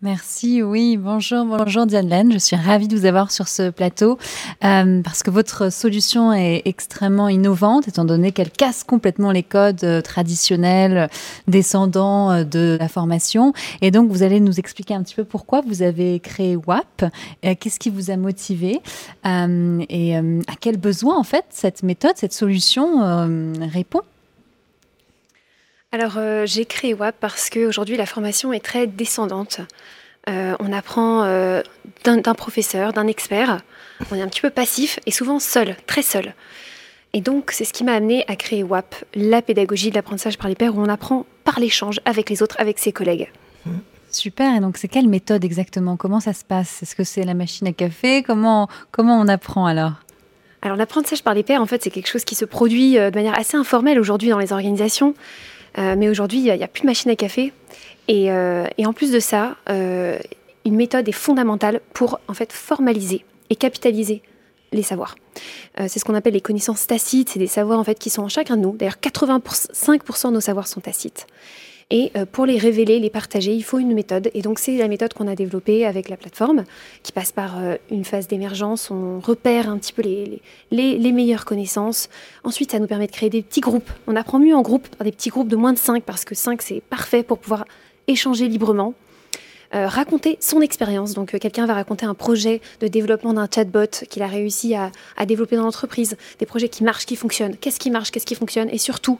Merci, 0.00 0.62
oui, 0.62 0.96
bonjour, 0.96 1.44
bonjour 1.44 1.84
Diane 1.84 2.08
Laine, 2.08 2.32
je 2.32 2.38
suis 2.38 2.54
ravie 2.54 2.86
de 2.86 2.96
vous 2.96 3.04
avoir 3.04 3.32
sur 3.32 3.48
ce 3.48 3.68
plateau 3.70 4.16
euh, 4.64 5.02
parce 5.02 5.24
que 5.24 5.30
votre 5.32 5.72
solution 5.72 6.32
est 6.32 6.62
extrêmement 6.66 7.28
innovante 7.28 7.88
étant 7.88 8.04
donné 8.04 8.30
qu'elle 8.30 8.52
casse 8.52 8.84
complètement 8.84 9.32
les 9.32 9.42
codes 9.42 9.82
euh, 9.82 10.00
traditionnels 10.00 11.10
descendants 11.48 12.30
euh, 12.30 12.44
de 12.44 12.76
la 12.78 12.86
formation. 12.86 13.52
Et 13.80 13.90
donc 13.90 14.08
vous 14.12 14.22
allez 14.22 14.38
nous 14.38 14.60
expliquer 14.60 14.94
un 14.94 15.02
petit 15.02 15.16
peu 15.16 15.24
pourquoi 15.24 15.62
vous 15.62 15.82
avez 15.82 16.20
créé 16.20 16.54
WAP, 16.54 17.06
qu'est-ce 17.42 17.80
qui 17.80 17.90
vous 17.90 18.12
a 18.12 18.16
motivé 18.16 18.80
et 19.24 20.16
à 20.16 20.56
quel 20.60 20.76
besoin 20.76 21.18
en 21.18 21.24
fait 21.24 21.46
cette 21.50 21.82
méthode, 21.82 22.12
cette 22.14 22.32
solution 22.32 23.00
répond 23.72 24.02
alors, 25.90 26.14
euh, 26.18 26.44
j'ai 26.44 26.66
créé 26.66 26.92
WAP 26.92 27.16
parce 27.18 27.48
qu'aujourd'hui, 27.48 27.96
la 27.96 28.04
formation 28.04 28.52
est 28.52 28.62
très 28.62 28.86
descendante. 28.86 29.60
Euh, 30.28 30.54
on 30.60 30.70
apprend 30.70 31.24
euh, 31.24 31.62
d'un 32.04 32.34
professeur, 32.34 32.92
d'un 32.92 33.06
expert. 33.06 33.62
On 34.10 34.16
est 34.16 34.20
un 34.20 34.28
petit 34.28 34.42
peu 34.42 34.50
passif 34.50 35.00
et 35.06 35.10
souvent 35.10 35.38
seul, 35.38 35.76
très 35.86 36.02
seul. 36.02 36.34
Et 37.14 37.22
donc, 37.22 37.52
c'est 37.52 37.64
ce 37.64 37.72
qui 37.72 37.84
m'a 37.84 37.94
amené 37.94 38.26
à 38.28 38.36
créer 38.36 38.62
WAP, 38.62 38.96
la 39.14 39.40
pédagogie 39.40 39.88
de 39.88 39.94
l'apprentissage 39.94 40.36
par 40.36 40.48
les 40.48 40.54
pairs, 40.54 40.76
où 40.76 40.80
on 40.82 40.90
apprend 40.90 41.24
par 41.44 41.58
l'échange 41.58 42.00
avec 42.04 42.28
les 42.28 42.42
autres, 42.42 42.56
avec 42.58 42.78
ses 42.78 42.92
collègues. 42.92 43.32
Super, 44.10 44.54
et 44.54 44.60
donc 44.60 44.76
c'est 44.76 44.88
quelle 44.88 45.08
méthode 45.08 45.42
exactement? 45.42 45.96
Comment 45.96 46.20
ça 46.20 46.34
se 46.34 46.44
passe? 46.44 46.82
Est-ce 46.82 46.94
que 46.94 47.04
c'est 47.04 47.24
la 47.24 47.34
machine 47.34 47.66
à 47.66 47.72
café? 47.72 48.22
Comment, 48.22 48.68
comment 48.90 49.18
on 49.18 49.26
apprend 49.26 49.64
alors? 49.64 49.92
Alors 50.60 50.76
l'apprentissage 50.76 51.22
par 51.22 51.32
les 51.32 51.42
pairs, 51.42 51.62
en 51.62 51.66
fait, 51.66 51.82
c'est 51.82 51.90
quelque 51.90 52.08
chose 52.08 52.24
qui 52.24 52.34
se 52.34 52.44
produit 52.44 52.94
de 52.94 53.14
manière 53.14 53.38
assez 53.38 53.56
informelle 53.56 53.98
aujourd'hui 53.98 54.28
dans 54.28 54.38
les 54.38 54.52
organisations. 54.52 55.14
Euh, 55.78 55.94
mais 55.96 56.08
aujourd'hui, 56.08 56.38
il 56.38 56.44
n'y 56.44 56.64
a, 56.64 56.68
plus 56.68 56.82
de 56.82 56.86
machine 56.86 57.10
à 57.10 57.16
café. 57.16 57.52
Et, 58.08 58.30
euh, 58.32 58.66
en 58.84 58.92
plus 58.92 59.12
de 59.12 59.20
ça, 59.20 59.56
euh, 59.70 60.18
une 60.64 60.76
méthode 60.76 61.08
est 61.08 61.12
fondamentale 61.12 61.80
pour 61.94 62.20
en 62.28 62.34
fait 62.34 62.52
formaliser 62.52 63.24
et 63.50 63.56
capitaliser 63.56 64.22
les 64.72 64.82
savoirs. 64.82 65.14
c'est 65.78 65.98
ce 65.98 66.04
qu'on 66.04 66.14
appelle 66.14 66.34
les 66.34 66.42
connaissances 66.42 66.86
tacites. 66.86 67.30
C'est 67.30 67.38
des 67.38 67.46
savoirs 67.46 67.78
en 67.78 67.84
fait 67.84 67.98
qui 67.98 68.10
sont 68.10 68.22
en 68.22 68.28
chacun 68.28 68.56
de 68.56 68.62
nous. 68.62 68.76
D'ailleurs, 68.76 68.98
85% 69.00 70.28
de 70.28 70.34
nos 70.34 70.40
savoirs 70.40 70.66
sont 70.66 70.80
tacites. 70.80 71.26
Et 71.90 72.12
euh, 72.16 72.26
pour 72.30 72.44
les 72.44 72.58
révéler, 72.58 72.98
les 72.98 73.08
partager, 73.08 73.54
il 73.54 73.64
faut 73.64 73.78
une 73.78 73.94
méthode. 73.94 74.30
Et 74.34 74.42
donc 74.42 74.58
c'est 74.58 74.76
la 74.76 74.88
méthode 74.88 75.14
qu'on 75.14 75.26
a 75.26 75.34
développée 75.34 75.86
avec 75.86 76.10
la 76.10 76.18
plateforme, 76.18 76.64
qui 77.02 77.12
passe 77.12 77.32
par 77.32 77.58
euh, 77.58 77.76
une 77.90 78.04
phase 78.04 78.28
d'émergence. 78.28 78.90
On 78.90 79.20
repère 79.20 79.70
un 79.70 79.78
petit 79.78 79.94
peu 79.94 80.02
les, 80.02 80.42
les, 80.70 81.12
meilleures 81.12 81.46
connaissances. 81.46 82.10
Ensuite, 82.44 82.72
ça 82.72 82.78
nous 82.78 82.86
permet 82.86 83.06
de 83.06 83.12
créer 83.12 83.30
des 83.30 83.40
petits 83.40 83.60
groupes. 83.60 83.90
On 84.06 84.16
apprend 84.16 84.38
mieux 84.38 84.54
en 84.54 84.60
groupe, 84.60 84.86
des 85.02 85.12
petits 85.12 85.30
groupes 85.30 85.48
de 85.48 85.56
moins 85.56 85.72
de 85.72 85.78
5, 85.78 86.02
parce 86.02 86.26
que 86.26 86.34
5, 86.34 86.60
c'est 86.60 86.82
parfait 86.82 87.22
pour 87.22 87.38
pouvoir 87.38 87.64
échanger 88.06 88.48
librement. 88.48 88.92
Euh, 89.74 89.86
raconter 89.86 90.36
son 90.40 90.60
expérience. 90.60 91.14
Donc, 91.14 91.38
quelqu'un 91.38 91.64
va 91.64 91.74
raconter 91.74 92.04
un 92.04 92.14
projet 92.14 92.60
de 92.80 92.88
développement 92.88 93.32
d'un 93.32 93.48
chatbot 93.54 94.04
qu'il 94.08 94.22
a 94.22 94.26
réussi 94.26 94.74
à, 94.74 94.92
à 95.16 95.24
développer 95.24 95.56
dans 95.56 95.64
l'entreprise, 95.64 96.16
des 96.38 96.46
projets 96.46 96.68
qui 96.68 96.84
marchent, 96.84 97.06
qui 97.06 97.16
fonctionnent. 97.16 97.56
Qu'est-ce 97.56 97.80
qui 97.80 97.90
marche, 97.90 98.10
qu'est-ce 98.10 98.26
qui 98.26 98.34
fonctionne, 98.34 98.68
et 98.70 98.78
surtout 98.78 99.18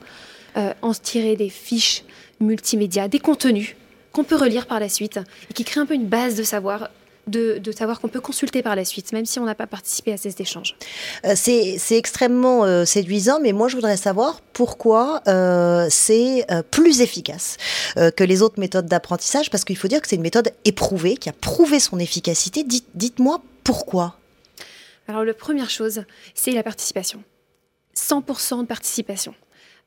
en 0.82 0.92
se 0.92 1.00
tirer 1.00 1.36
des 1.36 1.50
fiches 1.50 2.02
multimédia, 2.40 3.08
des 3.08 3.18
contenus 3.18 3.76
qu'on 4.12 4.24
peut 4.24 4.36
relire 4.36 4.66
par 4.66 4.80
la 4.80 4.88
suite 4.88 5.20
et 5.50 5.54
qui 5.54 5.64
créent 5.64 5.80
un 5.80 5.86
peu 5.86 5.94
une 5.94 6.06
base 6.06 6.34
de 6.34 6.42
savoir 6.42 6.90
de, 7.28 7.60
savoir 7.72 8.00
qu'on 8.00 8.08
peut 8.08 8.20
consulter 8.20 8.62
par 8.62 8.76
la 8.76 8.84
suite, 8.84 9.12
même 9.12 9.26
si 9.26 9.38
on 9.38 9.44
n'a 9.44 9.54
pas 9.54 9.66
participé 9.66 10.12
à 10.12 10.16
ces 10.16 10.34
échanges. 10.40 10.76
Euh, 11.24 11.34
c'est 11.36 11.78
extrêmement 11.96 12.64
euh, 12.64 12.84
séduisant, 12.84 13.38
mais 13.40 13.52
moi 13.52 13.68
je 13.68 13.76
voudrais 13.76 13.96
savoir 13.96 14.40
pourquoi 14.52 15.22
euh, 15.28 15.86
c'est 15.90 16.46
plus 16.70 17.00
efficace 17.00 17.56
que 18.16 18.24
les 18.24 18.42
autres 18.42 18.58
méthodes 18.58 18.86
d'apprentissage, 18.86 19.50
parce 19.50 19.64
qu'il 19.64 19.76
faut 19.76 19.88
dire 19.88 20.00
que 20.00 20.08
c'est 20.08 20.16
une 20.16 20.22
méthode 20.22 20.52
éprouvée, 20.64 21.16
qui 21.16 21.28
a 21.28 21.32
prouvé 21.32 21.80
son 21.80 21.98
efficacité. 21.98 22.64
Dites-moi 22.94 23.42
pourquoi. 23.64 24.16
Alors 25.06 25.24
la 25.24 25.34
première 25.34 25.70
chose, 25.70 26.04
c'est 26.34 26.52
la 26.52 26.62
participation. 26.62 27.22
100% 27.96 28.62
de 28.62 28.66
participation. 28.66 29.34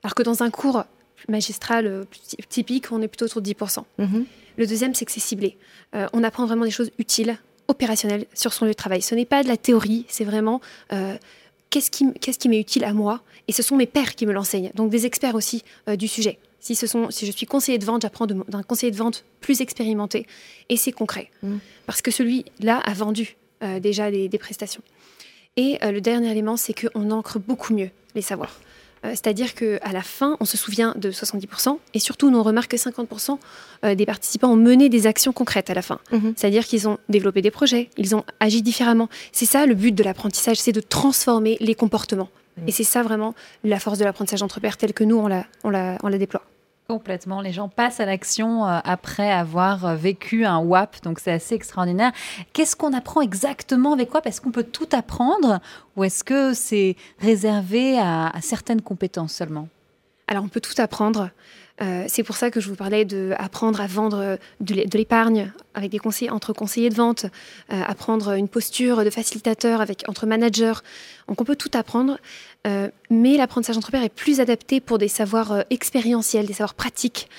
Alors 0.03 0.15
que 0.15 0.23
dans 0.23 0.43
un 0.43 0.49
cours 0.49 0.83
magistral 1.29 1.85
euh, 1.85 2.03
typique, 2.49 2.91
on 2.91 3.01
est 3.01 3.07
plutôt 3.07 3.25
autour 3.25 3.41
de 3.41 3.49
10%. 3.49 3.83
Mhm. 3.97 4.25
Le 4.57 4.67
deuxième, 4.67 4.93
c'est 4.93 5.05
que 5.05 5.11
c'est 5.11 5.19
ciblé. 5.19 5.57
Euh, 5.95 6.07
on 6.13 6.23
apprend 6.23 6.45
vraiment 6.45 6.65
des 6.65 6.71
choses 6.71 6.91
utiles, 6.97 7.37
opérationnelles 7.67 8.25
sur 8.33 8.53
son 8.53 8.65
lieu 8.65 8.71
de 8.71 8.75
travail. 8.75 9.01
Ce 9.01 9.15
n'est 9.15 9.25
pas 9.25 9.43
de 9.43 9.47
la 9.47 9.57
théorie, 9.57 10.05
c'est 10.07 10.25
vraiment 10.25 10.61
euh, 10.91 11.15
qu'est-ce 11.69 11.89
qui, 11.89 12.49
m'est 12.49 12.59
utile 12.59 12.83
à 12.83 12.93
moi? 12.93 13.21
Et 13.47 13.53
ce 13.53 13.63
sont 13.63 13.75
mes 13.75 13.85
pairs 13.85 14.15
qui 14.15 14.25
me 14.25 14.33
l'enseignent, 14.33 14.71
donc 14.75 14.91
des 14.91 15.05
experts 15.05 15.35
aussi 15.35 15.63
du 15.97 16.07
sujet. 16.07 16.37
Si, 16.59 16.75
ce 16.75 16.85
sont, 16.85 17.09
si 17.09 17.25
je 17.25 17.31
suis 17.31 17.47
conseiller 17.47 17.79
de 17.79 17.85
vente, 17.85 18.03
j'apprends 18.03 18.27
d'un 18.27 18.63
conseiller 18.63 18.91
de 18.91 18.97
vente 18.97 19.25
plus 19.39 19.61
expérimenté. 19.61 20.27
Et 20.69 20.77
c'est 20.77 20.91
concret. 20.91 21.31
Mhm. 21.41 21.59
Parce 21.87 22.01
que 22.01 22.11
celui-là 22.11 22.77
a 22.77 22.93
vendu 22.93 23.35
déjà 23.79 24.11
des, 24.11 24.27
des, 24.27 24.37
prestations. 24.37 24.81
Et 25.55 25.77
le 25.81 26.01
dernier 26.01 26.29
élément, 26.31 26.57
c'est 26.57 26.73
qu'on 26.73 27.09
ancre 27.09 27.39
beaucoup 27.39 27.73
mieux 27.73 27.89
les 28.15 28.21
savoirs. 28.21 28.59
Euh, 29.03 29.09
c'est-à-dire 29.11 29.55
qu'à 29.55 29.91
la 29.91 30.01
fin, 30.01 30.37
on 30.39 30.45
se 30.45 30.57
souvient 30.57 30.93
de 30.95 31.11
70%, 31.11 31.77
et 31.93 31.99
surtout, 31.99 32.31
on 32.33 32.43
remarque 32.43 32.71
que 32.71 32.77
50% 32.77 33.39
euh, 33.83 33.95
des 33.95 34.05
participants 34.05 34.51
ont 34.51 34.55
mené 34.55 34.89
des 34.89 35.07
actions 35.07 35.33
concrètes 35.33 35.69
à 35.69 35.73
la 35.73 35.81
fin. 35.81 35.99
Mhm. 36.11 36.33
C'est-à-dire 36.35 36.65
qu'ils 36.65 36.87
ont 36.87 36.97
développé 37.09 37.41
des 37.41 37.51
projets, 37.51 37.89
ils 37.97 38.15
ont 38.15 38.23
agi 38.39 38.61
différemment. 38.61 39.09
C'est 39.31 39.45
ça 39.45 39.65
le 39.65 39.75
but 39.75 39.93
de 39.93 40.03
l'apprentissage, 40.03 40.57
c'est 40.57 40.71
de 40.71 40.81
transformer 40.81 41.57
les 41.59 41.75
comportements. 41.75 42.29
Et 42.67 42.71
c'est 42.71 42.83
ça 42.83 43.01
vraiment 43.01 43.33
la 43.63 43.79
force 43.79 43.97
de 43.97 44.03
l'apprentissage 44.03 44.43
entre 44.43 44.59
pairs 44.59 44.77
tel 44.77 44.93
que 44.93 45.03
nous, 45.03 45.17
on 45.17 45.27
la, 45.27 45.45
on 45.63 45.71
la, 45.71 45.97
on 46.03 46.09
la 46.09 46.19
déploie. 46.19 46.43
Complètement. 46.87 47.41
Les 47.41 47.53
gens 47.53 47.69
passent 47.69 47.99
à 47.99 48.05
l'action 48.05 48.67
euh, 48.67 48.79
après 48.83 49.31
avoir 49.31 49.85
euh, 49.85 49.95
vécu 49.95 50.45
un 50.45 50.59
WAP, 50.59 51.01
donc 51.03 51.19
c'est 51.19 51.31
assez 51.31 51.55
extraordinaire. 51.55 52.11
Qu'est-ce 52.51 52.75
qu'on 52.75 52.93
apprend 52.93 53.21
exactement 53.21 53.93
avec 53.93 54.13
WAP 54.13 54.27
Est-ce 54.27 54.41
qu'on 54.41 54.51
peut 54.51 54.63
tout 54.63 54.89
apprendre 54.91 55.61
ou 55.95 56.03
est-ce 56.03 56.23
que 56.23 56.53
c'est 56.53 56.97
réservé 57.19 57.97
à, 57.97 58.33
certaines 58.41 58.81
compétences 58.81 59.33
seulement? 59.33 59.69
Alors 60.27 60.43
on 60.43 60.49
peut 60.49 60.59
tout 60.59 60.79
apprendre. 60.79 61.29
Euh, 61.81 62.05
c'est 62.07 62.23
pour 62.23 62.35
ça 62.35 62.51
que 62.51 62.59
je 62.59 62.69
vous 62.69 62.75
parlais 62.75 63.05
de 63.05 63.33
apprendre 63.37 63.81
à 63.81 63.87
vendre 63.87 64.37
de 64.59 64.97
l'épargne 64.97 65.51
avec 65.73 65.89
des 65.91 65.97
conseillers 65.97 66.29
entre 66.29 66.53
conseillers 66.53 66.89
de 66.89 66.95
vente, 66.95 67.25
euh, 67.71 67.81
apprendre 67.87 68.33
une 68.33 68.47
posture 68.47 69.03
de 69.03 69.09
facilitateur 69.09 69.81
avec 69.81 70.03
entre 70.07 70.25
managers. 70.25 70.73
Donc 71.27 71.41
on 71.41 71.43
peut 71.43 71.55
tout 71.55 71.71
apprendre, 71.73 72.19
euh, 72.67 72.89
mais 73.09 73.37
l'apprentissage 73.37 73.77
entre 73.77 73.91
pairs 73.91 74.03
est 74.03 74.09
plus 74.09 74.39
adapté 74.39 74.79
pour 74.79 74.97
des 74.97 75.07
savoirs 75.07 75.63
expérientiels, 75.69 76.45
des 76.45 76.53
savoirs 76.53 76.75
pratiques, 76.75 77.29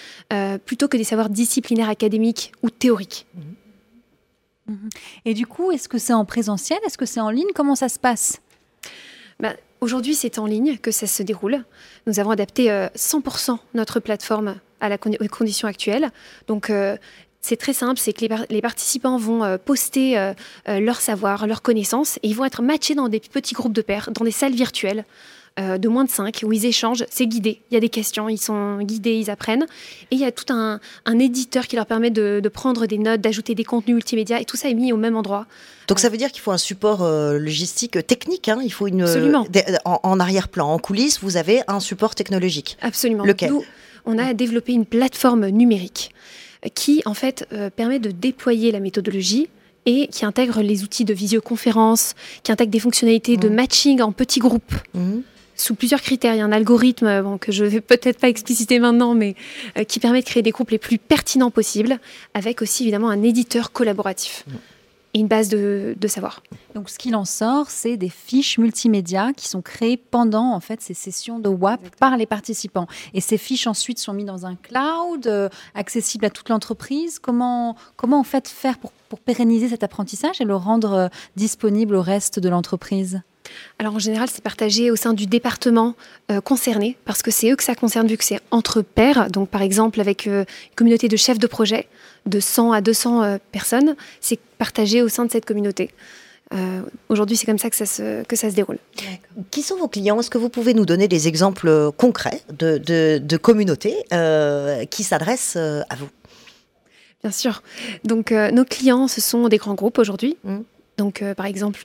plutôt 0.65 0.89
que 0.89 0.97
des 0.97 1.05
savoirs 1.05 1.29
disciplinaires 1.29 1.91
académiques 1.91 2.53
ou 2.63 2.71
théoriques. 2.71 3.27
Mmh. 3.35 4.73
Mmh. 4.73 4.89
Et 5.27 5.35
du 5.35 5.47
coup, 5.47 5.71
est-ce 5.73 5.89
que 5.89 5.99
c'est 5.99 6.13
en 6.13 6.25
présentiel? 6.25 6.79
Est-ce 6.87 6.97
que 6.97 7.07
c'est 7.07 7.21
en 7.21 7.31
ligne? 7.31 7.49
Comment 7.55 7.75
ça 7.75 7.89
se 7.89 7.99
passe? 7.99 8.41
Bah, 9.41 9.55
Aujourd'hui, 9.83 10.15
c'est 10.15 10.39
en 10.39 10.47
ligne 10.47 10.79
que 10.79 10.93
ça 10.93 11.09
se 11.09 11.25
déroule. 11.25 11.65
Nous 12.07 12.21
avons 12.21 12.31
adapté 12.31 12.69
100% 12.69 13.51
euh, 13.51 13.57
notre 13.75 13.99
plateforme 13.99 14.55
à 14.81 14.89
la 14.89 14.95
aux 14.95 15.29
conditions 15.29 15.67
actuelles. 15.67 16.13
Donc, 16.47 16.71
euh, 16.71 16.97
c'est 17.41 17.57
très 17.57 17.73
simple, 17.73 17.99
c'est 17.99 18.13
que 18.13 18.25
les, 18.49 18.61
participants 18.63 19.17
vont 19.17 19.43
euh, 19.43 19.59
poster 19.59 20.33
leur 20.69 21.01
savoir, 21.01 21.49
leurs 21.49 21.63
connaissances, 21.63 22.19
et 22.19 22.29
ils 22.29 22.37
vont 22.37 22.45
être 22.45 22.63
matchés 22.63 22.95
dans 22.95 23.09
des 23.09 23.19
petits 23.19 23.55
groupes 23.55 23.73
de 23.73 23.83
pairs, 23.83 24.11
dans 24.13 24.25
des 24.25 24.31
salles 24.31 24.55
virtuelles. 24.55 25.05
Euh, 25.61 25.77
de 25.77 25.87
moins 25.89 26.05
de 26.05 26.09
5 26.09 26.45
où 26.45 26.53
ils 26.53 26.65
échangent. 26.65 27.05
C'est 27.11 27.27
guidé. 27.27 27.61
Il 27.71 27.75
y 27.75 27.77
a 27.77 27.81
des 27.81 27.91
questions, 27.91 28.31
ils 28.31 28.39
sont 28.39 28.79
guidés, 28.79 29.17
ils 29.17 29.29
apprennent. 29.29 29.67
Et 30.11 30.15
il 30.15 30.19
y 30.19 30.25
a 30.25 30.33
tout 30.33 30.51
un, 30.51 30.81
éditeur 31.19 31.67
qui 31.67 31.77
leur 31.77 31.85
permet 31.85 32.11
de, 32.11 32.41
prendre 32.49 32.87
des 32.87 32.97
notes, 32.97 33.21
d'ajouter 33.21 33.55
des 33.55 33.65
contenus 33.65 33.97
multimédia 33.97 34.41
et 34.41 34.47
tout 34.47 34.57
ça 34.57 34.71
est 34.71 34.75
mis 34.75 34.95
au 34.95 34.97
même 34.97 35.15
endroit. 35.15 35.47
Donc 35.89 35.99
ça 35.99 36.09
veut 36.09 36.17
dire 36.17 36.33
qu'il 36.33 36.41
faut 36.41 36.53
un 36.53 36.59
support 36.59 37.03
euh, 37.03 37.39
logistique 37.39 37.97
euh, 37.97 38.03
technique. 38.03 38.49
Hein. 38.49 38.61
Il 38.65 38.73
faut 38.73 38.87
une 38.87 39.03
Absolument. 39.03 39.47
en, 39.85 40.21
arrière-plan, 40.21 40.73
en 40.73 40.79
coulisses, 40.79 41.21
vous 41.21 41.37
avez 41.37 41.61
un 41.69 41.81
support 41.81 42.15
technologique. 42.15 42.79
Absolument. 42.81 43.25
Lequel? 43.25 43.53
On 44.07 44.19
a 44.19 44.33
développé 44.33 44.73
une 44.73 44.87
plateforme 44.87 45.49
numérique 45.49 46.15
qui 46.75 47.03
en 47.05 47.15
fait 47.15 47.47
permet 47.77 47.99
de 47.99 48.11
déployer 48.11 48.73
la 48.73 48.81
méthodologie 48.81 49.49
et 49.85 50.07
qui 50.09 50.25
intègre 50.25 50.63
les 50.63 50.83
outils 50.83 51.05
de 51.05 51.13
visioconférence, 51.13 52.15
qui 52.43 52.53
intègre 52.53 52.71
des 52.71 52.81
fonctionnalités 52.81 53.37
de 53.37 53.49
mmh. 53.49 53.55
matching 53.55 54.01
en 54.01 54.13
petits 54.13 54.41
groupes. 54.41 54.75
Mmh 54.95 55.21
sous 55.63 55.75
plusieurs 55.75 56.03
critères. 56.03 56.35
Il 56.35 56.39
y 56.39 56.41
a 56.41 56.45
un 56.45 56.53
algorithme 56.53 57.07
euh, 57.07 57.39
que 57.39 57.53
je 57.53 57.65
ne 57.65 57.69
vais 57.69 57.81
peut-être 57.81 58.19
pas 58.19 58.29
expliciter 58.29 58.79
maintenant, 58.79 59.15
mais 59.15 59.37
euh, 59.79 59.85
qui 59.85 60.01
permet 60.01 60.21
de 60.21 60.27
créer 60.27 60.43
des 60.43 60.51
groupes 60.51 60.71
les 60.71 60.79
plus 60.79 60.99
pertinents 60.99 61.51
possibles, 61.51 61.99
avec 62.35 62.63
aussi 62.63 62.83
évidemment 62.83 63.09
un 63.09 63.23
éditeur 63.23 63.73
collaboratif. 63.73 64.45
Et 65.15 65.21
une 65.21 65.29
base 65.29 65.51
de, 65.51 65.95
savoir. 66.07 66.43
Donc, 66.75 66.89
ce 66.89 66.99
qu'il 66.99 67.15
en 67.15 67.27
sort, 67.27 67.69
c'est 67.69 67.99
des 67.99 68.09
fiches 68.09 68.57
multimédia 68.57 69.33
qui 69.37 69.47
sont 69.47 69.61
créées 69.61 69.99
pendant 69.99 70.55
en 70.55 70.61
fait 70.61 70.81
ces 70.81 70.95
sessions 70.95 71.39
de 71.39 71.51
WAP 71.51 71.95
par 71.97 72.17
les 72.17 72.25
participants. 72.25 72.87
Et 73.13 73.21
ces 73.21 73.37
fiches 73.37 73.67
ensuite 73.67 73.99
sont 73.99 74.15
mises 74.15 74.25
dans 74.25 74.47
un 74.47 74.57
cloud 74.57 75.27
euh, 75.27 75.51
accessible 75.75 76.25
à 76.25 76.31
toute 76.31 76.49
l'entreprise. 76.49 77.19
Comment 77.19 77.77
comment 77.97 78.21
en 78.21 78.25
fait 78.25 78.49
faire 78.49 78.79
pour, 78.79 78.91
pour 79.11 79.21
pérenniser 79.21 79.69
cet 79.69 79.85
apprentissage 79.85 80.41
et 80.41 80.45
le 80.45 80.57
rendre 80.57 81.11
disponible 81.37 81.95
au 81.95 82.03
reste 82.03 82.39
de 82.39 82.49
l'entreprise? 82.49 83.21
Alors 83.79 83.95
en 83.95 83.99
général, 83.99 84.29
c'est 84.31 84.43
partagé 84.43 84.91
au 84.91 84.97
sein 84.97 85.13
du 85.13 85.27
département 85.27 85.95
euh, 86.31 86.41
concerné, 86.41 86.97
parce 87.05 87.23
que 87.23 87.31
c'est 87.31 87.51
eux 87.51 87.57
que 87.57 87.65
ça 87.65 87.75
concerne, 87.75 88.07
vu 88.07 88.17
que 88.17 88.25
c'est 88.25 88.41
entre 88.51 88.83
pairs. 88.83 89.31
Donc 89.31 89.49
par 89.49 89.63
exemple, 89.63 90.01
avec 90.01 90.27
euh, 90.27 90.41
une 90.41 90.75
communauté 90.77 91.09
de 91.09 91.17
chefs 91.17 91.39
de 91.39 91.47
projet 91.47 91.87
de 92.27 92.41
100 92.41 92.73
à 92.73 92.81
200 92.81 93.23
euh, 93.23 93.39
personnes, 93.51 93.97
c'est 94.21 94.39
partagé 94.59 95.03
au 95.03 95.09
sein 95.09 95.25
de 95.25 95.31
cette 95.31 95.45
communauté. 95.45 95.91
Aujourd'hui, 97.09 97.35
c'est 97.39 97.47
comme 97.47 97.57
ça 97.57 97.71
que 97.71 97.77
ça 97.77 97.87
se, 97.87 98.25
que 98.25 98.37
ça 98.37 98.51
se 98.51 98.55
déroule. 98.55 98.77
Qui 99.51 99.63
sont 99.63 99.79
vos 99.79 99.89
clients? 99.89 100.21
Est-ce 100.21 100.29
que 100.29 100.37
vous 100.37 100.51
pouvez 100.51 100.75
nous 100.75 100.85
donner 100.85 101.09
des 101.09 101.27
exemples 101.27 101.91
concrets 101.97 102.43
de, 102.51 102.77
de, 102.77 103.37
communautés 103.39 103.97
qui 104.91 105.03
s'adressent 105.03 105.57
à 105.57 105.97
vous? 105.97 106.11
Bien 107.23 107.33
sûr. 107.33 107.63
Donc, 108.05 108.33
nos 108.33 108.67
clients, 108.67 109.09
ce 109.09 109.23
sont 109.23 109.49
des 109.49 109.57
grands 109.57 109.73
groupes 109.73 109.97
aujourd'hui. 109.97 110.37
Mmh. 110.45 110.59
Donc, 111.03 111.21
euh, 111.21 111.35
par 111.35 111.47
exemple, 111.47 111.85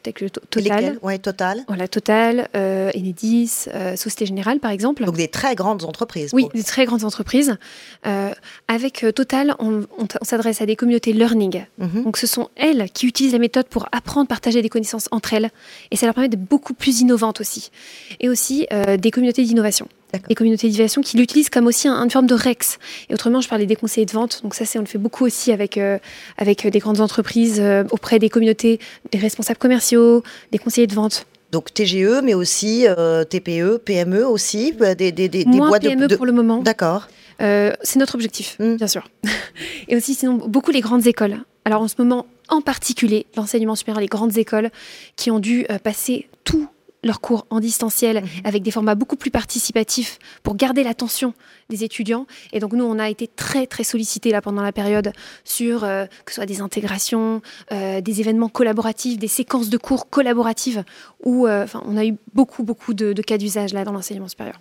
Total. 0.52 1.00
Ouais, 1.02 1.18
Total. 1.18 1.64
Voilà, 1.68 1.88
Total, 1.88 2.50
euh, 2.56 2.92
Enedis, 2.96 3.66
euh, 3.74 3.96
Société 3.96 4.28
Générale, 4.28 4.60
par 4.60 4.70
exemple. 4.70 5.04
Donc, 5.06 5.16
des 5.16 5.28
très 5.28 5.56
grandes 5.56 5.86
entreprises. 5.86 6.30
Oui, 6.34 6.48
des 6.54 6.64
très 6.64 6.86
grandes 6.86 7.04
entreprises. 7.04 7.58
Avec 8.68 9.04
Total, 9.16 9.56
on, 9.58 9.86
s'adresse 10.22 10.62
à 10.62 10.68
des 10.68 10.76
communautés 10.76 11.14
learning. 11.14 11.66
Mhm. 11.80 12.04
Donc, 12.04 12.18
ce 12.18 12.28
sont 12.28 12.50
elles 12.56 12.92
qui 12.92 13.08
utilisent 13.08 13.34
la 13.34 13.40
méthode 13.40 13.66
pour 13.68 13.88
apprendre, 13.92 14.28
partager 14.28 14.62
des 14.62 14.70
connaissances 14.70 15.08
entre 15.10 15.34
elles. 15.34 15.50
Et 15.90 15.96
ça 15.96 16.06
leur 16.06 16.14
permet 16.14 16.30
d'être 16.30 16.46
beaucoup 16.46 16.76
plus 16.76 17.02
innovantes 17.02 17.42
aussi. 17.42 17.72
Et 18.20 18.30
aussi 18.30 18.68
des 19.00 19.10
communautés 19.10 19.44
d'innovation 19.44 19.88
les 20.30 20.36
communautés 20.36 20.70
d'innovation 20.70 21.02
qui 21.02 21.18
l'utilisent 21.18 21.50
comme 21.50 21.68
aussi 21.68 21.88
une 21.88 22.10
forme 22.10 22.28
de 22.28 22.36
REX. 22.36 22.80
Et 23.10 23.14
autrement, 23.14 23.42
je 23.42 23.50
parlais 23.50 23.66
des 23.66 23.76
conseillers 23.76 24.06
de 24.06 24.12
vente. 24.12 24.42
Donc 24.44 24.54
ça, 24.54 24.66
c'est 24.66 24.78
on 24.80 24.82
le 24.82 24.88
fait 24.88 24.98
beaucoup 24.98 25.26
aussi 25.26 25.52
avec, 25.52 25.78
euh, 25.78 25.98
avec 26.38 26.66
des 26.68 26.80
grandes 26.80 27.02
entreprises, 27.02 27.60
euh, 27.60 27.84
auprès 27.92 28.20
des 28.20 28.30
communautés, 28.30 28.80
des 29.12 29.18
responsables 29.18 29.60
commerciaux, 29.60 30.24
des 30.52 30.58
conseillers 30.58 30.88
de 30.88 30.94
vente. 30.94 31.26
Donc 31.52 31.74
TGE, 31.74 32.22
mais 32.24 32.34
aussi 32.34 32.86
euh, 32.88 33.24
TPE, 33.24 33.78
PME 33.78 34.26
aussi, 34.26 34.74
des, 34.74 35.12
des, 35.12 35.30
des, 35.30 35.46
Moins 35.46 35.70
boîtes 35.70 35.84
PME 35.84 36.08
pour 36.10 36.26
le 36.26 36.34
moment. 36.34 36.62
D'accord. 36.62 37.08
c'est 37.40 37.98
notre 37.98 38.16
objectif, 38.16 38.58
hmm. 38.60 38.76
bien 38.76 38.88
sûr. 38.88 39.10
Et 39.88 39.96
aussi, 39.96 40.14
sinon, 40.14 40.36
beaucoup 40.36 40.72
les 40.72 40.82
grandes 40.82 41.08
écoles. 41.08 41.38
Alors 41.64 41.82
en 41.82 41.88
ce 41.88 41.96
moment, 41.98 42.28
en 42.50 42.62
particulier, 42.62 43.28
l'enseignement 43.36 43.76
supérieur, 43.76 44.02
les 44.02 44.08
grandes 44.08 44.38
écoles 44.38 44.72
qui 45.16 45.32
ont 45.32 45.40
dû 45.40 45.66
passer 45.84 46.28
tout 46.44 46.68
leurs 47.08 47.22
cours 47.22 47.48
en 47.50 47.60
distanciel 47.60 48.22
mhm. 48.22 48.30
avec 48.44 48.64
des 48.64 48.72
formats 48.72 48.96
beaucoup 48.96 49.16
plus 49.16 49.32
participatifs 49.32 50.20
pour 50.44 50.56
garder 50.56 50.84
l'attention 50.84 51.34
des 51.70 51.84
étudiants. 51.84 52.28
Et 52.54 52.60
donc 52.60 52.74
nous, 52.74 52.84
on 52.84 53.00
a 53.00 53.10
été 53.10 53.28
très 53.28 53.66
très 53.66 53.84
sollicités 53.84 54.32
là 54.32 54.42
pendant 54.42 54.62
la 54.62 54.72
période 54.72 55.12
sur 55.44 55.84
euh, 55.84 56.06
que 56.26 56.32
ce 56.32 56.36
soit 56.36 56.46
des 56.46 56.62
intégrations, 56.62 57.42
euh, 57.72 58.02
des 58.02 58.22
événements 58.22 58.50
collaboratifs, 58.50 59.18
des 59.18 59.28
séquences 59.28 59.70
de 59.70 59.78
cours 59.78 60.10
collaboratives 60.10 60.84
où 61.24 61.48
euh, 61.48 61.66
on 61.86 61.98
a 61.98 62.06
eu 62.06 62.16
beaucoup 62.34 62.64
beaucoup 62.64 62.94
de 62.94 63.14
cas 63.22 63.38
d'usage 63.38 63.74
là 63.74 63.84
dans 63.84 63.92
l'enseignement 63.92 64.28
supérieur. 64.28 64.60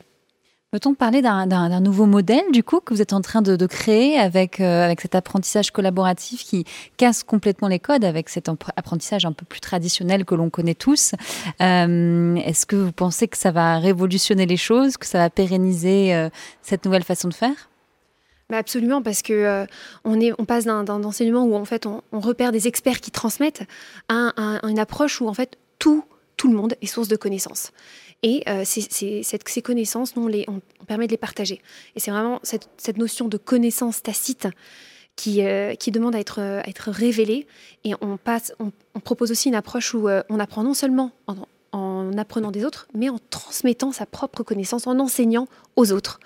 Peut-on 0.77 0.93
parler 0.93 1.22
d'un 1.22 1.81
nouveau 1.81 2.05
modèle, 2.05 2.45
du 2.53 2.62
coup, 2.62 2.81
que 2.81 2.93
vous 2.93 3.01
êtes 3.01 3.14
en 3.14 3.22
train 3.22 3.41
de, 3.41 3.66
créer 3.66 4.18
avec, 4.18 4.61
euh, 4.61 4.85
avec 4.85 5.01
cet 5.01 5.14
apprentissage 5.14 5.70
collaboratif 5.70 6.45
qui 6.45 6.66
casse 6.99 7.22
complètement 7.22 7.68
les 7.68 7.79
codes, 7.79 8.05
avec 8.05 8.29
cet 8.29 8.51
apprentissage 8.51 9.24
un 9.24 9.33
peu 9.33 9.47
plus 9.47 9.61
traditionnel 9.61 10.27
que 10.27 10.35
l'on 10.35 10.51
connaît 10.51 10.74
tous? 10.74 11.14
Euh, 11.62 12.35
Est-ce 12.35 12.66
que 12.66 12.77
vous 12.77 12.93
pensez 12.93 13.27
que 13.27 13.39
ça 13.39 13.53
va 13.53 13.79
révolutionner 13.79 14.45
les 14.45 14.59
choses, 14.59 14.99
que 14.99 15.07
ça 15.07 15.16
va 15.16 15.31
pérenniser 15.31 16.14
euh, 16.14 16.29
cette 16.61 16.85
nouvelle 16.85 17.05
façon 17.05 17.29
de 17.29 17.35
faire? 17.35 17.70
Bah 18.51 18.59
absolument, 18.59 19.01
parce 19.01 19.22
que 19.22 19.66
on, 20.05 20.20
est, 20.20 20.35
on 20.39 20.45
passe 20.45 20.66
d'un 20.66 21.05
enseignement 21.05 21.45
où 21.45 21.55
en 21.55 21.64
fait 21.64 21.87
on, 21.87 22.03
repère 22.12 22.53
des 22.53 22.68
experts 22.68 23.01
qui 23.01 23.11
transmettent 23.11 23.62
à, 24.11 24.61
une 24.62 24.79
approche 24.79 25.22
où 25.22 25.27
en 25.27 25.33
fait 25.33 25.57
tout, 25.79 26.05
tout 26.37 26.49
le 26.51 26.55
monde 26.55 26.74
est 26.83 26.87
source 26.87 27.09
de 27.09 27.16
connaissances. 27.16 27.72
Et 28.27 28.43
euh, 28.49 28.64
ces 28.64 29.62
connaissances, 29.62 30.14
on, 30.16 30.27
les, 30.27 30.47
permet 30.89 31.07
de 31.07 31.12
les 31.12 31.16
partager. 31.16 31.62
Et 31.95 32.01
c'est 32.01 32.11
vraiment 32.11 32.41
cette, 32.43 32.99
notion 32.99 33.29
de 33.29 33.37
connaissance 33.37 34.03
tacite 34.03 34.49
qui, 35.14 35.47
euh, 35.47 35.74
demande 35.93 36.16
à 36.16 36.18
être, 36.18 36.91
révélée. 36.91 37.47
Et 37.85 37.93
on, 38.01 38.18
propose 39.05 39.31
aussi 39.31 39.49
une 39.49 39.55
approche 39.55 39.95
où 39.95 40.09
euh, 40.09 40.24
on 40.29 40.41
apprend 40.41 40.64
non 40.64 40.74
seulement 40.74 41.12
en, 41.29 41.37
en, 41.70 42.18
apprenant 42.18 42.51
des 42.51 42.64
autres, 42.64 42.89
mais 42.95 43.09
en 43.11 43.20
transmettant 43.31 43.93
sa 43.93 44.07
propre 44.07 44.43
connaissance, 44.43 44.89
en 44.89 44.99
enseignant 44.99 45.47
aux 45.77 45.93
autres. 45.93 46.18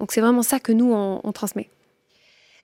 Donc 0.00 0.10
c'est 0.10 0.20
vraiment 0.20 0.42
ça 0.42 0.58
que 0.58 0.72
nous, 0.72 0.92
on, 0.92 1.30
transmet. 1.30 1.70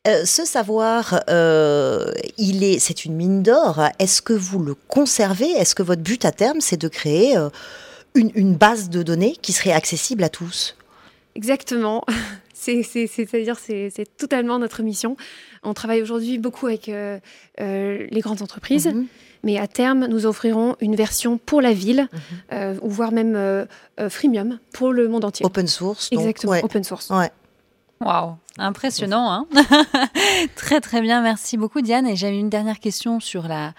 ce 0.04 0.44
savoir, 0.44 1.22
c'est 1.28 3.04
une 3.04 3.14
mine 3.14 3.44
d'or. 3.44 3.84
Est-ce 4.00 4.20
que 4.20 4.32
vous 4.32 4.58
le 4.58 4.74
conservez? 4.74 5.48
Est-ce 5.52 5.76
que 5.76 5.84
votre 5.84 6.02
but 6.02 6.24
à 6.24 6.32
terme, 6.32 6.60
c'est 6.60 6.76
de 6.76 6.88
créer 6.88 7.36
une, 8.14 8.54
base 8.54 8.90
de 8.90 9.02
données 9.02 9.36
qui 9.40 9.52
serait 9.52 9.72
accessible 9.72 10.24
à 10.24 10.28
tous. 10.28 10.76
Exactement. 11.34 12.04
C'est-à-dire, 12.52 13.58
c'est 13.58 14.16
totalement 14.18 14.58
notre 14.58 14.82
mission. 14.82 15.16
On 15.62 15.72
travaille 15.72 16.02
aujourd'hui 16.02 16.38
beaucoup 16.38 16.66
avec 16.66 16.88
euh, 16.88 17.18
euh, 17.60 18.06
les 18.10 18.20
grandes 18.20 18.42
entreprises, 18.42 18.86
mhm. 18.86 19.06
mais 19.44 19.58
à 19.58 19.66
terme, 19.66 20.06
nous 20.06 20.26
offrirons 20.26 20.76
une 20.80 20.94
version 20.94 21.38
pour 21.38 21.62
la 21.62 21.72
ville, 21.72 22.08
mhm. 22.12 22.18
euh, 22.52 22.74
ou 22.82 22.90
voire 22.90 23.12
même 23.12 23.66
freemium 24.10 24.58
pour 24.72 24.92
le 24.92 25.08
monde 25.08 25.24
entier. 25.24 25.46
Open 25.46 25.66
source. 25.66 26.10
Donc, 26.10 26.20
Exactement, 26.20 26.52
open 26.62 26.84
source. 26.84 27.08
Ouais. 27.10 27.30
Waouh, 28.00 28.36
impressionnant. 28.58 29.30
Hein 29.30 29.46
très 30.56 30.80
très 30.80 31.02
bien, 31.02 31.20
merci 31.22 31.58
beaucoup 31.58 31.82
Diane. 31.82 32.06
Et 32.06 32.16
j'avais 32.16 32.38
une 32.38 32.48
dernière 32.48 32.78
question 32.78 33.20
sur 33.20 33.46
la, 33.46 33.74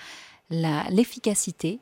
l'efficacité. 0.51 1.79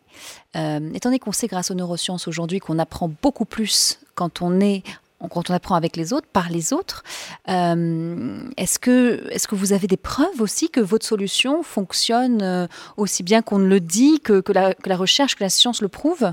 Euh, 0.56 0.94
étant 0.94 1.10
donné 1.10 1.20
qu'on 1.20 1.32
sait 1.32 1.48
grâce 1.48 1.72
aux 1.72 1.76
neurosciences 1.76 2.28
aujourd'hui 2.28 2.60
qu'on 2.60 2.80
apprend 2.80 3.12
beaucoup 3.22 3.46
plus 3.46 4.00
quand 4.16 4.42
on 4.42 4.60
est 4.60 4.84
quand 5.30 5.50
on 5.50 5.54
apprend 5.54 5.76
avec 5.76 5.98
les 5.98 6.14
autres, 6.14 6.28
par 6.32 6.50
les 6.50 6.72
autres. 6.72 7.04
est-ce 7.46 8.80
que, 8.80 9.28
est 9.32 9.48
que 9.48 9.56
vous 9.56 9.74
avez 9.74 9.86
des 9.86 9.98
preuves 9.98 10.40
aussi 10.40 10.70
que 10.70 10.80
votre 10.80 11.06
solution 11.06 11.62
fonctionne 11.62 12.70
aussi 12.96 13.24
bien 13.24 13.42
qu'on 13.42 13.58
le 13.58 13.82
dit, 13.82 14.22
que, 14.22 14.40
que, 14.40 14.54
la, 14.54 14.74
que 14.74 14.88
la 14.88 14.96
recherche, 14.96 15.36
que 15.36 15.44
la 15.44 15.50
science 15.50 15.82
le 15.82 15.90
prouve? 15.90 16.32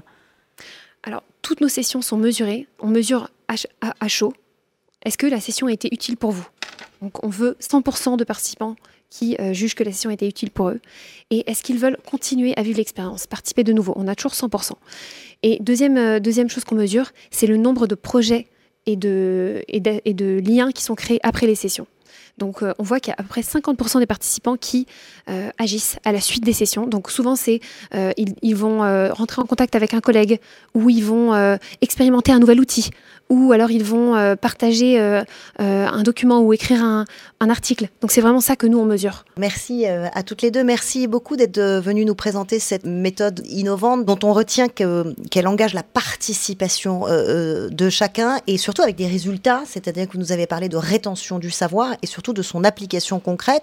Alors, 1.06 1.22
toutes 1.40 1.60
nos 1.60 1.68
sessions 1.68 2.02
sont 2.02 2.16
mesurées. 2.16 2.66
On 2.80 2.88
mesure 2.88 3.30
à, 3.46 4.08
chaud. 4.08 4.34
Est-ce 5.04 5.16
que 5.16 5.28
la 5.28 5.40
session 5.40 5.68
a 5.68 5.72
été 5.72 5.88
utile 5.92 6.16
pour 6.16 6.32
vous? 6.32 6.46
Donc, 7.00 7.22
on 7.24 7.28
veut 7.28 7.56
100% 7.60 8.16
de 8.16 8.24
participants 8.24 8.74
qui 9.10 9.36
euh, 9.40 9.52
jugent 9.52 9.74
que 9.74 9.84
la 9.84 9.92
session 9.92 10.10
été 10.10 10.26
utile 10.26 10.50
pour 10.50 10.70
eux 10.70 10.80
Et 11.30 11.48
est-ce 11.50 11.62
qu'ils 11.62 11.78
veulent 11.78 11.98
continuer 12.08 12.54
à 12.56 12.62
vivre 12.62 12.78
l'expérience, 12.78 13.26
participer 13.26 13.64
de 13.64 13.72
nouveau? 13.72 13.92
On 13.96 14.08
a 14.08 14.14
toujours 14.14 14.32
100%. 14.32 14.72
Et 15.42 15.58
deuxième, 15.60 15.96
euh, 15.96 16.20
deuxième 16.20 16.48
chose 16.48 16.64
qu'on 16.64 16.74
mesure, 16.74 17.10
c'est 17.30 17.46
le 17.46 17.56
nombre 17.56 17.86
de 17.86 17.94
projets 17.94 18.46
et 18.86 18.96
de, 18.96 19.64
et, 19.68 19.80
de, 19.80 20.40
liens 20.40 20.70
qui 20.70 20.82
sont 20.82 20.94
créés 20.94 21.18
après 21.22 21.46
les 21.46 21.56
sessions. 21.56 21.86
Donc 22.38 22.62
euh, 22.62 22.72
on 22.78 22.82
voit 22.82 23.00
qu'il 23.00 23.10
y 23.10 23.12
a 23.12 23.16
à 23.18 23.22
peu 23.22 23.28
près 23.28 23.40
50% 23.40 23.98
des 23.98 24.06
participants 24.06 24.56
qui 24.56 24.86
agissent 25.58 25.98
à 26.04 26.12
la 26.12 26.20
suite 26.20 26.44
des 26.44 26.52
sessions. 26.52 26.86
Donc 26.86 27.10
souvent 27.10 27.34
c'est 27.34 27.60
ils, 27.94 28.34
ils, 28.42 28.54
vont 28.54 28.78
rentrer 29.12 29.42
en 29.42 29.46
contact 29.46 29.74
avec 29.74 29.94
un 29.94 30.00
collègue 30.00 30.38
ou 30.74 30.88
ils 30.90 31.02
vont 31.02 31.58
expérimenter 31.80 32.32
un 32.32 32.38
nouvel 32.38 32.60
outil 32.60 32.90
ou 33.28 33.52
alors 33.52 33.70
ils 33.70 33.84
vont 33.84 34.14
euh, 34.14 34.36
partager 34.36 35.00
euh, 35.00 35.22
euh, 35.60 35.86
un 35.86 36.02
document 36.02 36.40
ou 36.40 36.52
écrire 36.52 36.82
un, 36.82 37.04
article. 37.40 37.88
Donc 38.00 38.10
c'est 38.10 38.20
vraiment 38.20 38.40
ça 38.40 38.56
que 38.56 38.66
nous 38.66 38.78
on 38.78 38.84
mesure. 38.84 39.24
Merci 39.36 39.86
à 39.86 40.22
toutes 40.22 40.42
les 40.42 40.50
deux. 40.50 40.64
Merci 40.64 41.06
beaucoup 41.06 41.36
d'être 41.36 41.60
venues 41.60 42.04
nous 42.04 42.14
présenter 42.14 42.58
cette 42.58 42.84
méthode 42.84 43.42
innovante 43.48 44.04
dont 44.04 44.18
on 44.22 44.32
retient 44.32 44.68
qu'elle 44.68 45.48
engage 45.48 45.74
la 45.74 45.82
participation 45.82 47.04
de 47.06 47.90
chacun 47.90 48.38
et 48.46 48.58
surtout 48.58 48.82
avec 48.82 48.96
des 48.96 49.06
résultats, 49.06 49.62
c'est-à-dire 49.66 50.06
que 50.06 50.12
vous 50.12 50.18
nous 50.18 50.32
avez 50.32 50.46
parlé 50.46 50.68
de 50.68 50.76
rétention 50.76 51.38
du 51.38 51.50
savoir 51.50 51.94
et 52.02 52.06
surtout 52.06 52.32
de 52.32 52.42
son 52.42 52.64
application 52.64 53.20
concrète, 53.20 53.62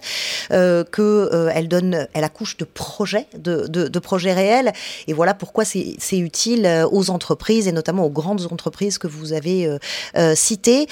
que 0.49 1.49
elle 1.53 1.67
donne, 1.67 2.07
elle 2.13 2.23
accouche 2.23 2.57
de 2.57 2.65
projets, 2.65 3.27
de, 3.37 3.99
projets 3.99 4.33
réels. 4.33 4.73
Et 5.07 5.13
voilà 5.13 5.33
pourquoi 5.33 5.65
c'est 5.65 6.17
utile 6.17 6.85
aux 6.91 7.09
entreprises 7.09 7.67
et 7.67 7.71
notamment 7.71 8.05
aux 8.05 8.09
grandes 8.09 8.51
entreprises 8.51 8.97
que 8.97 9.07
vous 9.07 9.33
avez 9.33 9.67
euh, 9.67 9.77
euh, 10.17 10.35
cité. 10.35 10.87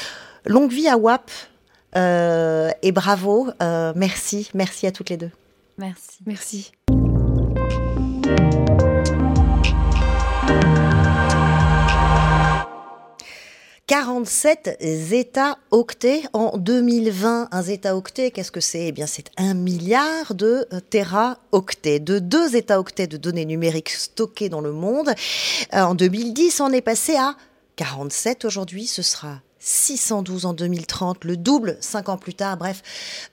Longue 0.45 0.71
vie 0.71 0.87
à 0.87 0.97
WAP 0.97 1.29
euh, 1.29 1.50
et 1.95 2.91
bravo. 2.91 3.49
merci, 3.95 4.49
merci 4.53 4.87
à 4.87 4.91
toutes 4.91 5.09
les 5.09 5.17
deux. 5.17 5.31
Merci. 5.77 6.19
Merci. 6.25 6.71
«47 13.87 14.77
zeta-octets 14.81 16.23
en 16.31 16.57
2020. 16.57 17.49
Un 17.51 17.61
zeta-octet, 17.61 18.31
qu'est-ce 18.31 18.51
que 18.51 18.61
c'est? 18.61 18.87
Eh 18.87 18.91
bien, 18.93 19.05
c'est 19.05 19.25
un 19.35 19.53
milliard 19.53 20.33
de 20.33 20.65
téra-octets, 20.89 21.99
de 21.99 22.19
deux 22.19 22.49
zeta-octets 22.49 23.07
de 23.07 23.17
données 23.17 23.43
numériques 23.43 23.89
stockées 23.89 24.47
dans 24.47 24.61
le 24.61 24.71
monde. 24.71 25.11
En 25.73 25.93
2010, 25.93 26.61
on 26.61 26.71
est 26.71 26.79
passé 26.79 27.17
à 27.17 27.35
47 27.75 28.45
aujourd'hui, 28.45 28.87
ce 28.87 29.01
sera 29.01 29.41
612 29.61 30.45
en 30.45 30.53
2030, 30.53 31.23
le 31.23 31.37
double 31.37 31.77
cinq 31.79 32.09
ans 32.09 32.17
plus 32.17 32.33
tard. 32.33 32.57
Bref, 32.57 32.81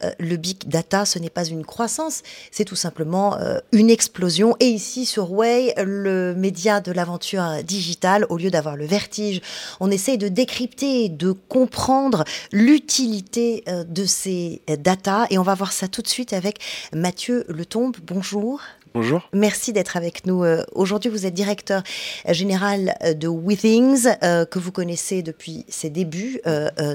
euh, 0.04 0.10
le 0.18 0.36
big 0.36 0.68
data, 0.68 1.04
ce 1.04 1.18
n'est 1.18 1.30
pas 1.30 1.44
une 1.44 1.64
croissance, 1.64 2.22
c'est 2.52 2.64
tout 2.64 2.76
simplement 2.76 3.36
euh, 3.38 3.58
une 3.72 3.90
explosion. 3.90 4.54
Et 4.60 4.68
ici, 4.68 5.06
sur 5.06 5.32
Way, 5.32 5.74
le 5.78 6.34
média 6.34 6.80
de 6.80 6.92
l'aventure 6.92 7.62
digitale, 7.64 8.26
au 8.28 8.36
lieu 8.36 8.50
d'avoir 8.50 8.76
le 8.76 8.86
vertige, 8.86 9.40
on 9.80 9.90
essaye 9.90 10.18
de 10.18 10.28
décrypter, 10.28 11.08
de 11.08 11.32
comprendre 11.32 12.24
l'utilité 12.52 13.64
euh, 13.68 13.84
de 13.84 14.04
ces 14.04 14.62
data. 14.78 15.26
Et 15.30 15.38
on 15.38 15.42
va 15.42 15.54
voir 15.54 15.72
ça 15.72 15.88
tout 15.88 16.02
de 16.02 16.08
suite 16.08 16.34
avec 16.34 16.60
Mathieu 16.92 17.44
Letombe. 17.48 17.96
Bonjour. 18.02 18.60
Bonjour. 18.94 19.28
Merci 19.32 19.72
d'être 19.72 19.96
avec 19.96 20.26
nous. 20.26 20.44
Euh, 20.44 20.64
aujourd'hui, 20.72 21.10
vous 21.10 21.26
êtes 21.26 21.34
directeur 21.34 21.82
euh, 22.28 22.32
général 22.32 22.96
euh, 23.02 23.14
de 23.14 23.28
WeThings, 23.28 24.08
que 24.50 24.58
vous 24.58 24.72
connaissez 24.72 25.22
depuis 25.22 25.64
ses 25.68 25.90
débuts 25.90 26.40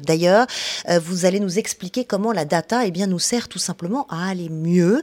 d'ailleurs. 0.06 0.46
Vous 1.02 1.26
allez 1.26 1.40
nous 1.40 1.60
expliquer 1.60 2.06
comment 2.06 2.32
la 2.32 2.46
data 2.46 2.86
eh 2.86 2.92
nous 3.08 3.20
sert 3.20 3.48
tout 3.48 3.60
simplement 3.60 4.08
à 4.10 4.30
aller 4.30 4.50
mieux. 4.50 5.02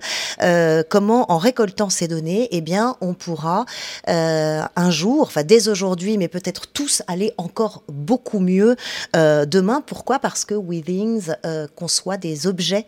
comment, 0.89 1.31
en 1.31 1.39
récoltant 1.39 1.91
ces 1.91 2.09
données, 2.09 2.49
eh 2.51 2.61
bien, 2.61 2.97
on 3.01 3.15
pourra 3.15 3.65
un 4.07 4.91
jour, 4.91 5.23
enfin 5.23 5.43
dès 5.43 5.69
aujourd'hui, 5.69 6.19
mais 6.19 6.29
peut-être 6.29 6.67
tous 6.69 7.03
aller 7.07 7.33
encore 7.37 7.83
beaucoup 7.89 8.41
mieux 8.41 8.77
demain. 9.15 9.83
Pourquoi? 9.85 10.19
Parce 10.19 10.45
que 10.45 10.55
WeThings 10.55 11.33
conçoit 11.75 12.17
des 12.17 12.47
objets 12.47 12.87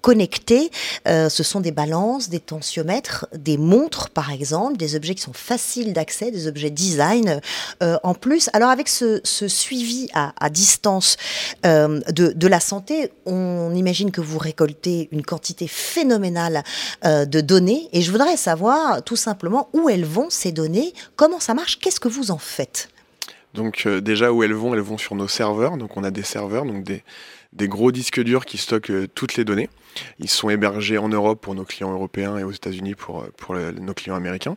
connectés. 0.00 0.70
ce 1.06 1.42
sont 1.42 1.60
des 1.60 1.72
balances, 1.72 2.28
des 2.28 2.40
tensiomètres 2.40 3.15
des 3.34 3.58
montres, 3.58 4.10
par 4.10 4.30
exemple, 4.32 4.76
des 4.76 4.94
objets 4.94 5.14
qui 5.14 5.22
sont 5.22 5.32
faciles 5.32 5.92
d'accès, 5.92 6.30
des 6.30 6.46
objets 6.46 6.70
design 6.70 7.40
euh, 7.82 7.96
en 8.02 8.14
plus. 8.14 8.48
Alors 8.52 8.70
avec 8.70 8.88
ce, 8.88 9.20
suivi 9.24 10.08
à, 10.14 10.50
distance 10.50 11.16
euh, 11.64 12.00
de, 12.10 12.46
la 12.46 12.60
santé, 12.60 13.10
on 13.24 13.74
imagine 13.74 14.10
que 14.10 14.20
vous 14.20 14.38
récoltez 14.38 15.08
une 15.12 15.22
quantité 15.22 15.66
phénoménale 15.68 16.62
euh, 17.04 17.24
de 17.24 17.40
données 17.40 17.88
et 17.92 18.02
je 18.02 18.10
voudrais 18.10 18.36
savoir 18.36 19.02
tout 19.02 19.16
simplement 19.16 19.68
où 19.72 19.88
elles 19.88 20.04
vont 20.04 20.30
ces 20.30 20.52
données, 20.52 20.92
comment 21.16 21.40
ça 21.40 21.54
marche, 21.54 21.78
qu'est-ce 21.78 22.00
que 22.00 22.08
vous 22.08 22.30
en 22.30 22.38
faites? 22.38 22.88
Donc 23.54 23.88
déjà 23.88 24.32
où 24.32 24.42
elles 24.42 24.52
vont, 24.52 24.74
elles 24.74 24.80
vont 24.80 24.98
sur 24.98 25.14
nos 25.14 25.28
serveurs. 25.28 25.78
Donc 25.78 25.96
on 25.96 26.04
a 26.04 26.10
des 26.10 26.22
serveurs, 26.22 26.66
donc 26.66 26.84
des, 26.84 27.02
gros 27.68 27.90
disques 27.90 28.22
durs 28.22 28.44
qui 28.44 28.58
stockent 28.58 28.92
toutes 29.14 29.36
les 29.36 29.44
données. 29.44 29.70
Ils 30.18 30.28
sont 30.28 30.50
hébergés 30.50 30.98
en 30.98 31.08
Europe 31.08 31.40
pour 31.40 31.54
nos 31.54 31.64
clients 31.64 31.92
européens 31.92 32.38
et 32.38 32.44
aux 32.44 32.52
États-Unis 32.52 32.94
pour, 32.94 33.22
euh, 33.22 33.32
pour 33.36 33.54
nos 33.54 33.94
clients 33.94 34.14
américains. 34.14 34.56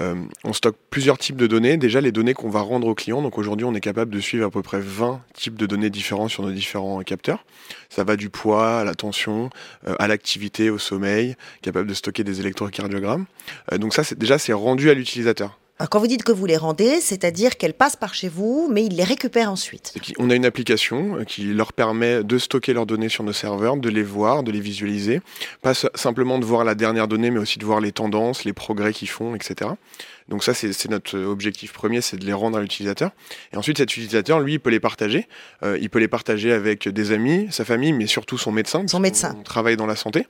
Euh, 0.00 0.14
on 0.44 0.52
stocke 0.52 0.76
plusieurs 0.88 1.18
types 1.18 1.36
de 1.36 1.46
données. 1.46 1.76
Déjà, 1.76 2.00
les 2.00 2.12
données 2.12 2.34
qu'on 2.34 2.48
va 2.48 2.60
rendre 2.60 2.86
aux 2.86 2.94
clients. 2.94 3.22
Donc 3.22 3.38
aujourd'hui, 3.38 3.64
on 3.64 3.74
est 3.74 3.80
capable 3.80 4.12
de 4.12 4.20
suivre 4.20 4.46
à 4.46 4.50
peu 4.50 4.62
près 4.62 4.80
20 4.80 5.20
types 5.34 5.56
de 5.56 5.66
données 5.66 5.90
différents 5.90 6.28
sur 6.28 6.42
nos 6.42 6.52
différents 6.52 7.00
capteurs. 7.02 7.44
Ça 7.88 8.04
va 8.04 8.16
du 8.16 8.30
poids 8.30 8.80
à 8.80 8.84
la 8.84 8.94
tension, 8.94 9.50
à 9.98 10.06
l'activité, 10.06 10.70
au 10.70 10.78
sommeil, 10.78 11.36
capable 11.60 11.88
de 11.88 11.94
stocker 11.94 12.24
des 12.24 12.40
électrocardiogrammes. 12.40 13.26
donc 13.78 13.94
ça, 13.94 14.04
c'est, 14.04 14.16
déjà, 14.16 14.38
c'est 14.38 14.52
rendu 14.52 14.90
à 14.90 14.94
l'utilisateur 14.94 15.59
quand 15.88 15.98
vous 15.98 16.06
dites 16.06 16.22
que 16.22 16.32
vous 16.32 16.46
les 16.46 16.56
rendez, 16.56 17.00
c'est-à-dire 17.00 17.56
qu'elles 17.56 17.74
passent 17.74 17.96
par 17.96 18.14
chez 18.14 18.28
vous, 18.28 18.68
mais 18.70 18.84
ils 18.84 18.94
les 18.94 19.04
récupèrent 19.04 19.50
ensuite. 19.50 19.94
On 20.18 20.30
a 20.30 20.34
une 20.34 20.44
application 20.44 21.16
euh, 21.16 21.24
qui 21.24 21.44
leur 21.44 21.72
permet 21.72 22.22
de 22.22 22.38
stocker 22.38 22.72
leurs 22.72 22.86
données 22.86 23.08
sur 23.08 23.24
nos 23.24 23.32
serveurs, 23.32 23.76
de 23.76 23.88
les 23.88 24.02
voir, 24.02 24.42
de 24.42 24.52
les 24.52 24.60
visualiser. 24.60 25.20
Pas 25.62 25.74
simplement 25.94 26.38
de 26.38 26.44
voir 26.44 26.64
la 26.64 26.74
dernière 26.74 27.08
donnée, 27.08 27.30
mais 27.30 27.38
aussi 27.38 27.58
de 27.58 27.64
voir 27.64 27.80
les 27.80 27.92
tendances, 27.92 28.44
les 28.44 28.52
progrès 28.52 28.92
qu'ils 28.92 29.08
font, 29.08 29.34
etc. 29.34 29.70
Donc 30.28 30.44
ça, 30.44 30.54
c'est 30.54 30.88
notre 30.88 31.18
objectif 31.18 31.72
premier, 31.72 32.00
c'est 32.00 32.16
de 32.16 32.24
les 32.24 32.32
rendre 32.32 32.58
à 32.58 32.60
l'utilisateur. 32.60 33.10
Et 33.52 33.56
ensuite, 33.56 33.78
cet 33.78 33.90
utilisateur, 33.90 34.38
lui, 34.38 34.54
il 34.54 34.60
peut 34.60 34.70
les 34.70 34.78
partager. 34.78 35.26
Euh, 35.64 35.76
il 35.80 35.90
peut 35.90 35.98
les 35.98 36.08
partager 36.08 36.52
avec 36.52 36.88
des 36.88 37.10
amis, 37.10 37.48
sa 37.50 37.64
famille, 37.64 37.92
mais 37.92 38.06
surtout 38.06 38.38
son 38.38 38.52
médecin. 38.52 38.84
Son 38.86 39.00
médecin. 39.00 39.34
On 39.38 39.42
travaille 39.42 39.76
dans 39.76 39.86
la 39.86 39.96
santé. 39.96 40.26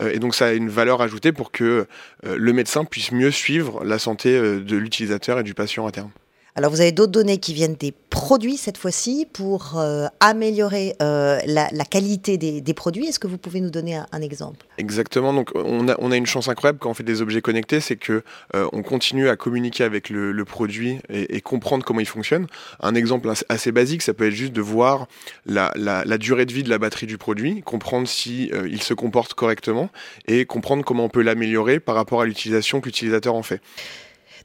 Euh, 0.00 0.12
et 0.12 0.18
donc 0.18 0.34
ça 0.34 0.46
a 0.46 0.52
une 0.52 0.68
valeur 0.68 1.02
ajoutée 1.02 1.32
pour 1.32 1.52
que 1.52 1.86
euh, 2.26 2.36
le 2.36 2.52
médecin 2.52 2.84
puisse 2.84 3.12
mieux 3.12 3.30
suivre 3.30 3.84
la 3.84 3.98
santé 3.98 4.36
euh, 4.36 4.60
de 4.60 4.76
l'utilisateur 4.76 5.38
et 5.38 5.42
du 5.42 5.54
patient 5.54 5.86
à 5.86 5.92
terme. 5.92 6.10
Alors 6.54 6.70
vous 6.70 6.82
avez 6.82 6.92
d'autres 6.92 7.12
données 7.12 7.38
qui 7.38 7.54
viennent 7.54 7.76
des 7.76 7.94
produits 8.10 8.58
cette 8.58 8.76
fois-ci 8.76 9.26
pour 9.32 9.78
euh, 9.78 10.06
améliorer 10.20 10.94
euh, 11.00 11.38
la, 11.46 11.84
qualité 11.86 12.36
des, 12.36 12.74
produits. 12.74 13.06
Est-ce 13.06 13.18
que 13.18 13.26
vous 13.26 13.38
pouvez 13.38 13.60
nous 13.60 13.70
donner 13.70 13.96
un, 13.96 14.20
exemple? 14.20 14.66
Exactement. 14.76 15.32
Donc 15.32 15.50
on 15.54 15.88
a, 15.88 16.16
une 16.16 16.26
chance 16.26 16.48
incroyable 16.48 16.78
quand 16.78 16.90
on 16.90 16.94
fait 16.94 17.04
des 17.04 17.22
objets 17.22 17.40
connectés, 17.40 17.80
c'est 17.80 17.96
que 17.96 18.22
euh, 18.54 18.68
on 18.74 18.82
continue 18.82 19.30
à 19.30 19.36
communiquer 19.36 19.84
avec 19.84 20.10
le, 20.10 20.44
produit 20.44 20.98
et, 21.08 21.40
comprendre 21.40 21.86
comment 21.86 22.00
il 22.00 22.06
fonctionne. 22.06 22.46
Un 22.80 22.94
exemple 22.94 23.32
assez 23.48 23.72
basique, 23.72 24.02
ça 24.02 24.12
peut 24.12 24.26
être 24.26 24.34
juste 24.34 24.52
de 24.52 24.60
voir 24.60 25.06
la, 25.46 25.72
la, 25.74 26.18
durée 26.18 26.44
de 26.44 26.52
vie 26.52 26.64
de 26.64 26.68
la 26.68 26.78
batterie 26.78 27.06
du 27.06 27.16
produit, 27.16 27.62
comprendre 27.62 28.06
si 28.06 28.50
il 28.68 28.82
se 28.82 28.92
comporte 28.92 29.32
correctement 29.32 29.88
et 30.28 30.44
comprendre 30.44 30.84
comment 30.84 31.06
on 31.06 31.08
peut 31.08 31.22
l'améliorer 31.22 31.80
par 31.80 31.94
rapport 31.94 32.20
à 32.20 32.26
l'utilisation 32.26 32.80
que 32.82 32.86
l'utilisateur 32.86 33.34
en 33.34 33.42
fait. 33.42 33.62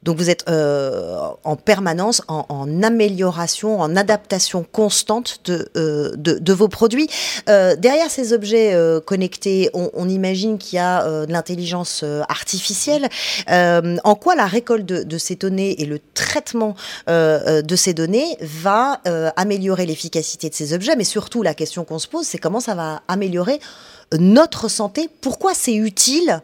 Donc 0.02 0.16
vous 0.16 0.30
êtes 0.30 0.44
euh, 0.48 1.18
en 1.44 1.56
permanence 1.56 2.22
en, 2.28 2.82
amélioration, 2.82 3.80
en 3.80 3.96
adaptation 3.96 4.64
constante 4.70 5.40
de, 5.44 5.68
euh, 5.76 6.12
de, 6.16 6.52
vos 6.52 6.68
produits. 6.68 7.08
Euh, 7.48 7.76
derrière 7.76 8.10
ces 8.10 8.32
objets 8.32 8.74
connectés, 9.04 9.70
on, 9.74 10.08
imagine 10.08 10.58
qu'il 10.58 10.76
y 10.76 10.80
a 10.80 11.26
de 11.26 11.32
l'intelligence 11.32 12.04
artificielle. 12.28 13.08
en 13.48 14.14
quoi 14.14 14.34
la 14.34 14.46
récolte 14.46 14.84
de, 14.86 15.18
ces 15.18 15.36
données 15.36 15.80
et 15.82 15.84
le 15.84 15.98
traitement 16.14 16.74
de 17.06 17.76
ces 17.76 17.94
données 17.94 18.36
va 18.40 19.00
améliorer 19.36 19.86
l'efficacité 19.86 20.48
de 20.48 20.54
ces 20.54 20.72
objets, 20.72 20.96
mais 20.96 21.04
surtout 21.04 21.42
la 21.42 21.54
question 21.54 21.84
qu'on 21.84 21.98
se 21.98 22.08
pose, 22.08 22.26
c'est 22.26 22.38
comment 22.38 22.60
ça 22.60 22.74
va 22.74 23.02
améliorer 23.08 23.60
notre 24.18 24.68
santé? 24.68 25.08
Pourquoi 25.20 25.54
c'est 25.54 25.74
utile 25.74 26.42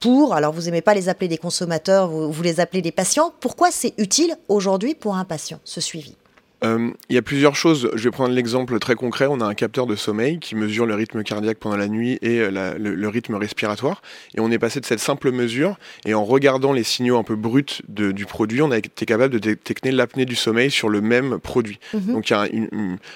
pour, 0.00 0.34
alors 0.34 0.52
vous 0.52 0.62
n'aimez 0.62 0.82
pas 0.82 0.94
les 0.94 1.08
appeler 1.08 1.28
des 1.28 1.38
consommateurs, 1.38 2.08
vous, 2.08 2.42
les 2.42 2.60
appelez 2.60 2.82
des 2.82 2.92
patients, 2.92 3.32
pourquoi 3.40 3.70
c'est 3.70 3.94
utile 3.98 4.36
aujourd'hui 4.48 4.94
pour 4.94 5.16
un 5.16 5.24
patient, 5.24 5.60
ce 5.64 5.80
suivi? 5.80 6.16
Euh, 6.64 6.90
il 7.10 7.14
y 7.14 7.18
a 7.18 7.22
plusieurs 7.22 7.54
choses. 7.54 7.90
Je 7.94 8.04
vais 8.04 8.10
prendre 8.10 8.34
l'exemple 8.34 8.78
très 8.78 8.94
concret. 8.94 9.26
On 9.28 9.40
a 9.40 9.44
un 9.44 9.54
capteur 9.54 9.86
de 9.86 9.94
sommeil 9.94 10.38
qui 10.38 10.54
mesure 10.54 10.86
le 10.86 10.94
rythme 10.94 11.22
cardiaque 11.22 11.58
pendant 11.58 11.76
la 11.76 11.86
nuit 11.86 12.18
et 12.22 12.40
euh, 12.40 12.74
le, 12.78 13.08
rythme 13.08 13.34
respiratoire. 13.34 14.00
Et 14.34 14.40
on 14.40 14.50
est 14.50 14.58
passé 14.58 14.80
de 14.80 14.86
cette 14.86 15.00
simple 15.00 15.32
mesure 15.32 15.76
et 16.06 16.14
en 16.14 16.24
regardant 16.24 16.72
les 16.72 16.82
signaux 16.82 17.18
un 17.18 17.24
peu 17.24 17.36
bruts 17.36 17.82
du 17.88 18.24
produit, 18.24 18.62
on 18.62 18.70
a 18.70 18.78
été 18.78 19.04
capable 19.04 19.34
de 19.34 19.38
détecter 19.38 19.92
l'apnée 19.92 20.24
du 20.24 20.34
sommeil 20.34 20.70
sur 20.70 20.88
le 20.88 21.00
même 21.00 21.38
produit. 21.38 21.78
Mhm. 21.92 22.14
Donc 22.14 22.30
il 22.30 22.32
y 22.32 22.36
a 22.36 22.48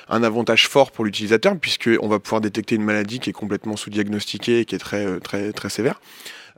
un, 0.09 0.23
avantage 0.23 0.69
fort 0.69 0.91
pour 0.91 1.07
l'utilisateur 1.07 1.57
puisqu'on 1.57 2.09
va 2.09 2.19
pouvoir 2.19 2.43
détecter 2.43 2.75
une 2.75 2.85
maladie 2.85 3.21
qui 3.21 3.31
est 3.31 3.35
complètement 3.35 3.77
sous-diagnostiquée 3.77 4.61
et 4.61 4.65
qui 4.67 4.75
est 4.75 4.79
très, 4.79 5.07
euh, 5.07 5.19
très, 5.19 5.53
très 5.53 5.71
sévère. 5.71 5.99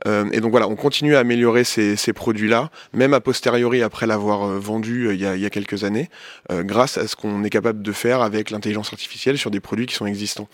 Euh, 0.05 0.29
et 0.31 0.41
donc 0.41 0.51
voilà, 0.51 0.67
on 0.67 0.75
continue 0.75 1.15
à 1.15 1.19
améliorer 1.19 1.63
ces, 1.63 2.13
produits-là, 2.13 2.69
même 2.93 3.13
a 3.13 3.19
posteriori 3.19 3.81
après 3.81 4.07
l'avoir 4.07 4.43
euh, 4.43 4.59
vendu 4.59 5.07
euh, 5.07 5.13
il, 5.13 5.21
y 5.21 5.45
a, 5.45 5.49
quelques 5.49 5.83
années, 5.83 6.09
grâce 6.51 6.97
à 6.97 7.07
ce 7.07 7.15
qu'on 7.15 7.43
est 7.43 7.49
capable 7.49 7.81
de 7.81 7.91
faire 7.91 8.21
avec 8.21 8.51
l'intelligence 8.51 8.91
artificielle 8.91 9.37
sur 9.37 9.51
des 9.51 9.59
produits 9.59 9.85
qui 9.85 9.95
sont 9.95 10.05
existants. 10.05 10.47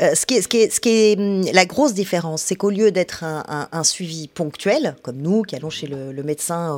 ce, 0.00 0.26
qui 0.26 0.34
est, 0.34 0.42
ce, 0.42 0.48
qui 0.48 0.58
est, 0.58 0.72
ce, 0.72 0.80
qui 0.80 0.90
est, 0.90 1.18
hum, 1.18 1.44
la 1.52 1.64
grosse 1.64 1.94
différence, 1.94 2.42
c'est 2.42 2.54
qu'au 2.54 2.70
lieu 2.70 2.90
d'être 2.90 3.24
un, 3.24 3.84
suivi 3.84 4.28
ponctuel, 4.28 4.96
comme 5.02 5.16
nous 5.16 5.42
qui 5.42 5.56
allons 5.56 5.70
chez 5.70 5.86
le, 5.86 6.22
médecin 6.22 6.76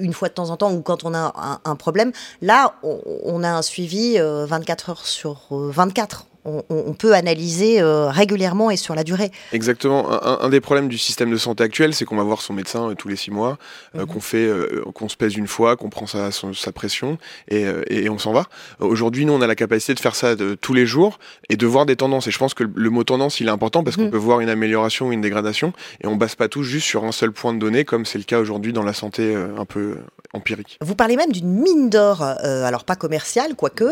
une 0.00 0.12
fois 0.12 0.28
de 0.28 0.34
temps 0.34 0.50
en 0.50 0.56
temps 0.56 0.72
ou 0.72 0.82
quand 0.82 1.04
on 1.04 1.14
a 1.14 1.60
un, 1.64 1.76
problème, 1.76 2.12
là, 2.42 2.74
on, 2.82 3.42
a 3.42 3.50
un 3.50 3.62
suivi 3.62 4.18
24 4.18 4.90
heures 4.90 5.06
sur 5.06 5.46
24 5.50 6.26
on, 6.44 6.94
peut 6.94 7.14
analyser 7.14 7.80
euh, 7.80 8.08
régulièrement 8.08 8.70
et 8.70 8.76
sur 8.76 8.94
la 8.94 9.04
durée. 9.04 9.30
Exactement. 9.52 10.08
Un, 10.10 10.48
des 10.48 10.60
problèmes 10.60 10.88
du 10.88 10.98
système 10.98 11.30
de 11.30 11.36
santé 11.36 11.64
actuel, 11.64 11.94
c'est 11.94 12.04
qu'on 12.04 12.16
va 12.16 12.22
voir 12.22 12.40
son 12.40 12.54
médecin 12.54 12.90
euh, 12.90 12.94
tous 12.94 13.08
les 13.08 13.16
six 13.16 13.30
mois, 13.30 13.58
euh, 13.94 14.00
mhm. 14.00 14.06
qu'on 14.06 14.20
fait, 14.20 14.50
qu'on 14.94 15.08
se 15.08 15.16
pèse 15.16 15.36
une 15.36 15.46
fois, 15.46 15.76
qu'on 15.76 15.90
prend 15.90 16.06
sa, 16.06 16.30
sa 16.30 16.72
pression 16.72 17.18
et, 17.48 18.08
on 18.08 18.18
s'en 18.18 18.32
va. 18.32 18.46
Aujourd'hui, 18.80 19.24
nous, 19.24 19.32
on 19.32 19.40
a 19.40 19.46
la 19.46 19.54
capacité 19.54 19.94
de 19.94 20.00
faire 20.00 20.16
ça 20.16 20.34
tous 20.60 20.74
les 20.74 20.86
jours 20.86 21.18
et 21.48 21.56
de 21.56 21.66
voir 21.66 21.86
des 21.86 21.96
tendances. 21.96 22.26
Et 22.26 22.30
je 22.30 22.38
pense 22.38 22.54
que 22.54 22.64
le, 22.64 22.90
mot 22.90 23.04
tendance, 23.04 23.40
il 23.40 23.46
est 23.46 23.50
important 23.50 23.84
parce 23.84 23.96
qu'on 23.96 24.04
mhm. 24.04 24.10
peut 24.10 24.16
voir 24.16 24.40
une 24.40 24.48
amélioration 24.48 25.08
ou 25.08 25.12
une 25.12 25.20
dégradation 25.20 25.72
et 26.02 26.06
on 26.06 26.16
base 26.16 26.34
pas 26.34 26.48
tout 26.48 26.62
juste 26.62 26.86
sur 26.86 27.04
un 27.04 27.12
seul 27.12 27.32
point 27.32 27.52
de 27.52 27.58
données, 27.58 27.84
comme 27.84 28.04
c'est 28.04 28.18
le 28.18 28.24
cas 28.24 28.40
aujourd'hui 28.40 28.72
dans 28.72 28.82
la 28.82 28.94
santé 28.94 29.34
un 29.34 29.64
peu 29.64 29.98
empirique. 30.32 30.78
Vous 30.80 30.94
parlez 30.94 31.16
même 31.16 31.32
d'une 31.32 31.50
mine 31.50 31.90
d'or, 31.90 32.22
alors 32.22 32.84
pas 32.84 32.96
commerciale, 32.96 33.54
quoique, 33.54 33.90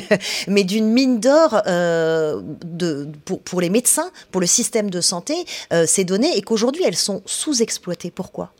mais 0.48 0.64
d'une 0.64 0.90
mine 0.92 1.20
d'or. 1.20 1.60
Euh, 1.88 2.40
de, 2.64 3.08
pour, 3.44 3.60
les 3.60 3.70
médecins, 3.70 4.10
pour 4.30 4.40
le 4.40 4.46
système 4.46 4.90
de 4.90 5.00
santé, 5.00 5.34
euh, 5.72 5.84
ces 5.86 6.04
données, 6.04 6.36
et 6.36 6.42
qu'aujourd'hui 6.42 6.82
elles 6.84 6.96
sont 6.96 7.22
sous-exploitées. 7.26 8.10
Pourquoi? 8.10 8.52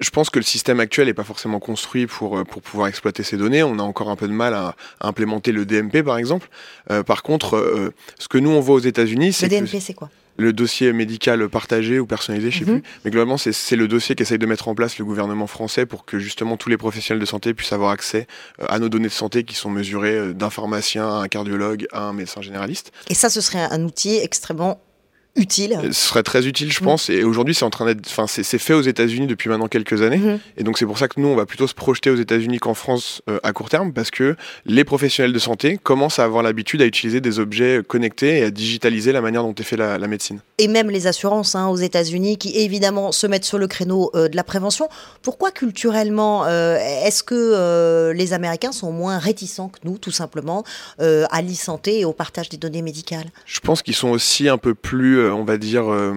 Je 0.00 0.10
pense 0.10 0.28
que 0.28 0.38
le 0.38 0.44
système 0.44 0.80
actuel 0.80 1.06
n'est 1.06 1.14
pas 1.14 1.24
forcément 1.24 1.60
construit 1.60 2.06
pour, 2.06 2.38
euh, 2.38 2.44
pour 2.44 2.60
pouvoir 2.62 2.88
exploiter 2.88 3.22
ces 3.22 3.36
données. 3.36 3.62
On 3.62 3.78
a 3.78 3.82
encore 3.82 4.10
un 4.10 4.16
peu 4.16 4.28
de 4.28 4.32
mal 4.32 4.54
à, 4.54 4.74
implémenter 5.00 5.52
le 5.52 5.64
DMP, 5.64 6.02
par 6.02 6.18
exemple. 6.18 6.48
par 7.06 7.22
contre, 7.22 7.92
ce 8.18 8.28
que 8.28 8.38
nous, 8.38 8.50
on 8.50 8.60
voit 8.60 8.76
aux 8.76 8.80
États-Unis, 8.80 9.32
c'est. 9.32 9.48
Le 9.48 9.60
DMP, 9.60 9.80
c'est 9.80 9.94
quoi? 9.94 10.10
Le 10.38 10.52
dossier 10.52 10.92
médical 10.92 11.48
partagé 11.48 11.98
ou 11.98 12.06
personnalisé, 12.06 12.50
je 12.50 12.58
sais 12.60 12.64
mhm. 12.64 12.80
plus. 12.80 12.90
Mais 13.04 13.10
globalement, 13.10 13.36
c'est 13.36 13.76
le 13.76 13.88
dossier 13.88 14.14
qu'essaye 14.14 14.38
de 14.38 14.46
mettre 14.46 14.68
en 14.68 14.74
place 14.74 14.98
le 14.98 15.04
gouvernement 15.04 15.46
français 15.46 15.84
pour 15.84 16.04
que 16.04 16.18
justement 16.18 16.56
tous 16.56 16.68
les 16.68 16.76
professionnels 16.76 17.20
de 17.20 17.26
santé 17.26 17.54
puissent 17.54 17.72
avoir 17.72 17.90
accès 17.90 18.26
euh, 18.60 18.66
à 18.68 18.78
nos 18.78 18.88
données 18.88 19.08
de 19.08 19.12
santé 19.12 19.44
qui 19.44 19.54
sont 19.54 19.70
mesurées 19.70 20.16
euh, 20.16 20.32
d'un 20.32 20.50
pharmacien 20.50 21.08
à 21.08 21.22
un 21.22 21.28
cardiologue 21.28 21.86
à 21.92 22.02
un 22.02 22.12
médecin 22.12 22.40
généraliste. 22.40 22.92
Et 23.08 23.14
ça, 23.14 23.28
ce 23.28 23.40
serait 23.40 23.66
un 23.70 23.82
outil 23.82 24.16
extrêmement 24.16 24.80
utile. 25.38 25.78
Ce 25.84 25.92
serait 25.92 26.22
très 26.22 26.46
utile, 26.46 26.72
je 26.72 26.80
mm. 26.80 26.84
pense. 26.84 27.10
Et 27.10 27.24
aujourd'hui, 27.24 27.54
c'est 27.54 27.64
en 27.64 27.70
train 27.70 27.86
d'être, 27.86 28.06
enfin, 28.06 28.26
c'est 28.26 28.58
fait 28.58 28.74
aux 28.74 28.82
États-Unis 28.82 29.26
depuis 29.26 29.48
maintenant 29.48 29.68
quelques 29.68 30.02
années. 30.02 30.18
Mm-hmm. 30.18 30.38
Et 30.58 30.64
donc, 30.64 30.78
c'est 30.78 30.86
pour 30.86 30.98
ça 30.98 31.08
que 31.08 31.20
nous, 31.20 31.28
on 31.28 31.36
va 31.36 31.46
plutôt 31.46 31.66
se 31.66 31.74
projeter 31.74 32.10
aux 32.10 32.16
États-Unis 32.16 32.58
qu'en 32.58 32.74
France 32.74 33.22
euh, 33.28 33.38
à 33.42 33.52
court 33.52 33.68
terme, 33.68 33.92
parce 33.92 34.10
que 34.10 34.36
les 34.66 34.84
professionnels 34.84 35.32
de 35.32 35.38
santé 35.38 35.78
commencent 35.82 36.18
à 36.18 36.24
avoir 36.24 36.42
l'habitude 36.42 36.82
à 36.82 36.86
utiliser 36.86 37.20
des 37.20 37.38
objets 37.38 37.82
connectés 37.86 38.38
et 38.38 38.44
à 38.44 38.50
digitaliser 38.50 39.12
la 39.12 39.20
manière 39.20 39.42
dont 39.42 39.54
est 39.54 39.62
fait 39.62 39.76
la, 39.76 39.98
médecine. 40.08 40.40
Et 40.56 40.68
même 40.68 40.90
les 40.90 41.06
assurances 41.06 41.54
hein, 41.54 41.68
aux 41.68 41.76
États-Unis, 41.76 42.38
qui 42.38 42.56
évidemment 42.56 43.12
se 43.12 43.26
mettent 43.26 43.44
sur 43.44 43.58
le 43.58 43.66
créneau 43.66 44.10
euh, 44.14 44.28
de 44.28 44.36
la 44.36 44.44
prévention. 44.44 44.88
Pourquoi 45.22 45.50
culturellement, 45.50 46.46
euh, 46.46 46.78
est-ce 47.04 47.22
que 47.22 48.12
les 48.12 48.32
Américains 48.32 48.72
sont 48.72 48.90
moins 48.90 49.18
réticents 49.18 49.68
que 49.68 49.78
nous, 49.84 49.98
tout 49.98 50.10
simplement, 50.10 50.64
à 50.98 51.42
l'e-santé 51.42 52.00
et 52.00 52.04
au 52.04 52.12
partage 52.12 52.48
des 52.48 52.56
données 52.56 52.82
médicales? 52.82 53.26
Je 53.44 53.60
pense 53.60 53.82
qu'ils 53.82 53.94
sont 53.94 54.08
aussi 54.08 54.48
un 54.48 54.58
peu 54.58 54.74
plus 54.74 55.27
on 55.32 55.44
va 55.44 55.58
dire, 55.58 55.92
euh, 55.92 56.12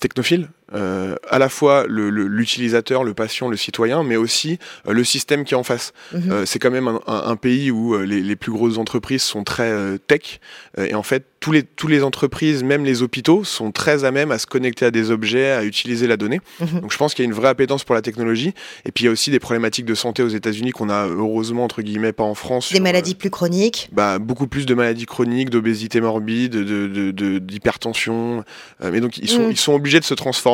technophile. 0.00 0.48
Euh, 0.72 1.14
à 1.28 1.38
la 1.38 1.48
fois 1.48 1.84
l'utilisateur, 1.88 3.04
le, 3.04 3.12
patient, 3.12 3.48
le 3.48 3.56
citoyen, 3.56 4.02
mais 4.02 4.16
aussi 4.16 4.58
euh, 4.88 4.92
le 4.92 5.04
système 5.04 5.44
qui 5.44 5.54
est 5.54 5.56
en 5.56 5.62
face. 5.62 5.92
Mhm. 6.12 6.46
c'est 6.46 6.58
quand 6.58 6.70
même 6.70 6.98
un, 7.06 7.36
pays 7.36 7.70
où 7.70 7.98
les, 7.98 8.36
plus 8.36 8.52
grosses 8.52 8.78
entreprises 8.78 9.22
sont 9.22 9.44
très 9.44 9.98
tech, 10.06 10.40
et 10.78 10.94
en 10.94 11.02
fait, 11.02 11.24
tous 11.44 11.52
les, 11.52 11.62
tous 11.62 11.88
les 11.88 12.02
entreprises, 12.02 12.64
même 12.64 12.86
les 12.86 13.02
hôpitaux, 13.02 13.44
sont 13.44 13.70
très 13.70 14.04
à 14.04 14.10
même 14.10 14.30
à 14.30 14.38
se 14.38 14.46
connecter 14.46 14.86
à 14.86 14.90
des 14.90 15.10
objets, 15.10 15.50
à 15.50 15.62
utiliser 15.64 16.06
la 16.06 16.16
donnée. 16.16 16.40
Mhm. 16.60 16.80
Donc 16.80 16.92
je 16.92 16.96
pense 16.96 17.12
qu'il 17.12 17.22
y 17.22 17.26
a 17.26 17.28
une 17.28 17.34
vraie 17.34 17.50
appétence 17.50 17.84
pour 17.84 17.94
la 17.94 18.00
technologie, 18.00 18.54
et 18.86 18.92
puis 18.92 19.04
il 19.04 19.06
y 19.06 19.08
a 19.08 19.12
aussi 19.12 19.30
des 19.30 19.40
problématiques 19.40 19.84
de 19.84 19.94
santé 19.94 20.22
aux 20.22 20.28
États-Unis 20.28 20.70
qu'on 20.70 20.88
a 20.88 21.06
heureusement, 21.06 21.64
entre 21.64 21.82
guillemets, 21.82 22.12
pas 22.12 22.24
en 22.24 22.34
France. 22.34 22.72
Des 22.72 22.80
maladies 22.80 23.14
plus 23.14 23.28
chroniques 23.28 23.90
bah, 23.92 24.18
Beaucoup 24.18 24.46
plus 24.46 24.64
de 24.64 24.72
maladies 24.72 25.04
chroniques, 25.04 25.50
d'obésité 25.50 26.00
morbide, 26.00 26.56
d'hypertension, 26.56 28.38
de, 28.80 28.90
mais 28.90 29.00
donc 29.00 29.18
ils 29.18 29.28
sont, 29.28 29.42
mhm. 29.42 29.50
ils 29.50 29.58
sont 29.58 29.74
obligés 29.74 30.00
de 30.00 30.04
se 30.04 30.14
transformer 30.14 30.53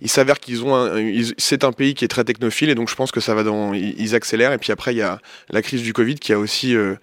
il 0.00 0.10
s'avère 0.10 0.38
qu'ils 0.38 0.64
ont 0.64 0.76
c'est 1.38 1.64
un 1.64 1.72
pays 1.72 1.94
qui 1.94 2.04
est 2.04 2.08
très 2.08 2.24
technophile 2.24 2.70
et 2.70 2.74
donc 2.74 2.88
je 2.88 2.94
pense 2.94 3.12
que 3.12 3.20
ça 3.20 3.34
va 3.34 3.42
dans, 3.42 3.72
ils, 3.74 4.14
accélèrent. 4.14 4.52
Et 4.52 4.58
puis 4.58 4.72
après, 4.72 4.94
il 4.94 4.98
y 4.98 5.02
a 5.02 5.18
la 5.50 5.62
crise 5.62 5.82
du 5.82 5.92
Covid 5.92 6.16
qui 6.16 6.32
a 6.32 6.38
aussi 6.38 6.74
euh, 6.74 6.94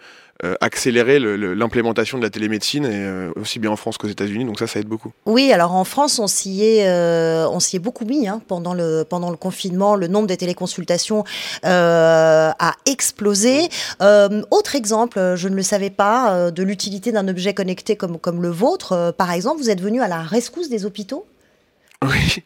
euh, 0.44 0.56
accéléré 0.60 1.20
l'implémentation 1.20 2.18
de 2.18 2.24
la 2.24 2.30
télémédecine, 2.30 2.86
et, 2.86 2.90
euh, 2.92 3.32
aussi 3.36 3.58
bien 3.60 3.72
en 3.72 3.76
France 3.76 3.98
qu'aux 3.98 4.08
États-Unis. 4.08 4.46
Donc 4.46 4.60
ça, 4.60 4.68
ça 4.68 4.80
aide 4.80 4.88
beaucoup. 4.88 5.12
Oui, 5.26 5.52
alors 5.54 5.74
en 5.74 5.84
France, 5.84 6.20
on 6.20 6.28
s'y 6.28 6.64
est, 6.64 6.90
on 7.48 7.60
s'y 7.60 7.78
est 7.78 7.80
beaucoup 7.80 8.06
mis 8.06 8.28
hein, 8.28 8.42
pendant, 8.48 8.74
le, 8.74 9.04
pendant 9.10 9.30
le 9.30 9.38
confinement. 9.38 9.96
Le 9.96 10.08
nombre 10.08 10.28
de 10.28 10.36
téléconsultations 10.36 11.24
a 11.64 12.74
explosé. 12.86 13.70
autre 14.52 14.76
exemple, 14.76 15.34
je 15.36 15.48
ne 15.48 15.56
le 15.56 15.64
savais 15.64 15.90
pas, 15.90 16.52
de 16.52 16.64
l'utilité 16.64 17.12
d'un 17.12 17.28
objet 17.28 17.54
connecté 17.54 17.96
comme, 17.96 18.20
comme 18.20 18.42
le 18.42 18.50
vôtre. 18.50 19.14
par 19.18 19.32
exemple, 19.32 19.62
vous 19.62 19.70
êtes 19.70 19.82
venu 19.82 20.02
à 20.02 20.08
la 20.08 20.22
rescousse 20.22 20.70
des 20.70 20.86
hôpitaux? 20.86 21.26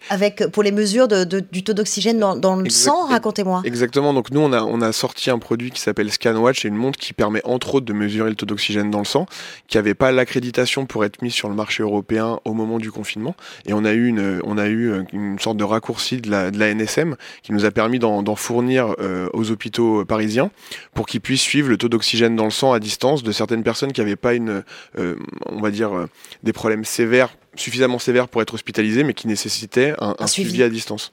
Avec, 0.09 0.47
pour 0.51 0.63
les 0.63 0.71
mesures 0.71 1.07
de, 1.07 1.23
du 1.23 1.63
taux 1.63 1.73
d'oxygène 1.73 2.19
dans, 2.19 2.55
le 2.55 2.69
sang, 2.69 3.07
racontez-moi. 3.07 3.61
Exactement, 3.65 4.13
donc 4.13 4.31
nous 4.31 4.39
on 4.39 4.53
a, 4.53 4.61
on 4.61 4.81
a 4.81 4.91
sorti 4.91 5.29
un 5.29 5.39
produit 5.39 5.71
qui 5.71 5.81
s'appelle 5.81 6.11
ScanWatch, 6.11 6.61
c'est 6.61 6.67
une 6.67 6.75
montre 6.75 6.99
qui 6.99 7.13
permet 7.13 7.41
entre 7.45 7.75
autres 7.75 7.85
de 7.85 7.93
mesurer 7.93 8.29
le 8.29 8.35
taux 8.35 8.45
d'oxygène 8.45 8.91
dans 8.91 8.99
le 8.99 9.05
sang, 9.05 9.25
qui 9.67 9.77
n'avait 9.77 9.95
pas 9.95 10.11
l'accréditation 10.11 10.85
pour 10.85 11.03
être 11.05 11.21
mise 11.21 11.33
sur 11.33 11.49
le 11.49 11.55
marché 11.55 11.83
européen 11.83 12.39
au 12.45 12.53
moment 12.53 12.77
du 12.77 12.91
confinement. 12.91 13.35
Et 13.65 13.73
on 13.73 13.85
a 13.85 13.93
eu 13.93 14.07
une, 14.07 14.41
on 14.43 14.57
a 14.57 14.67
eu 14.67 14.93
une 15.13 15.39
sorte 15.39 15.57
de 15.57 15.63
raccourci 15.63 16.17
de 16.17 16.29
la, 16.29 16.51
de 16.51 16.59
la 16.59 16.73
NSM 16.73 17.15
qui 17.43 17.51
nous 17.51 17.65
a 17.65 17.71
permis 17.71 17.99
d'en 17.99 18.35
fournir 18.35 18.95
euh, 18.99 19.27
aux 19.33 19.51
hôpitaux 19.51 20.05
parisiens 20.05 20.51
pour 20.93 21.05
qu'ils 21.05 21.21
puissent 21.21 21.41
suivre 21.41 21.69
le 21.69 21.77
taux 21.77 21.89
d'oxygène 21.89 22.35
dans 22.35 22.45
le 22.45 22.51
sang 22.51 22.73
à 22.73 22.79
distance 22.79 23.23
de 23.23 23.31
certaines 23.31 23.63
personnes 23.63 23.91
qui 23.91 24.01
n'avaient 24.01 24.15
pas 24.15 24.33
une, 24.33 24.63
euh, 24.97 25.15
on 25.47 25.61
va 25.61 25.71
dire, 25.71 25.93
euh, 25.93 26.07
des 26.43 26.53
problèmes 26.53 26.85
sévères 26.85 27.29
suffisamment 27.59 27.99
sévère 27.99 28.27
pour 28.27 28.41
être 28.41 28.53
hospitalisé, 28.53 29.03
mais 29.03 29.13
qui 29.13 29.27
nécessitait 29.27 29.93
un, 29.99 30.27
suivi. 30.27 30.63
à 30.63 30.69
distance. 30.69 31.11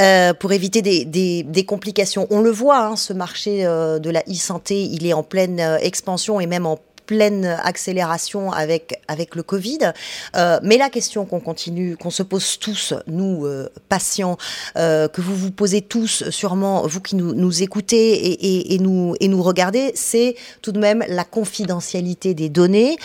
Euh, 0.00 0.34
pour 0.34 0.52
éviter 0.52 0.82
des, 0.82 1.04
des, 1.04 1.64
complications. 1.64 2.26
On 2.30 2.40
le 2.40 2.50
voit, 2.50 2.84
hein, 2.84 2.96
ce 2.96 3.12
marché 3.12 3.64
euh, 3.64 3.98
de 3.98 4.10
la 4.10 4.20
e-santé, 4.28 4.82
il 4.82 5.06
est 5.06 5.12
en 5.12 5.22
pleine 5.22 5.60
euh, 5.60 5.78
expansion 5.78 6.40
et 6.40 6.46
même 6.46 6.66
en 6.66 6.78
pleine 7.12 7.44
accélération 7.62 8.52
avec, 8.52 9.02
avec 9.06 9.34
le 9.34 9.42
Covid. 9.42 9.92
Euh, 10.34 10.58
mais 10.62 10.78
la 10.78 10.88
question 10.88 11.26
qu'on 11.26 11.40
continue, 11.40 11.94
qu'on 11.98 12.08
se 12.08 12.22
pose 12.22 12.58
tous, 12.58 12.94
nous, 13.06 13.44
euh, 13.44 13.68
patients, 13.90 14.38
euh, 14.78 15.08
que 15.08 15.20
vous 15.20 15.36
vous 15.36 15.50
posez 15.50 15.82
tous, 15.82 16.30
sûrement, 16.30 16.86
vous 16.86 17.02
qui 17.02 17.16
nous, 17.16 17.34
nous 17.34 17.62
écoutez 17.62 18.12
et, 18.12 18.74
et, 18.74 18.78
nous, 18.78 19.14
et 19.20 19.28
nous 19.28 19.42
regardez, 19.42 19.92
c'est 19.94 20.36
tout 20.62 20.72
de 20.72 20.78
même 20.78 21.04
la 21.06 21.24
confidentialité 21.24 22.32
des 22.32 22.48
données. 22.48 22.96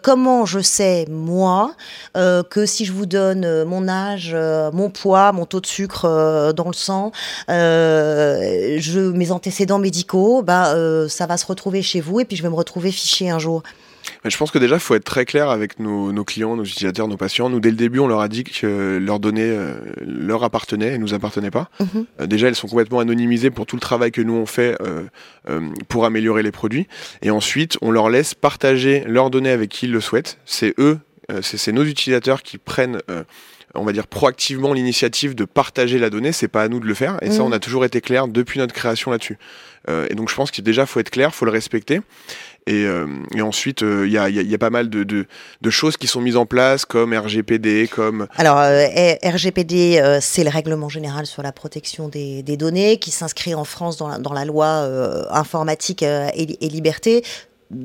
comment 0.00 0.46
je 0.46 0.60
sais, 0.60 1.04
moi, 1.10 1.74
que 2.14 2.64
si 2.64 2.86
je 2.86 2.92
vous 2.92 3.04
donne 3.04 3.64
mon 3.64 3.86
âge, 3.86 4.34
mon 4.72 4.88
poids, 4.88 5.32
mon 5.32 5.44
taux 5.44 5.60
de 5.60 5.66
sucre 5.66 6.52
dans 6.56 6.68
le 6.68 6.72
sang, 6.72 7.12
je, 7.48 9.10
mes 9.10 9.30
antécédents 9.30 9.78
médicaux, 9.78 10.42
bah, 10.42 10.74
ça 11.08 11.26
va 11.26 11.36
se 11.36 11.44
retrouver 11.44 11.82
chez 11.82 12.00
vous 12.00 12.20
et 12.20 12.24
puis 12.24 12.36
je 12.36 12.42
vais 12.42 12.48
me 12.48 12.54
retrouver 12.54 12.92
fiché 12.92 13.28
un 13.28 13.41
jour 13.42 13.62
je 14.24 14.36
pense 14.36 14.50
que 14.50 14.58
déjà, 14.58 14.76
il 14.76 14.80
faut 14.80 14.94
être 14.94 15.04
très 15.04 15.24
clair 15.24 15.50
avec 15.50 15.78
nos, 15.78 16.24
clients, 16.24 16.56
nos 16.56 16.64
utilisateurs, 16.64 17.08
nos 17.08 17.16
patients. 17.16 17.50
Nous, 17.50 17.60
dès 17.60 17.70
le 17.70 17.76
début, 17.76 17.98
on 17.98 18.06
leur 18.06 18.20
a 18.20 18.28
dit 18.28 18.44
que 18.44 18.98
leurs 18.98 19.20
données 19.20 19.42
euh, 19.50 19.74
leur 20.00 20.44
appartenaient 20.44 20.94
et 20.94 20.98
nous 20.98 21.14
appartenaient 21.14 21.50
pas. 21.50 21.70
Mhm. 21.80 22.06
Euh, 22.20 22.26
déjà, 22.26 22.48
elles 22.48 22.54
sont 22.54 22.68
complètement 22.68 23.00
anonymisées 23.00 23.50
pour 23.50 23.66
tout 23.66 23.76
le 23.76 23.80
travail 23.80 24.12
que 24.12 24.22
nous 24.22 24.34
on 24.34 24.46
fait 24.46 24.76
euh, 24.80 25.60
pour 25.88 26.04
améliorer 26.04 26.42
les 26.42 26.52
produits. 26.52 26.86
Et 27.22 27.30
ensuite, 27.30 27.78
on 27.82 27.90
leur 27.90 28.10
laisse 28.10 28.34
partager 28.34 29.04
leurs 29.06 29.30
données 29.30 29.50
avec 29.50 29.70
qui 29.70 29.86
ils 29.86 29.92
le 29.92 30.00
souhaitent. 30.00 30.38
C'est 30.44 30.74
eux, 30.78 30.98
c'est 31.40 31.72
nos 31.72 31.84
utilisateurs 31.84 32.42
qui 32.42 32.58
prennent 32.58 33.00
on 33.74 33.84
va 33.84 33.92
dire 33.92 34.06
proactivement 34.06 34.72
l'initiative 34.72 35.34
de 35.34 35.44
partager 35.44 35.98
la 35.98 36.10
donnée, 36.10 36.32
c'est 36.32 36.48
pas 36.48 36.62
à 36.62 36.68
nous 36.68 36.80
de 36.80 36.86
le 36.86 36.94
faire. 36.94 37.18
Et 37.22 37.30
ça, 37.30 37.38
Mhm. 37.38 37.48
on 37.48 37.52
a 37.52 37.58
toujours 37.58 37.84
été 37.84 38.00
clair 38.00 38.28
depuis 38.28 38.58
notre 38.58 38.74
création 38.74 39.10
là-dessus. 39.10 39.38
Euh, 39.88 40.06
et 40.10 40.14
donc, 40.14 40.28
je 40.28 40.34
pense 40.34 40.50
qu'il 40.50 40.64
déjà 40.64 40.86
faut 40.86 41.00
être 41.00 41.10
clair, 41.10 41.34
faut 41.34 41.44
le 41.44 41.50
respecter. 41.50 42.00
Et, 42.66 42.84
euh, 42.86 43.06
et 43.34 43.42
ensuite, 43.42 43.82
euh, 43.82 44.06
il 44.06 44.12
y, 44.12 44.54
a, 44.54 44.58
pas 44.58 44.70
mal 44.70 44.88
de, 44.88 45.26
choses 45.70 45.96
qui 45.96 46.06
sont 46.06 46.20
mises 46.20 46.36
en 46.36 46.46
place, 46.46 46.84
comme 46.84 47.12
RGPD, 47.12 47.88
comme 47.88 48.28
Alors, 48.36 48.58
euh, 48.58 49.14
RGPD, 49.24 50.18
c'est 50.20 50.44
le 50.44 50.50
règlement 50.50 50.88
général 50.88 51.26
sur 51.26 51.42
la 51.42 51.50
protection 51.50 52.08
des, 52.08 52.42
données 52.56 52.98
qui 52.98 53.10
s'inscrit 53.10 53.54
en 53.54 53.64
France 53.64 53.96
dans 53.96 54.32
la, 54.32 54.44
loi 54.44 54.86
informatique 55.30 56.02
et 56.02 56.68
liberté. 56.68 57.24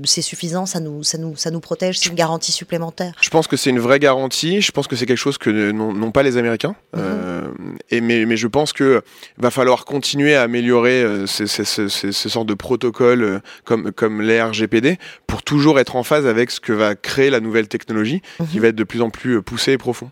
C'est 0.03 0.22
suffisant, 0.22 0.65
ça 0.65 0.80
nous, 0.80 1.03
ça, 1.03 1.18
nous, 1.18 1.35
ça 1.35 1.51
nous 1.51 1.59
protège, 1.59 1.99
c'est 1.99 2.09
une 2.09 2.15
garantie 2.15 2.51
supplémentaire. 2.51 3.14
Je 3.22 3.30
pense 3.30 3.47
que 3.47 3.55
c'est 3.57 3.69
une 3.69 3.80
vraie 3.80 3.99
garantie. 3.99 4.61
Je 4.61 4.72
pense 4.72 4.88
que 4.88 4.95
c'est 4.95 5.05
quelque 5.05 5.18
chose 5.18 5.38
que 5.38 5.49
n'ont 5.72 6.11
pas 6.11 6.23
les 6.23 6.38
Américains. 6.38 6.76
Mhm. 6.93 7.01
Euh, 7.01 7.47
et 7.89 8.01
mais, 8.01 8.26
mais 8.26 8.38
je 8.38 8.47
pense 8.47 8.73
que 8.73 9.01
va 9.38 9.51
falloir 9.51 9.85
continuer 9.85 10.35
à 10.35 10.41
améliorer 10.43 11.01
euh, 11.03 11.26
ces, 11.26 11.47
ces, 11.47 11.64
ces- 11.65 11.89
ces- 11.89 12.11
ces 12.11 12.30
sortes 12.30 12.47
de 12.47 12.53
protocoles 12.53 13.23
euh, 13.23 13.39
comme, 13.64 13.91
comme 13.91 14.22
les 14.22 14.41
RGPD 14.41 14.97
pour 15.26 15.43
toujours 15.43 15.80
être 15.80 15.95
en 15.95 16.03
phase 16.03 16.26
avec 16.27 16.51
ce 16.51 16.59
que 16.59 16.73
va 16.73 16.95
créer 16.95 17.30
la 17.30 17.39
nouvelle 17.39 17.68
technologie 17.68 18.22
qui 18.51 18.57
Mhm. 18.57 18.61
va 18.61 18.68
être 18.69 18.76
de 18.76 18.84
plus 18.84 19.01
en 19.01 19.09
plus 19.09 19.41
poussée 19.41 19.72
et 19.73 19.77
profond. 19.77 20.11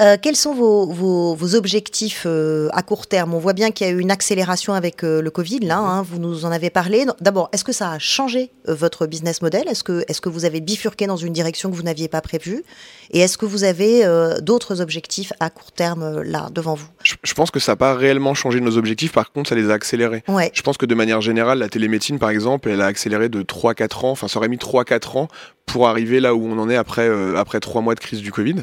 Euh, 0.00 0.16
quels 0.20 0.36
sont 0.36 0.54
vos, 0.54 0.86
vos, 0.86 1.34
vos 1.34 1.54
objectifs 1.54 2.24
euh, 2.26 2.68
à 2.72 2.82
court 2.82 3.06
terme? 3.06 3.34
On 3.34 3.38
voit 3.38 3.52
bien 3.52 3.70
qu'il 3.70 3.86
y 3.86 3.90
a 3.90 3.92
eu 3.92 3.98
une 3.98 4.10
accélération 4.10 4.74
avec 4.74 5.04
euh, 5.04 5.22
le 5.22 5.30
Covid, 5.30 5.60
là, 5.60 5.78
hein, 5.78 6.02
vous 6.02 6.18
nous 6.18 6.44
en 6.44 6.52
avez 6.52 6.70
parlé. 6.70 7.06
D'abord, 7.20 7.48
est-ce 7.52 7.64
que 7.64 7.72
ça 7.72 7.90
a 7.90 7.98
changé 7.98 8.50
votre 8.66 9.06
business 9.06 9.42
model? 9.42 9.68
Est-ce 9.68 9.84
que, 9.84 10.04
est 10.08 10.20
que 10.20 10.28
vous 10.28 10.44
avez 10.44 10.60
bifurqué 10.60 11.06
dans 11.06 11.16
une 11.16 11.32
direction 11.32 11.70
que 11.70 11.76
vous 11.76 11.82
n'aviez 11.82 12.08
pas 12.08 12.20
prévue? 12.20 12.64
Et 13.10 13.20
est-ce 13.20 13.36
que 13.36 13.46
vous 13.46 13.64
avez 13.64 14.04
d'autres 14.40 14.80
objectifs 14.80 15.32
à 15.40 15.50
court 15.50 15.72
terme, 15.72 16.22
là, 16.22 16.48
devant 16.52 16.74
vous? 16.74 16.86
Je, 17.02 17.14
je 17.22 17.34
pense 17.34 17.50
que 17.50 17.60
ça 17.60 17.72
n'a 17.72 17.76
pas 17.76 17.94
réellement 17.94 18.34
changé 18.34 18.60
nos 18.60 18.78
objectifs, 18.78 19.12
par 19.12 19.32
contre, 19.32 19.50
ça 19.50 19.54
les 19.54 19.70
a 19.70 19.74
accélérés. 19.74 20.22
Ouais. 20.28 20.50
Je 20.54 20.62
pense 20.62 20.78
que 20.78 20.86
de 20.86 20.94
manière 20.94 21.20
générale, 21.20 21.58
la 21.58 21.68
télémédecine, 21.68 22.18
par 22.18 22.30
exemple, 22.30 22.70
elle 22.70 22.80
a 22.80 22.86
accéléré 22.86 23.28
de 23.28 23.42
3-4 23.42 24.06
ans, 24.06 24.10
enfin, 24.10 24.28
ça 24.28 24.38
aurait 24.38 24.48
mis 24.48 24.56
3-4 24.56 25.18
ans 25.18 25.28
pour 25.66 25.88
arriver 25.88 26.20
là 26.20 26.34
où 26.34 26.46
on 26.46 26.58
en 26.58 26.70
est 26.70 26.76
après, 26.76 27.08
après 27.36 27.60
3 27.60 27.82
mois 27.82 27.94
de 27.94 28.00
crise 28.00 28.20
du 28.20 28.32
Covid. 28.32 28.56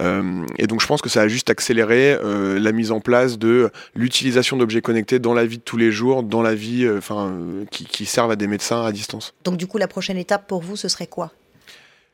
Euh, 0.00 0.44
et 0.58 0.66
donc, 0.66 0.80
je 0.80 0.86
pense 0.86 1.02
que 1.02 1.08
ça 1.08 1.22
a 1.22 1.28
juste 1.28 1.50
accéléré 1.50 2.12
euh, 2.22 2.58
la 2.58 2.72
mise 2.72 2.90
en 2.90 3.00
place 3.00 3.38
de 3.38 3.70
l'utilisation 3.94 4.56
d'objets 4.56 4.80
connectés 4.80 5.18
dans 5.18 5.34
la 5.34 5.44
vie 5.44 5.58
de 5.58 5.62
tous 5.62 5.76
les 5.76 5.90
jours, 5.92 6.22
dans 6.22 6.42
la 6.42 6.54
vie, 6.54 6.84
euh, 6.84 6.98
enfin, 6.98 7.28
euh, 7.28 7.64
qui, 7.70 7.84
qui 7.84 8.06
servent 8.06 8.30
à 8.30 8.36
des 8.36 8.46
médecins 8.46 8.84
à 8.84 8.92
distance. 8.92 9.34
Donc, 9.44 9.56
du 9.56 9.66
coup, 9.66 9.78
la 9.78 9.88
prochaine 9.88 10.16
étape 10.16 10.46
pour 10.46 10.62
vous, 10.62 10.76
ce 10.76 10.88
serait 10.88 11.06
quoi? 11.06 11.30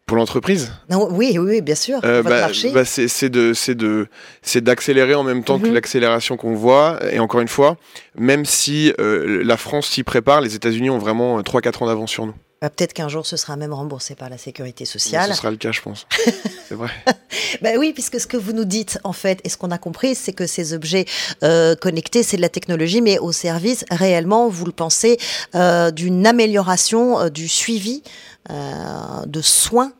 Pour 0.06 0.16
l'entreprise, 0.16 0.70
non, 0.88 1.08
oui, 1.10 1.32
oui, 1.32 1.38
oui, 1.38 1.60
bien 1.60 1.74
sûr. 1.74 1.98
Euh, 2.04 2.18
votre 2.22 2.28
bah, 2.36 2.40
marché. 2.42 2.70
bah, 2.72 2.84
c'est 2.84 3.08
c'est 3.08 3.28
de 3.28 3.52
c'est 3.54 3.74
de 3.74 4.06
c'est 4.40 4.60
d'accélérer 4.62 5.16
en 5.16 5.24
même 5.24 5.42
temps 5.42 5.58
que 5.58 5.66
Mhm. 5.66 5.74
l'accélération 5.74 6.36
qu'on 6.36 6.54
voit 6.54 7.00
et 7.10 7.18
encore 7.18 7.40
une 7.40 7.48
fois 7.48 7.76
même 8.16 8.44
si 8.44 8.92
euh, 9.00 9.42
la 9.42 9.56
France 9.56 9.88
s'y 9.88 10.04
prépare 10.04 10.40
les 10.42 10.54
États-Unis 10.54 10.90
ont 10.90 10.98
vraiment 10.98 11.40
3-4 11.42 11.82
ans 11.82 11.86
d'avance 11.88 12.12
sur 12.12 12.24
nous 12.24 12.34
Bah, 12.62 12.70
Peut-être 12.70 12.94
qu'un 12.94 13.08
jour, 13.08 13.26
ce 13.26 13.36
sera 13.36 13.56
même 13.56 13.72
remboursé 13.72 14.14
par 14.14 14.30
la 14.30 14.38
sécurité 14.38 14.84
ce 14.84 14.98
sociale. 14.98 15.34
sera 15.34 15.50
le 15.50 15.56
cas 15.56 15.72
je 15.72 15.82
pense 15.82 16.06
c'est 16.68 16.74
vrai 16.74 16.90
Ben 17.62 17.78
oui, 17.78 17.92
puisque 17.92 18.18
ce 18.18 18.26
que 18.26 18.36
vous 18.36 18.52
nous 18.52 18.64
dites, 18.64 18.98
en 19.04 19.12
fait, 19.12 19.40
et 19.44 19.48
ce 19.48 19.56
qu'on 19.56 19.70
a 19.70 19.78
compris, 19.78 20.14
c'est 20.14 20.32
que 20.32 20.46
ces 20.46 20.72
objets 20.72 21.04
euh, 21.42 21.74
connectés, 21.76 22.22
c'est 22.22 22.36
de 22.36 22.42
la 22.42 22.48
technologie, 22.48 23.00
mais 23.00 23.18
au 23.18 23.32
service, 23.32 23.84
réellement, 23.90 24.48
vous 24.48 24.64
le 24.66 24.72
pensez, 24.72 25.18
euh, 25.54 25.90
d'une 25.90 26.26
amélioration 26.26 27.20
euh, 27.20 27.28
du 27.28 27.48
suivi 27.48 28.02
euh, 28.50 28.54
de 29.26 29.40
soins. 29.42 29.92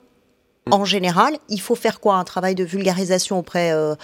En 0.73 0.85
général, 0.85 1.37
il 1.49 1.61
faut 1.61 1.77
faire 1.77 2.01
quoi? 2.01 2.17
Un 2.17 2.25
travail 2.25 2.57
de 2.57 2.65
vulgarisation 2.65 3.39
auprès, 3.39 3.71
euh, 3.73 3.95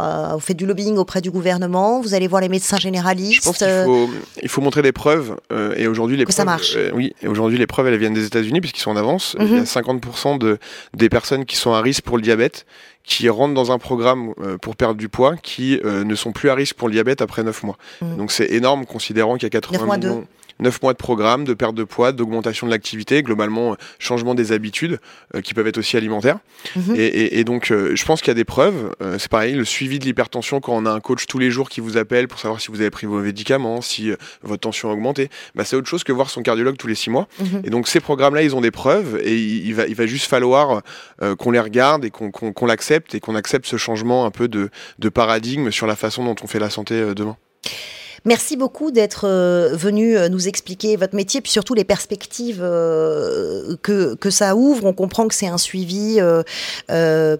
euh, 0.00 0.30
vous 0.32 0.40
faites 0.40 0.56
du 0.56 0.66
lobbying 0.66 0.96
auprès 0.96 1.20
du 1.20 1.30
gouvernement, 1.30 2.00
vous 2.00 2.12
allez 2.12 2.26
voir 2.26 2.42
les 2.42 2.48
médecins 2.48 2.76
généralistes. 2.76 3.34
je 3.34 3.40
pense 3.42 3.58
qu'il 3.58 3.68
euh, 3.68 3.84
faut 3.84 4.08
il 4.42 4.48
faut 4.48 4.60
montrer 4.60 4.82
des 4.82 4.90
preuves 4.90 5.36
euh, 5.52 5.74
et 5.76 5.86
aujourd'hui 5.86 6.16
les 6.16 6.24
Que 6.24 6.32
ça 6.32 6.44
preuves, 6.44 6.54
marche. 6.56 6.74
euh, 6.76 6.90
oui 6.92 7.12
et 7.22 7.28
aujourd'hui 7.28 7.56
les 7.56 7.68
preuves 7.68 7.86
elles 7.86 7.98
viennent 7.98 8.14
des 8.14 8.26
États-Unis 8.26 8.60
puisqu'ils 8.60 8.80
sont 8.80 8.90
en 8.90 8.96
avance 8.96 9.36
il 9.38 9.46
y 9.46 9.54
a 9.56 9.58
Mhm. 9.60 9.64
50% 9.64 10.38
de 10.38 10.58
des 10.92 11.08
personnes 11.08 11.44
qui 11.44 11.54
sont 11.54 11.72
à 11.72 11.80
risque 11.80 12.02
pour 12.02 12.16
le 12.16 12.22
diabète 12.22 12.66
qui 13.04 13.28
rentrent 13.28 13.54
dans 13.54 13.70
un 13.70 13.78
programme 13.78 14.32
euh, 14.40 14.58
pour 14.58 14.74
perdre 14.74 14.96
du 14.96 15.08
poids 15.08 15.36
qui 15.36 15.78
euh, 15.84 16.02
ne 16.02 16.14
sont 16.16 16.32
plus 16.32 16.50
à 16.50 16.54
risque 16.56 16.74
pour 16.74 16.88
le 16.88 16.94
diabète 16.94 17.22
après 17.22 17.44
9 17.44 17.62
mois. 17.62 17.78
Mhm. 18.02 18.16
Donc 18.16 18.32
c'est 18.32 18.50
énorme 18.50 18.86
considérant 18.86 19.34
qu'il 19.34 19.44
y 19.44 19.46
a 19.46 19.50
80 19.50 19.78
Neuf 19.78 19.86
mois 19.86 19.96
de- 19.98 20.08
millions 20.08 20.26
9 20.60 20.82
mois 20.82 20.92
de 20.92 20.98
programme 20.98 21.44
de 21.44 21.54
perte 21.54 21.74
de 21.74 21.84
poids, 21.84 22.12
d'augmentation 22.12 22.66
de 22.66 22.72
l'activité, 22.72 23.22
globalement 23.22 23.72
euh, 23.72 23.76
changement 23.98 24.34
des 24.34 24.52
habitudes 24.52 24.98
euh, 25.34 25.40
qui 25.40 25.54
peuvent 25.54 25.66
être 25.66 25.78
aussi 25.78 25.96
alimentaires. 25.96 26.38
Mhm. 26.76 26.94
Et, 26.96 27.04
et- 27.06 27.38
et 27.40 27.44
donc 27.44 27.70
euh, 27.70 27.94
je 27.94 28.04
pense 28.04 28.20
qu'il 28.20 28.28
y 28.28 28.30
a 28.32 28.34
des 28.34 28.44
preuves. 28.44 28.92
Euh, 29.02 29.18
c'est 29.18 29.30
pareil, 29.30 29.54
le 29.54 29.64
suivi 29.64 29.98
de 29.98 30.04
l'hypertension 30.04 30.60
quand 30.60 30.72
on 30.76 30.86
a 30.86 30.90
un 30.90 31.00
coach 31.00 31.26
tous 31.26 31.38
les 31.38 31.50
jours 31.50 31.68
qui 31.68 31.80
vous 31.80 31.96
appelle 31.96 32.28
pour 32.28 32.38
savoir 32.40 32.60
si 32.60 32.68
vous 32.68 32.80
avez 32.80 32.90
pris 32.90 33.06
vos 33.06 33.20
médicaments, 33.20 33.80
si 33.80 34.10
euh, 34.10 34.16
votre 34.42 34.60
tension 34.62 34.90
a 34.90 34.92
augmenté, 34.92 35.28
bah, 35.54 35.64
c'est 35.64 35.76
autre 35.76 35.88
chose 35.88 36.04
que 36.04 36.12
voir 36.12 36.30
son 36.30 36.42
cardiologue 36.42 36.76
tous 36.76 36.86
les 36.88 36.94
6 36.94 37.10
mois. 37.10 37.28
Mhm. 37.40 37.62
Et 37.64 37.70
donc 37.70 37.86
ces 37.88 38.00
programmes-là, 38.00 38.42
ils 38.42 38.54
ont 38.56 38.60
des 38.60 38.70
preuves 38.70 39.20
et 39.22 39.36
il, 39.36 39.66
il 39.66 39.74
va, 39.74 39.86
il 39.86 39.94
va 39.94 40.06
juste 40.06 40.26
falloir 40.26 40.82
euh, 41.22 41.36
qu'on 41.36 41.50
les 41.50 41.60
regarde 41.60 42.04
et 42.04 42.10
qu'on 42.10 42.30
qu'on- 42.30 42.52
qu'on 42.52 42.66
l'accepte 42.66 43.14
et 43.14 43.20
qu'on 43.20 43.34
accepte 43.34 43.66
ce 43.66 43.76
changement 43.76 44.26
un 44.26 44.30
peu 44.30 44.48
de, 44.48 44.70
de 44.98 45.08
paradigme 45.08 45.70
sur 45.70 45.86
la 45.86 45.96
façon 45.96 46.24
dont 46.24 46.34
on 46.42 46.46
fait 46.46 46.58
la 46.58 46.70
santé 46.70 47.14
demain. 47.14 47.36
Merci 48.24 48.56
beaucoup 48.56 48.90
d'être 48.90 49.26
euh, 49.26 49.70
venu 49.74 50.16
euh, 50.16 50.28
nous 50.28 50.48
expliquer 50.48 50.96
votre 50.96 51.14
métier, 51.14 51.40
puis 51.40 51.52
surtout 51.52 51.74
les 51.74 51.84
perspectives 51.84 52.60
euh, 52.62 53.76
que, 53.82 54.14
que 54.14 54.30
ça 54.30 54.56
ouvre. 54.56 54.84
On 54.86 54.92
comprend 54.92 55.28
que 55.28 55.34
c'est 55.34 55.46
un 55.46 55.58
suivi 55.58 56.18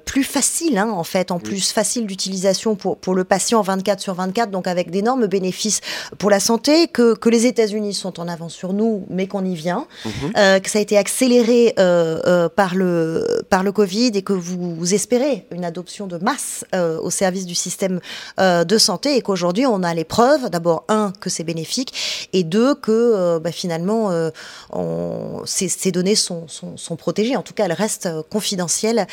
plus 0.04 0.24
facile, 0.24 0.78
hein, 0.78 0.90
en 0.90 1.04
fait, 1.04 1.30
en 1.30 1.38
plus 1.38 1.72
facile 1.72 2.06
d'utilisation 2.06 2.74
pour, 2.76 2.96
pour 2.98 3.14
le 3.14 3.24
patient 3.24 3.60
24 3.62 4.00
sur 4.00 4.14
24, 4.14 4.50
donc 4.50 4.66
avec 4.66 4.90
d'énormes 4.90 5.26
bénéfices 5.26 5.80
pour 6.18 6.30
la 6.30 6.40
santé, 6.40 6.88
que, 6.88 7.14
que 7.14 7.28
les 7.28 7.46
États-Unis 7.46 7.94
sont 7.94 8.20
en 8.20 8.28
avance 8.28 8.54
sur 8.54 8.72
nous, 8.72 9.04
mais 9.10 9.26
qu'on 9.26 9.44
y 9.44 9.54
vient, 9.54 9.86
Mhm. 10.04 10.32
euh, 10.36 10.60
que 10.60 10.70
ça 10.70 10.78
a 10.78 10.82
été 10.82 10.96
accéléré 10.96 11.74
euh, 11.78 12.20
euh, 12.26 12.48
par, 12.48 12.74
le, 12.74 13.42
par 13.50 13.62
le 13.62 13.72
Covid 13.72 14.08
et 14.14 14.22
que 14.22 14.32
vous, 14.32 14.74
vous 14.74 14.94
espérez 14.94 15.46
une 15.50 15.64
adoption 15.64 16.06
de 16.06 16.18
masse 16.18 16.64
au 17.02 17.10
service 17.10 17.46
du 17.46 17.54
système 17.54 18.00
de 18.38 18.78
santé 18.78 19.16
et 19.16 19.22
qu'aujourd'hui 19.22 19.66
on 19.66 19.82
a 19.82 19.94
les 19.94 20.04
preuves, 20.04 20.50
d'abord 20.50 20.67
un, 20.88 21.12
que 21.20 21.30
c'est 21.30 21.44
bénéfique 21.44 22.28
et 22.32 22.44
deux, 22.44 22.74
que 22.74 22.90
euh, 22.92 23.38
bah, 23.40 23.52
finalement 23.52 24.10
euh, 24.10 24.30
on- 24.72 25.42
ces, 25.44 25.68
ces 25.68 25.92
données 25.92 26.14
sont, 26.14 26.46
sont, 26.48 26.76
sont 26.76 26.96
protégées, 26.96 27.36
en 27.36 27.42
tout 27.42 27.54
cas 27.54 27.64
elles 27.66 27.72
restent 27.72 28.06
euh, 28.06 28.22
confidentielles 28.30 29.06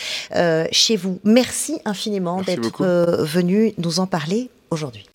chez 0.71 0.95
vous. 0.95 1.19
Merci 1.23 1.79
infiniment 1.85 2.41
d'être 2.41 2.85
venu 3.23 3.73
nous 3.77 3.99
en 3.99 4.07
parler 4.07 4.49
aujourd'hui. 4.71 5.05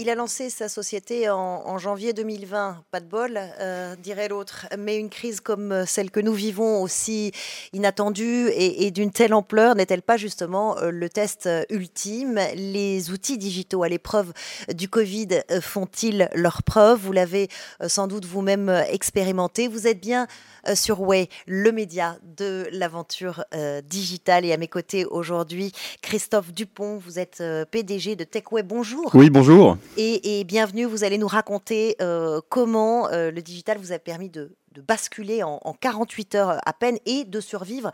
Il 0.00 0.08
a 0.08 0.14
lancé 0.14 0.48
sa 0.48 0.70
société 0.70 1.28
en, 1.28 1.76
janvier 1.76 2.14
2020. 2.14 2.84
Pas 2.90 3.00
de 3.00 3.04
bol, 3.04 3.38
euh, 3.60 3.94
dirait 3.96 4.28
l'autre. 4.28 4.66
Mais 4.78 4.96
une 4.96 5.10
crise 5.10 5.40
comme 5.40 5.72
euh, 5.72 5.84
celle 5.84 6.10
que 6.10 6.20
nous 6.20 6.32
vivons, 6.32 6.80
aussi 6.80 7.32
inattendue 7.74 8.48
et, 8.48 8.86
et 8.86 8.90
d'une 8.92 9.10
telle 9.10 9.34
ampleur, 9.34 9.74
n'est-elle 9.74 10.00
pas 10.00 10.16
justement 10.16 10.78
euh, 10.78 10.90
le 10.90 11.10
test 11.10 11.50
ultime? 11.68 12.40
Les 12.54 13.10
outils 13.10 13.36
digitaux 13.36 13.82
à 13.82 13.90
l'épreuve 13.90 14.32
du 14.74 14.88
Covid 14.88 15.42
font-ils 15.60 16.30
leur 16.32 16.62
preuve 16.62 16.98
Vous 17.00 17.12
l'avez 17.12 17.48
sans 17.86 18.06
doute 18.06 18.24
vous-même 18.24 18.70
expérimenté. 18.88 19.68
Vous 19.68 19.86
êtes 19.86 20.00
bien 20.00 20.26
sur 20.74 21.00
Way, 21.00 21.28
le 21.46 21.72
média 21.72 22.16
de 22.22 22.68
l'aventure 22.72 23.44
euh, 23.54 23.80
digitale. 23.80 24.44
Et 24.44 24.52
à 24.52 24.56
mes 24.56 24.68
côtés 24.68 25.04
aujourd'hui, 25.04 25.72
Christophe 26.02 26.52
Dupont, 26.52 26.98
vous 26.98 27.18
êtes 27.18 27.40
euh, 27.40 27.64
PDG 27.64 28.16
de 28.16 28.24
TechWay. 28.24 28.62
Bonjour. 28.62 29.10
Oui, 29.14 29.30
bonjour. 29.30 29.76
Et, 29.96 30.40
et 30.40 30.44
bienvenue, 30.44 30.84
vous 30.84 31.04
allez 31.04 31.18
nous 31.18 31.28
raconter 31.28 31.96
euh, 32.00 32.40
comment 32.48 33.08
euh, 33.08 33.30
le 33.30 33.42
digital 33.42 33.78
vous 33.78 33.92
a 33.92 33.98
permis 33.98 34.28
de, 34.30 34.54
de 34.72 34.80
basculer 34.80 35.42
en, 35.42 35.58
en 35.64 35.72
48 35.72 36.34
heures 36.34 36.58
à 36.64 36.72
peine 36.72 36.98
et 37.06 37.24
de 37.24 37.40
survivre 37.40 37.90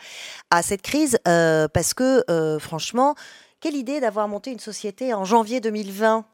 à 0.51 0.63
cette 0.63 0.83
crise. 0.83 1.19
euh, 1.29 1.69
parce 1.69 1.95
que, 1.95 2.23
euh, 2.31 2.59
franchement, 2.59 3.15
quelle 3.61 3.75
idée 3.77 4.01
d'avoir 4.01 4.29
monté 4.29 4.51
une 4.53 4.59
société 4.59 5.15
en 5.15 5.25
janvier 5.25 5.61
2020 5.61 6.21
Bah, 6.21 6.27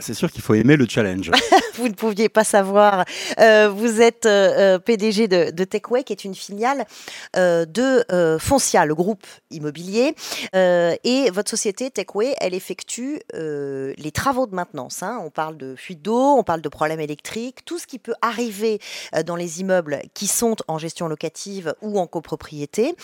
C'est 0.00 0.12
sûr 0.12 0.30
qu'il 0.30 0.42
faut 0.42 0.52
aimer 0.52 0.76
le 0.76 0.86
challenge. 0.86 1.30
vous 1.76 1.88
ne 1.88 1.94
pouviez 1.94 2.28
pas 2.28 2.44
savoir. 2.44 3.06
Euh, 3.40 3.70
vous 3.70 4.02
êtes 4.02 4.26
euh, 4.26 4.74
euh, 4.74 4.78
PDG 4.78 5.28
de, 5.28 5.50
de 5.50 5.64
Techway, 5.64 6.04
qui 6.04 6.12
est 6.12 6.24
une 6.24 6.34
filiale 6.34 6.84
euh, 7.36 7.64
de 7.64 8.04
Foncia, 8.38 8.84
le 8.84 8.94
groupe 8.94 9.26
immobilier. 9.50 10.14
Et 10.52 11.30
votre 11.32 11.48
société 11.48 11.90
Techway, 11.90 12.34
elle 12.38 12.52
effectue 12.52 13.20
les 13.34 14.10
travaux 14.12 14.46
de 14.46 14.54
maintenance. 14.54 15.02
hein. 15.02 15.18
On 15.24 15.30
parle 15.30 15.56
de 15.56 15.74
fuite 15.74 16.02
d'eau, 16.02 16.36
on 16.36 16.42
parle 16.42 16.60
de 16.60 16.68
problèmes 16.68 17.00
électriques, 17.00 17.64
tout 17.64 17.78
ce 17.78 17.86
qui 17.86 17.98
peut 17.98 18.14
arriver 18.20 18.80
dans 19.24 19.36
les 19.36 19.60
immeubles 19.60 20.00
qui 20.12 20.26
sont 20.26 20.56
en 20.68 20.76
gestion 20.78 21.08
locative 21.08 21.74
ou 21.80 21.98
en 21.98 22.06
copropriété. 22.06 22.94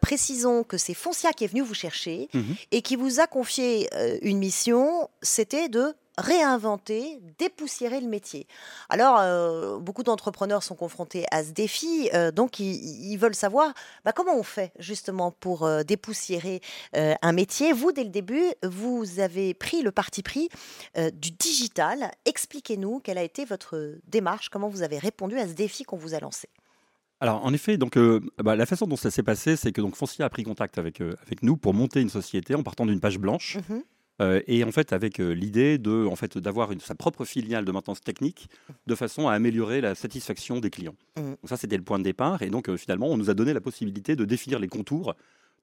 Précisons 0.00 0.64
que 0.64 0.78
c'est 0.78 0.94
Foncia 0.94 1.32
qui 1.32 1.44
est 1.44 1.48
venu 1.48 1.60
vous 1.62 1.74
chercher 1.74 2.28
Mhm. 2.32 2.54
et 2.72 2.80
qui 2.82 2.96
vous 2.96 3.20
a 3.20 3.26
confié 3.26 3.88
une 4.22 4.38
mission, 4.38 5.08
c'était 5.22 5.68
de 5.68 5.94
réinventer, 6.18 7.20
dépoussiérer 7.38 8.00
le 8.00 8.08
métier. 8.08 8.46
Alors, 8.88 9.18
euh, 9.18 9.78
beaucoup 9.78 10.02
d'entrepreneurs 10.02 10.62
sont 10.62 10.74
confrontés 10.74 11.26
à 11.30 11.42
ce 11.42 11.50
défi, 11.50 12.08
euh, 12.14 12.30
donc 12.30 12.60
ils, 12.60 13.16
veulent 13.16 13.34
savoir 13.34 13.72
bah, 14.04 14.12
comment 14.12 14.36
on 14.36 14.42
fait 14.42 14.72
justement 14.78 15.30
pour 15.30 15.64
euh, 15.64 15.82
dépoussiérer 15.82 16.60
un 16.94 17.32
métier. 17.32 17.72
Vous, 17.72 17.92
dès 17.92 18.04
le 18.04 18.10
début, 18.10 18.44
vous 18.62 19.20
avez 19.20 19.54
pris 19.54 19.82
le 19.82 19.90
parti 19.90 20.22
pris 20.22 20.48
du 20.96 21.30
digital. 21.30 22.10
Expliquez-nous 22.24 23.00
quelle 23.00 23.18
a 23.18 23.22
été 23.22 23.44
votre 23.44 23.98
démarche, 24.06 24.48
comment 24.48 24.68
vous 24.68 24.82
avez 24.82 24.98
répondu 24.98 25.38
à 25.38 25.46
ce 25.46 25.52
défi 25.52 25.84
qu'on 25.84 25.96
vous 25.96 26.14
a 26.14 26.20
lancé. 26.20 26.48
Alors, 27.20 27.44
en 27.44 27.52
effet, 27.52 27.76
donc, 27.76 27.98
bah, 28.38 28.56
la 28.56 28.66
façon 28.66 28.86
dont 28.86 28.96
ça 28.96 29.10
s'est 29.10 29.22
passé, 29.22 29.56
c'est 29.56 29.72
que 29.72 29.80
donc, 29.80 29.96
Foncia 29.96 30.24
a 30.24 30.30
pris 30.30 30.44
contact 30.44 30.78
avec, 30.78 31.00
avec 31.00 31.42
nous 31.42 31.56
pour 31.56 31.74
monter 31.74 32.00
une 32.00 32.10
société 32.10 32.54
en 32.54 32.62
partant 32.62 32.86
d'une 32.86 33.00
page 33.00 33.18
blanche. 33.18 33.58
Mmh 33.68 33.80
euh, 34.22 34.40
et 34.46 34.62
en 34.62 34.70
fait, 34.70 34.92
avec 34.92 35.20
euh, 35.20 35.32
l'idée 35.32 35.78
de, 35.78 36.06
en 36.06 36.16
fait, 36.16 36.38
d'avoir 36.38 36.70
sa 36.80 36.94
propre 36.94 37.24
filiale 37.24 37.64
de 37.64 37.72
maintenance 37.72 38.00
technique, 38.00 38.48
de 38.86 38.94
façon 38.94 39.28
à 39.28 39.32
améliorer 39.32 39.80
la 39.80 39.94
satisfaction 39.94 40.60
des 40.60 40.70
clients. 40.70 40.94
Mmh. 41.16 41.22
Donc 41.22 41.38
ça, 41.46 41.56
c'était 41.56 41.76
le 41.76 41.82
point 41.82 41.98
de 41.98 42.04
départ. 42.04 42.42
Et 42.42 42.50
donc, 42.50 42.68
euh, 42.68 42.76
finalement, 42.76 43.08
on 43.08 43.16
nous 43.16 43.30
a 43.30 43.34
donné 43.34 43.52
la 43.52 43.60
possibilité 43.60 44.14
de 44.14 44.24
définir 44.24 44.58
les 44.58 44.68
contours 44.68 45.14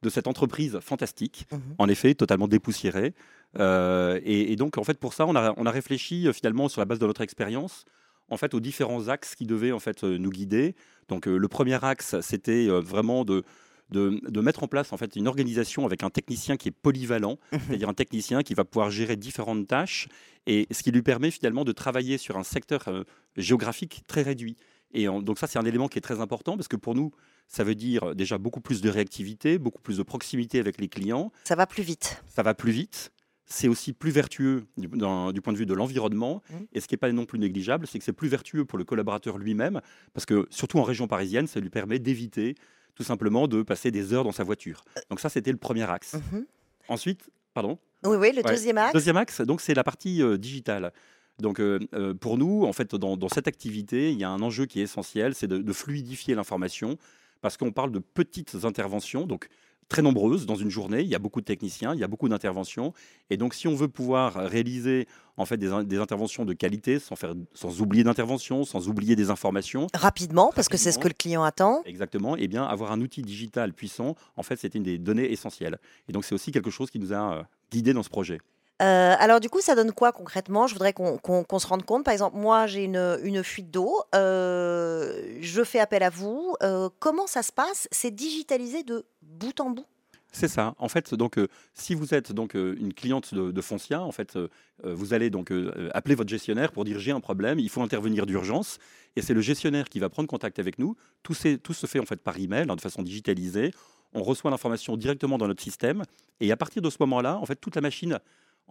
de 0.02 0.10
cette 0.10 0.28
entreprise 0.28 0.80
fantastique, 0.82 1.45
mmh. 1.52 1.57
en 1.78 1.88
effet, 1.88 2.14
totalement 2.15 2.48
dépoussiérée. 2.48 3.14
Et, 3.60 4.56
donc, 4.56 4.78
en 4.78 4.84
fait, 4.84 4.98
pour 4.98 5.14
ça, 5.14 5.28
on 5.28 5.36
a, 5.36 5.53
on 5.57 5.65
a 5.65 5.72
réfléchi 5.72 6.28
finalement 6.34 6.69
sur 6.69 6.82
la 6.82 6.86
base 6.86 6.99
de 6.99 7.06
notre 7.06 7.22
expérience, 7.22 7.86
en 8.30 8.38
fait, 8.38 8.53
aux 8.53 8.60
différents 8.60 9.10
axes 9.10 9.36
qui 9.36 9.45
devaient 9.45 9.73
en 9.73 9.80
fait 9.80 10.03
nous 10.03 10.30
guider. 10.32 10.73
Donc, 11.07 11.28
le 11.28 11.48
premier 11.48 11.84
axe, 11.84 12.19
c'était 12.22 12.68
vraiment 12.68 13.26
de 13.26 13.44
de, 13.91 14.41
mettre 14.41 14.63
en 14.63 14.68
place 14.68 14.93
en 14.93 14.97
fait 14.97 15.15
une 15.15 15.27
organisation 15.27 15.85
avec 15.85 16.03
un 16.03 16.09
technicien 16.09 16.57
qui 16.57 16.69
est 16.69 16.72
polyvalent, 16.72 17.38
mhm. 17.51 17.59
c'est-à-dire 17.68 17.89
un 17.89 17.93
technicien 17.93 18.43
qui 18.43 18.53
va 18.53 18.65
pouvoir 18.65 18.89
gérer 18.89 19.15
différentes 19.15 19.68
tâches 19.68 20.07
et 20.47 20.68
ce 20.72 20.81
qui 20.81 20.91
lui 20.91 21.01
permet 21.01 21.31
finalement 21.31 21.63
de 21.63 21.72
travailler 21.72 22.18
sur 22.18 22.38
un 22.38 22.43
secteur 22.43 22.88
euh, 22.88 23.03
géographique 23.38 24.03
très 24.07 24.22
réduit. 24.22 24.57
Et 24.93 25.05
donc 25.05 25.39
ça, 25.39 25.47
c'est 25.47 25.59
un 25.59 25.65
élément 25.65 25.88
qui 25.88 25.97
est 25.97 26.01
très 26.01 26.19
important 26.19 26.57
parce 26.57 26.68
que 26.68 26.76
pour 26.76 26.95
nous, 26.95 27.11
ça 27.47 27.63
veut 27.63 27.76
dire 27.76 28.15
déjà 28.15 28.38
beaucoup 28.38 28.61
plus 28.61 28.81
de 28.81 28.89
réactivité, 28.89 29.57
beaucoup 29.57 29.81
plus 29.81 29.97
de 29.97 30.03
proximité 30.03 30.59
avec 30.59 30.80
les 30.80 30.89
clients. 30.89 31.31
Ça 31.43 31.55
va 31.55 31.65
plus 31.65 31.84
vite. 31.84 32.22
Ça 32.27 32.43
va 32.43 32.53
plus 32.53 32.72
vite. 32.72 33.11
C'est 33.45 33.68
aussi 33.68 33.91
plus 33.91 34.11
vertueux 34.11 34.65
du, 34.77 34.88
point 34.89 35.53
de 35.53 35.57
vue 35.57 35.65
de 35.65 35.73
l'environnement. 35.73 36.41
Mhm. 36.49 36.68
Et 36.73 36.80
ce 36.80 36.88
qui 36.88 36.93
n'est 36.93 36.99
pas 36.99 37.11
non 37.11 37.26
plus 37.26 37.39
négligeable, 37.39 37.88
c'est 37.88 37.99
que 37.99 38.05
c'est 38.05 38.13
plus 38.13 38.30
vertueux 38.30 38.65
pour 38.65 38.77
le 38.77 38.85
collaborateur 38.85 39.38
lui-même, 39.38 39.81
parce 40.13 40.26
que 40.26 40.47
surtout 40.49 40.80
en 40.80 40.84
région 40.84 41.07
parisienne, 41.07 41.47
ça 41.47 41.59
lui 41.59 41.69
permet 41.69 41.99
d'éviter 41.99 42.55
tout 43.02 43.07
simplement 43.07 43.48
de 43.48 43.64
passer 43.64 43.90
des 43.90 44.14
heures 44.14 44.23
dans 44.23 44.32
sa 44.32 44.44
voiture. 44.44 44.84
Donc 45.10 45.19
ça, 45.19 45.30
c'était 45.30 45.52
le 45.52 45.57
premier 45.57 45.90
axe. 45.90 46.14
Mhm. 46.14 46.45
Ensuite, 46.88 47.32
pardon? 47.56 47.80
Oui, 48.03 48.15
oui, 48.15 48.32
le 48.36 48.44
deuxième 48.44 48.78
axe. 48.78 48.94
Deuxième 48.94 49.18
axe, 49.18 49.41
donc 49.41 49.60
c'est 49.60 49.73
la 49.73 49.84
partie 49.84 50.22
euh, 50.22 50.38
digitale. 50.38 50.94
Donc 51.40 51.60
euh, 51.60 51.80
euh, 51.95 52.14
pour 52.14 52.38
nous, 52.38 52.64
en 52.64 52.73
fait, 52.73 52.94
dans, 52.94 53.30
cette 53.30 53.48
activité, 53.48 54.11
il 54.11 54.19
y 54.19 54.23
a 54.23 54.30
un 54.30 54.41
enjeu 54.44 54.68
qui 54.68 54.82
est 54.82 54.84
essentiel, 54.84 55.34
c'est 55.34 55.48
de, 55.48 55.57
de 55.57 55.73
fluidifier 55.73 56.36
l'information, 56.36 56.98
parce 57.41 57.57
qu'on 57.57 57.72
parle 57.72 57.91
de 57.91 57.98
petites 57.98 58.65
interventions. 58.65 59.26
Donc 59.26 59.49
très 59.90 60.03
nombreuses 60.03 60.45
dans 60.45 60.56
une 60.56 60.69
journée. 60.69 61.02
Il 61.02 61.07
y 61.07 61.15
a 61.15 61.19
beaucoup 61.19 61.41
de 61.41 61.45
techniciens, 61.45 61.95
il 61.95 61.99
y 61.99 62.03
a 62.03 62.07
beaucoup 62.07 62.30
d'interventions. 62.30 62.94
Et 63.30 63.38
donc, 63.38 63.56
si 63.56 63.68
on 63.68 63.76
veut 63.76 63.90
pouvoir 63.90 64.36
réaliser 64.36 65.07
en 65.41 65.45
fait 65.45 65.57
des, 65.57 65.69
des 65.84 65.97
interventions 65.97 66.45
de 66.45 66.53
qualité, 66.53 66.99
sans, 66.99 67.15
faire, 67.15 67.34
sans 67.53 67.81
oublier 67.81 68.03
d'intervention, 68.03 68.63
sans 68.63 68.88
oublier 68.88 69.15
des 69.15 69.30
informations. 69.30 69.88
Rapidement, 69.93 70.51
parce 70.55 70.69
que 70.69 70.77
c'est 70.77 70.91
ce 70.91 70.99
que 70.99 71.07
le 71.07 71.13
client 71.13 71.43
attend. 71.43 71.81
Exactement. 71.85 72.38
Et 72.38 72.43
eh 72.43 72.47
bien, 72.47 72.63
avoir 72.63 72.91
un 72.91 73.01
outil 73.01 73.22
digital 73.22 73.73
puissant, 73.73 74.15
en 74.38 74.43
fait, 74.43 74.57
c'est 74.57 74.76
une 74.76 74.84
des 74.84 74.97
données 74.97 75.31
essentielles. 75.31 75.77
Et 76.07 76.11
donc, 76.11 76.26
c'est 76.26 76.35
aussi 76.35 76.51
quelque 76.51 76.69
chose 76.69 76.89
qui 76.89 76.99
nous 76.99 77.13
a 77.13 77.34
euh, 77.34 77.43
guidés 77.72 77.93
dans 77.93 78.03
ce 78.03 78.09
projet. 78.09 78.39
Euh, 78.81 79.13
alors 79.19 79.39
du 79.39 79.49
coup, 79.49 79.61
ça 79.61 79.76
donne 79.76 79.91
quoi 79.91 80.11
concrètement? 80.11 80.65
Je 80.65 80.73
voudrais 80.73 80.93
qu'on 80.93 81.59
se 81.59 81.68
rende 81.68 81.84
compte. 81.84 82.03
Par 82.03 82.13
exemple, 82.13 82.38
moi, 82.38 82.65
j'ai 82.65 82.84
une, 82.84 83.43
fuite 83.43 83.69
d'eau. 83.69 84.01
Euh, 84.15 85.22
je 85.39 85.63
fais 85.63 85.80
appel 85.80 86.01
à 86.01 86.09
vous. 86.09 86.55
Euh, 86.63 86.89
comment 86.99 87.27
ça 87.27 87.43
se 87.43 87.51
passe? 87.51 87.88
C'est 87.91 88.11
digitalisé 88.11 88.84
de 88.84 89.05
bout 89.22 89.59
en 89.59 89.69
bout 89.69 89.85
c'est 90.32 90.48
ça. 90.48 90.76
En 90.78 90.88
fait, 90.88 91.14
donc, 91.14 91.38
si 91.74 91.94
vous 91.94 92.14
êtes 92.14 92.32
donc 92.32 92.53
une 92.53 92.94
cliente 92.94 93.34
de, 93.34 93.62
Foncia, 93.62 94.02
en 94.02 94.12
fait, 94.12 94.38
vous 94.84 95.14
allez 95.14 95.30
donc 95.30 95.52
appeler 95.94 96.16
votre 96.16 96.30
gestionnaire 96.30 96.72
pour 96.72 96.86
dire 96.86 96.99
j'ai 96.99 97.12
un 97.12 97.20
problème, 97.20 97.60
il 97.60 97.70
faut 97.70 97.82
intervenir 97.82 98.26
d'urgence, 98.26 98.80
et 99.16 99.22
c'est 99.22 99.34
le 99.34 99.41
gestionnaire 99.41 99.90
qui 99.90 99.99
va 99.99 100.10
prendre 100.10 100.30
contact 100.30 100.60
avec 100.60 100.80
nous. 100.80 100.95
Tout, 101.22 101.36
tout 101.62 101.74
se 101.74 101.86
fait 101.86 101.99
en 101.99 102.06
fait 102.06 102.22
par 102.22 102.40
email, 102.40 102.66
hein, 102.70 102.76
de 102.76 102.82
façon 102.82 103.03
digitalisée. 103.03 103.72
On 104.14 104.24
reçoit 104.24 104.52
l'information 104.52 104.98
directement 104.98 105.38
dans 105.38 105.48
notre 105.48 105.64
système, 105.64 106.03
et 106.40 106.52
à 106.52 106.58
partir 106.58 106.82
de 106.82 106.90
ce 106.90 106.98
moment-là, 107.02 107.38
en 107.38 107.45
fait, 107.45 107.56
toute 107.56 107.76
la 107.76 107.82
machine 107.82 108.20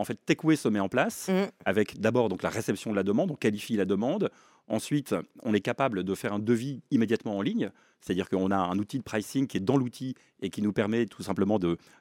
en 0.01 0.05
fait, 0.05 0.19
Techway 0.25 0.57
se 0.57 0.69
met 0.69 0.81
en 0.81 0.89
place 0.89 1.29
mm. 1.29 1.51
avec 1.67 2.01
d'abord 2.01 2.31
donc 2.31 2.43
la 2.43 2.49
réception 2.49 2.91
de 2.91 2.97
la 2.97 3.03
demande, 3.03 3.31
on 3.31 3.37
qualifie 3.37 3.77
la 3.77 3.85
demande. 3.85 4.31
Ensuite, 4.71 5.17
on 5.43 5.53
est 5.53 5.61
capable 5.61 6.05
de 6.05 6.15
faire 6.15 6.33
un 6.33 6.39
devis 6.39 6.81
immédiatement 6.93 7.37
en 7.37 7.43
ligne, 7.43 7.73
c'est-à-dire 8.01 8.29
qu'on 8.29 8.53
a 8.53 8.57
un 8.57 8.79
outil 8.79 8.99
de 8.99 9.03
pricing 9.03 9.49
qui 9.49 9.57
est 9.57 9.61
dans 9.61 9.77
l'outil 9.77 10.15
et 10.41 10.49
qui 10.49 10.63
nous 10.63 10.73
permet 10.73 11.07
tout 11.07 11.25
simplement 11.25 11.59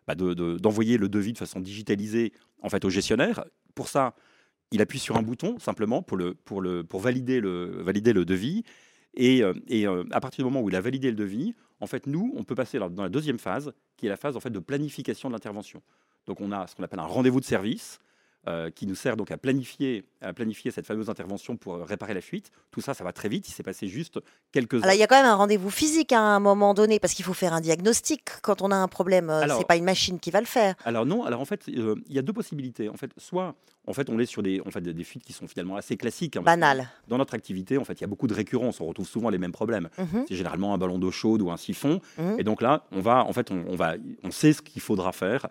bah, 0.08 0.14
d'envoyer 0.14 0.98
le 1.00 1.10
devis 1.10 1.34
de 1.34 1.40
façon 1.40 1.60
digitalisée 1.60 2.32
en 2.62 2.70
fait 2.70 2.86
au 2.86 2.92
gestionnaire. 2.92 3.44
Pour 3.74 3.88
ça, 3.88 4.14
il 4.72 4.82
appuie 4.82 5.00
sur 5.00 5.18
un 5.18 5.24
bouton 5.24 5.58
simplement 5.58 6.04
pour, 6.04 6.16
le, 6.16 6.36
pour, 6.36 6.62
le, 6.62 6.84
pour 6.84 7.00
valider, 7.00 7.40
le, 7.40 7.82
valider 7.82 8.14
le 8.14 8.24
devis. 8.24 8.64
Et, 9.16 9.42
euh, 9.42 9.54
et 9.68 9.88
euh, 9.88 10.04
à 10.12 10.20
partir 10.20 10.46
du 10.46 10.52
moment 10.52 10.64
où 10.64 10.70
il 10.70 10.76
a 10.76 10.82
validé 10.82 11.10
le 11.10 11.16
devis, 11.16 11.56
en 11.80 11.88
fait, 11.88 12.06
nous, 12.06 12.32
on 12.36 12.44
peut 12.44 12.54
passer 12.54 12.78
dans 12.78 13.02
la 13.02 13.10
deuxième 13.10 13.40
phase, 13.40 13.74
qui 13.98 14.06
est 14.06 14.10
la 14.10 14.18
phase 14.18 14.38
en 14.38 14.40
fait 14.40 14.52
de 14.52 14.60
planification 14.60 15.30
de 15.30 15.34
l'intervention. 15.34 15.82
Donc 16.28 16.40
on 16.40 16.52
a 16.52 16.68
ce 16.68 16.76
qu'on 16.76 16.84
appelle 16.84 17.00
un 17.00 17.06
rendez-vous 17.08 17.40
de 17.40 17.46
service 17.46 18.00
euh, 18.48 18.70
qui 18.70 18.88
nous 18.88 18.96
sert 18.96 19.18
donc 19.18 19.32
à 19.32 19.38
planifier, 19.38 20.06
à 20.22 20.32
planifier 20.32 20.72
cette 20.72 20.86
fameuse 20.86 21.10
intervention 21.10 21.58
pour 21.58 21.78
réparer 21.78 22.14
la 22.14 22.22
fuite. 22.22 22.52
Tout 22.72 22.80
ça, 22.80 22.94
ça 22.94 23.04
va 23.04 23.12
très 23.12 23.28
vite. 23.28 23.48
Il 23.50 23.52
s'est 23.52 23.64
passé 23.64 23.88
juste 23.88 24.20
quelques 24.52 24.76
heures. 24.76 24.84
Alors, 24.84 24.96
il 24.96 25.00
y 25.00 25.04
a 25.04 25.08
quand 25.08 25.18
même 25.18 25.26
un 25.26 25.36
rendez-vous 25.36 25.70
physique 25.70 26.14
à 26.14 26.22
un 26.22 26.40
moment 26.40 26.74
donné 26.74 27.00
parce 27.00 27.14
qu'il 27.14 27.26
faut 27.26 27.34
faire 27.34 27.54
un 27.54 27.62
diagnostic 27.62 28.22
quand 28.42 28.62
on 28.62 28.72
a 28.72 28.76
un 28.76 28.88
problème. 28.88 29.30
Euh, 29.30 29.46
c'est 29.58 29.68
pas 29.68 29.76
une 29.76 29.84
machine 29.84 30.20
qui 30.20 30.32
va 30.32 30.40
le 30.40 30.46
faire. 30.46 30.76
Alors 30.86 31.06
non. 31.06 31.26
Alors 31.26 31.42
en 31.42 31.46
fait, 31.46 31.68
euh, 31.68 31.96
il 32.08 32.16
y 32.16 32.20
a 32.20 32.22
deux 32.22 32.34
possibilités. 32.34 32.88
En 32.88 32.96
fait, 32.96 33.12
soit 33.18 33.56
en 33.90 33.94
fait, 33.94 34.10
on 34.10 34.20
est 34.20 34.26
sur 34.26 34.44
des, 34.44 34.62
en 34.66 34.70
fait, 34.70 34.82
des 34.82 35.04
fuites 35.04 35.24
qui 35.24 35.34
sont 35.34 35.48
finalement 35.48 35.76
assez 35.76 35.98
classiques. 35.98 36.38
Hein, 36.38 36.44
Banales. 36.44 36.88
Dans 37.08 37.18
notre 37.18 37.34
activité, 37.34 37.80
en 37.80 37.84
fait, 37.84 37.94
il 37.94 38.02
y 38.02 38.04
a 38.04 38.08
beaucoup 38.08 38.28
de 38.28 38.36
récurrence. 38.36 38.80
On 38.82 38.86
retrouve 38.86 39.08
souvent 39.08 39.30
les 39.30 39.40
mêmes 39.40 39.52
problèmes. 39.52 39.90
Mhm. 39.98 40.26
C'est 40.28 40.36
généralement 40.36 40.76
un 40.76 40.78
ballon 40.78 41.00
d'eau 41.00 41.10
chaude 41.10 41.42
ou 41.42 41.50
un 41.50 41.58
siphon. 41.58 42.00
Mhm. 42.20 42.36
Et 42.40 42.44
donc 42.44 42.62
là, 42.62 42.86
on 42.92 43.02
va, 43.02 43.26
en 43.26 43.34
fait, 43.34 43.50
on, 43.50 43.76
va, 43.76 43.96
on 44.24 44.30
sait 44.30 44.54
ce 44.54 44.62
qu'il 44.62 44.82
faudra 44.82 45.12
faire 45.12 45.48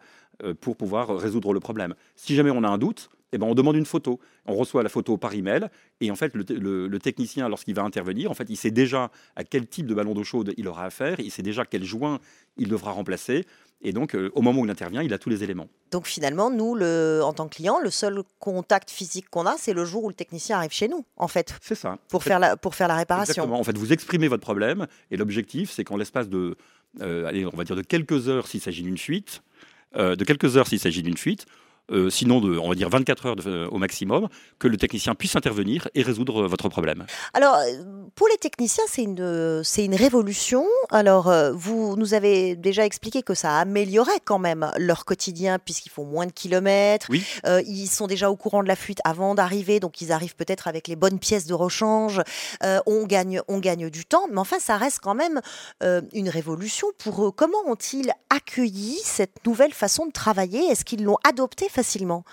pour 0.61 0.77
pouvoir 0.77 1.17
résoudre 1.19 1.53
le 1.53 1.61
problème. 1.61 1.95
Si 2.15 2.35
jamais 2.35 2.51
on 2.51 2.63
a 2.63 2.69
un 2.69 2.79
doute, 2.79 3.11
eh 3.33 3.39
ben, 3.39 3.47
on 3.47 3.55
demande 3.55 3.77
une 3.77 3.87
photo. 3.87 4.21
On 4.47 4.55
reçoit 4.55 4.83
la 4.83 4.89
photo 4.89 5.17
par 5.17 5.35
email 5.35 5.69
et 6.01 6.11
en 6.11 6.17
fait 6.17 6.33
le, 6.35 6.99
technicien 6.99 7.49
lorsqu'il 7.49 7.75
va 7.75 7.83
intervenir, 7.83 8.31
en 8.31 8.35
fait 8.35 8.49
il 8.49 8.57
sait 8.57 8.71
déjà 8.71 9.11
à 9.37 9.45
quel 9.45 9.67
type 9.67 9.87
de 9.87 9.95
ballon 9.95 10.15
d'eau 10.15 10.25
chaude 10.25 10.55
il 10.57 10.67
aura 10.69 10.85
affaire, 10.85 11.21
il 11.21 11.31
sait 11.31 11.43
déjà 11.43 11.65
quel 11.65 11.85
joint 11.85 12.21
il 12.57 12.69
devra 12.69 12.93
remplacer 12.93 13.45
et 13.81 13.93
donc 13.93 14.15
euh, 14.15 14.31
au 14.35 14.43
moment 14.43 14.63
où 14.63 14.65
il 14.65 14.71
intervient, 14.71 15.03
il 15.03 15.13
a 15.13 15.19
tous 15.19 15.29
les 15.29 15.45
éléments. 15.45 15.69
Donc 15.93 16.07
finalement, 16.07 16.51
nous, 16.51 16.75
le, 16.75 17.21
en 17.23 17.33
tant 17.33 17.47
que 17.47 17.55
client, 17.57 17.79
le 17.81 17.91
seul 17.91 18.23
contact 18.41 18.91
physique 18.91 19.31
qu'on 19.31 19.47
a, 19.47 19.57
c'est 19.57 19.73
le 19.73 19.85
jour 19.85 20.05
où 20.05 20.09
le 20.09 20.15
technicien 20.15 20.57
arrive 20.57 20.73
chez 20.73 20.89
nous, 20.89 21.05
en 21.17 21.29
fait. 21.29 21.55
C'est 21.63 21.77
ça. 21.77 21.97
Pour, 22.09 22.25
faire 22.25 22.41
la, 22.41 22.57
pour 22.57 22.75
faire 22.75 22.89
la 22.89 22.97
réparation. 22.97 23.31
Exactement. 23.31 23.61
En 23.61 23.63
fait, 23.63 23.79
vous 23.79 23.93
exprimez 23.93 24.27
votre 24.27 24.43
problème 24.43 24.89
et 25.13 25.17
l'objectif, 25.17 25.71
c'est 25.71 25.85
qu'en 25.85 25.97
l'espace 25.97 26.29
de, 26.29 26.57
euh, 27.01 27.27
allez, 27.27 27.47
on 27.47 27.57
va 27.57 27.63
dire 27.63 27.77
de 27.77 27.83
quelques 27.83 28.29
heures 28.29 28.49
s'il 28.49 28.61
s'agit 28.61 28.83
d'une 28.83 28.99
fuite, 28.99 29.43
euh, 29.43 29.58
de 29.95 30.25
quelques 30.25 30.57
heures 30.57 30.67
s'il 30.69 30.79
s'agit 30.79 31.03
d'une 31.03 31.17
fuite, 31.17 31.47
euh, 31.91 32.11
sinon 32.11 32.41
de, 32.41 32.59
on 32.59 32.69
va 32.69 32.75
dire 32.75 32.91
24 32.91 33.27
heures 33.27 33.37
euh, 33.47 33.67
au 33.71 33.79
maximum, 33.79 34.29
que 34.59 34.69
le 34.69 34.77
technicien 34.77 35.15
puisse 35.15 35.37
intervenir 35.37 35.89
et 35.95 36.03
résoudre 36.03 36.47
votre 36.47 36.69
problème. 36.69 37.07
Alors, 37.33 37.57
pour 38.15 38.29
les 38.29 38.37
techniciens, 38.37 38.85
c'est 38.89 39.03
une, 39.03 39.63
c'est 39.65 39.85
une 39.85 39.95
révolution. 39.95 40.67
Alors, 40.91 41.29
euh, 41.29 41.53
vous 41.53 41.97
nous 41.97 42.13
avez 42.13 42.57
déjà 42.57 42.85
expliqué 42.85 43.23
que 43.23 43.35
ça 43.35 43.59
améliorait 43.59 44.21
quand 44.23 44.39
même 44.39 44.71
leur 44.77 45.07
quotidien 45.07 45.59
puisqu'ils 45.59 45.91
font 45.91 46.05
moins 46.05 46.27
de 46.27 46.33
kilomètres. 46.33 47.07
Oui. 47.11 47.25
ils 47.67 47.89
sont 47.89 48.07
déjà 48.07 48.31
au 48.31 48.37
courant 48.37 48.63
de 48.63 48.69
la 48.69 48.77
fuite 48.77 49.01
avant 49.05 49.35
d'arriver, 49.35 49.81
donc 49.81 50.01
ils 50.01 50.13
arrivent 50.13 50.37
peut-être 50.37 50.69
avec 50.69 50.89
les 50.89 50.97
bonnes 50.97 51.19
pièces 51.19 51.47
de 51.47 51.55
rechange. 51.55 52.21
on, 52.87 53.07
gagne, 53.07 53.41
on 53.49 53.59
gagne 53.59 53.89
du 53.89 54.05
temps, 54.05 54.27
mais 54.31 54.39
enfin, 54.39 54.59
ça 54.59 54.77
reste 54.77 55.01
quand 55.01 55.15
même 55.15 55.41
une 56.13 56.29
révolution 56.29 56.89
pour 56.99 57.25
eux. 57.25 57.31
Comment 57.31 57.59
ont-ils 57.67 58.11
accueilli 58.31 58.99
cette 59.03 59.45
nouvelle 59.47 59.73
façon 59.73 60.07
de 60.07 60.13
travailler? 60.13 60.61
Est-ce 60.67 60.85
qu'ils 60.85 61.05
l'ont 61.05 61.19
adoptée 61.25 61.69
facilement 61.79 62.25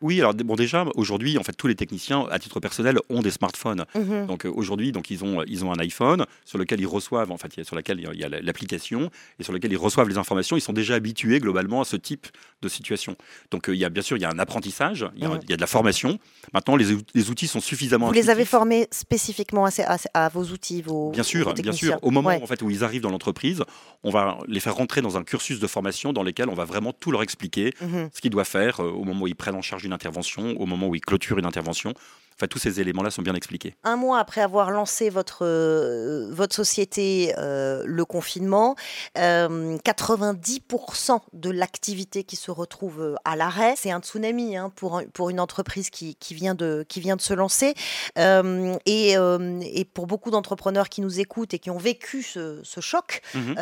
oui, 0.00 0.20
alors 0.20 0.34
bon 0.34 0.54
déjà 0.54 0.86
aujourd'hui 0.94 1.38
en 1.38 1.42
fait 1.42 1.52
tous 1.52 1.66
les 1.66 1.74
techniciens 1.74 2.26
à 2.30 2.38
titre 2.38 2.60
personnel 2.60 2.98
ont 3.08 3.20
des 3.20 3.30
smartphones. 3.30 3.84
Mhm. 3.94 4.26
Donc 4.26 4.46
euh, 4.46 4.52
aujourd'hui 4.54 4.92
donc 4.92 5.10
ils 5.10 5.24
ont 5.24 5.42
ils 5.46 5.64
ont 5.64 5.72
un 5.72 5.78
iPhone 5.78 6.24
sur 6.44 6.58
lequel 6.58 6.80
ils 6.80 6.86
reçoivent 6.86 7.32
en 7.32 7.38
fait 7.38 7.64
sur 7.64 7.76
lequel 7.76 8.00
il 8.00 8.20
y 8.20 8.24
a 8.24 8.28
l'application 8.28 9.10
et 9.38 9.44
sur 9.44 9.52
lequel 9.52 9.72
ils 9.72 9.76
reçoivent 9.76 10.08
les 10.08 10.18
informations. 10.18 10.56
Ils 10.56 10.60
sont 10.60 10.72
déjà 10.72 10.94
habitués 10.94 11.40
globalement 11.40 11.80
à 11.80 11.84
ce 11.84 11.96
type 11.96 12.28
de 12.62 12.68
situation. 12.68 13.16
Donc 13.50 13.68
euh, 13.68 13.74
il 13.74 13.78
y 13.78 13.84
a 13.84 13.88
bien 13.88 14.02
sûr 14.02 14.16
il 14.16 14.20
y 14.20 14.24
a 14.24 14.30
un 14.30 14.38
apprentissage, 14.38 15.06
il 15.16 15.22
y 15.22 15.26
a, 15.26 15.56
de 15.56 15.60
la 15.60 15.66
formation. 15.66 16.18
Maintenant 16.52 16.76
les, 16.76 16.96
les, 17.14 17.30
outils 17.30 17.48
sont 17.48 17.60
suffisamment. 17.60 18.06
Vous 18.06 18.12
les 18.12 18.30
avez 18.30 18.44
formés 18.44 18.86
spécifiquement 18.90 19.66
à, 19.66 19.70
à, 20.14 20.28
vos 20.28 20.44
outils, 20.44 20.82
vos 20.82 21.10
bien 21.10 21.22
sûr 21.22 21.54
bien 21.54 21.72
sûr 21.72 21.98
au 22.02 22.10
moment 22.10 22.30
en 22.30 22.46
fait 22.46 22.62
où 22.62 22.70
ils 22.70 22.84
arrivent 22.84 23.02
dans 23.02 23.10
l'entreprise, 23.10 23.62
on 24.04 24.10
va 24.10 24.38
les 24.46 24.60
faire 24.60 24.76
rentrer 24.76 25.02
dans 25.02 25.16
un 25.16 25.24
cursus 25.24 25.58
de 25.58 25.66
formation 25.66 26.12
dans 26.12 26.22
lequel 26.22 26.48
on 26.48 26.54
va 26.54 26.64
vraiment 26.64 26.92
tout 26.92 27.10
leur 27.10 27.22
expliquer, 27.22 27.74
mhm. 27.80 28.10
ce 28.12 28.20
qu'ils 28.20 28.30
doivent 28.30 28.46
faire 28.46 28.80
euh, 28.80 28.90
au 28.90 29.04
moment 29.04 29.22
où 29.22 29.26
ils 29.26 29.34
prennent 29.34 29.56
en 29.56 29.62
charge 29.62 29.84
une 29.88 29.94
intervention, 29.94 30.54
au 30.60 30.66
moment 30.66 30.86
où 30.86 30.94
il 30.94 31.00
clôture 31.00 31.38
une 31.38 31.46
intervention. 31.46 31.94
Enfin, 32.40 32.46
tous 32.46 32.60
ces 32.60 32.80
éléments-là 32.80 33.10
sont 33.10 33.22
bien 33.22 33.34
expliqués. 33.34 33.74
Un 33.82 33.96
mois 33.96 34.20
après 34.20 34.40
avoir 34.42 34.70
lancé 34.70 35.10
votre, 35.10 35.44
euh, 35.44 36.28
votre 36.30 36.54
société, 36.54 37.34
euh, 37.36 37.82
le 37.84 38.04
confinement, 38.04 38.76
90% 39.16 41.14
euh, 41.14 41.18
de 41.32 41.50
l'activité 41.50 42.22
qui 42.22 42.36
se 42.36 42.52
retrouve 42.52 43.18
à 43.24 43.34
l'arrêt, 43.34 43.74
c'est 43.76 43.90
un 43.90 43.98
tsunami 43.98 44.56
hein, 44.56 44.70
pour, 44.76 45.02
pour 45.14 45.30
une 45.30 45.40
entreprise 45.40 45.90
qui, 45.90 46.14
qui, 46.14 46.34
vient 46.34 46.54
de, 46.54 46.86
qui 46.88 47.00
vient 47.00 47.16
de 47.16 47.20
se 47.20 47.34
lancer. 47.34 47.74
Et, 48.16 49.14
et, 49.14 49.84
pour 49.84 50.06
beaucoup 50.06 50.30
d'entrepreneurs 50.30 50.88
qui 50.88 51.00
nous 51.00 51.18
écoutent 51.18 51.54
et 51.54 51.58
qui 51.58 51.70
ont 51.70 51.78
vécu 51.78 52.22
ce, 52.22 52.60
ce 52.62 52.80
choc, 52.80 53.22
mhm. 53.34 53.56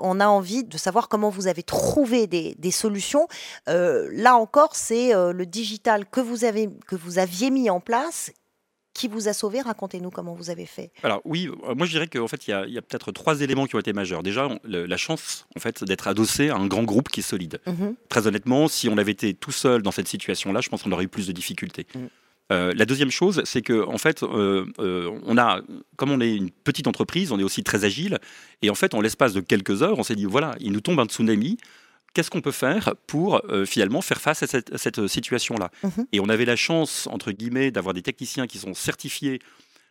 on 0.00 0.20
a 0.20 0.28
envie 0.28 0.62
de 0.62 0.78
savoir 0.78 1.08
comment 1.08 1.28
vous 1.28 1.48
avez 1.48 1.64
trouvé 1.64 2.28
des, 2.28 2.54
des 2.56 2.70
solutions. 2.70 3.26
là 3.66 4.36
encore, 4.36 4.76
c'est 4.76 5.12
le 5.12 5.44
digital 5.44 6.06
que 6.06 6.20
vous, 6.20 6.44
avez, 6.44 6.68
que 6.86 6.94
vous 6.94 7.18
aviez 7.18 7.50
mis 7.50 7.68
en 7.68 7.80
place 7.80 8.11
qui 8.94 9.08
vous 9.08 9.28
a 9.28 9.32
sauvé? 9.32 9.60
Racontez-nous 9.60 10.10
comment 10.10 10.34
vous 10.34 10.50
avez 10.50 10.66
fait. 10.66 10.92
Alors 11.02 11.22
oui, 11.24 11.48
euh, 11.48 11.74
moi 11.74 11.86
je 11.86 11.92
dirais 11.92 12.06
qu'en 12.06 12.28
fait 12.28 12.46
il 12.46 12.50
y 12.50 12.78
a, 12.78 12.82
peut-être 12.82 13.12
trois 13.12 13.40
éléments 13.40 13.66
qui 13.66 13.74
ont 13.74 13.78
été 13.78 13.92
majeurs. 13.92 14.22
Déjà 14.22 14.48
la 14.64 14.96
chance 14.96 15.46
en 15.56 15.60
fait 15.60 15.84
d'être 15.84 16.08
adossé 16.08 16.50
à 16.50 16.56
un 16.56 16.66
grand 16.66 16.84
groupe 16.84 17.08
qui 17.08 17.20
est 17.20 17.24
solide. 17.24 17.60
Mhm. 17.66 17.94
Très 18.08 18.26
honnêtement, 18.26 18.68
si 18.68 18.88
on 18.88 18.98
avait 18.98 19.12
été 19.12 19.34
tout 19.34 19.52
seul 19.52 19.82
dans 19.82 19.92
cette 19.92 20.08
situation-là, 20.08 20.60
je 20.60 20.68
pense 20.68 20.82
qu'on 20.82 20.92
aurait 20.92 21.04
eu 21.04 21.08
plus 21.08 21.26
de 21.26 21.32
difficultés. 21.32 21.86
Mhm. 21.94 22.08
Euh, 22.50 22.72
la 22.76 22.84
deuxième 22.84 23.10
chose, 23.10 23.40
c'est 23.44 23.62
que 23.62 23.86
en 23.86 23.98
fait, 23.98 24.22
euh, 24.22 24.66
on 25.24 25.38
a, 25.38 25.60
comme 25.96 26.10
on 26.10 26.20
est 26.20 26.34
une 26.34 26.50
petite 26.50 26.86
entreprise, 26.86 27.32
on 27.32 27.38
est 27.38 27.44
aussi 27.44 27.62
très 27.62 27.84
agile, 27.84 28.18
et 28.60 28.68
en 28.68 28.74
fait, 28.74 28.94
en 28.94 29.00
l'espace 29.00 29.32
de 29.32 29.40
quelques 29.40 29.82
heures, 29.82 29.98
on 29.98 30.02
s'est 30.02 30.16
dit 30.16 30.26
voilà, 30.26 30.54
il 30.60 30.72
nous 30.72 30.80
tombe 30.80 31.00
un 31.00 31.06
tsunami, 31.06 31.56
qu'est-ce 32.14 32.30
qu'on 32.30 32.40
peut 32.40 32.52
faire 32.52 32.94
pour 33.06 33.42
euh, 33.50 33.64
finalement 33.64 34.02
faire 34.02 34.20
face 34.20 34.42
à 34.42 34.46
cette, 34.46 34.98
euh, 34.98 35.08
situation-là 35.08 35.70
mhm. 35.82 36.06
Et 36.12 36.20
on 36.20 36.28
avait 36.28 36.44
la 36.44 36.56
chance, 36.56 37.06
entre 37.08 37.32
guillemets, 37.32 37.70
d'avoir 37.70 37.94
des 37.94 38.02
techniciens 38.02 38.46
qui 38.46 38.58
sont 38.58 38.74
certifiés. 38.74 39.40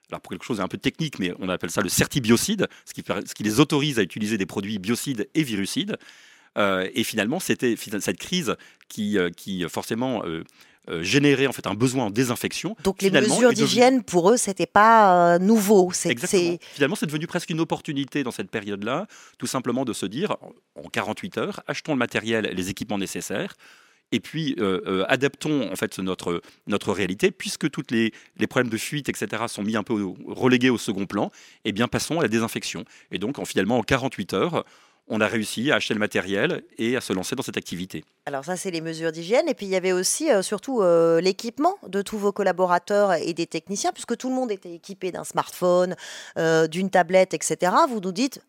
Alors 0.10 0.22
pour 0.22 0.32
quelque 0.32 0.44
chose 0.44 0.58
d'un 0.58 0.68
peu 0.68 0.78
technique, 0.78 1.20
mais 1.20 1.34
on 1.40 1.48
appelle 1.48 1.72
ça 1.72 1.82
le 1.82 1.90
certibiocide, 1.90 2.68
ce 2.86 2.94
qui, 2.94 3.04
ce 3.04 3.34
qui 3.34 3.44
les 3.44 3.60
autorise 3.60 3.98
à 3.98 4.02
utiliser 4.02 4.38
des 4.38 4.46
produits 4.46 4.78
biocides 4.78 5.30
et 5.34 5.44
virucides. 5.44 5.98
Euh, 6.58 6.90
et 6.94 7.04
finalement, 7.06 7.40
c'était 7.40 7.76
cette 7.78 8.18
crise 8.18 8.56
qui, 8.90 9.18
qui 9.38 9.64
forcément 9.70 10.24
euh, 10.26 10.44
générer 11.02 11.48
en 11.48 11.52
fait 11.52 11.68
un 11.68 11.74
besoin 11.74 12.06
en 12.06 12.10
désinfection. 12.10 12.76
Donc 12.84 13.02
les 13.02 13.12
mesures 13.12 13.54
d'hygiène 13.54 14.04
pour 14.04 14.32
eux 14.32 14.38
c'était 14.38 14.66
pas 14.66 15.36
euh, 15.36 15.40
nouveau. 15.40 15.92
Exactement. 16.06 16.58
Finalement 16.74 16.96
c'est 16.96 17.06
devenu 17.06 17.28
presque 17.28 17.50
une 17.50 17.60
opportunité 17.60 18.24
dans 18.24 18.32
cette 18.32 18.50
période-là, 18.50 19.08
tout 19.38 19.48
simplement 19.48 19.86
de 19.86 19.94
se 19.94 20.06
dire 20.06 20.36
en 20.76 20.90
48 20.90 21.38
heures 21.38 21.64
achetons 21.68 21.94
le 21.94 22.00
matériel, 22.00 22.52
les 22.54 22.70
équipements 22.70 22.98
nécessaires 22.98 23.56
et 24.12 24.20
puis 24.20 24.56
euh, 24.60 25.06
adaptons 25.08 25.72
en 25.72 25.76
fait 25.76 26.00
notre, 26.00 26.42
notre 26.68 26.92
réalité, 26.92 27.32
puisque 27.32 27.70
tous 27.70 27.84
les, 27.92 28.12
les, 28.38 28.48
problèmes 28.48 28.70
de 28.70 28.78
fuite, 28.78 29.10
etc., 29.10 29.44
sont 29.48 29.64
mis 29.64 29.78
un 29.78 29.84
peu 29.84 30.14
relégués 30.28 30.70
au 30.70 30.78
second 30.78 31.06
plan, 31.06 31.28
et 31.64 31.70
eh 31.70 31.72
bien 31.72 31.88
passons 31.88 32.20
à 32.20 32.24
la 32.24 32.28
désinfection. 32.28 32.84
Et 33.12 33.20
donc 33.20 33.40
en, 33.40 33.46
finalement 33.46 33.78
en 33.78 33.84
48 33.84 34.34
heures, 34.34 34.66
on 35.12 35.20
a 35.20 35.28
réussi 35.28 35.72
à 35.72 35.76
acheter 35.76 35.94
le 35.94 36.00
matériel 36.00 36.64
et 36.78 36.96
à 36.96 37.02
se 37.02 37.12
lancer 37.12 37.36
dans 37.36 37.44
cette 37.44 37.58
activité. 37.58 38.06
Alors 38.26 38.46
ça, 38.46 38.56
c'est 38.56 38.72
les 38.72 38.80
mesures 38.80 39.12
d'hygiène. 39.12 39.48
Et 39.50 39.54
puis 39.54 39.66
il 39.66 39.72
y 39.72 39.76
avait 39.76 39.92
aussi 39.92 40.32
euh, 40.32 40.42
surtout 40.42 40.82
euh, 40.82 41.20
l'équipement 41.20 41.78
de 41.88 42.02
tous 42.02 42.18
vos 42.18 42.32
collaborateurs 42.32 43.14
et 43.14 43.34
des 43.34 43.46
techniciens, 43.46 43.92
puisque 43.92 44.16
tout 44.16 44.30
le 44.30 44.36
monde 44.36 44.52
était 44.52 44.74
équipé 44.74 45.12
d'un 45.12 45.26
smartphone, 45.26 45.96
euh, 46.38 46.66
d'une 46.68 46.90
tablette, 46.90 47.34
etc. 47.34 47.74
Vous 47.90 48.00
nous 48.00 48.14
dites, 48.14 48.42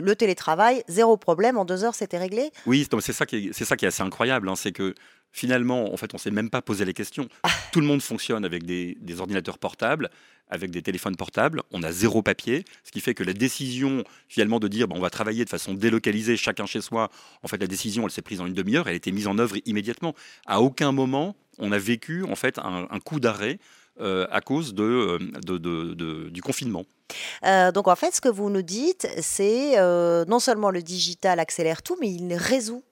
le 0.00 0.14
télétravail, 0.14 0.84
zéro 0.86 1.16
problème, 1.16 1.58
en 1.58 1.64
deux 1.64 1.82
heures, 1.82 1.96
c'était 1.96 2.18
réglé 2.18 2.50
Oui, 2.66 2.86
c'est 3.00 3.12
ça, 3.12 3.26
qui 3.26 3.48
est, 3.48 3.64
ça 3.64 3.76
qui 3.76 3.84
est 3.84 3.88
assez 3.88 4.02
incroyable. 4.02 4.48
Hein, 4.48 4.54
c'est 4.54 4.72
que 4.72 4.94
finalement, 5.32 5.92
en 5.92 5.96
fait, 5.96 6.12
on 6.14 6.16
ne 6.16 6.20
s'est 6.20 6.30
même 6.30 6.50
pas 6.50 6.62
posé 6.62 6.84
les 6.84 6.94
questions. 6.94 7.28
Ah. 7.42 7.48
Tout 7.72 7.80
le 7.80 7.86
monde 7.86 8.02
fonctionne 8.02 8.44
avec 8.44 8.64
des, 8.64 8.96
ordinateurs 9.18 9.58
portables, 9.58 10.10
avec 10.50 10.70
des 10.70 10.82
téléphones 10.82 11.16
portables. 11.16 11.62
On 11.70 11.82
a 11.82 11.92
zéro 11.92 12.22
papier, 12.22 12.64
ce 12.84 12.90
qui 12.90 13.00
fait 13.00 13.14
que 13.14 13.22
la 13.22 13.32
décision, 13.32 14.04
finalement, 14.28 14.60
de 14.60 14.68
dire 14.68 14.88
bon, 14.88 14.96
on 14.96 15.00
va 15.00 15.10
travailler 15.10 15.44
de 15.44 15.50
façon 15.50 15.74
délocalisée, 15.74 16.36
chacun 16.36 16.66
chez 16.66 16.80
soi, 16.80 17.10
en 17.42 17.48
fait, 17.48 17.58
la 17.58 17.66
décision, 17.66 18.04
elle 18.04 18.10
s'est 18.10 18.22
prise 18.22 18.40
en 18.40 18.46
une 18.46 18.54
demi-heure, 18.54 18.88
elle 18.88 18.94
a 18.94 18.96
été 18.96 19.12
mise 19.12 19.26
en 19.26 19.38
œuvre 19.38 19.56
immédiatement. 19.64 20.14
À 20.46 20.60
aucun 20.60 20.92
moment, 20.92 21.36
on 21.58 21.72
a 21.72 21.78
vécu, 21.78 22.24
en 22.24 22.36
fait, 22.36 22.58
un, 22.58 23.00
coup 23.00 23.20
d'arrêt 23.20 23.58
euh, 24.00 24.26
à 24.30 24.40
cause 24.40 24.74
euh, 24.78 25.18
de, 25.42 26.28
du 26.28 26.42
confinement. 26.42 26.84
Euh, 27.44 27.72
donc 27.72 27.88
en 27.88 27.96
fait, 27.96 28.14
ce 28.14 28.20
que 28.20 28.28
vous 28.28 28.50
nous 28.50 28.62
dites, 28.62 29.08
c'est 29.20 29.76
non 30.26 30.38
seulement 30.38 30.70
le 30.70 30.82
digital 30.82 31.38
accélère 31.40 31.82
tout, 31.82 31.96
mais 32.00 32.10
il 32.10 32.34
résout 32.34 32.82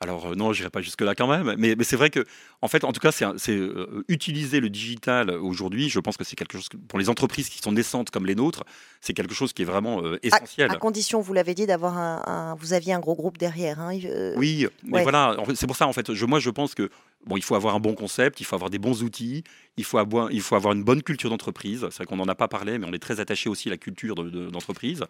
alors 0.00 0.26
euh, 0.26 0.34
non, 0.34 0.52
je 0.52 0.60
n'irai 0.60 0.70
pas 0.70 0.82
jusque-là 0.82 1.14
quand 1.14 1.26
même, 1.26 1.54
mais, 1.58 1.74
c'est 1.82 1.96
vrai 1.96 2.10
que, 2.10 2.24
en 2.60 2.68
fait, 2.68 2.84
en 2.84 2.92
tout 2.92 3.00
cas, 3.00 3.12
c'est 3.12 3.24
euh, 3.48 4.04
utiliser 4.08 4.60
le 4.60 4.68
digital 4.68 5.30
aujourd'hui. 5.30 5.88
Je 5.88 6.00
pense 6.00 6.18
que 6.18 6.24
c'est 6.24 6.36
quelque 6.36 6.58
chose 6.58 6.68
pour 6.88 6.98
les 6.98 7.08
entreprises 7.08 7.48
qui 7.48 7.58
sont 7.58 7.72
naissantes 7.72 8.10
comme 8.10 8.26
les 8.26 8.34
nôtres, 8.34 8.64
c'est 9.00 9.14
quelque 9.14 9.34
chose 9.34 9.54
qui 9.54 9.62
est 9.62 9.66
vraiment 9.66 10.02
euh, 10.02 10.18
essentiel. 10.22 10.70
À, 10.70 10.76
condition, 10.76 11.20
vous 11.20 11.32
l'avez 11.32 11.54
dit, 11.54 11.66
d'avoir 11.66 11.96
un, 11.96 12.56
vous 12.60 12.74
aviez 12.74 12.92
un 12.92 13.00
gros 13.00 13.14
groupe 13.14 13.38
derrière. 13.38 13.80
Hein, 13.80 13.98
oui, 14.36 14.66
mais 14.84 15.02
voilà, 15.02 15.36
c'est 15.54 15.66
pour 15.66 15.76
ça 15.76 15.86
en 15.86 15.92
fait. 15.94 16.12
Je, 16.12 16.26
moi, 16.26 16.40
je 16.40 16.50
pense 16.50 16.74
que 16.74 16.90
bon, 17.24 17.36
il 17.36 17.42
faut 17.42 17.54
avoir 17.54 17.74
un 17.74 17.80
bon 17.80 17.94
concept, 17.94 18.40
il 18.40 18.44
faut 18.44 18.54
avoir 18.54 18.70
des 18.70 18.78
bons 18.78 19.02
outils, 19.02 19.44
il 19.76 19.84
faut 19.84 19.98
avoir, 19.98 20.30
il 20.30 20.40
faut 20.40 20.56
avoir 20.56 20.74
une 20.74 20.84
bonne 20.84 21.02
culture 21.02 21.30
d'entreprise. 21.30 21.86
C'est 21.90 21.96
vrai 21.96 22.06
qu'on 22.06 22.16
n'en 22.16 22.28
a 22.28 22.34
pas 22.34 22.48
parlé, 22.48 22.78
mais 22.78 22.86
on 22.88 22.92
est 22.92 22.98
très 22.98 23.20
attaché 23.20 23.48
aussi 23.48 23.68
à 23.68 23.72
la 23.72 23.76
culture 23.76 24.14
d'entreprise. 24.14 25.04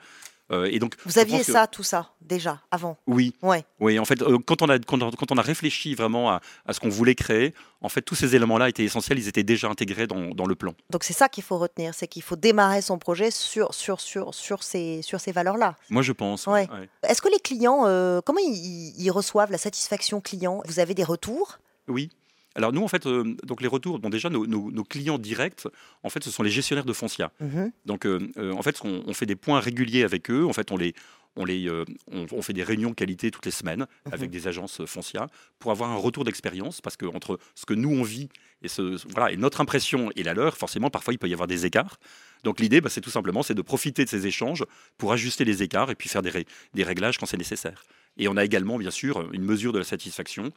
Euh, 0.53 0.69
et 0.71 0.79
donc, 0.79 0.95
Vous 1.05 1.19
aviez 1.19 1.43
ça, 1.43 1.67
tout 1.67 1.83
ça, 1.83 2.13
déjà, 2.21 2.61
avant 2.71 2.97
Oui. 3.09 3.35
Ouais. 3.43 3.65
Oui, 3.81 3.99
en 3.99 4.05
fait, 4.05 4.23
euh, 4.23 4.39
quand, 4.39 4.63
on 4.63 4.69
a, 4.69 4.79
quand, 4.79 5.33
on 5.33 5.39
a 5.39 5.43
réfléchi 5.43 5.97
vraiment 5.97 6.31
à, 6.31 6.41
ce 6.71 6.79
qu'on 6.79 6.89
voulait 6.89 7.17
créer, 7.17 7.53
en 7.81 7.89
fait, 7.89 8.03
tous 8.03 8.15
ces 8.15 8.37
éléments-là 8.37 8.69
étaient 8.69 8.85
essentiels, 8.85 9.19
ils 9.19 9.27
étaient 9.27 9.43
déjà 9.43 9.69
intégrés 9.69 10.07
dans, 10.07 10.29
dans 10.29 10.47
le 10.47 10.55
plan. 10.55 10.73
Donc, 10.91 11.03
c'est 11.03 11.13
ça 11.13 11.29
qu'il 11.29 11.43
faut 11.43 11.59
retenir, 11.59 11.95
c'est 11.95 12.07
qu'il 12.07 12.23
faut 12.23 12.37
démarrer 12.37 12.81
son 12.81 12.99
projet 12.99 13.33
sur, 13.33 13.75
sur, 13.75 14.01
sur, 14.01 14.35
sur 14.35 14.63
ces, 14.63 15.03
sur 15.03 15.19
ces 15.19 15.33
valeurs-là. 15.33 15.75
Moi, 15.91 16.03
je 16.03 16.13
pense. 16.13 16.47
Ouais. 16.47 16.69
Est-ce 17.03 17.21
que 17.23 17.29
les 17.29 17.41
clients, 17.41 17.83
euh, 17.87 18.21
comment 18.25 18.41
ils 18.41 19.11
reçoivent 19.11 19.51
la 19.51 19.59
satisfaction 19.59 20.21
client? 20.21 20.63
Vous 20.67 20.79
avez 20.79 20.95
des 20.95 21.05
retours? 21.05 21.59
Oui. 21.89 22.11
Alors 22.57 22.73
nous, 22.73 22.83
en 22.83 22.89
fait, 22.89 23.07
euh, 23.07 23.37
donc 23.45 23.61
les 23.61 23.69
retours, 23.69 23.99
bon 23.99 24.09
déjà 24.09 24.31
nos, 24.31 24.85
clients 24.85 25.19
directs, 25.19 25.69
en 26.03 26.09
fait, 26.09 26.25
ce 26.25 26.31
sont 26.31 26.43
les 26.43 26.51
gestionnaires 26.51 26.87
de 26.87 26.93
foncia. 26.93 27.31
Mhm. 27.41 27.71
Donc 27.85 28.07
euh, 28.07 28.31
euh, 28.39 28.53
en 28.55 28.63
fait, 28.63 28.81
on, 28.83 29.13
fait 29.13 29.27
des 29.27 29.37
points 29.37 29.61
réguliers 29.61 30.05
avec 30.05 30.31
eux. 30.31 30.45
En 30.47 30.53
fait, 30.53 30.73
on 30.73 30.77
les 30.77 30.95
on, 31.39 31.45
les, 31.45 31.71
on, 32.11 32.41
fait 32.41 32.55
des 32.55 32.63
réunions 32.63 32.95
qualité 32.95 33.31
toutes 33.31 33.45
les 33.45 33.53
semaines 33.53 33.81
mhm. 34.07 34.13
avec 34.15 34.31
des 34.31 34.49
agences 34.49 34.87
foncia 34.87 35.29
pour 35.59 35.71
avoir 35.71 35.91
un 35.91 35.97
retour 35.97 36.25
d'expérience 36.25 36.81
parce 36.81 36.97
que 36.97 37.05
entre 37.05 37.39
ce 37.55 37.67
que 37.67 37.75
nous 37.75 37.91
on 37.91 38.03
vit 38.03 38.31
et, 38.63 38.69
ce, 38.69 39.07
voilà, 39.11 39.31
et 39.31 39.37
notre 39.37 39.61
impression 39.61 40.11
et 40.17 40.23
la 40.23 40.33
leur, 40.33 40.57
forcément 40.57 40.89
parfois 40.89 41.13
il 41.13 41.19
peut 41.19 41.29
y 41.29 41.35
avoir 41.35 41.47
des 41.47 41.67
écarts. 41.67 41.99
Donc 42.43 42.59
l'idée, 42.59 42.81
bah, 42.81 42.89
c'est 42.89 43.03
tout 43.03 43.11
simplement 43.11 43.43
c'est 43.43 43.53
de 43.53 43.61
profiter 43.61 44.03
de 44.03 44.09
ces 44.09 44.27
échanges 44.27 44.65
pour 44.97 45.13
ajuster 45.13 45.45
les 45.45 45.63
écarts 45.63 45.91
et 45.91 45.95
puis 45.95 46.09
faire 46.09 46.23
des, 46.23 46.47
des 46.73 46.85
réglages 46.85 47.19
quand 47.19 47.27
c'est 47.27 47.37
nécessaire. 47.37 47.85
Et 48.17 48.29
on 48.29 48.39
a 48.39 48.45
également 48.45 48.79
bien 48.79 48.91
sûr 48.91 49.29
une 49.35 49.45
mesure 49.45 49.75
de 49.75 49.79
la 49.79 49.85
satisfaction 49.85 50.53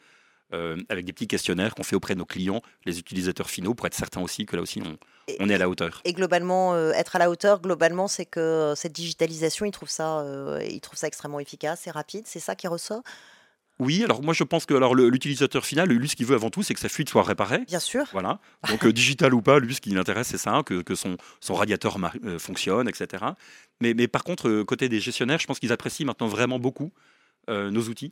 euh, 0.51 0.77
avec 0.89 1.05
des 1.05 1.13
petits 1.13 1.27
questionnaires 1.27 1.75
qu'on 1.75 1.83
fait 1.83 1.95
auprès 1.95 2.15
de 2.15 2.19
nos 2.19 2.25
clients, 2.25 2.63
les 2.85 2.97
utilisateurs 2.97 3.51
finaux, 3.51 3.75
pour 3.75 3.85
être 3.85 3.93
certain 3.93 4.19
aussi 4.21 4.47
que 4.47 4.55
là 4.55 4.63
aussi 4.63 4.81
on, 4.83 4.97
on 5.39 5.47
est 5.47 5.53
à 5.53 5.59
la 5.59 5.69
hauteur. 5.69 6.01
Et 6.05 6.13
globalement, 6.13 6.73
euh, 6.73 6.91
être 6.93 7.15
à 7.15 7.19
la 7.19 7.29
hauteur, 7.29 7.61
globalement, 7.61 8.07
c'est 8.07 8.25
que 8.25 8.39
euh, 8.39 8.75
cette 8.75 8.93
digitalisation, 8.93 9.67
ils 9.67 9.71
trouvent 9.71 9.91
ça, 9.91 10.25
ils 10.67 10.81
trouvent 10.81 10.97
ça 10.97 11.05
extrêmement 11.05 11.39
efficace 11.39 11.85
et 11.85 11.91
rapide. 11.91 12.23
C'est 12.25 12.39
ça 12.39 12.55
qui 12.55 12.67
ressort? 12.67 13.03
Oui, 13.77 14.03
alors 14.03 14.23
moi 14.23 14.33
je 14.33 14.43
pense 14.43 14.65
que 14.65 14.73
alors 14.73 14.95
l'utilisateur 14.95 15.65
final, 15.65 15.87
lui, 15.87 16.09
ce 16.09 16.15
qu'il 16.15 16.25
veut 16.25 16.35
avant 16.35 16.49
tout, 16.49 16.63
c'est 16.63 16.73
que 16.73 16.79
sa 16.79 16.89
fuite 16.89 17.09
soit 17.09 17.23
réparée. 17.23 17.59
Bien 17.67 17.79
sûr. 17.79 18.05
Voilà. 18.11 18.39
Donc 18.67 18.87
digital 18.87 19.33
ou 19.35 19.41
pas, 19.43 19.59
lui, 19.59 19.75
ce 19.75 19.81
qui 19.81 19.91
l'intéresse, 19.91 20.27
c'est 20.29 20.39
ça, 20.39 20.63
que, 20.65 20.81
que 20.81 20.95
son, 20.95 21.15
son 21.39 21.53
radiateur 21.53 21.97
fonctionne, 22.39 22.89
etc. 22.89 23.23
Mais, 23.79 23.93
mais 23.93 24.07
par 24.07 24.23
contre, 24.23 24.63
côté 24.63 24.89
des 24.89 24.99
gestionnaires, 24.99 25.39
je 25.39 25.47
pense 25.47 25.59
qu'ils 25.59 25.71
apprécient 25.71 26.07
maintenant 26.07 26.27
vraiment 26.27 26.59
beaucoup 26.59 26.91
nos 27.47 27.83
outils. 27.83 28.11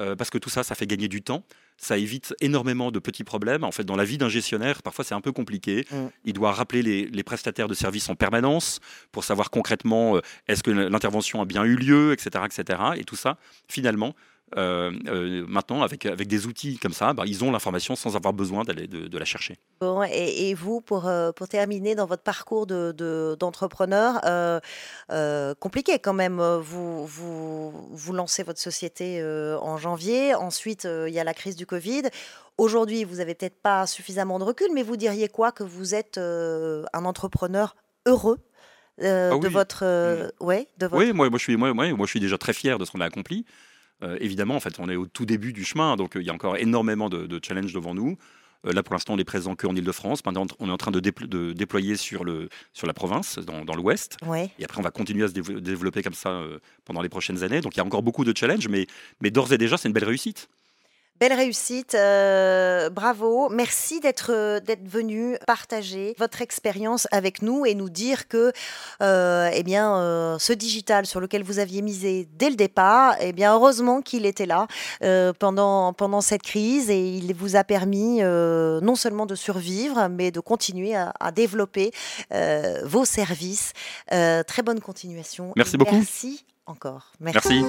Euh, 0.00 0.16
parce 0.16 0.30
que 0.30 0.38
tout 0.38 0.50
ça, 0.50 0.62
ça 0.62 0.74
fait 0.74 0.86
gagner 0.86 1.08
du 1.08 1.22
temps. 1.22 1.44
Ça 1.76 1.98
évite 1.98 2.34
énormément 2.40 2.90
de 2.90 2.98
petits 2.98 3.24
problèmes. 3.24 3.64
En 3.64 3.72
fait, 3.72 3.84
dans 3.84 3.96
la 3.96 4.04
vie 4.04 4.18
d'un 4.18 4.28
gestionnaire, 4.28 4.82
parfois 4.82 5.04
c'est 5.04 5.14
un 5.14 5.20
peu 5.20 5.32
compliqué. 5.32 5.86
Mm. 5.90 5.96
Il 6.24 6.32
doit 6.32 6.52
rappeler 6.52 6.82
les, 6.82 7.22
prestataires 7.24 7.68
de 7.68 7.74
services 7.74 8.08
en 8.08 8.14
permanence 8.14 8.80
pour 9.12 9.24
savoir 9.24 9.50
concrètement 9.50 10.16
euh, 10.16 10.20
est-ce 10.46 10.62
que 10.62 10.70
l'intervention 10.70 11.40
a 11.40 11.44
bien 11.44 11.64
eu 11.64 11.76
lieu, 11.76 12.12
etc., 12.12 12.44
etc. 12.44 12.78
Et 12.96 13.04
tout 13.04 13.16
ça, 13.16 13.38
finalement, 13.68 14.14
euh, 14.56 14.92
euh, 15.08 15.44
maintenant, 15.48 15.82
avec, 15.82 16.06
avec 16.06 16.28
des 16.28 16.46
outils 16.46 16.78
comme 16.78 16.92
ça, 16.92 17.12
bah, 17.12 17.24
ils 17.26 17.42
ont 17.42 17.50
l'information 17.50 17.96
sans 17.96 18.14
avoir 18.14 18.32
besoin 18.32 18.62
d'aller 18.62 18.86
de, 18.86 19.18
la 19.18 19.24
chercher. 19.24 19.58
Bon, 19.80 20.02
et, 20.02 20.54
vous, 20.54 20.80
pour, 20.80 21.08
euh, 21.08 21.32
pour 21.32 21.48
terminer 21.48 21.94
dans 21.94 22.06
votre 22.06 22.22
parcours 22.22 22.66
d'entrepreneur, 22.66 24.20
de, 24.22 25.54
compliqué 25.54 25.98
quand 25.98 26.12
même, 26.12 26.40
vous, 26.60 27.06
vous, 27.06 27.70
vous 27.90 28.12
lancez 28.12 28.42
votre 28.42 28.60
société 28.60 29.22
en 29.60 29.76
janvier, 29.76 30.34
ensuite 30.34 30.84
il 30.84 31.12
y 31.12 31.18
a 31.18 31.24
la 31.24 31.34
crise 31.34 31.56
du 31.56 31.66
Covid. 31.66 32.02
Aujourd'hui, 32.56 33.02
vous 33.02 33.16
n'avez 33.16 33.34
peut-être 33.34 33.60
pas 33.60 33.86
suffisamment 33.86 34.38
de 34.38 34.44
recul, 34.44 34.68
mais 34.72 34.82
vous 34.82 34.96
diriez 34.96 35.28
quoi 35.28 35.50
que 35.50 35.64
vous 35.64 35.94
êtes 35.94 36.18
un 36.18 37.04
entrepreneur 37.04 37.74
heureux 38.06 38.38
ah 39.00 39.36
de, 39.36 39.48
votre, 39.48 39.84
mmh. 39.84 40.44
ouais, 40.44 40.68
de 40.78 40.86
votre... 40.86 41.04
Oui, 41.04 41.12
moi, 41.12 41.28
moi, 41.28 41.38
je 41.38 41.42
suis, 41.42 41.56
moi, 41.56 41.74
moi, 41.74 41.86
je 41.98 42.06
suis 42.06 42.20
déjà 42.20 42.38
très 42.38 42.52
fier 42.52 42.78
de 42.78 42.84
ce 42.84 42.92
qu'on 42.92 43.00
a 43.00 43.06
accompli. 43.06 43.44
Évidemment, 44.20 44.56
en 44.56 44.60
fait, 44.60 44.78
on 44.78 44.88
est 44.88 44.96
au 44.96 45.06
tout 45.06 45.24
début 45.24 45.52
du 45.52 45.64
chemin, 45.64 45.96
donc 45.96 46.12
il 46.16 46.22
y 46.22 46.30
a 46.30 46.34
encore 46.34 46.56
énormément 46.56 47.08
de, 47.08 47.26
de 47.26 47.40
challenges 47.42 47.72
devant 47.72 47.94
nous. 47.94 48.18
Euh, 48.66 48.72
là, 48.72 48.82
pour 48.82 48.94
l'instant, 48.94 49.14
on 49.14 49.18
est 49.18 49.24
présent 49.24 49.54
qu'en 49.54 49.74
Ile-de-France. 49.74 50.24
Maintenant, 50.24 50.46
on 50.58 50.68
est 50.68 50.72
en 50.72 50.76
train 50.76 50.90
de, 50.90 51.00
déployer 51.00 51.96
sur, 51.96 52.24
le, 52.24 52.48
sur 52.72 52.86
la 52.86 52.94
province, 52.94 53.38
dans, 53.38 53.74
l'Ouest. 53.74 54.16
Et 54.58 54.64
après, 54.64 54.78
on 54.78 54.82
va 54.82 54.90
continuer 54.90 55.24
à 55.24 55.28
se 55.28 55.32
développer 55.32 56.02
comme 56.02 56.14
ça 56.14 56.30
euh, 56.30 56.58
pendant 56.84 57.02
les 57.02 57.08
prochaines 57.08 57.42
années. 57.42 57.60
Donc, 57.60 57.74
il 57.74 57.78
y 57.78 57.80
a 57.80 57.84
encore 57.84 58.02
beaucoup 58.02 58.24
de 58.24 58.36
challenges, 58.36 58.68
mais, 58.68 58.86
mais 59.20 59.30
d'ores 59.30 59.52
et 59.52 59.58
déjà, 59.58 59.76
c'est 59.76 59.88
une 59.88 59.94
belle 59.94 60.04
réussite. 60.04 60.48
Belle 61.20 61.32
réussite, 61.32 61.94
euh, 61.94 62.90
bravo. 62.90 63.48
Merci 63.48 64.00
d'être 64.00 64.32
euh, 64.32 64.58
d'être 64.58 64.88
venu 64.88 65.36
partager 65.46 66.16
votre 66.18 66.42
expérience 66.42 67.06
avec 67.12 67.40
nous 67.40 67.64
et 67.64 67.76
nous 67.76 67.88
dire 67.88 68.26
que 68.26 68.52
euh, 69.00 69.48
eh 69.54 69.62
bien 69.62 70.36
ce 70.40 70.52
digital 70.52 71.06
sur 71.06 71.20
lequel 71.20 71.44
vous 71.44 71.60
aviez 71.60 71.82
misé 71.82 72.26
dès 72.36 72.50
le 72.50 72.56
départ, 72.56 73.14
eh 73.20 73.32
bien 73.32 73.54
heureusement 73.54 74.02
qu'il 74.02 74.26
était 74.26 74.46
là 74.46 74.66
pendant 75.38 75.92
pendant 75.92 76.20
cette 76.20 76.42
crise 76.42 76.90
et 76.90 77.16
il 77.16 77.32
vous 77.34 77.54
a 77.54 77.62
permis 77.62 78.20
non 78.20 78.96
seulement 78.96 79.26
de 79.26 79.36
survivre 79.36 80.08
mais 80.08 80.32
de 80.32 80.40
continuer 80.40 80.96
à, 80.96 81.12
développer 81.32 81.92
vos 82.82 83.04
services. 83.04 83.72
très 84.08 84.62
bonne 84.64 84.80
continuation. 84.80 85.52
Merci 85.56 85.76
beaucoup. 85.76 85.94
Merci 85.94 86.44
encore. 86.66 87.12
merci. 87.20 87.62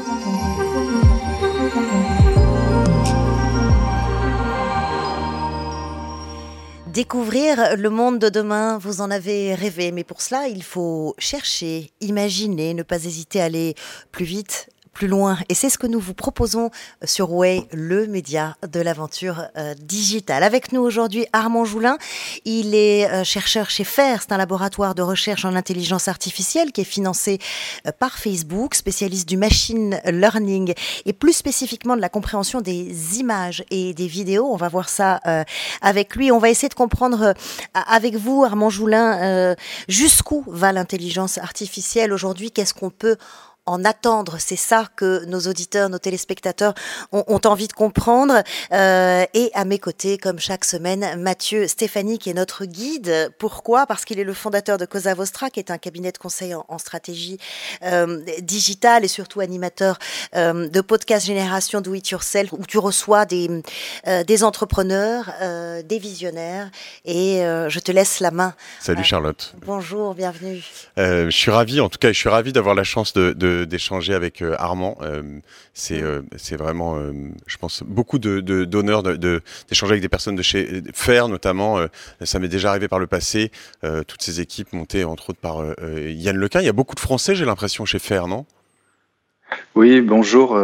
Découvrir 6.95 7.75
le 7.75 7.89
monde 7.89 8.19
de 8.19 8.29
demain, 8.29 8.77
vous 8.77 9.01
en 9.01 9.11
avez 9.11 9.53
rêvé, 9.53 9.91
mais 9.91 10.05
pour 10.05 10.21
cela, 10.21 10.47
il 10.47 10.63
faut 10.63 11.13
chercher, 11.17 11.91
imaginer, 11.99 12.73
ne 12.73 12.83
pas 12.83 13.03
hésiter 13.03 13.41
à 13.41 13.45
aller 13.45 13.75
plus 14.13 14.23
vite 14.23 14.69
plus 14.95 15.07
loin. 15.07 15.37
Et 15.49 15.53
c'est 15.53 15.69
ce 15.69 15.77
que 15.77 15.85
nous 15.85 15.99
vous 15.99 16.13
proposons 16.13 16.71
sur 17.03 17.31
Way, 17.33 17.67
le 17.73 18.07
média 18.07 18.55
de 18.67 18.79
l'aventure 18.79 19.43
euh, 19.57 19.75
digitale. 19.75 20.41
Avec 20.41 20.71
nous 20.71 20.81
aujourd'hui, 20.81 21.27
Armand 21.33 21.65
Joulin. 21.65 21.97
Il 22.45 22.73
est 22.73 23.07
euh, 23.11 23.25
chercheur 23.25 23.69
chez 23.69 23.83
FAIR. 23.83 24.21
C'est 24.21 24.31
un 24.31 24.37
laboratoire 24.37 24.95
de 24.95 25.01
recherche 25.01 25.43
en 25.43 25.53
intelligence 25.53 26.07
artificielle 26.07 26.71
qui 26.71 26.81
est 26.81 26.85
financé 26.85 27.39
euh, 27.85 27.91
par 27.99 28.17
Facebook, 28.17 28.73
spécialiste 28.73 29.27
du 29.27 29.35
machine 29.35 29.99
learning 30.05 30.73
et 31.05 31.11
plus 31.11 31.33
spécifiquement 31.33 31.97
de 31.97 32.01
la 32.01 32.09
compréhension 32.09 32.61
des 32.61 33.19
images 33.19 33.65
et 33.71 33.93
des 33.93 34.07
vidéos. 34.07 34.47
On 34.49 34.55
va 34.55 34.69
voir 34.69 34.87
ça 34.87 35.19
avec 35.81 36.15
lui. 36.15 36.31
On 36.31 36.37
va 36.37 36.49
essayer 36.49 36.69
de 36.69 36.73
comprendre 36.73 37.33
avec 37.73 38.15
vous, 38.15 38.45
Armand 38.45 38.69
Joulin, 38.69 39.55
jusqu'où 39.89 40.43
va 40.47 40.71
l'intelligence 40.71 41.37
artificielle 41.37 42.13
aujourd'hui? 42.13 42.51
Qu'est-ce 42.51 42.73
qu'on 42.73 42.89
peut 42.89 43.17
en 43.65 43.83
attendre. 43.83 44.37
C'est 44.39 44.55
ça 44.55 44.87
que 44.95 45.25
nos 45.25 45.41
auditeurs, 45.41 45.89
nos 45.89 45.97
téléspectateurs 45.97 46.73
ont, 47.11 47.41
envie 47.45 47.67
de 47.67 47.73
comprendre. 47.73 48.43
Euh, 48.71 49.25
et 49.33 49.51
à 49.53 49.65
mes 49.65 49.79
côtés, 49.79 50.17
comme 50.17 50.39
chaque 50.39 50.65
semaine, 50.65 51.19
Mathieu 51.19 51.67
Stéphanie, 51.67 52.19
qui 52.19 52.29
est 52.29 52.33
notre 52.33 52.65
guide. 52.65 53.31
Pourquoi? 53.39 53.85
Parce 53.85 54.05
qu'il 54.05 54.19
est 54.19 54.23
le 54.23 54.33
fondateur 54.33 54.77
de 54.77 54.85
Cosa 54.85 55.13
Vostra, 55.13 55.49
qui 55.49 55.59
est 55.59 55.71
un 55.71 55.77
cabinet 55.77 56.11
de 56.11 56.17
conseil 56.17 56.53
en, 56.53 56.77
stratégie 56.77 57.39
euh, 57.83 58.21
digitale 58.41 59.05
et 59.05 59.07
surtout 59.07 59.39
animateur 59.39 59.97
euh, 60.35 60.67
de 60.67 60.81
podcast 60.81 61.25
Génération 61.25 61.81
Do 61.81 61.93
It 61.95 62.09
Yourself, 62.09 62.53
où 62.53 62.65
tu 62.67 62.77
reçois 62.77 63.25
des, 63.25 63.49
des 64.27 64.43
entrepreneurs, 64.43 65.31
des 65.83 65.99
visionnaires. 65.99 66.69
Et 67.05 67.37
je 67.39 67.79
te 67.79 67.91
laisse 67.91 68.19
la 68.19 68.31
main. 68.31 68.53
Salut 68.79 69.03
Charlotte. 69.03 69.55
Bonjour, 69.65 70.13
bienvenue. 70.13 70.63
je 70.97 71.29
suis 71.31 71.51
ravi, 71.51 71.79
en 71.79 71.89
tout 71.89 71.97
cas, 71.97 72.09
je 72.09 72.19
suis 72.19 72.29
ravi 72.29 72.53
d'avoir 72.53 72.75
la 72.75 72.83
chance 72.83 73.13
de 73.13 73.54
d'échanger 73.63 74.13
avec 74.13 74.41
euh, 74.41 74.55
Armand. 74.59 74.97
Euh, 75.01 75.39
c'est 75.73 76.01
euh, 76.01 76.21
c'est 76.35 76.57
vraiment, 76.57 76.97
je 77.47 77.57
pense, 77.57 77.83
beaucoup 77.83 78.19
d'honneur 78.19 79.03
de, 79.03 79.41
d'échanger 79.69 79.91
avec 79.91 80.01
des 80.01 80.09
personnes 80.09 80.35
de 80.35 80.41
chez 80.41 80.83
Fer, 80.93 81.29
notamment. 81.29 81.79
ça 82.21 82.39
m'est 82.39 82.49
déjà 82.49 82.71
arrivé 82.71 82.87
par 82.87 82.99
le 82.99 83.07
passé. 83.07 83.51
toutes 83.81 84.21
ces 84.21 84.41
équipes 84.41 84.73
montées, 84.73 85.03
entre 85.03 85.29
autres, 85.29 85.39
par 85.39 85.63
Yann 85.97 86.35
Lequin. 86.35 86.61
Il 86.61 86.65
y 86.65 86.69
a 86.69 86.73
beaucoup 86.73 86.95
de 86.95 86.99
Français, 86.99 87.35
j'ai 87.35 87.45
l'impression, 87.45 87.85
chez 87.85 87.99
Fer, 87.99 88.27
non? 88.27 88.45
Oui, 89.75 90.01
bonjour. 90.01 90.59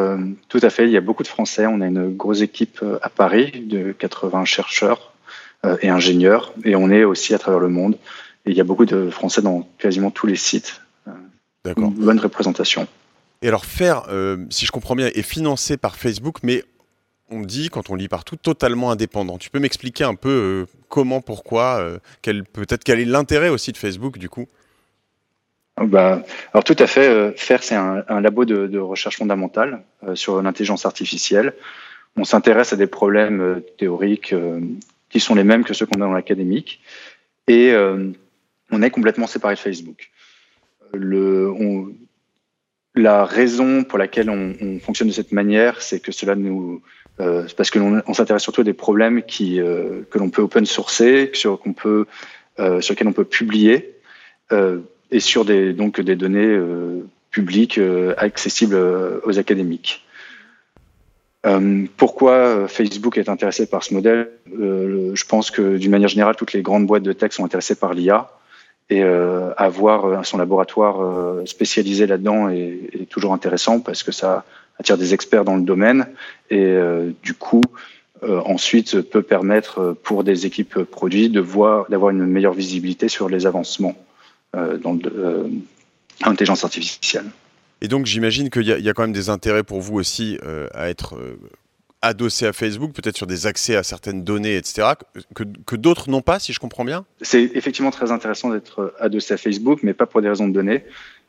tout 0.49 0.59
à 0.61 0.69
fait. 0.69 0.85
Il 0.85 0.91
y 0.91 0.97
a 0.97 1.01
beaucoup 1.01 1.23
de 1.23 1.27
Français. 1.27 1.65
On 1.67 1.81
a 1.81 1.87
une 1.87 2.15
grosse 2.15 2.41
équipe 2.41 2.83
à 3.01 3.09
Paris 3.09 3.63
de 3.65 3.91
80 3.91 4.45
chercheurs 4.45 5.13
et 5.81 5.89
ingénieurs. 5.89 6.53
Et 6.65 6.75
on 6.75 6.89
est 6.89 7.03
aussi 7.03 7.33
à 7.33 7.39
travers 7.39 7.59
le 7.59 7.69
monde. 7.69 7.97
Et 8.45 8.51
il 8.51 8.57
y 8.57 8.61
a 8.61 8.65
beaucoup 8.65 8.85
de 8.85 9.09
Français 9.09 9.41
dans 9.41 9.67
quasiment 9.77 10.11
tous 10.11 10.27
les 10.27 10.35
sites 10.35 10.81
une 11.65 11.89
bonne 11.89 12.19
représentation. 12.19 12.87
Et 13.41 13.47
alors 13.47 13.65
faire, 13.65 14.03
euh, 14.09 14.37
si 14.49 14.65
je 14.65 14.71
comprends 14.71 14.95
bien, 14.95 15.07
est 15.07 15.21
financé 15.21 15.77
par 15.77 15.95
Facebook, 15.95 16.37
mais 16.43 16.63
on 17.29 17.41
dit, 17.41 17.69
quand 17.69 17.89
on 17.89 17.95
lit 17.95 18.07
partout, 18.07 18.35
totalement 18.35 18.91
indépendant. 18.91 19.37
Tu 19.37 19.49
peux 19.49 19.59
m'expliquer 19.59 20.03
un 20.03 20.15
peu 20.15 20.29
euh, 20.29 20.77
comment, 20.89 21.21
pourquoi, 21.21 21.79
euh, 21.79 21.97
peut-être 22.53 22.83
quel 22.83 22.99
est 22.99 23.05
l'intérêt 23.05 23.49
aussi 23.49 23.71
de 23.71 23.77
Facebook 23.77 24.17
du 24.17 24.29
coup? 24.29 24.47
Bah, 25.81 26.23
alors 26.53 26.63
tout 26.63 26.75
à 26.77 26.85
fait, 26.85 27.33
FAIR 27.37 27.63
c'est 27.63 27.75
un, 27.75 28.21
labo 28.21 28.45
de, 28.45 28.77
recherche 28.77 29.17
fondamentale 29.17 29.81
sur 30.13 30.41
l'intelligence 30.41 30.85
artificielle. 30.85 31.53
On 32.17 32.25
s'intéresse 32.25 32.73
à 32.73 32.75
des 32.75 32.87
problèmes 32.87 33.63
théoriques 33.79 34.35
qui 35.09 35.19
sont 35.19 35.33
les 35.33 35.45
mêmes 35.45 35.63
que 35.63 35.73
ceux 35.73 35.85
qu'on 35.85 36.01
a 36.01 36.05
dans 36.05 36.11
l'académique 36.11 36.81
et 37.47 37.73
on 38.69 38.81
est 38.83 38.91
complètement 38.91 39.27
séparé 39.27 39.55
de 39.55 39.59
Facebook 39.59 40.10
la 42.95 43.25
raison 43.25 43.83
pour 43.83 43.97
laquelle 43.97 44.29
on, 44.29 44.79
fonctionne 44.79 45.07
de 45.07 45.13
cette 45.13 45.31
manière, 45.31 45.81
c'est 45.81 45.99
que 45.99 46.11
cela 46.11 46.35
nous, 46.35 46.81
euh, 47.19 47.47
parce 47.55 47.69
que 47.69 47.79
l'on 47.79 48.01
on 48.05 48.13
s'intéresse 48.13 48.43
surtout 48.43 48.61
à 48.61 48.63
des 48.63 48.73
problèmes 48.73 49.21
euh, 49.41 50.01
que 50.09 50.19
l'on 50.19 50.29
peut 50.29 50.41
open 50.41 50.65
sourcer, 50.65 51.31
sur 51.33 51.59
euh, 51.85 52.05
lesquels 52.59 53.07
on 53.07 53.13
peut 53.13 53.25
publier, 53.25 53.95
et 55.11 55.19
sur 55.21 55.45
des 55.45 55.73
des 55.73 56.15
données 56.15 56.59
publiques 57.29 57.79
accessibles 58.17 58.75
aux 59.23 59.39
académiques. 59.39 60.05
pourquoi 61.95 62.67
Facebook 62.67 63.17
est 63.17 63.29
intéressé 63.29 63.65
par 63.69 63.81
ce 63.81 63.93
modèle? 63.93 64.29
Je 64.53 65.25
pense 65.25 65.51
que 65.51 65.77
d'une 65.77 65.91
manière 65.91 66.09
générale, 66.09 66.35
toutes 66.35 66.51
les 66.51 66.61
grandes 66.61 66.85
boîtes 66.85 67.03
de 67.03 67.13
tech 67.13 67.31
sont 67.31 67.45
intéressées 67.45 67.75
par 67.75 67.93
l'IA 67.93 68.29
et 68.91 69.03
euh, 69.03 69.53
avoir 69.55 70.05
euh, 70.05 70.23
son 70.23 70.37
laboratoire 70.37 71.01
euh, 71.01 71.45
spécialisé 71.45 72.05
là-dedans 72.05 72.49
est, 72.49 73.07
toujours 73.09 73.33
intéressant 73.33 73.79
parce 73.79 74.03
que 74.03 74.11
ça 74.11 74.45
attire 74.79 74.97
des 74.97 75.13
experts 75.13 75.45
dans 75.45 75.55
le 75.55 75.63
domaine 75.63 76.07
et 76.49 76.75
du 77.21 77.33
coup 77.33 77.61
ensuite 78.23 79.01
peut 79.01 79.21
permettre 79.21 79.95
pour 80.03 80.23
des 80.23 80.45
équipes 80.45 80.83
produits 80.83 81.29
de 81.29 81.41
voir 81.41 81.87
d'avoir 81.89 82.11
une 82.11 82.25
meilleure 82.25 82.53
visibilité 82.53 83.09
sur 83.09 83.27
les 83.27 83.45
avancements 83.45 83.95
dans 84.53 84.97
l'intelligence 86.25 86.63
artificielle. 86.63 87.25
Et 87.81 87.89
donc 87.89 88.05
j'imagine 88.05 88.49
qu'il 88.49 88.63
y, 88.63 88.89
a 88.89 88.93
quand 88.93 89.03
même 89.03 89.11
des 89.11 89.29
intérêts 89.29 89.63
pour 89.63 89.81
vous 89.81 89.97
aussi 89.97 90.39
à 90.73 90.89
être 90.89 91.15
adossé 92.01 92.47
à 92.47 92.53
Facebook, 92.53 92.93
peut-être 92.93 93.17
sur 93.17 93.27
des 93.27 93.47
accès 93.47 93.75
à 93.75 93.83
certaines 93.83 94.23
données, 94.23 94.57
etc., 94.57 94.89
que, 95.35 95.43
que 95.65 95.75
d'autres 95.75 96.09
n'ont 96.09 96.21
pas, 96.21 96.39
si 96.39 96.53
je 96.53 96.59
comprends 96.59 96.85
bien? 96.85 97.05
C'est 97.21 97.51
effectivement 97.53 97.91
très 97.91 98.11
intéressant 98.11 98.49
d'être 98.49 98.93
adossé 98.99 99.33
à 99.33 99.37
Facebook, 99.37 99.79
mais 99.83 99.93
pas 99.93 100.05
pour 100.05 100.21
des 100.21 100.29
raisons 100.29 100.47
de 100.47 100.53
données. 100.53 100.83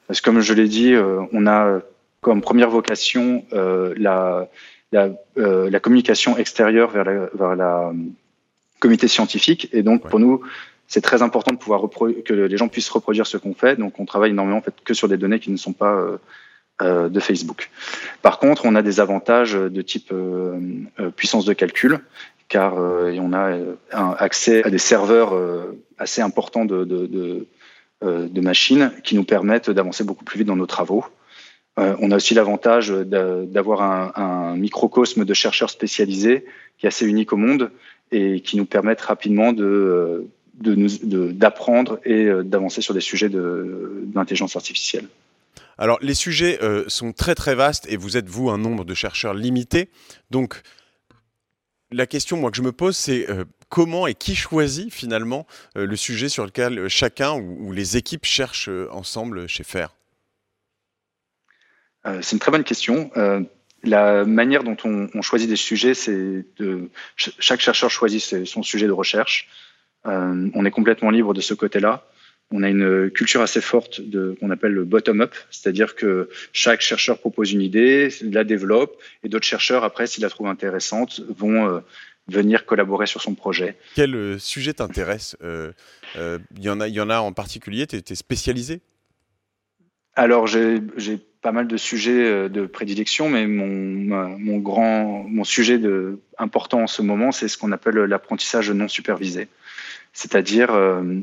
Parce 0.07 0.21
que 0.21 0.25
comme 0.25 0.41
je 0.41 0.55
l'ai 0.55 0.69
dit, 0.69 0.95
euh, 0.95 1.21
on 1.33 1.47
a 1.47 1.81
comme 2.21 2.41
première 2.41 2.71
vocation 2.71 3.45
euh, 3.53 3.95
la, 3.97 4.49
la, 4.93 5.11
euh, 5.39 5.69
la, 5.71 5.81
communication 5.81 6.37
extérieure 6.37 6.91
vers 6.91 7.05
la, 7.05 7.29
vers 7.35 7.57
la 7.57 7.93
comité 8.79 9.09
scientifique. 9.09 9.69
Et 9.73 9.83
donc, 9.83 10.09
pour 10.09 10.21
nous, 10.21 10.43
c'est 10.87 11.01
très 11.01 11.23
important 11.23 11.53
de 11.53 11.59
pouvoir 11.59 11.83
que 12.25 12.33
les 12.33 12.57
gens 12.57 12.69
puissent 12.69 12.91
reproduire 12.91 13.27
ce 13.27 13.37
qu'on 13.37 13.55
fait. 13.55 13.77
Donc, 13.77 13.99
on 13.99 14.05
travaille 14.05 14.31
énormément 14.31 14.59
en 14.59 14.63
fait, 14.63 14.75
que 14.85 14.95
sur 14.95 15.09
des 15.09 15.17
données 15.17 15.41
qui 15.41 15.51
ne 15.51 15.57
sont 15.57 15.73
pas 15.73 15.99
de 16.83 17.21
Facebook. 17.21 17.71
Par 18.23 18.39
contre, 18.39 18.65
on 18.65 18.75
a 18.75 18.83
des 18.83 19.01
avantages 19.01 19.55
de 19.55 19.83
type 19.83 20.11
euh, 20.13 20.59
euh, 21.01 21.11
puissance 21.11 21.45
de 21.45 21.53
calcul, 21.53 22.01
car 22.49 22.75
on 22.77 23.33
a 23.33 23.57
accès 24.19 24.63
à 24.63 24.69
des 24.69 24.77
serveurs 24.77 25.33
assez 25.97 26.21
importants 26.21 26.67
de, 26.67 27.47
machines 28.37 28.93
qui 29.05 29.15
nous 29.15 29.25
permettent 29.25 29.71
d'avancer 29.71 30.05
beaucoup 30.05 30.25
plus 30.25 30.37
vite 30.37 30.49
dans 30.49 30.57
nos 30.57 30.67
travaux. 30.67 31.03
on 31.79 32.11
a 32.11 32.17
aussi 32.17 32.35
l'avantage 32.35 32.91
d'avoir 32.91 33.81
un, 34.19 34.55
microcosme 34.57 35.25
de 35.25 35.33
chercheurs 35.33 35.71
spécialisés 35.71 36.45
qui 36.77 36.85
est 36.85 36.89
assez 36.89 37.07
unique 37.07 37.33
au 37.33 37.39
monde 37.39 37.71
et 38.11 38.43
qui 38.43 38.59
nous 38.59 38.67
permettent 38.67 39.01
rapidement 39.01 39.55
de, 39.55 40.27
d'apprendre 40.53 42.01
et 42.05 42.29
d'avancer 42.45 42.83
sur 42.83 42.93
des 42.93 43.01
sujets 43.01 43.31
d'intelligence 43.31 44.57
artificielle. 44.57 45.07
Alors, 45.83 45.99
les 46.01 46.15
sujets 46.15 46.63
euh, 46.63 46.85
sont 46.87 47.13
très 47.13 47.35
très 47.35 47.57
vastes 47.57 47.91
et 47.91 47.97
vous 47.97 48.17
êtes, 48.17 48.29
vous, 48.29 48.51
un 48.51 48.57
nombre 48.57 48.85
de 48.85 48.95
chercheurs 48.95 49.35
limité. 49.35 49.89
Donc, 50.31 50.63
la 51.91 52.07
question, 52.07 52.37
moi, 52.37 52.53
que 52.53 52.57
je 52.57 52.63
me 52.63 52.71
pose, 52.71 52.97
c'est 52.97 53.29
euh, 53.29 53.45
comment 53.69 54.07
et 54.07 54.15
qui 54.15 54.37
choisit 54.37 54.95
finalement 54.95 55.45
euh, 55.77 55.85
le 55.85 55.97
sujet 55.97 56.29
sur 56.29 56.45
lequel 56.45 56.87
chacun 56.87 57.33
ou, 57.33 57.73
les 57.73 57.97
équipes 57.97 58.25
cherchent 58.25 58.71
ensemble 58.93 59.49
chez 59.49 59.65
FAIR? 59.65 59.93
C'est 62.05 62.33
une 62.33 62.39
très 62.39 62.53
bonne 62.53 62.63
question. 62.63 63.11
la 63.83 64.25
manière 64.25 64.63
dont 64.63 64.77
on, 64.85 65.23
choisit 65.23 65.49
des 65.49 65.57
sujets, 65.57 65.95
c'est 65.95 66.45
de 66.59 66.91
chaque 67.17 67.61
chercheur 67.61 67.91
choisit 67.91 68.45
son 68.45 68.63
sujet 68.63 68.87
de 68.87 68.93
recherche. 68.93 69.49
On 70.05 70.65
est 70.65 70.71
complètement 70.71 71.11
libre 71.11 71.35
de 71.35 71.41
ce 71.41 71.55
côté-là. 71.55 72.05
On 72.53 72.63
a 72.63 72.69
une 72.69 73.11
culture 73.11 73.43
assez 73.43 73.61
forte 73.61 74.01
de 74.01 74.37
qu'on 74.39 74.51
appelle 74.51 74.73
le 74.73 74.85
bottom-up, 74.85 75.35
c'est-à-dire 75.51 75.95
que 75.95 76.29
chaque 76.53 76.81
chercheur 76.81 77.19
propose 77.19 77.53
une 77.53 77.63
idée, 77.63 78.09
la 78.23 78.45
développe, 78.45 79.01
et 79.25 79.29
d'autres 79.29 79.47
chercheurs 79.47 79.85
après, 79.85 80.07
s'ils 80.07 80.23
la 80.23 80.31
trouvent 80.31 80.49
intéressante, 80.49 81.21
vont 81.29 81.69
euh, 81.69 81.81
venir 82.29 82.67
collaborer 82.67 83.07
sur 83.07 83.23
son 83.23 83.35
projet. 83.35 83.77
Quel 83.95 84.15
euh, 84.15 84.39
sujet 84.39 84.75
t'intéresse 84.75 85.37
Il 85.43 86.65
y 86.65 86.69
en 86.69 86.81
a, 86.81 86.89
y 86.89 87.01
en 87.01 87.11
a 87.11 87.19
en 87.19 87.33
particulier. 87.33 87.87
Tu 87.87 87.97
es, 87.97 88.15
spécialisé? 88.15 88.81
Alors 90.15 90.47
j'ai 90.47 90.81
pas 91.43 91.53
mal 91.53 91.67
de 91.67 91.77
sujets 91.77 92.25
euh, 92.25 92.49
de 92.49 92.67
prédilection, 92.67 93.29
mais 93.29 93.47
mon, 93.47 94.39
mon 94.39 94.59
grand, 94.59 95.25
mon 95.29 95.45
sujet 95.45 95.79
de, 95.79 96.21
important 96.39 96.83
en 96.83 96.87
ce 96.87 97.03
moment, 97.03 97.33
c'est 97.33 97.49
ce 97.49 97.59
qu'on 97.59 97.73
appelle 97.73 97.97
l'apprentissage 97.97 98.71
non 98.71 98.89
supervisé. 98.89 99.49
C'est-à-dire 100.13 100.73
euh, 100.73 101.21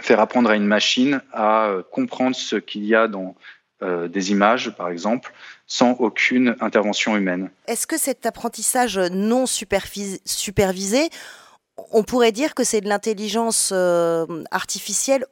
faire 0.00 0.20
apprendre 0.20 0.50
à 0.50 0.56
une 0.56 0.66
machine 0.66 1.20
à 1.32 1.66
euh, 1.66 1.82
comprendre 1.82 2.36
ce 2.36 2.56
qu'il 2.56 2.84
y 2.84 2.94
a 2.94 3.08
dans 3.08 3.34
des 3.80 4.32
images, 4.32 4.74
par 4.76 4.88
exemple, 4.88 5.32
sans 5.68 5.92
aucune 6.00 6.56
intervention 6.58 7.16
humaine. 7.16 7.48
Est-ce 7.68 7.86
que 7.86 7.96
cet 7.96 8.26
apprentissage 8.26 8.98
non 8.98 9.46
supervisé, 9.46 11.10
on 11.92 12.02
pourrait 12.02 12.32
dire 12.32 12.56
que 12.56 12.64
c'est 12.64 12.80
de 12.80 12.88
l'intelligence 12.88 13.72
artificielle 14.50 15.26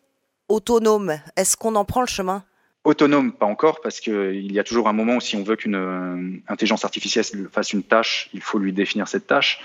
autonome? 0.48 1.18
Est-ce 1.34 1.56
qu'on 1.56 1.74
en 1.74 1.84
prend 1.84 2.02
le 2.02 2.06
chemin? 2.06 2.44
Autonome, 2.86 3.32
pas 3.32 3.47
encore, 3.47 3.80
parce 3.80 3.98
qu'il 3.98 4.52
y 4.52 4.60
a 4.60 4.62
toujours 4.62 4.88
un 4.88 4.93
moment 4.93 5.16
où 5.16 5.20
si 5.20 5.34
on 5.34 5.43
veut 5.43 5.56
qu'une 5.56 5.74
euh, 5.74 6.40
intelligence 6.47 6.84
artificielle 6.84 7.24
fasse 7.51 7.72
une 7.72 7.82
tâche, 7.82 8.30
il 8.32 8.40
faut 8.40 8.60
lui 8.60 8.72
définir 8.72 9.09
cette 9.09 9.26
tâche. 9.26 9.60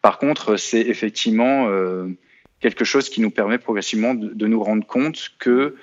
Par 0.00 0.16
contre, 0.16 0.54
c'est 0.56 0.80
effectivement 0.80 1.66
euh, 1.66 2.06
quelque 2.62 2.84
chose 2.84 3.10
qui 3.10 3.20
nous 3.20 3.30
permet 3.30 3.58
progressivement 3.58 4.14
de, 4.14 4.46
nous 4.46 4.62
rendre 4.62 4.86
compte 4.86 5.32
que 5.38 5.76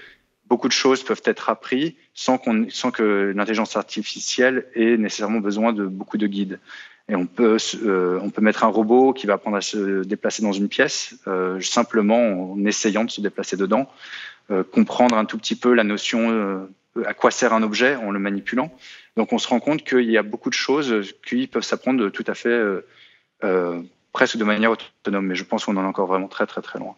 beaucoup 0.47 0.68
de 0.68 0.73
choses 0.73 1.03
peuvent 1.03 1.22
être 1.26 1.49
apprises 1.49 1.93
sans, 2.15 2.39
sans 2.69 2.91
que 2.91 3.34
l'intelligence 3.35 3.77
artificielle 3.77 4.65
ait 4.73 4.97
nécessairement 4.97 5.39
besoin 5.39 5.73
de 5.73 5.85
beaucoup 5.85 6.18
de 6.18 6.26
guides. 6.26 6.60
Et 7.07 7.15
on 7.15 7.26
peut, 7.26 7.57
euh, 7.84 8.19
on 8.22 8.30
peut 8.30 8.41
mettre 8.41 8.64
un 8.64 8.68
robot 8.68 9.14
qui 9.14 9.27
va 9.27 9.34
apprendre 9.34 9.57
à 9.57 9.61
se 9.61 10.03
déplacer 10.03 10.41
dans 10.41 10.51
une 10.51 10.69
pièce 10.69 11.15
simplement 11.60 12.53
en 12.53 12.65
essayant 12.65 13.03
de 13.03 13.11
se 13.11 13.22
déplacer 13.22 13.57
dedans. 13.57 13.88
Euh, 14.51 14.64
comprendre 14.64 15.15
un 15.15 15.26
tout 15.26 15.38
petit 15.38 15.56
peu 15.56 15.76
la 15.76 15.84
notion 15.84 16.31
euh, 16.31 17.03
à 17.06 17.14
quoi 17.14 17.30
sert 17.30 17.53
un 17.53 17.61
objet 17.61 17.95
en 17.95 18.10
le 18.10 18.18
manipulant. 18.18 18.73
Donc 19.15 19.31
on 19.31 19.38
se 19.38 19.47
rend 19.47 19.60
compte 19.60 19.84
qu'il 19.84 20.10
y 20.10 20.18
a 20.18 20.23
beaucoup 20.23 20.49
de 20.49 20.56
choses 20.56 21.14
qui 21.27 21.45
peuvent 21.45 21.64
s'apprendre 21.64 22.10
tout 22.10 22.23
à 22.26 22.34
fait 22.34 22.60
euh, 23.43 23.81
presque 24.14 24.38
de 24.38 24.44
manière 24.44 24.72
autonome, 24.72 25.27
mais 25.27 25.36
je 25.36 25.44
pense 25.44 25.65
qu'on 25.65 25.77
en 25.77 25.84
est 25.84 25.88
encore 25.88 26.07
vraiment 26.07 26.27
très 26.27 26.45
très 26.45 26.61
très 26.61 26.80
loin. 26.80 26.95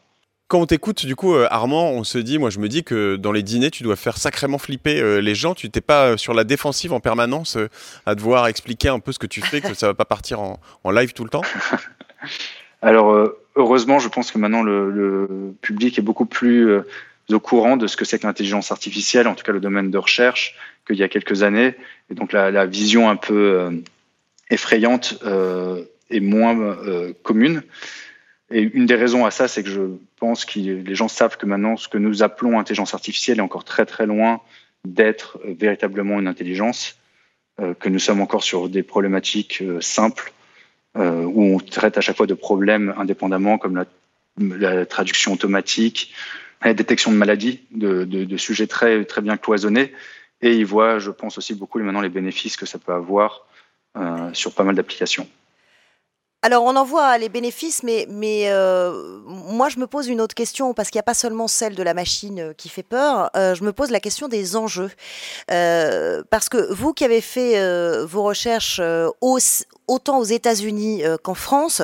Quand 0.48 0.60
on 0.60 0.66
t'écoute, 0.66 1.06
du 1.06 1.16
coup, 1.16 1.34
Armand, 1.50 1.92
on 1.92 2.04
se 2.04 2.18
dit, 2.18 2.38
moi 2.38 2.50
je 2.50 2.60
me 2.60 2.68
dis 2.68 2.84
que 2.84 3.16
dans 3.16 3.32
les 3.32 3.42
dîners, 3.42 3.72
tu 3.72 3.84
dois 3.84 3.96
faire 3.96 4.18
sacrément 4.18 4.58
flipper 4.58 5.22
les 5.22 5.34
gens. 5.34 5.56
Tu 5.56 5.70
n'es 5.74 5.82
pas 5.82 6.18
sur 6.18 6.34
la 6.34 6.44
défensive 6.44 6.92
en 6.92 7.00
permanence 7.00 7.58
à 8.06 8.16
devoir 8.16 8.48
expliquer 8.48 8.90
un 8.90 9.00
peu 9.00 9.14
ce 9.14 9.20
que 9.20 9.28
tu 9.28 9.40
fais, 9.40 9.62
que 9.62 9.74
ça 9.74 9.88
va 9.88 9.94
pas 9.94 10.04
partir 10.04 10.42
en, 10.42 10.60
live 10.92 11.14
tout 11.14 11.24
le 11.24 11.30
temps 11.30 11.44
Alors, 12.82 13.30
heureusement, 13.56 14.00
je 14.00 14.10
pense 14.10 14.30
que 14.30 14.40
maintenant 14.40 14.62
le, 14.62 14.92
le 14.92 15.54
public 15.62 15.98
est 15.98 16.02
beaucoup 16.02 16.26
plus 16.26 16.82
au 17.34 17.40
courant 17.40 17.78
de 17.78 17.88
ce 17.88 17.98
que 17.98 18.06
c'est 18.06 18.20
que 18.20 18.28
l'intelligence 18.28 18.72
artificielle, 18.72 19.28
en 19.28 19.36
tout 19.36 19.44
cas 19.44 19.52
le 19.52 19.60
domaine 19.60 19.92
de 19.92 19.98
recherche, 19.98 20.56
qu'il 20.88 20.98
y 20.98 21.04
a 21.04 21.08
quelques 21.08 21.44
années. 21.44 21.76
Et 22.10 22.16
donc 22.16 22.34
la, 22.34 22.66
vision 22.66 23.10
un 23.10 23.16
peu 23.16 23.34
euh, 23.34 23.72
effrayante 24.50 25.20
euh, 25.26 25.84
est 26.12 26.20
moins 26.20 26.60
euh, 26.60 27.14
commune. 27.24 27.64
Et 28.52 28.62
une 28.62 28.86
des 28.86 28.96
raisons 28.96 29.26
à 29.26 29.32
ça, 29.32 29.48
c'est 29.48 29.64
que 29.64 29.70
je 29.70 29.82
pense 30.20 30.46
que 30.46 30.60
les 30.60 30.96
gens 30.96 31.08
savent 31.08 31.38
que 31.38 31.46
maintenant, 31.46 31.78
ce 31.78 31.88
que 31.88 31.98
nous 31.98 32.22
appelons 32.22 32.60
intelligence 32.60 32.94
artificielle 32.94 33.40
est 33.40 33.42
encore 33.42 33.64
très 33.64 33.86
très 33.86 34.06
loin 34.06 34.42
d'être 34.86 35.40
véritablement 35.46 36.20
une 36.20 36.28
intelligence, 36.28 36.98
que 37.80 37.88
nous 37.88 38.00
sommes 38.00 38.20
encore 38.20 38.44
sur 38.44 38.68
des 38.68 38.84
problématiques 38.84 39.64
simples, 39.80 40.34
où 40.96 41.44
on 41.44 41.60
traite 41.60 41.98
à 41.98 42.02
chaque 42.02 42.18
fois 42.18 42.26
de 42.26 42.34
problèmes 42.34 42.94
indépendamment, 42.98 43.58
comme 43.58 43.86
la, 44.38 44.86
traduction 44.86 45.34
automatique, 45.34 46.14
la 46.64 46.74
détection 46.74 47.12
de 47.12 47.18
maladies, 47.18 47.62
de, 47.72 48.04
de, 48.04 48.38
sujets 48.38 48.68
très, 48.68 49.06
très 49.06 49.22
bien 49.22 49.38
cloisonnés. 49.38 49.94
Et 50.42 50.56
il 50.56 50.66
voit, 50.66 51.00
je 51.00 51.12
pense 51.12 51.38
aussi 51.38 51.54
beaucoup 51.54 51.80
maintenant 51.80 52.02
les 52.02 52.10
bénéfices 52.10 52.58
que 52.58 52.66
ça 52.66 52.80
peut 52.80 52.94
avoir 52.94 53.46
euh, 53.98 54.30
sur 54.34 54.54
pas 54.54 54.64
mal 54.64 54.76
d'applications. 54.76 55.28
Alors 56.44 56.64
on 56.64 56.76
en 56.76 56.84
voit 56.84 57.20
les 57.20 57.30
bénéfices, 57.30 57.84
mais, 57.84 58.08
mais 58.10 58.46
euh, 58.50 59.20
moi 59.26 59.70
je 59.70 59.78
me 59.78 59.86
pose 59.86 60.08
une 60.08 60.20
autre 60.22 60.34
question, 60.34 60.74
parce 60.74 60.90
qu'il 60.90 60.98
n'y 60.98 61.02
a 61.02 61.04
pas 61.04 61.14
seulement 61.14 61.48
celle 61.48 61.76
de 61.76 61.84
la 61.84 61.94
machine 61.94 62.40
euh, 62.40 62.54
qui 62.54 62.68
fait 62.68 62.82
peur, 62.82 63.30
je 63.36 63.64
me 63.64 63.72
pose 63.72 63.92
la 63.92 64.00
question 64.00 64.28
des 64.28 64.56
enjeux. 64.56 64.90
parce 65.48 66.50
que 66.50 66.74
vous 66.74 66.94
qui 66.94 67.06
avez 67.06 67.22
fait 67.22 67.56
vos 68.06 68.24
recherches 68.24 68.82
autant 69.88 70.20
aux 70.20 70.24
États-Unis 70.24 71.04
qu'en 71.24 71.36
France, 71.36 71.84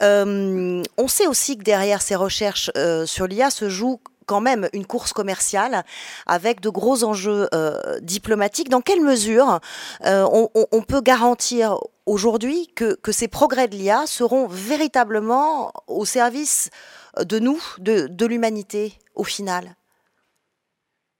on 0.00 1.08
sait 1.08 1.26
aussi 1.26 1.56
que 1.56 1.62
derrière 1.62 2.02
ces 2.02 2.14
recherches 2.14 2.70
sur 3.06 3.26
l'IA 3.26 3.50
se 3.50 3.68
joue 3.68 4.00
quand 4.26 4.40
même 4.40 4.68
une 4.72 4.86
course 4.86 5.12
commerciale 5.12 5.84
avec 6.26 6.60
de 6.60 6.68
gros 6.68 7.04
enjeux 7.04 7.48
euh, 7.54 7.98
diplomatiques. 8.00 8.68
Dans 8.68 8.80
quelle 8.80 9.00
mesure 9.00 9.60
euh, 10.04 10.26
on, 10.72 10.82
peut 10.82 11.00
garantir 11.00 11.78
aujourd'hui 12.06 12.68
que, 12.74 12.98
ces 13.10 13.28
progrès 13.28 13.68
de 13.68 13.76
l'IA 13.76 14.06
seront 14.06 14.46
véritablement 14.46 15.72
au 15.86 16.04
service 16.04 16.70
de 17.18 17.38
nous, 17.38 17.60
de 17.78 18.26
l'humanité 18.26 18.98
au 19.14 19.24
final? 19.24 19.76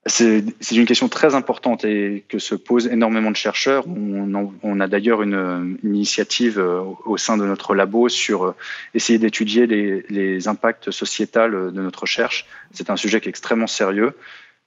C'est 0.07 0.45
une 0.73 0.85
question 0.85 1.09
très 1.09 1.35
importante 1.35 1.85
et 1.85 2.25
que 2.29 2.39
se 2.39 2.55
posent 2.55 2.89
énormément 2.89 3.31
de 3.31 3.37
chercheurs. 3.37 3.85
On, 3.87 4.81
a 4.81 4.87
d'ailleurs 4.87 5.23
une, 5.23 5.79
initiative 5.83 6.59
euh, 6.59 6.83
au 7.07 7.17
sein 7.17 7.39
de 7.39 7.47
notre 7.47 7.75
labo 7.75 8.11
sur 8.11 8.45
euh, 8.45 8.55
essayer 8.93 9.19
d'étudier 9.19 9.67
les, 9.67 10.49
impacts 10.49 10.91
sociétals 10.91 11.73
de 11.73 11.81
notre 11.81 12.03
recherche. 12.03 12.45
C'est 12.73 12.91
un 12.91 12.97
sujet 12.97 13.21
qui 13.21 13.29
est 13.29 13.31
extrêmement 13.31 13.67
sérieux 13.67 14.13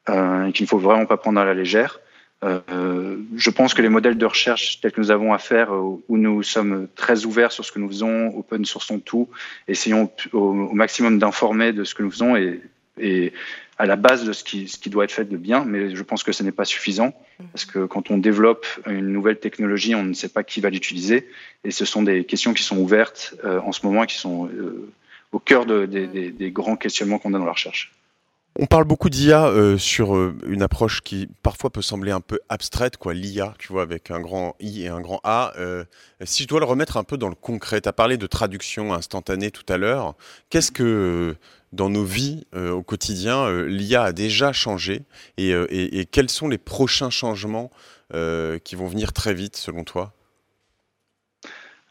euh, 0.10 0.48
et 0.48 0.54
qu'il 0.54 0.64
ne 0.64 0.70
faut 0.70 0.80
vraiment 0.80 1.06
pas 1.06 1.18
prendre 1.18 1.40
à 1.40 1.46
la 1.46 1.54
légère. 1.54 2.00
je 2.42 3.50
pense 3.52 3.76
que 3.76 3.84
les 3.84 3.90
modèles 3.90 4.18
de 4.18 4.26
recherche 4.26 4.82
tels 4.82 4.92
que 4.92 5.02
nous 5.02 5.12
avons 5.12 5.34
à 5.34 5.38
faire, 5.38 5.70
où 5.72 6.18
nous 6.18 6.42
sommes 6.42 6.88
très 6.96 7.26
ouverts 7.26 7.52
sur 7.52 7.64
ce 7.64 7.72
que 7.72 7.80
nous 7.80 7.90
faisons, 7.90 8.36
open 8.36 8.66
source 8.66 8.92
tout, 9.06 9.28
essayons 9.68 10.10
au, 10.34 10.54
maximum 10.74 11.20
d'informer 11.20 11.74
de 11.74 11.84
ce 11.84 11.94
que 11.94 12.02
nous 12.02 12.12
faisons 12.12 12.36
et, 12.36 12.60
et 13.00 13.34
à 13.78 13.86
la 13.86 13.96
base 13.96 14.26
de 14.26 14.34
ce 14.34 14.44
qui, 14.44 14.68
ce 14.68 14.78
qui 14.78 14.90
doit 14.90 15.04
être 15.04 15.12
fait 15.12 15.26
de 15.26 15.38
bien, 15.38 15.64
mais 15.64 15.96
je 15.96 16.04
pense 16.04 16.24
que 16.24 16.32
ce 16.32 16.44
n'est 16.44 16.52
pas 16.52 16.66
suffisant, 16.66 17.14
mmh. 17.40 17.44
parce 17.52 17.66
que 17.66 17.86
quand 17.86 18.10
on 18.10 18.18
développe 18.18 18.66
une 18.88 19.12
nouvelle 19.14 19.40
technologie, 19.40 19.94
on 19.94 20.04
ne 20.04 20.14
sait 20.14 20.30
pas 20.30 20.44
qui 20.44 20.62
va 20.62 20.70
l'utiliser, 20.70 21.28
et 21.64 21.72
ce 21.72 21.86
sont 21.86 22.02
des 22.02 22.24
questions 22.26 22.54
qui 22.54 22.64
sont 22.64 22.78
ouvertes 22.78 23.36
euh, 23.44 23.60
en 23.62 23.72
ce 23.72 23.86
moment 23.86 24.04
et 24.04 24.08
qui 24.08 24.18
sont 24.18 24.48
euh, 24.48 24.92
au 25.32 25.40
cœur 25.40 25.66
de, 25.66 25.86
des, 25.86 26.08
des, 26.08 26.52
grands 26.52 26.76
questionnements 26.76 27.20
qu'on 27.20 27.34
a 27.34 27.38
dans 27.38 27.46
la 27.46 27.52
recherche. 27.52 27.94
On 28.60 28.66
parle 28.66 28.86
beaucoup 28.86 29.12
d'IA 29.12 29.50
euh, 29.50 29.78
sur 29.78 30.16
une 30.48 30.64
approche 30.64 31.02
qui 31.02 31.30
parfois 31.44 31.70
peut 31.70 31.84
sembler 31.84 32.10
un 32.12 32.22
peu 32.22 32.40
abstraite, 32.50 32.98
quoi, 32.98 33.14
l'IA, 33.14 33.54
tu 33.60 33.72
vois, 33.72 33.84
avec 33.84 34.10
un 34.10 34.20
grand 34.20 34.56
I 34.60 34.86
et 34.86 34.88
un 34.88 35.02
grand 35.02 35.20
A. 35.24 35.54
si 36.24 36.44
je 36.44 36.48
dois 36.48 36.60
le 36.60 36.66
remettre 36.66 36.98
un 36.98 37.04
peu 37.04 37.20
dans 37.20 37.30
le 37.30 37.36
concret, 37.36 37.82
tu 37.82 37.90
as 37.90 37.94
parlé 37.94 38.18
de 38.18 38.26
traduction 38.26 38.96
instantanée 38.96 39.52
tout 39.52 39.72
à 39.72 39.78
l'heure. 39.78 40.16
Qu'est-ce 40.50 40.72
que 40.72 41.36
dans 41.74 41.90
nos 41.90 42.04
vies 42.04 42.46
euh, 42.56 42.72
au 42.72 42.84
quotidien, 42.84 43.46
euh, 43.46 43.68
l'IA 43.68 44.04
a 44.04 44.12
déjà 44.14 44.54
changé 44.54 45.02
euh, 45.40 45.68
et, 45.70 46.06
quels 46.06 46.30
sont 46.30 46.48
les 46.48 46.58
prochains 46.58 47.10
changements 47.10 47.72
qui 48.64 48.76
vont 48.76 48.88
venir 48.88 49.12
très 49.12 49.34
vite 49.34 49.58
selon 49.58 49.84
toi? 49.84 50.14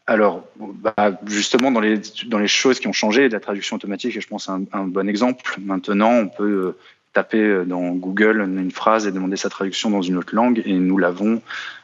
Alors, 0.07 0.47
bah, 0.57 1.19
justement, 1.27 1.69
dans 1.69 1.79
les, 1.79 2.47
choses 2.47 2.79
qui 2.79 2.87
ont 2.87 2.93
changé, 2.93 3.29
la 3.29 3.39
traduction 3.39 3.75
automatique 3.75 4.17
est, 4.17 4.21
je 4.21 4.27
pense, 4.27 4.49
un 4.49 4.87
bon 4.87 5.07
exemple. 5.07 5.43
Maintenant, 5.61 6.13
on 6.13 6.27
peut 6.27 6.75
taper 7.13 7.65
dans 7.67 7.91
Google 7.91 8.41
une 8.41 8.71
phrase 8.71 9.05
et 9.05 9.11
demander 9.11 9.37
sa 9.37 9.49
traduction 9.49 9.91
dans 9.91 10.01
une 10.01 10.17
autre 10.17 10.33
langue, 10.33 10.63
et 10.65 10.73
nous 10.73 10.97
l'avons 10.97 11.39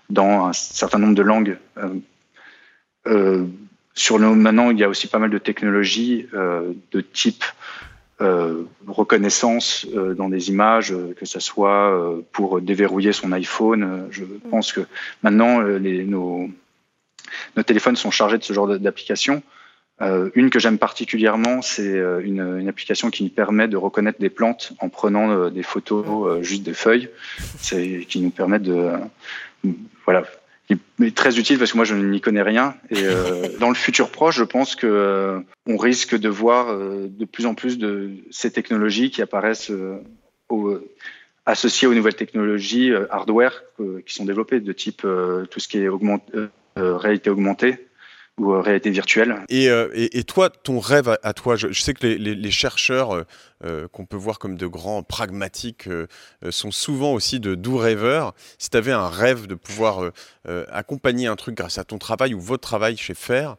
dans 0.10 0.48
un 0.48 0.54
certain 0.54 0.98
nombre 0.98 1.14
de 1.14 1.22
langues. 1.22 1.58
Sur 3.94 4.18
le, 4.18 4.34
maintenant, 4.34 4.72
il 4.72 4.80
y 4.80 4.84
a 4.84 4.90
aussi 4.90 5.08
pas 5.08 5.20
mal 5.20 5.30
de 5.30 5.38
technologies 5.38 6.28
de 6.32 7.02
type 7.02 7.44
euh, 8.22 8.64
reconnaissance 8.88 9.88
euh, 9.96 10.14
dans 10.14 10.30
des 10.30 10.50
images, 10.50 10.94
euh, 10.94 11.16
que 11.20 11.26
ce 11.26 11.40
soit 11.40 12.22
pour 12.32 12.62
déverrouiller 12.62 13.12
son 13.12 13.32
iPhone. 13.32 14.08
Je 14.12 14.24
pense 14.52 14.72
que 14.72 14.82
maintenant, 15.24 15.62
nos, 15.64 16.50
téléphones 17.66 17.96
sont 17.96 18.12
chargés 18.12 18.38
de 18.38 18.44
ce 18.44 18.54
genre 18.54 18.68
d'applications. 18.80 19.42
une 20.36 20.50
que 20.52 20.60
j'aime 20.60 20.78
particulièrement, 20.78 21.62
c'est 21.62 21.98
une, 22.24 22.68
application 22.70 23.10
qui 23.10 23.28
permet 23.30 23.68
de 23.68 23.78
reconnaître 23.78 24.20
des 24.20 24.30
plantes 24.30 24.74
en 24.80 24.90
prenant 24.90 25.50
des 25.50 25.64
photos 25.64 26.42
juste 26.44 26.64
des 26.64 26.74
feuilles, 26.74 27.10
qui 27.62 28.22
nous 28.22 28.30
permet 28.30 28.60
de 28.60 28.92
voilà 30.06 30.24
qui 30.68 30.78
est 31.02 31.16
très 31.16 31.38
utile 31.38 31.58
parce 31.58 31.72
que 31.72 31.78
moi 31.78 31.86
je 31.86 31.96
n'y 31.96 32.22
connais 32.22 32.42
rien. 32.42 32.76
Et 32.90 33.04
dans 33.60 33.70
le 33.70 33.76
futur 33.76 34.10
proche, 34.10 34.38
je 34.38 34.44
pense 34.44 34.76
que 34.76 35.44
on 35.66 35.78
risque 35.78 36.18
de 36.18 36.30
voir 36.30 36.78
de 36.78 37.26
plus 37.26 37.46
en 37.46 37.56
plus 37.56 37.78
de 37.78 38.12
ces 38.32 38.52
technologies 38.52 39.12
qui 39.12 39.22
apparaissent 39.22 39.72
au, 40.50 40.80
associées 41.46 41.88
aux 41.88 41.94
nouvelles 41.94 42.16
technologies 42.16 42.92
hardware 43.10 43.64
qui 44.06 44.14
sont 44.14 44.26
développées 44.26 44.60
de 44.60 44.72
type 44.74 45.02
tout 45.02 45.60
ce 45.60 45.68
qui 45.68 45.80
est 45.80 45.90
réalité 46.76 47.30
augmentée 47.30 47.88
ou 48.40 48.54
euh, 48.54 48.62
réalité 48.62 48.90
virtuelle. 48.90 49.44
Et, 49.50 49.70
euh, 49.70 49.90
et, 49.94 50.18
et, 50.18 50.24
toi, 50.24 50.50
ton 50.50 50.80
rêve 50.80 51.16
à, 51.22 51.34
toi, 51.34 51.56
je, 51.56 51.72
sais 51.72 51.94
que 51.94 52.08
les, 52.08 52.18
les, 52.18 52.36
les 52.36 52.52
chercheurs 52.52 53.26
euh, 53.64 53.88
qu'on 53.90 54.06
peut 54.06 54.18
voir 54.18 54.40
comme 54.40 54.56
de 54.56 54.68
grands 54.68 55.04
pragmatiques 55.04 55.88
sont 56.50 56.72
souvent 56.72 57.14
aussi 57.14 57.40
de 57.40 57.56
doux 57.56 57.78
rêveurs. 57.78 58.34
Si 58.58 58.70
tu 58.70 58.78
avais 58.78 58.92
un 58.92 59.10
rêve 59.10 59.48
de 59.48 59.56
pouvoir 59.56 60.12
accompagner 60.72 61.28
un 61.28 61.36
truc 61.36 61.56
grâce 61.56 61.78
à 61.78 61.84
ton 61.84 61.98
travail 61.98 62.34
ou 62.34 62.40
votre 62.40 62.64
travail 62.64 62.98
chez 62.98 63.14
Faire, 63.14 63.56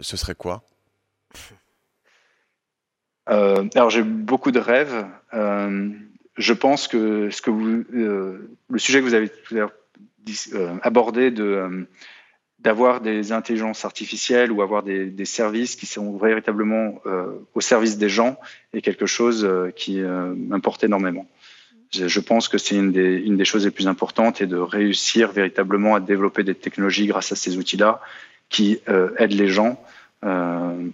ce 0.00 0.16
serait 0.16 0.34
quoi? 0.34 0.62
Alors 3.26 3.90
j'ai 3.90 4.02
beaucoup 4.02 4.50
de 4.50 4.60
rêves. 4.60 5.06
je 5.32 6.52
pense 6.52 6.88
que 6.88 7.30
ce 7.30 7.42
que 7.42 7.50
vous, 7.50 7.84
le 7.90 8.78
sujet 8.78 9.00
que 9.00 9.04
vous 9.04 9.14
avez 9.14 9.30
abordé 10.82 11.30
de 11.30 11.86
d'avoir 12.62 13.00
des 13.00 13.32
intelligences 13.32 13.84
artificielles 13.84 14.52
ou 14.52 14.60
avoir 14.62 14.82
des, 14.82 15.06
des 15.06 15.24
services 15.24 15.76
qui 15.76 15.86
sont 15.86 16.16
véritablement 16.18 17.00
euh, 17.06 17.32
au 17.54 17.60
service 17.60 17.96
des 17.96 18.08
gens 18.08 18.38
est 18.74 18.82
quelque 18.82 19.06
chose 19.06 19.44
euh, 19.44 19.70
qui 19.70 20.00
euh, 20.00 20.34
m'importe 20.36 20.84
énormément. 20.84 21.26
Je, 21.90 22.06
je, 22.06 22.20
pense 22.20 22.48
que 22.48 22.58
c'est 22.58 22.76
une 22.76 22.92
des, 22.92 23.16
une 23.16 23.36
des 23.36 23.46
choses 23.46 23.64
les 23.64 23.70
plus 23.70 23.88
importantes 23.88 24.42
et 24.42 24.46
de 24.46 24.58
réussir 24.58 25.32
véritablement 25.32 25.94
à 25.94 26.00
développer 26.00 26.44
des 26.44 26.54
technologies 26.54 27.06
grâce 27.06 27.32
à 27.32 27.36
ces 27.36 27.56
outils-là 27.56 28.00
qui 28.48 28.80
aident 29.18 29.32
les 29.32 29.48
gens 29.48 29.80
de 30.22 30.90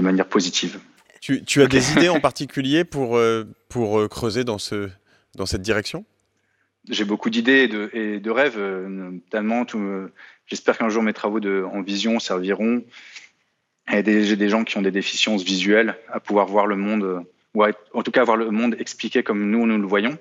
manière 0.00 0.26
positive. 0.26 0.78
Tu, 1.20 1.44
tu 1.44 1.60
as 1.62 1.66
des 1.66 1.92
idées 1.92 2.08
en 2.08 2.20
particulier 2.30 2.84
pour, 2.84 3.20
pour 3.68 4.08
creuser 4.08 4.44
dans, 4.44 4.58
ce, 4.58 4.88
dans 5.34 5.46
cette 5.46 5.62
direction? 5.62 6.04
J'ai 6.88 7.04
beaucoup 7.04 7.30
d'idées 7.30 7.62
et 7.64 7.68
de, 7.68 7.90
et 7.92 8.20
de 8.20 8.30
rêves, 8.30 8.60
notamment 8.60 9.64
tout, 9.64 10.08
J'espère 10.46 10.78
qu'un 10.78 10.88
jour 10.88 11.02
mes 11.02 11.12
travaux 11.12 11.40
de, 11.40 11.64
en 11.72 11.82
vision 11.82 12.18
serviront 12.18 12.84
à 13.86 13.98
aider 13.98 14.36
des 14.36 14.48
gens 14.48 14.64
qui 14.64 14.76
ont 14.78 14.82
des 14.82 14.90
déficiences 14.90 15.44
visuelles 15.44 15.96
à 16.10 16.20
pouvoir 16.20 16.46
voir 16.46 16.66
le 16.66 16.76
monde, 16.76 17.24
ou 17.54 17.64
en 17.64 18.02
tout 18.02 18.10
cas 18.10 18.24
voir 18.24 18.36
le 18.36 18.50
monde 18.50 18.76
expliqué 18.78 19.22
comme 19.22 19.50
nous, 19.50 19.66
nous 19.66 19.78
le 19.78 19.86
voyons. 19.86 20.18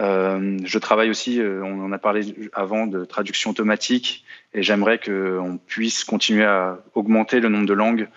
Euh, 0.00 0.58
je 0.64 0.78
travaille 0.78 1.10
aussi, 1.10 1.40
euh, 1.40 1.62
on 1.62 1.84
en 1.84 1.92
a 1.92 1.98
parlé 1.98 2.34
avant, 2.54 2.86
de 2.86 3.04
traduction 3.04 3.50
automatique, 3.50 4.24
et 4.54 4.62
j'aimerais 4.62 4.98
qu'on 4.98 5.58
puisse 5.66 6.04
continuer 6.04 6.44
à 6.44 6.78
augmenter 6.94 7.40
le 7.40 7.50
nombre 7.50 7.66
de 7.66 7.74
langues 7.74 8.08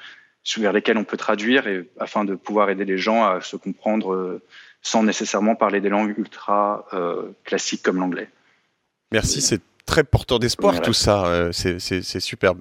vers 0.58 0.72
lesquelles 0.72 0.98
on 0.98 1.04
peut 1.04 1.18
traduire, 1.18 1.68
et, 1.68 1.90
afin 2.00 2.24
de 2.24 2.36
pouvoir 2.36 2.70
aider 2.70 2.86
les 2.86 2.98
gens 2.98 3.26
à 3.26 3.42
se 3.42 3.58
comprendre 3.58 4.14
euh, 4.14 4.42
sans 4.82 5.04
nécessairement 5.04 5.56
parler 5.56 5.82
des 5.82 5.90
langues 5.90 6.14
ultra 6.18 6.88
euh, 6.94 7.32
classiques 7.44 7.84
comme 7.84 8.00
l'anglais. 8.00 8.30
Merci, 9.12 9.42
c'est 9.42 9.62
très 9.86 10.04
porteur 10.04 10.40
d'espoir 10.40 10.82
tout 10.82 10.94
ça. 10.94 11.26
Euh, 11.26 11.52
c'est 11.52 12.20
superbe 12.20 12.60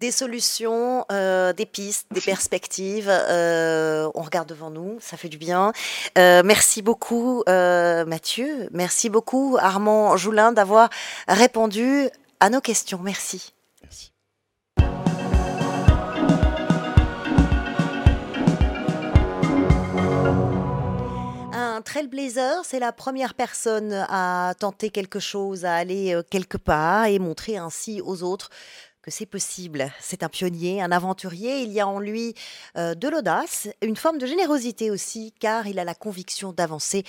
des 0.00 0.10
solutions, 0.10 1.06
euh, 1.10 1.54
des 1.54 1.64
pistes, 1.64 2.08
des 2.10 2.20
perspectives. 2.20 3.08
Euh, 3.08 4.10
on 4.14 4.20
regarde 4.20 4.48
devant 4.48 4.70
nous, 4.70 4.98
ça 5.00 5.16
fait 5.16 5.30
du 5.30 5.38
bien. 5.38 5.72
Euh, 6.18 6.42
merci 6.44 6.82
beaucoup 6.82 7.42
Mathieu, 7.46 8.68
merci 8.72 9.08
beaucoup 9.08 9.56
Armand 9.58 10.16
Joulin 10.18 10.52
d'avoir 10.52 10.90
répondu 11.26 12.08
à 12.40 12.50
nos 12.50 12.60
questions. 12.60 13.00
Merci. 13.02 13.53
Trailblazer, 21.84 22.64
c'est 22.64 22.80
la 22.80 22.92
première 22.92 23.34
personne 23.34 23.92
à 24.08 24.54
tenter 24.58 24.90
quelque 24.90 25.20
chose, 25.20 25.64
à 25.64 25.74
aller 25.74 26.14
euh, 26.14 26.22
quelque 26.28 26.56
part 26.56 27.06
et 27.06 27.18
montrer 27.18 27.56
ainsi 27.56 28.00
aux 28.00 28.22
autres 28.22 28.50
que 29.02 29.10
c'est 29.10 29.26
possible. 29.26 29.92
C'est 30.00 30.22
un 30.22 30.30
pionnier, 30.30 30.80
un 30.80 30.90
aventurier. 30.90 31.62
Il 31.62 31.70
y 31.70 31.80
a 31.80 31.86
en 31.86 32.00
lui 32.00 32.34
euh, 32.78 32.94
de 32.94 33.06
l'audace, 33.08 33.68
une 33.82 33.96
forme 33.96 34.16
de 34.16 34.26
générosité 34.26 34.90
aussi, 34.90 35.34
car 35.38 35.66
il 35.66 35.78
a 35.78 35.84
la 35.84 35.94
conviction 35.94 36.52
d'avancer 36.52 37.04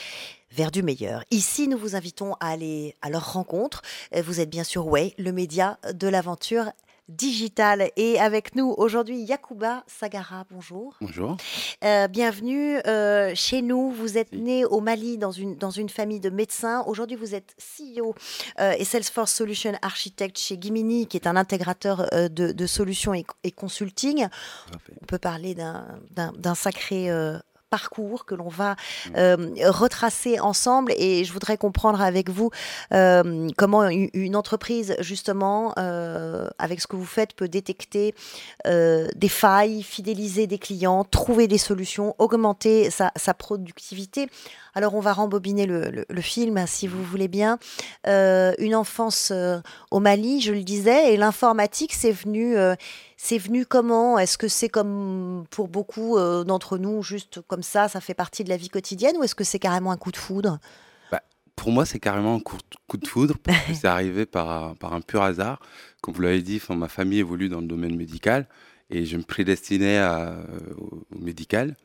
vers 0.51 0.71
du 0.71 0.83
meilleur. 0.83 1.23
Ici, 1.31 1.69
nous 1.69 1.77
vous 1.77 1.95
invitons 1.95 2.33
à 2.41 2.49
aller 2.49 2.95
à 3.01 3.09
leur 3.09 3.33
rencontre. 3.33 3.81
Vous 4.23 4.39
êtes 4.39 4.49
bien 4.49 4.63
sûr 4.63 4.87
Way, 4.87 5.13
le 5.17 5.31
média 5.31 5.79
de 5.93 6.07
l'aventure 6.07 6.71
digital. 7.07 7.89
Et 7.95 8.19
avec 8.19 8.55
nous 8.55 8.73
aujourd'hui, 8.77 9.17
Yakuba 9.17 9.83
Sagara, 9.87 10.45
bonjour. 10.49 10.95
Bonjour. 11.01 11.37
Euh, 11.83 12.07
bienvenue 12.07 12.77
euh, 12.87 13.33
chez 13.35 13.61
nous. 13.61 13.91
Vous 13.91 14.17
êtes 14.17 14.33
né 14.33 14.65
au 14.65 14.81
Mali 14.81 15.17
dans 15.17 15.31
une, 15.31 15.55
dans 15.55 15.69
une 15.69 15.89
famille 15.89 16.19
de 16.19 16.29
médecins. 16.29 16.83
Aujourd'hui, 16.87 17.15
vous 17.15 17.35
êtes 17.35 17.55
CEO 17.59 18.15
euh, 18.59 18.73
et 18.77 18.85
Salesforce 18.85 19.33
Solution 19.33 19.73
Architect 19.81 20.37
chez 20.37 20.57
Gimini, 20.59 21.07
qui 21.07 21.17
est 21.17 21.27
un 21.27 21.35
intégrateur 21.35 22.09
de, 22.11 22.51
de, 22.51 22.65
solutions 22.65 23.13
et, 23.13 23.25
et 23.43 23.51
consulting. 23.51 24.27
On 25.01 25.05
peut 25.05 25.19
parler 25.19 25.55
d'un 25.55 26.55
sacré 26.55 27.09
parcours 27.69 28.25
que 28.25 28.35
l'on 28.35 28.47
va 28.47 28.75
euh, 29.15 29.53
retracer 29.65 30.39
ensemble. 30.39 30.93
Et 30.97 31.23
je 31.25 31.33
voudrais 31.33 31.57
comprendre 31.57 32.01
avec 32.01 32.29
vous 32.29 32.49
euh, 32.93 33.49
comment 33.57 33.87
une 33.87 34.35
entreprise, 34.35 34.95
justement, 34.99 35.73
euh, 35.77 36.47
avec 36.59 36.81
ce 36.81 36.87
que 36.87 36.95
vous 36.95 37.05
faites, 37.05 37.33
peut 37.33 37.47
détecter 37.47 38.13
des 38.65 39.29
failles, 39.29 39.83
fidéliser 39.83 40.47
des 40.47 40.57
clients, 40.57 41.03
trouver 41.03 41.47
des 41.47 41.57
solutions, 41.57 42.15
augmenter 42.17 42.89
sa, 42.89 43.11
sa 43.15 43.33
productivité. 43.33 44.27
Alors 44.73 44.95
on 44.95 44.99
va 44.99 45.13
rembobiner 45.13 45.65
le, 45.65 45.89
le, 45.89 46.05
le, 46.09 46.21
film, 46.21 46.65
si 46.67 46.87
vous 46.87 47.03
voulez 47.03 47.27
bien. 47.27 47.59
Une 48.05 48.75
enfance 48.75 49.31
au 49.91 49.99
Mali, 49.99 50.41
je 50.41 50.51
le 50.51 50.63
disais, 50.63 51.13
et 51.13 51.17
l'informatique, 51.17 51.93
c'est 51.93 52.11
venu, 52.11 52.57
c'est 53.25 53.39
venu 53.39 53.65
comment? 53.65 54.19
Est-ce 54.19 54.37
que 54.37 54.47
c'est 54.47 54.69
comme 54.69 55.45
pour 55.49 55.67
beaucoup 55.67 56.15
euh, 56.15 56.43
d'entre 56.43 56.77
nous, 56.77 57.01
juste 57.01 57.41
comme 57.41 57.63
ça, 57.63 57.87
ça 57.87 57.99
fait 57.99 58.13
partie 58.13 58.43
de 58.43 58.49
la 58.49 58.57
vie 58.57 58.69
quotidienne, 58.69 59.17
ou 59.17 59.23
est-ce 59.23 59.33
que 59.33 59.43
c'est 59.43 59.57
carrément 59.57 59.91
un 59.91 59.97
coup 59.97 60.11
de 60.11 60.17
foudre? 60.17 60.59
Bah, 61.11 61.23
Pour 61.55 61.71
moi, 61.71 61.87
c'est 61.87 61.97
carrément 61.99 62.35
un 62.35 62.39
coup, 62.39 62.57
de 62.95 63.07
foudre. 63.07 63.33
c'est 63.73 63.87
arrivé 63.87 64.27
par, 64.27 64.75
par 64.75 64.93
un 64.93 65.01
pur 65.01 65.23
hasard. 65.23 65.59
Comme 66.01 66.13
vous 66.13 66.21
l'avez 66.21 66.43
dit, 66.43 66.61
ma 66.69 66.87
famille 66.87 67.17
évolue 67.17 67.49
dans 67.49 67.61
le 67.61 67.65
domaine 67.65 67.95
médical, 67.95 68.47
et 68.91 69.05
je 69.05 69.17
me 69.17 69.23
prédestinais 69.23 69.97
à, 69.97 70.37
au, 70.77 71.01
médical. 71.19 71.75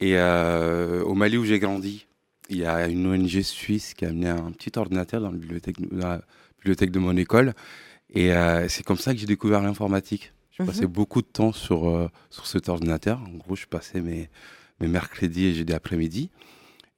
Et 0.00 0.16
euh, 0.16 1.04
au 1.04 1.12
Mali 1.12 1.36
où 1.36 1.44
j'ai 1.44 1.58
grandi, 1.58 2.06
il 2.48 2.56
y 2.56 2.64
a 2.64 2.88
une 2.88 3.06
ONG 3.06 3.42
suisse 3.42 3.92
qui 3.92 4.06
a 4.06 4.08
amené 4.08 4.30
un 4.30 4.52
petit 4.52 4.72
ordinateur 4.78 5.20
dans 5.20 5.30
la 5.30 5.36
bibliothèque, 5.36 6.90
de 6.90 6.98
mon 6.98 7.14
école. 7.18 7.52
Et 8.14 8.32
euh, 8.32 8.68
c'est 8.70 8.84
comme 8.84 8.96
ça 8.96 9.12
que 9.12 9.20
j'ai 9.20 9.26
découvert 9.26 9.60
l'informatique. 9.60 10.32
Je 10.58 10.64
passais 10.64 10.86
mmh. 10.86 10.92
beaucoup 10.92 11.22
de 11.22 11.26
temps 11.26 11.52
sur, 11.52 11.88
euh, 11.88 12.10
sur 12.30 12.46
cet 12.46 12.68
ordinateur. 12.68 13.20
En 13.20 13.36
gros, 13.36 13.54
je 13.54 13.66
passais 13.66 14.00
mes, 14.00 14.28
mes 14.80 14.88
mercredis 14.88 15.46
et 15.46 15.54
jeudi 15.54 15.72
après-midi. 15.72 16.30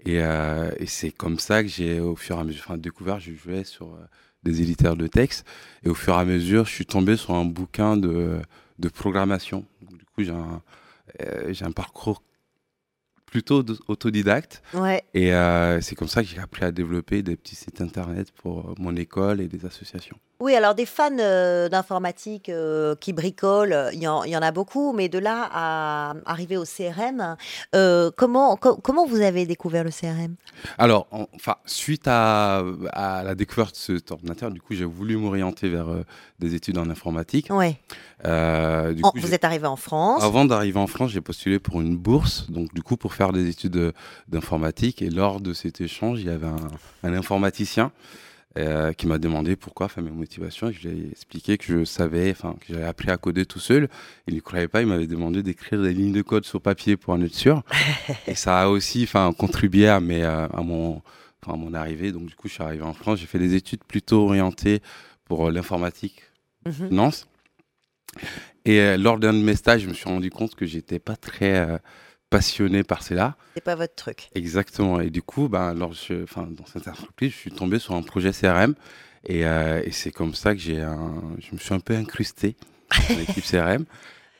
Et, 0.06 0.22
euh, 0.22 0.70
et 0.78 0.86
c'est 0.86 1.10
comme 1.10 1.38
ça 1.38 1.62
que 1.62 1.68
j'ai, 1.68 2.00
au 2.00 2.16
fur 2.16 2.36
et 2.36 2.40
à 2.40 2.44
mesure, 2.44 2.64
enfin, 2.66 2.78
découvert, 2.78 3.20
je 3.20 3.32
jouais 3.32 3.64
sur 3.64 3.88
euh, 3.88 4.06
des 4.44 4.62
éditeurs 4.62 4.96
de 4.96 5.06
texte. 5.06 5.46
Et 5.82 5.90
au 5.90 5.94
fur 5.94 6.14
et 6.14 6.18
à 6.18 6.24
mesure, 6.24 6.64
je 6.64 6.70
suis 6.70 6.86
tombé 6.86 7.16
sur 7.16 7.34
un 7.34 7.44
bouquin 7.44 7.98
de, 7.98 8.40
de 8.78 8.88
programmation. 8.88 9.66
Donc, 9.82 9.98
du 9.98 10.04
coup, 10.06 10.22
j'ai 10.22 10.30
un, 10.30 10.62
j'ai 11.50 11.64
un 11.66 11.72
parcours 11.72 12.22
plutôt 13.26 13.62
autodidacte. 13.88 14.62
Ouais. 14.72 15.02
Et 15.12 15.32
c'est 15.82 15.94
comme 15.94 16.08
ça 16.08 16.22
que 16.22 16.28
j'ai 16.28 16.38
appris 16.38 16.64
à 16.64 16.72
développer 16.72 17.22
des 17.22 17.36
petits 17.36 17.56
sites 17.56 17.82
internet 17.82 18.32
pour 18.32 18.74
mon 18.78 18.96
école 18.96 19.40
et 19.42 19.48
des 19.48 19.66
associations. 19.66 20.18
Oui, 20.40 20.54
alors 20.54 20.74
des 20.74 20.86
fans 20.86 21.10
euh, 21.18 21.68
d'informatique 21.68 22.48
euh, 22.48 22.94
qui 22.98 23.12
bricolent, 23.12 23.90
il 23.92 23.98
y, 23.98 24.04
y, 24.04 24.08
en 24.08 24.42
a 24.42 24.50
beaucoup, 24.52 24.94
mais 24.94 25.10
de 25.10 25.18
là 25.18 25.46
à 25.52 26.14
arriver 26.24 26.56
au 26.56 26.64
CRM, 26.64 27.36
euh, 27.74 28.10
comment, 28.16 28.56
co 28.56 28.76
comment 28.76 29.04
vous 29.04 29.20
avez 29.20 29.44
découvert 29.44 29.84
le 29.84 29.90
CRM 29.90 30.36
Alors, 30.78 31.08
en, 31.10 31.26
enfin, 31.34 31.56
suite 31.66 32.04
à, 32.06 32.64
à, 32.92 33.22
la 33.22 33.34
découverte 33.34 33.74
de 33.74 33.98
cet 33.98 34.12
ordinateur, 34.12 34.50
du 34.50 34.62
coup, 34.62 34.74
j'ai 34.74 34.86
voulu 34.86 35.18
m'orienter 35.18 35.68
vers 35.68 35.88
des 36.38 36.54
études 36.54 36.78
en 36.78 36.88
informatique. 36.88 37.48
Ouais. 37.50 37.78
du 38.24 39.02
en, 39.02 39.10
coup, 39.10 39.20
vous 39.20 39.34
êtes 39.34 39.44
arrivé 39.44 39.66
en 39.66 39.76
France 39.76 40.24
Avant 40.24 40.46
d'arriver 40.46 40.78
en 40.78 40.86
France, 40.86 41.10
j'ai 41.10 41.20
postulé 41.20 41.58
pour 41.58 41.82
une 41.82 41.98
bourse, 41.98 42.50
donc 42.50 42.72
du 42.72 42.82
coup, 42.82 42.96
pour 42.96 43.12
faire 43.12 43.32
des 43.32 43.46
études 43.46 43.92
d'informatique. 44.28 45.02
Et 45.02 45.10
lors 45.10 45.42
de 45.42 45.52
cet 45.52 45.82
échange, 45.82 46.20
il 46.20 46.28
y 46.28 46.30
avait 46.30 46.46
un, 46.46 46.56
un 47.02 47.12
informaticien 47.12 47.92
euh, 48.58 48.92
qui 48.92 49.06
m'a 49.06 49.18
demandé 49.18 49.54
pourquoi, 49.56 49.86
enfin 49.86 50.02
mes 50.02 50.10
motivations. 50.10 50.70
Je 50.72 50.88
lui 50.88 51.00
ai 51.02 51.10
expliqué 51.10 51.56
que 51.56 51.64
je 51.64 51.84
savais, 51.84 52.30
enfin 52.32 52.56
que 52.60 52.72
j'avais 52.74 52.84
appris 52.86 53.10
à 53.10 53.16
coder 53.16 53.46
tout 53.46 53.60
seul. 53.60 53.88
Il 54.26 54.34
ne 54.34 54.40
croyait 54.40 54.68
pas. 54.68 54.80
Il 54.80 54.88
m'avait 54.88 55.06
demandé 55.06 55.42
d'écrire 55.42 55.80
des 55.82 55.92
lignes 55.94 56.12
de 56.12 56.22
code 56.22 56.44
sur 56.44 56.60
papier 56.60 56.96
pour 56.96 57.14
en 57.14 57.22
être 57.22 57.34
sûr. 57.34 57.62
et 58.26 58.34
ça 58.34 58.62
a 58.62 58.68
aussi, 58.68 59.04
enfin, 59.04 59.32
contribué 59.32 59.86
à 59.88 60.00
mes, 60.00 60.24
à 60.24 60.48
mon, 60.62 61.00
enfin, 61.42 61.54
à 61.54 61.56
mon 61.56 61.74
arrivée. 61.74 62.10
Donc 62.12 62.26
du 62.26 62.34
coup, 62.34 62.48
je 62.48 62.54
suis 62.54 62.62
arrivé 62.62 62.82
en 62.82 62.92
France. 62.94 63.20
J'ai 63.20 63.26
fait 63.26 63.38
des 63.38 63.54
études 63.54 63.84
plutôt 63.84 64.24
orientées 64.24 64.80
pour 65.24 65.50
l'informatique, 65.50 66.22
Mhm. 66.66 66.88
finance. 66.88 67.26
Et 68.64 68.80
euh, 68.80 68.96
lors 68.96 69.18
d'un 69.18 69.32
de 69.32 69.38
mes 69.38 69.54
stages, 69.56 69.82
je 69.82 69.88
me 69.88 69.94
suis 69.94 70.08
rendu 70.08 70.30
compte 70.30 70.54
que 70.54 70.66
j'étais 70.66 70.98
pas 70.98 71.16
très 71.16 71.54
euh, 71.60 71.78
passionné 72.30 72.84
par 72.84 73.02
cela. 73.02 73.36
C'est 73.54 73.64
pas 73.64 73.74
votre 73.74 73.94
truc. 73.94 74.30
Exactement. 74.34 75.00
Et 75.00 75.10
du 75.10 75.20
coup, 75.20 75.48
ben, 75.48 75.74
lors, 75.74 75.92
je, 75.92 76.22
enfin, 76.22 76.48
dans 76.50 76.66
cette 76.66 76.88
entreprise, 76.88 77.32
je 77.32 77.36
suis 77.36 77.50
tombé 77.50 77.78
sur 77.78 77.94
un 77.94 78.02
projet 78.02 78.30
CRM. 78.32 78.74
Et, 79.26 79.44
euh, 79.44 79.82
et 79.84 79.90
c'est 79.90 80.12
comme 80.12 80.34
ça 80.34 80.54
que 80.54 80.60
j'ai 80.60 80.80
un, 80.80 81.20
je 81.38 81.52
me 81.52 81.58
suis 81.58 81.74
un 81.74 81.80
peu 81.80 81.94
incrusté 81.94 82.56
dans 83.10 83.16
l'équipe 83.16 83.44
CRM. 83.50 83.84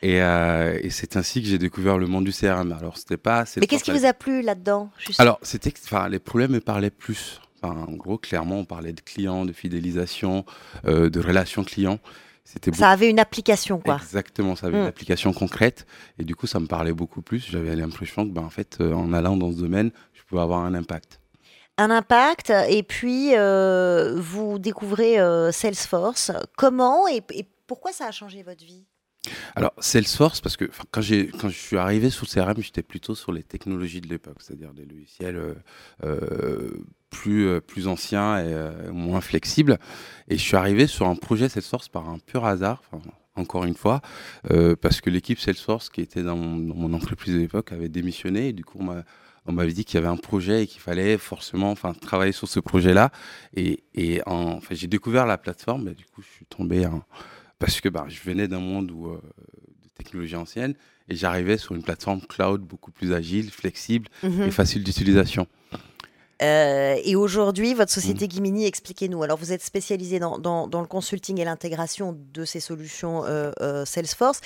Et, 0.03 0.23
euh, 0.23 0.79
et 0.81 0.89
c'est 0.89 1.17
ainsi 1.17 1.43
que 1.43 1.49
j'ai 1.49 1.59
découvert 1.59 1.99
le 1.99 2.07
monde 2.07 2.25
du 2.25 2.33
CRM. 2.33 2.73
Alors, 2.73 2.97
c'était 2.97 3.19
pas. 3.19 3.45
Mais 3.59 3.67
qu'est-ce 3.67 3.85
qui 3.85 3.91
vous 3.91 4.07
a 4.07 4.15
plu 4.15 4.41
là-dedans 4.41 4.91
Alors, 5.19 5.39
c'était, 5.43 5.75
les 6.09 6.19
problèmes 6.19 6.53
me 6.53 6.61
parlaient 6.61 6.91
plus. 6.91 7.41
Enfin, 7.63 7.85
en 7.87 7.93
gros, 7.93 8.17
clairement, 8.17 8.61
on 8.61 8.65
parlait 8.65 8.95
de 8.95 9.03
clients, 9.03 9.45
de 9.45 9.53
fidélisation, 9.53 10.47
euh, 10.87 11.11
de 11.11 11.21
relations 11.21 11.65
clients. 11.65 11.99
C'était 12.45 12.73
Ça 12.73 12.91
avait 12.91 13.09
une 13.11 13.21
application, 13.21 13.79
quoi. 13.79 13.97
Exactement, 14.03 14.57
ça 14.57 14.67
avait 14.67 14.79
Mm. 14.79 14.83
une 14.83 14.87
application 14.87 15.33
concrète. 15.33 15.87
Et 16.19 16.25
du 16.25 16.35
coup, 16.35 16.47
ça 16.47 16.59
me 16.61 16.67
parlait 16.67 16.93
beaucoup 16.93 17.23
plus. 17.23 17.47
J'avais 17.49 17.77
l'impression 17.77 18.27
que, 18.29 18.33
ben, 18.33 18.43
en 18.43 18.51
fait, 18.51 18.79
euh, 18.81 18.93
en 18.93 19.13
allant 19.13 19.37
dans 19.37 19.53
ce 19.53 19.59
domaine, 19.59 19.91
je 20.15 20.23
pouvais 20.25 20.41
avoir 20.43 20.61
un 20.61 20.75
impact. 20.75 21.21
un 21.79 21.91
impact 21.91 22.53
et 22.69 22.83
puis 22.83 23.31
euh, 23.37 24.15
vous 24.21 24.59
découvrez 24.59 25.19
euh, 25.19 25.51
Salesforce. 25.51 26.31
Comment 26.59 27.09
et, 27.09 27.23
et 27.33 27.47
pourquoi 27.67 27.93
ça 27.93 28.07
a 28.07 28.11
changé 28.11 28.43
votre 28.43 28.65
vie? 28.65 28.85
Alors, 29.55 29.73
Salesforce, 29.79 30.41
parce 30.43 30.57
que 30.59 30.65
quand, 30.91 31.01
je 31.03 31.27
suis 31.51 31.79
arrivé 31.79 32.11
sur 32.11 32.27
le 32.27 32.31
CRM, 32.31 32.63
j'étais 32.63 32.83
plutôt 32.83 33.15
sur 33.15 33.33
les 33.33 33.43
technologies 33.43 34.01
de 34.01 34.09
l'époque, 34.09 34.39
c'est-à-dire 34.41 34.73
des 34.75 34.85
logiciels 34.85 35.57
euh, 36.05 36.71
plus, 37.11 37.47
euh, 37.49 37.61
plus 37.61 37.87
anciens 37.89 38.39
et 38.39 38.53
euh, 38.53 38.93
moins 38.93 39.21
flexibles. 39.21 39.79
Et 40.29 40.37
je 40.39 40.43
suis 40.43 40.57
arrivé 40.57 40.87
sur 40.87 41.07
un 41.07 41.17
projet 41.17 41.49
Salesforce 41.49 41.89
par 41.89 42.09
un 42.09 42.19
pur 42.19 42.45
hasard, 42.45 42.83
encore 43.37 43.65
une 43.65 43.75
fois, 43.75 44.01
euh, 44.51 44.77
parce 44.77 45.01
que 45.01 45.11
l'équipe 45.11 45.39
Salesforce 45.39 45.89
qui 45.91 46.01
était 46.01 46.23
dans 46.23 46.37
mon, 46.37 46.57
dans 46.57 46.75
mon 46.75 46.93
entreprise 46.95 47.35
de 47.35 47.39
l'époque 47.41 47.73
avait 47.73 47.89
démissionné. 47.89 48.49
Et 48.49 48.53
du 48.53 48.65
coup, 48.65 48.79
on 48.81 48.85
m'a- 48.85 49.05
on 49.47 49.53
m'avait 49.53 49.73
dit 49.73 49.85
qu'il 49.85 49.95
y 49.95 49.99
avait 49.99 50.09
un 50.13 50.17
projet 50.19 50.65
et 50.65 50.67
qu'il 50.67 50.81
fallait 50.83 51.17
forcément 51.19 51.71
enfin, 51.71 51.95
travailler 51.95 52.33
sur 52.33 52.47
ce 52.47 52.61
projet-là. 52.61 53.11
Et, 53.57 53.83
et 53.95 54.21
en, 54.27 54.53
enfin, 54.59 54.75
j'ai 54.75 54.87
découvert 54.87 55.27
la 55.27 55.39
plateforme, 55.39 55.89
et 55.89 55.95
du 55.95 56.05
coup, 56.05 56.23
je 56.23 56.29
suis 56.29 56.47
tombé 56.47 56.87
parce 57.59 57.81
que 57.81 57.89
bah, 57.89 58.05
je 58.09 58.21
venais 58.21 58.49
d'un 58.49 58.61
monde 58.61 58.91
où, 58.91 59.09
euh, 59.09 59.21
de 59.83 59.89
technologie 59.95 60.37
ancienne 60.37 60.75
et 61.09 61.17
j'arrivais 61.17 61.57
sur 61.59 61.75
une 61.75 61.83
plateforme 61.83 62.21
cloud 62.23 62.61
beaucoup 62.63 62.91
plus 62.93 63.13
agile, 63.13 63.51
flexible 63.51 64.09
Mhm. 64.23 64.43
et 64.43 64.51
facile 64.51 64.85
d'utilisation. 64.85 65.47
Euh, 66.43 66.97
et 67.05 67.17
aujourd'hui, 67.17 67.75
votre 67.75 67.93
société 67.93 68.27
Mm. 68.27 68.31
Gimini, 68.31 68.67
expliquez-nous. 68.67 69.23
Alors, 69.23 69.37
vous 69.39 69.53
êtes 69.53 69.63
spécialisé 69.63 70.19
dans, 70.19 70.39
dans- 70.39 70.67
dans 70.67 70.81
le 70.81 70.87
consulting 70.87 71.39
et 71.41 71.45
l'intégration 71.45 72.17
de 72.33 72.45
ces 72.45 72.61
solutions 72.61 73.25
euh, 73.25 73.51
euh, 73.61 73.85
Salesforce. 73.85 74.41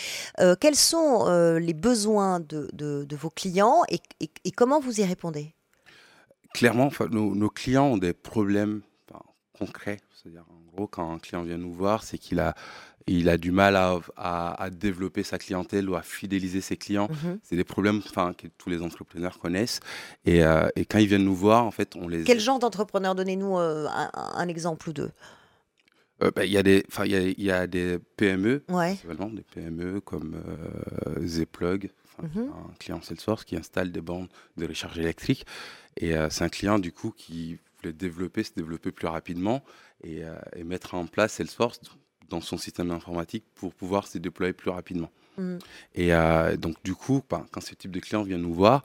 Quels 0.61 0.75
sont 0.77 1.27
les 1.61 1.75
besoins 1.75 2.41
de, 2.41 2.69
de- 2.73 3.05
de 3.05 3.17
vos 3.17 3.31
clients 3.31 3.83
et, 3.89 4.01
et- 4.21 4.31
et 4.45 4.51
comment 4.51 4.81
vous 4.81 5.01
y 5.01 5.05
répondez? 5.05 5.55
Clairement, 6.53 6.87
enfin, 6.87 7.07
nos, 7.11 7.35
nos 7.35 7.51
clients 7.51 7.87
ont 7.87 7.97
des 7.99 8.13
problèmes 8.13 8.83
enfin, 9.11 9.23
concrets. 9.59 10.01
C'est-à-dire, 10.15 10.45
en 10.49 10.77
gros, 10.77 10.87
quand 10.87 11.13
un 11.13 11.19
client 11.19 11.43
vient 11.43 11.59
nous 11.59 11.73
voir, 11.73 12.03
c'est 12.05 12.19
qu'il 12.19 12.39
a, 12.41 12.55
il 13.07 13.29
a 13.29 13.37
du 13.37 13.51
mal 13.51 13.77
à, 13.77 13.99
à- 14.17 14.63
à 14.63 14.71
développer 14.71 15.23
sa 15.23 15.39
clientèle 15.39 15.89
ou 15.91 15.95
à 15.95 16.03
fidéliser 16.03 16.61
ses 16.61 16.77
clients. 16.77 17.09
Mhm. 17.11 17.39
C'est 17.43 17.57
des 17.57 17.65
problèmes 17.65 18.01
que 18.03 18.47
tous 18.59 18.71
les 18.71 18.81
entrepreneurs 18.81 19.39
connaissent. 19.39 19.81
Et, 20.25 20.43
euh, 20.45 20.69
et 20.77 20.85
quand 20.87 20.99
ils 20.99 21.07
viennent 21.09 21.25
nous 21.25 21.35
voir, 21.35 21.65
en 21.65 21.71
fait, 21.71 21.97
on 21.97 22.09
les 22.09 22.25
Quel 22.25 22.41
genre 22.41 22.59
d'entrepreneur 22.59 23.15
Donnez-nous 23.15 23.59
euh, 23.59 23.87
un, 23.89 24.11
un 24.15 24.49
exemple 24.49 24.89
ou 24.89 24.93
deux. 24.95 25.11
Euh, 26.23 26.31
bah, 26.35 26.45
Il 26.47 26.53
y, 26.53 26.57
a 26.59 26.63
des- 26.63 26.85
y, 27.05 27.15
a, 27.15 27.21
il 27.21 27.43
y 27.43 27.51
a 27.51 27.67
des 27.67 27.99
PME, 28.17 28.65
Ouais. 28.71 28.97
des 29.33 29.43
PME 29.43 30.01
comme 30.01 30.41
Zplug, 31.27 31.91
enfin, 32.19 32.29
Mhm. 32.35 32.49
un 32.49 32.75
client 32.79 33.03
Salesforce 33.03 33.45
qui 33.45 33.57
installe 33.57 33.93
des 33.93 34.01
bornes 34.01 34.29
de 34.57 34.67
recharge 34.67 34.99
électrique. 34.99 35.45
Et 35.97 36.15
c'est 36.31 36.45
un 36.45 36.49
client 36.49 36.79
du 36.79 36.93
coup 36.93 37.11
qui 37.11 37.59
voulait 37.79 37.93
développer, 37.93 38.43
se 38.45 38.53
développer 38.57 38.93
plus 38.93 39.09
rapidement 39.09 39.63
et, 40.03 40.23
et 40.57 40.65
mettre 40.65 40.95
en 40.95 41.07
place 41.07 41.35
Salesforce 41.35 41.81
dans 42.29 42.41
son 42.41 42.57
système 42.59 42.91
informatique 42.91 43.45
pour 43.55 43.75
pouvoir 43.75 44.07
se 44.07 44.19
déployer 44.19 44.53
plus 44.53 44.71
rapidement. 44.71 45.11
Mhm. 45.39 45.59
Et 45.95 46.15
euh, 46.15 46.57
donc 46.57 46.77
du 46.85 46.95
coup, 46.95 47.23
bah, 47.29 47.45
quand 47.51 47.61
ce 47.61 47.75
type 47.75 47.91
de 47.91 48.01
client 48.01 48.23
vient 48.23 48.39
nous 48.39 48.55
voir, 48.55 48.83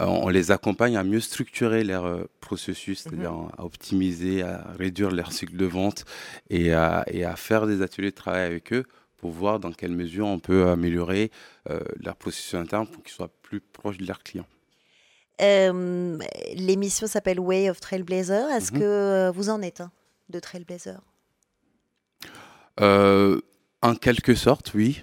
euh, 0.00 0.04
on 0.04 0.28
les 0.28 0.50
accompagne 0.50 0.96
à 0.96 1.04
mieux 1.04 1.20
structurer 1.20 1.84
leur 1.84 2.04
euh, 2.04 2.24
processus, 2.40 3.00
c'est-à-dire 3.00 3.32
à 3.56 3.64
optimiser, 3.64 4.42
à 4.42 4.66
réduire 4.78 5.10
leur 5.10 5.32
cycle 5.32 5.56
de 5.56 5.64
vente 5.66 6.04
et 6.50 6.72
à, 6.74 7.04
et 7.06 7.24
à 7.24 7.36
faire 7.36 7.66
des 7.66 7.82
ateliers 7.82 8.10
de 8.10 8.16
travail 8.16 8.42
avec 8.42 8.72
eux 8.72 8.84
pour 9.16 9.30
voir 9.30 9.58
dans 9.60 9.72
quelle 9.72 9.92
mesure 9.92 10.26
on 10.26 10.38
peut 10.38 10.68
améliorer 10.68 11.30
leur 12.00 12.16
processus 12.16 12.54
interne 12.54 12.86
pour 12.86 13.02
qu'ils 13.02 13.12
soient 13.14 13.30
plus 13.42 13.60
proches 13.60 13.96
de 13.96 14.06
leurs 14.06 14.22
clients. 14.22 14.46
L'émission 16.54 17.06
s'appelle 17.06 17.40
Way 17.40 17.70
of 17.70 17.80
Trailblazer. 17.80 18.50
Est-ce 18.50 18.72
Mhm. 18.72 18.78
que 18.78 19.30
vous 19.34 19.48
en 19.48 19.62
êtes 19.62 19.80
un 19.80 19.90
de 20.28 20.38
Trailblazer? 20.40 21.00
En 22.80 23.94
quelque 24.00 24.34
sorte, 24.34 24.72
oui. 24.74 25.02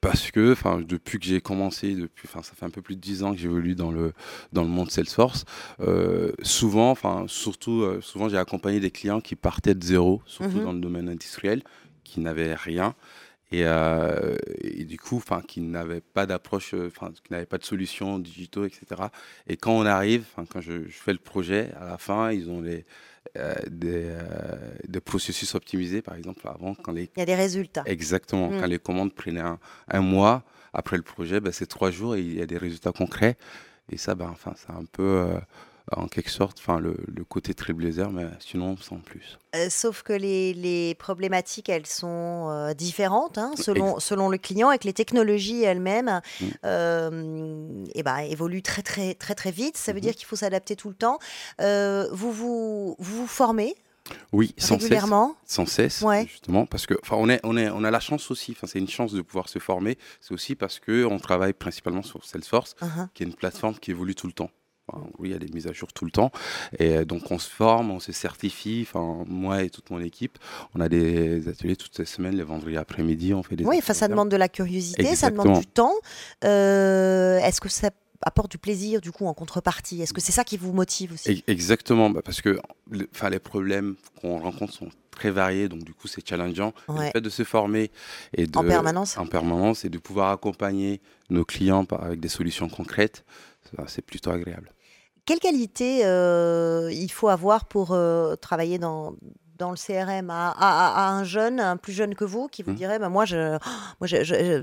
Parce 0.00 0.30
que 0.30 0.52
enfin, 0.52 0.80
depuis 0.80 1.18
que 1.18 1.26
j'ai 1.26 1.42
commencé, 1.42 1.94
depuis, 1.94 2.26
enfin, 2.26 2.42
ça 2.42 2.54
fait 2.54 2.64
un 2.64 2.70
peu 2.70 2.80
plus 2.80 2.96
de 2.96 3.00
10 3.02 3.22
ans 3.22 3.34
que 3.34 3.38
j'évolue 3.38 3.74
dans 3.74 3.90
le, 3.90 4.14
dans 4.50 4.62
le 4.62 4.68
monde 4.68 4.90
Salesforce, 4.90 5.44
euh, 5.80 6.32
souvent, 6.42 6.90
enfin, 6.90 7.26
surtout, 7.28 7.82
euh, 7.82 8.00
souvent 8.00 8.30
j'ai 8.30 8.38
accompagné 8.38 8.80
des 8.80 8.90
clients 8.90 9.20
qui 9.20 9.36
partaient 9.36 9.74
de 9.74 9.84
zéro, 9.84 10.22
surtout 10.24 10.56
Mhm. 10.56 10.64
dans 10.64 10.72
le 10.72 10.80
domaine 10.80 11.08
industriel, 11.10 11.62
qui 12.02 12.20
n'avaient 12.20 12.54
rien. 12.54 12.94
Et, 13.52 13.64
euh, 13.64 14.36
et 14.62 14.84
du 14.84 14.96
coup, 14.96 15.16
enfin, 15.16 15.42
qui 15.42 15.60
n'avaient 15.60 16.00
pas 16.00 16.24
d'approche, 16.26 16.72
euh, 16.74 16.86
enfin, 16.86 17.12
qui 17.12 17.32
n'avaient 17.32 17.46
pas 17.46 17.58
de 17.58 17.64
solutions 17.64 18.18
digitaux, 18.20 18.64
etc. 18.64 19.02
Et 19.48 19.56
quand 19.56 19.72
on 19.72 19.84
arrive, 19.86 20.24
quand 20.50 20.60
je, 20.60 20.86
je 20.86 20.98
fais 20.98 21.12
le 21.12 21.18
projet, 21.18 21.70
à 21.80 21.84
la 21.84 21.98
fin, 21.98 22.30
ils 22.30 22.48
ont 22.48 22.60
les, 22.60 22.84
euh, 23.36 23.54
des, 23.68 24.04
euh, 24.04 24.20
des 24.86 25.00
processus 25.00 25.54
optimisés, 25.56 26.00
par 26.00 26.14
exemple, 26.14 26.46
avant, 26.46 26.74
quand 26.74 26.92
les 26.92 27.10
Il 27.16 27.18
y 27.18 27.22
a 27.22 27.26
des 27.26 27.34
résultats. 27.34 27.82
Exactement. 27.86 28.50
Mm. 28.50 28.60
Quand 28.60 28.66
les 28.66 28.78
commandes 28.78 29.14
prenaient 29.14 29.40
un, 29.40 29.58
un 29.88 30.00
mois, 30.00 30.44
après 30.72 30.96
le 30.96 31.02
projet, 31.02 31.40
ben, 31.40 31.52
c'est 31.52 31.66
trois 31.66 31.90
jours 31.90 32.14
et 32.14 32.20
il 32.20 32.34
y 32.34 32.42
a 32.42 32.46
des 32.46 32.58
résultats 32.58 32.92
concrets. 32.92 33.36
Et 33.90 33.96
ça, 33.96 34.14
ben, 34.14 34.28
enfin, 34.30 34.54
c'est 34.56 34.70
un 34.70 34.84
peu, 34.84 35.26
en 35.96 36.06
quelque 36.08 36.30
sorte, 36.30 36.58
enfin, 36.60 36.78
le, 36.80 36.96
le 37.06 37.24
côté 37.24 37.54
Trailblazer, 37.54 38.10
mais 38.10 38.26
sinon, 38.38 38.76
sans 38.76 38.98
plus. 38.98 39.38
Euh, 39.56 39.68
sauf 39.70 40.02
que 40.02 40.12
les, 40.12 40.54
les 40.54 40.94
problématiques, 40.94 41.68
elles 41.68 41.86
sont 41.86 42.48
euh, 42.50 42.74
différentes 42.74 43.38
hein, 43.38 43.52
selon, 43.56 43.98
selon 44.00 44.28
le 44.28 44.38
client 44.38 44.70
et 44.70 44.78
que 44.78 44.84
les 44.84 44.92
technologies 44.92 45.62
elles-mêmes 45.64 46.20
Mm. 46.40 46.46
euh, 46.64 47.84
eh 47.94 48.02
ben, 48.02 48.18
évoluent 48.18 48.62
très, 48.62 48.82
très, 48.82 49.14
très, 49.14 49.34
très 49.34 49.50
vite. 49.50 49.76
Ça 49.76 49.92
veut 49.92 49.96
Mhm. 49.98 50.02
dire 50.04 50.14
qu'il 50.14 50.26
faut 50.26 50.36
s'adapter 50.36 50.76
tout 50.76 50.88
le 50.88 50.94
temps. 50.94 51.18
Euh, 51.60 52.08
vous, 52.12 52.32
vous, 52.32 52.96
vous 52.98 53.16
vous 53.22 53.26
formez 53.26 53.74
Oui, 54.32 54.54
sans 54.58 54.78
cesse. 54.80 55.04
Sans 55.46 55.66
cesse, 55.66 56.00
Ouais. 56.02 56.26
justement, 56.26 56.66
parce 56.66 56.86
que, 56.86 56.94
enfin, 57.02 57.16
on, 57.18 57.28
est, 57.28 57.40
on, 57.44 57.56
est, 57.56 57.68
on 57.70 57.84
a 57.84 57.90
la 57.90 58.00
chance 58.00 58.30
aussi, 58.30 58.52
enfin, 58.52 58.66
c'est 58.66 58.78
une 58.78 58.88
chance 58.88 59.12
de 59.12 59.22
pouvoir 59.22 59.48
se 59.48 59.58
former. 59.58 59.98
C'est 60.20 60.32
aussi 60.34 60.54
parce 60.56 60.80
qu'on 60.80 61.18
travaille 61.18 61.52
principalement 61.52 62.02
sur 62.02 62.24
Salesforce, 62.24 62.74
Uh-huh. 62.82 63.08
qui 63.14 63.22
est 63.22 63.26
une 63.26 63.34
plateforme 63.34 63.76
qui 63.78 63.90
évolue 63.90 64.14
tout 64.14 64.26
le 64.26 64.32
temps. 64.32 64.50
Oui, 65.18 65.28
il 65.28 65.32
y 65.32 65.34
a 65.34 65.38
des 65.38 65.48
mises 65.52 65.66
à 65.66 65.72
jour 65.72 65.92
tout 65.92 66.04
le 66.04 66.10
temps. 66.10 66.30
Et 66.78 66.96
euh, 66.96 67.04
donc, 67.04 67.30
on 67.30 67.38
se 67.38 67.48
forme, 67.50 67.90
on 67.90 68.00
se 68.00 68.12
certifie. 68.12 68.86
Enfin, 68.88 69.24
moi 69.26 69.62
et 69.62 69.70
toute 69.70 69.90
mon 69.90 70.00
équipe, 70.00 70.38
on 70.74 70.80
a 70.80 70.88
des 70.88 71.48
ateliers 71.48 71.76
toutes 71.76 71.98
les 71.98 72.04
semaines, 72.04 72.36
les 72.36 72.42
vendredis 72.42 72.76
après-midi, 72.76 73.34
on 73.34 73.42
fait 73.42 73.56
des 73.56 73.64
Oui, 73.64 73.76
enfin, 73.78 73.94
ça 73.94 74.08
demande 74.08 74.28
de 74.30 74.36
la 74.36 74.48
curiosité, 74.48 75.14
ça 75.16 75.30
demande 75.30 75.58
du 75.58 75.66
temps. 75.66 75.94
Euh, 76.44 77.38
Est-ce 77.38 77.60
que 77.60 77.68
ça 77.68 77.90
apporte 78.22 78.50
du 78.50 78.58
plaisir 78.58 79.00
du 79.00 79.12
coup 79.12 79.26
en 79.26 79.34
contrepartie? 79.34 80.02
Est-ce 80.02 80.12
que 80.12 80.20
c'est 80.20 80.32
ça 80.32 80.44
qui 80.44 80.56
vous 80.56 80.72
motive 80.72 81.12
aussi? 81.14 81.42
Exactement, 81.46 82.10
bah, 82.10 82.20
parce 82.24 82.40
que 82.42 82.60
enfin, 83.14 83.30
les 83.30 83.38
problèmes 83.38 83.96
qu'on 84.20 84.38
rencontre 84.38 84.72
sont 84.74 84.88
très 85.10 85.30
variés, 85.30 85.68
donc 85.68 85.84
du 85.84 85.94
coup 85.94 86.06
c'est 86.08 86.26
challengeant. 86.26 86.72
Ouais. 86.88 87.06
Le 87.06 87.10
fait 87.12 87.20
de 87.20 87.30
se 87.30 87.44
former 87.44 87.90
et 88.36 88.46
de, 88.46 88.58
En 88.58 88.64
permanence. 88.64 89.16
en 89.18 89.26
permanence 89.26 89.84
et 89.84 89.88
de 89.88 89.98
pouvoir 89.98 90.30
accompagner 90.30 91.00
nos 91.30 91.44
clients 91.44 91.84
par- 91.84 92.02
avec 92.04 92.20
des 92.20 92.28
solutions 92.28 92.68
concrètes, 92.68 93.24
c'est 93.86 94.02
plutôt 94.04 94.30
agréable. 94.30 94.72
Quelle 95.30 95.38
qualité 95.38 96.00
euh, 96.06 96.90
il 96.92 97.08
faut 97.08 97.28
avoir 97.28 97.66
pour 97.66 97.92
euh, 97.92 98.34
travailler 98.34 98.78
dans, 98.80 99.14
dans 99.58 99.70
le 99.70 99.76
CRM 99.76 100.28
à, 100.28 100.50
à- 100.50 101.06
à 101.06 101.10
un 101.12 101.22
jeune, 101.22 101.60
un 101.60 101.76
plus 101.76 101.92
jeune 101.92 102.16
que 102.16 102.24
vous, 102.24 102.48
qui 102.48 102.64
vous 102.64 102.72
Mhm. 102.72 102.76
dirait 102.76 102.98
bah, 102.98 103.10
Moi, 103.10 103.26
je- 103.26 103.56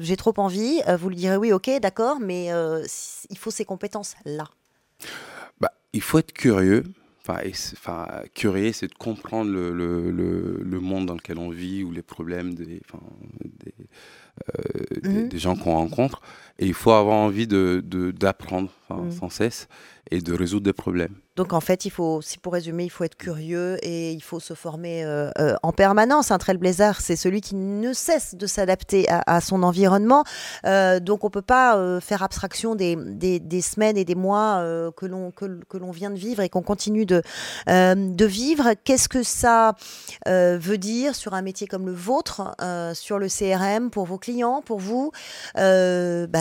j'ai 0.02 0.18
trop 0.18 0.34
envie. 0.36 0.82
Euh, 0.90 0.98
Vous 0.98 1.08
lui 1.08 1.16
direz 1.16 1.38
Oui, 1.38 1.54
ok, 1.54 1.70
d'accord, 1.82 2.20
mais 2.20 2.52
euh, 2.52 2.84
il 3.30 3.38
faut 3.38 3.50
ces 3.50 3.64
compétences-là. 3.64 4.44
Bah, 5.62 5.72
il 5.94 6.02
faut 6.02 6.18
être 6.20 6.34
curieux. 6.34 6.84
Enfin, 7.22 7.40
et 7.44 7.54
c'est- 7.54 7.78
enfin, 7.78 8.06
curieux, 8.36 8.74
c'est 8.74 8.88
de 8.90 8.94
comprendre 8.94 9.50
le, 9.50 9.72
le, 9.72 10.12
le- 10.12 10.60
le 10.62 10.80
monde 10.82 11.06
dans 11.06 11.16
lequel 11.16 11.40
on 11.40 11.50
vit 11.50 11.86
ou 11.86 11.92
les 11.92 12.02
problèmes 12.02 12.54
des, 12.56 12.82
enfin, 12.90 13.00
des, 13.44 13.74
des, 15.02 15.24
des, 15.28 15.38
gens 15.40 15.56
qu'on 15.56 15.74
rencontre. 15.76 16.22
Et 16.60 16.66
il 16.68 16.74
faut 16.74 16.92
avoir 16.92 17.16
envie 17.18 17.48
d'apprendre 17.48 18.70
de, 18.87 18.87
mmh. 18.96 19.12
sans 19.12 19.30
cesse 19.30 19.68
et 20.12 20.22
de 20.22 20.34
résoudre 20.34 20.66
des 20.66 20.74
problèmes. 20.74 21.16
Donc 21.36 21.54
en 21.54 21.62
fait, 21.62 21.86
il 21.86 21.92
faut, 21.92 22.20
si 22.22 22.40
pour 22.40 22.54
résumer, 22.54 22.84
il 22.84 22.90
faut 22.90 23.04
être 23.04 23.16
curieux 23.16 23.78
et 23.84 24.12
il 24.12 24.24
faut 24.24 24.40
se 24.40 24.56
former 24.56 25.06
euh, 25.06 25.30
euh, 25.38 25.56
en 25.62 25.72
permanence. 25.72 26.32
Un 26.32 26.40
trailblazer, 26.40 27.00
c'est 27.00 27.16
celui 27.16 27.42
qui 27.42 27.54
ne 27.54 27.94
cesse 27.94 28.34
de 28.34 28.48
s'adapter 28.48 29.06
à, 29.10 29.40
son 29.40 29.62
environnement. 29.62 30.24
Euh, 30.66 31.00
donc 31.00 31.24
on 31.24 31.30
peut 31.30 31.44
pas 31.44 32.00
faire 32.02 32.24
abstraction 32.24 32.74
des, 32.74 32.96
des, 32.96 33.62
semaines 33.62 33.98
et 33.98 34.06
des 34.06 34.16
mois 34.16 34.64
que 34.98 35.06
l'on 35.06 35.32
que, 35.32 35.60
que 35.70 35.78
l'on 35.78 35.92
vient 35.92 36.10
de 36.10 36.18
vivre 36.18 36.42
et 36.42 36.50
qu'on 36.50 36.64
continue 36.64 37.06
de 37.06 37.22
de 37.68 38.26
vivre. 38.26 38.74
Qu'est-ce 38.84 39.10
que 39.10 39.22
ça 39.22 39.76
veut 40.26 40.78
dire 40.78 41.14
sur 41.14 41.36
un 41.36 41.44
métier 41.44 41.68
comme 41.68 41.86
le 41.86 41.94
vôtre, 41.94 42.56
sur 42.94 43.20
le 43.20 43.28
CRM 43.28 43.92
pour 43.92 44.06
vos 44.06 44.18
clients, 44.18 44.64
pour 44.66 44.80
vous, 44.80 45.12
bah, 45.56 45.64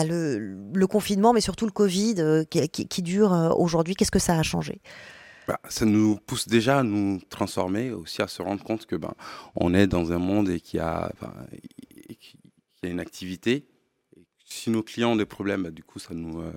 le, 0.03 0.55
le, 0.73 0.87
confinement, 0.87 1.33
mais 1.33 1.41
surtout 1.41 1.65
le 1.65 1.71
Covid 1.71 2.36
qui, 2.45 2.67
qui, 2.69 2.87
qui 2.87 3.01
dure 3.01 3.31
aujourd'hui. 3.57 3.95
Qu'est-ce 3.95 4.11
que 4.11 4.19
ça 4.19 4.37
a 4.37 4.43
changé? 4.43 4.81
Bah, 5.47 5.59
ça 5.69 5.85
nous 5.85 6.17
pousse 6.17 6.47
déjà 6.47 6.79
à 6.79 6.83
nous 6.83 7.21
transformer, 7.29 7.91
aussi 7.91 8.21
à 8.21 8.27
se 8.27 8.41
rendre 8.41 8.63
compte 8.63 8.85
que 8.85 8.97
ben, 8.97 9.13
on 9.55 9.73
est 9.73 9.87
dans 9.87 10.11
un 10.11 10.17
monde 10.17 10.49
et 10.49 10.59
qu'il 10.59 10.79
y, 10.79 10.81
a, 10.81 11.09
a 11.21 12.87
une 12.87 12.99
activité. 12.99 13.65
Si 14.49 14.69
nos 14.69 14.83
clients 14.83 15.11
ont 15.11 15.15
des 15.15 15.25
problèmes, 15.25 15.63
bah, 15.63 15.71
du 15.71 15.83
coup, 15.83 15.99
ça 15.99 16.13
nous, 16.13 16.41
euh, 16.41 16.51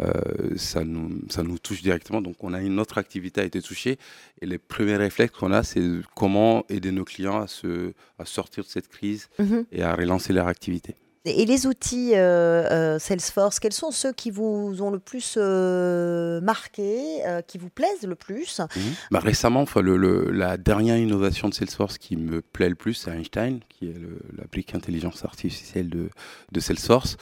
euh, 0.00 0.56
ça, 0.56 0.82
nous, 0.84 1.20
ça 1.28 1.42
nous 1.42 1.58
touche 1.58 1.82
directement. 1.82 2.22
Donc, 2.22 2.36
on 2.40 2.54
a 2.54 2.62
une 2.62 2.80
autre 2.80 2.96
activité 2.96 3.42
a 3.42 3.44
été 3.44 3.60
touchée. 3.60 3.98
Et 4.40 4.46
les 4.46 4.58
premiers 4.58 4.96
réflexes 4.96 5.36
qu'on 5.38 5.52
a, 5.52 5.62
c'est 5.62 5.82
comment 6.14 6.64
aider 6.70 6.90
nos 6.90 7.04
clients 7.04 7.40
à, 7.40 7.46
se, 7.46 7.92
à 8.18 8.24
sortir 8.24 8.64
de 8.64 8.68
cette 8.68 8.88
crise 8.88 9.28
mmh 9.38 9.60
et 9.72 9.82
à 9.82 9.94
relancer 9.94 10.32
leur 10.32 10.46
activité. 10.46 10.94
Et 11.24 11.44
les 11.44 11.66
outils 11.66 12.12
euh, 12.14 12.64
euh, 12.70 12.98
Salesforce, 12.98 13.60
quels 13.60 13.72
sont 13.72 13.92
ceux 13.92 14.12
qui 14.12 14.32
vous 14.32 14.82
ont 14.82 14.90
le 14.90 14.98
plus 14.98 15.36
euh, 15.36 16.40
marqué, 16.40 17.22
qui 17.46 17.58
vous 17.58 17.70
plaisent 17.70 18.02
le 18.02 18.16
plus? 18.16 18.58
Mmh. 18.60 18.80
bah, 19.12 19.20
Récemment, 19.20 19.60
enfin, 19.60 19.82
le, 19.82 20.30
la 20.30 20.56
dernière 20.56 20.96
innovation 20.96 21.48
de 21.48 21.54
Salesforce 21.54 21.98
qui 21.98 22.16
me 22.16 22.42
plaît 22.42 22.68
le 22.68 22.74
plus, 22.74 22.94
c'est 22.94 23.12
Einstein, 23.12 23.60
qui 23.68 23.88
est 23.88 23.96
la 24.36 24.44
brique 24.50 24.74
intelligence 24.74 25.24
artificielle 25.24 25.88
de, 25.88 26.10
de 26.50 26.60
Salesforce. 26.60 27.16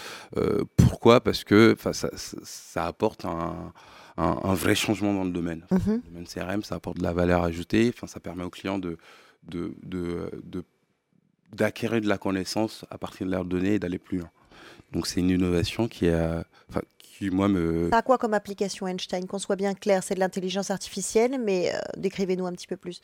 pourquoi? 0.76 1.20
Parce 1.20 1.44
que 1.44 1.76
ça, 1.92 2.08
ça, 2.16 2.86
apporte 2.86 3.26
un, 3.26 3.72
un, 4.16 4.54
vrai 4.54 4.74
changement 4.74 5.12
dans 5.12 5.24
le 5.24 5.32
domaine. 5.32 5.66
Mmh 5.70 5.76
le 5.86 6.10
domaine 6.10 6.26
CRM, 6.26 6.62
ça 6.62 6.76
apporte 6.76 6.96
de 6.96 7.02
la 7.02 7.12
valeur 7.12 7.44
ajoutée, 7.44 7.92
enfin, 7.94 8.06
ça 8.06 8.20
permet 8.20 8.44
aux 8.44 8.50
clients 8.50 8.78
de, 8.78 8.96
de, 9.46 9.74
de, 9.82 10.30
de 10.42 10.64
d'acquérir 11.52 12.00
de 12.00 12.08
la 12.08 12.18
connaissance 12.18 12.84
à 12.90 12.98
partir 12.98 13.26
de 13.26 13.32
leurs 13.32 13.44
données 13.44 13.74
et 13.74 13.78
d'aller 13.78 13.98
plus 13.98 14.18
loin. 14.18 14.30
Donc 14.92 15.06
c'est 15.06 15.20
une 15.20 15.30
innovation 15.30 15.88
qui, 15.88 16.08
a, 16.08 16.44
qui 16.98 17.30
moi 17.30 17.48
me... 17.48 17.88
Ça 17.90 17.98
a 17.98 18.02
quoi 18.02 18.18
comme 18.18 18.34
application 18.34 18.86
Einstein? 18.86 19.26
Qu'on 19.26 19.38
soit 19.38 19.56
bien 19.56 19.74
clair, 19.74 20.02
c'est 20.02 20.14
de 20.14 20.20
l'intelligence 20.20 20.70
artificielle, 20.70 21.38
mais 21.38 21.72
euh, 21.72 21.78
décrivez-nous 21.96 22.46
un 22.46 22.52
petit 22.52 22.66
peu 22.66 22.76
plus. 22.76 23.00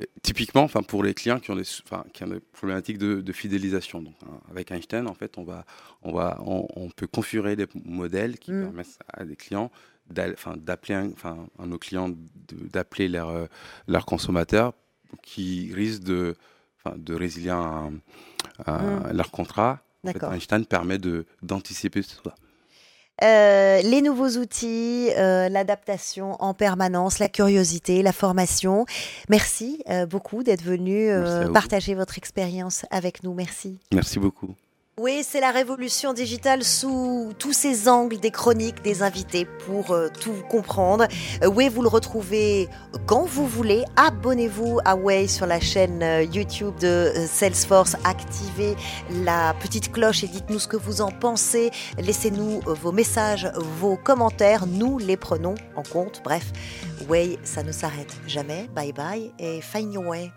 Euh, 0.00 0.06
typiquement, 0.22 0.62
enfin, 0.62 0.82
pour 0.82 1.04
les 1.04 1.14
clients 1.14 1.38
qui 1.38 1.50
ont 1.50 1.56
des, 1.56 1.68
enfin, 1.84 2.04
qui 2.12 2.24
ont 2.24 2.28
des 2.28 2.40
problématiques 2.40 2.98
de, 2.98 3.32
fidélisation, 3.32 4.02
donc, 4.02 4.14
hein, 4.24 4.40
avec 4.50 4.70
Einstein, 4.70 5.06
en 5.06 5.14
fait, 5.14 5.38
on, 5.38 5.44
va, 5.44 5.64
on, 6.02 6.12
va, 6.12 6.38
on, 6.44 6.88
peut 6.90 7.06
configurer 7.06 7.56
des 7.56 7.66
modèles 7.84 8.38
qui 8.38 8.52
mm. 8.52 8.64
permettent 8.64 8.98
à 9.12 9.24
des 9.24 9.36
clients 9.36 9.70
d'appeler 10.10 10.96
enfin, 11.12 11.46
à 11.58 11.66
nos 11.66 11.78
clients 11.78 12.10
d'appeler 12.50 13.08
leurs 13.08 13.30
euh, 13.30 13.46
leur 13.86 14.04
consommateurs 14.04 14.74
qui 15.22 15.72
risquent 15.72 16.04
de 16.04 16.36
de 16.96 17.14
résilier 17.14 17.50
un, 17.50 17.92
mmh. 18.66 19.12
leur 19.12 19.30
contrat. 19.30 19.80
Einstein 20.04 20.64
permet 20.64 20.98
d'anticiper 21.42 22.02
tout 22.02 22.22
ça. 22.24 22.34
Euh, 23.22 23.82
les 23.82 24.02
nouveaux 24.02 24.30
outils, 24.38 25.10
euh, 25.16 25.48
l'adaptation 25.48 26.42
en 26.42 26.54
permanence, 26.54 27.18
la 27.18 27.28
curiosité, 27.28 28.02
la 28.02 28.12
formation. 28.12 28.84
Merci 29.28 29.82
euh, 29.88 30.06
beaucoup 30.06 30.42
d'être 30.42 30.62
venu 30.62 31.10
partager 31.52 31.94
votre 31.94 32.18
expérience 32.18 32.84
avec 32.90 33.22
nous. 33.22 33.34
Merci. 33.34 33.78
Merci 33.92 34.18
beaucoup. 34.18 34.54
Oui, 35.00 35.22
c'est 35.26 35.40
la 35.40 35.52
révolution 35.52 36.12
digitale 36.12 36.62
sous 36.62 37.32
tous 37.38 37.54
ses 37.54 37.88
angles, 37.88 38.18
des 38.18 38.30
chroniques, 38.30 38.82
des 38.82 39.02
invités 39.02 39.46
pour 39.64 39.92
euh, 39.92 40.08
tout 40.20 40.34
comprendre. 40.50 41.06
Euh, 41.42 41.46
oui, 41.46 41.70
vous 41.70 41.80
le 41.80 41.88
retrouvez 41.88 42.68
quand 43.06 43.24
vous 43.24 43.46
voulez. 43.46 43.84
Abonnez-vous 43.96 44.80
à 44.84 44.94
Way 44.94 45.28
sur 45.28 45.46
la 45.46 45.60
chaîne 45.60 46.02
euh, 46.02 46.24
YouTube 46.24 46.74
de 46.78 47.10
Salesforce. 47.26 47.96
Activez 48.04 48.76
la 49.24 49.54
petite 49.54 49.90
cloche 49.92 50.24
et 50.24 50.28
dites-nous 50.28 50.58
ce 50.58 50.68
que 50.68 50.76
vous 50.76 51.00
en 51.00 51.10
pensez. 51.10 51.70
Laissez-nous 51.96 52.60
vos 52.66 52.92
messages, 52.92 53.50
vos 53.56 53.96
commentaires. 53.96 54.66
Nous 54.66 54.98
les 54.98 55.16
prenons 55.16 55.54
en 55.74 55.84
compte. 55.84 56.20
Bref, 56.22 56.52
Way, 57.08 57.38
ça 57.44 57.62
ne 57.62 57.72
s'arrête 57.72 58.12
jamais. 58.26 58.68
Bye 58.74 58.92
bye 58.92 59.32
et 59.38 59.62
find 59.62 59.94
your 59.94 60.06
way. 60.06 60.30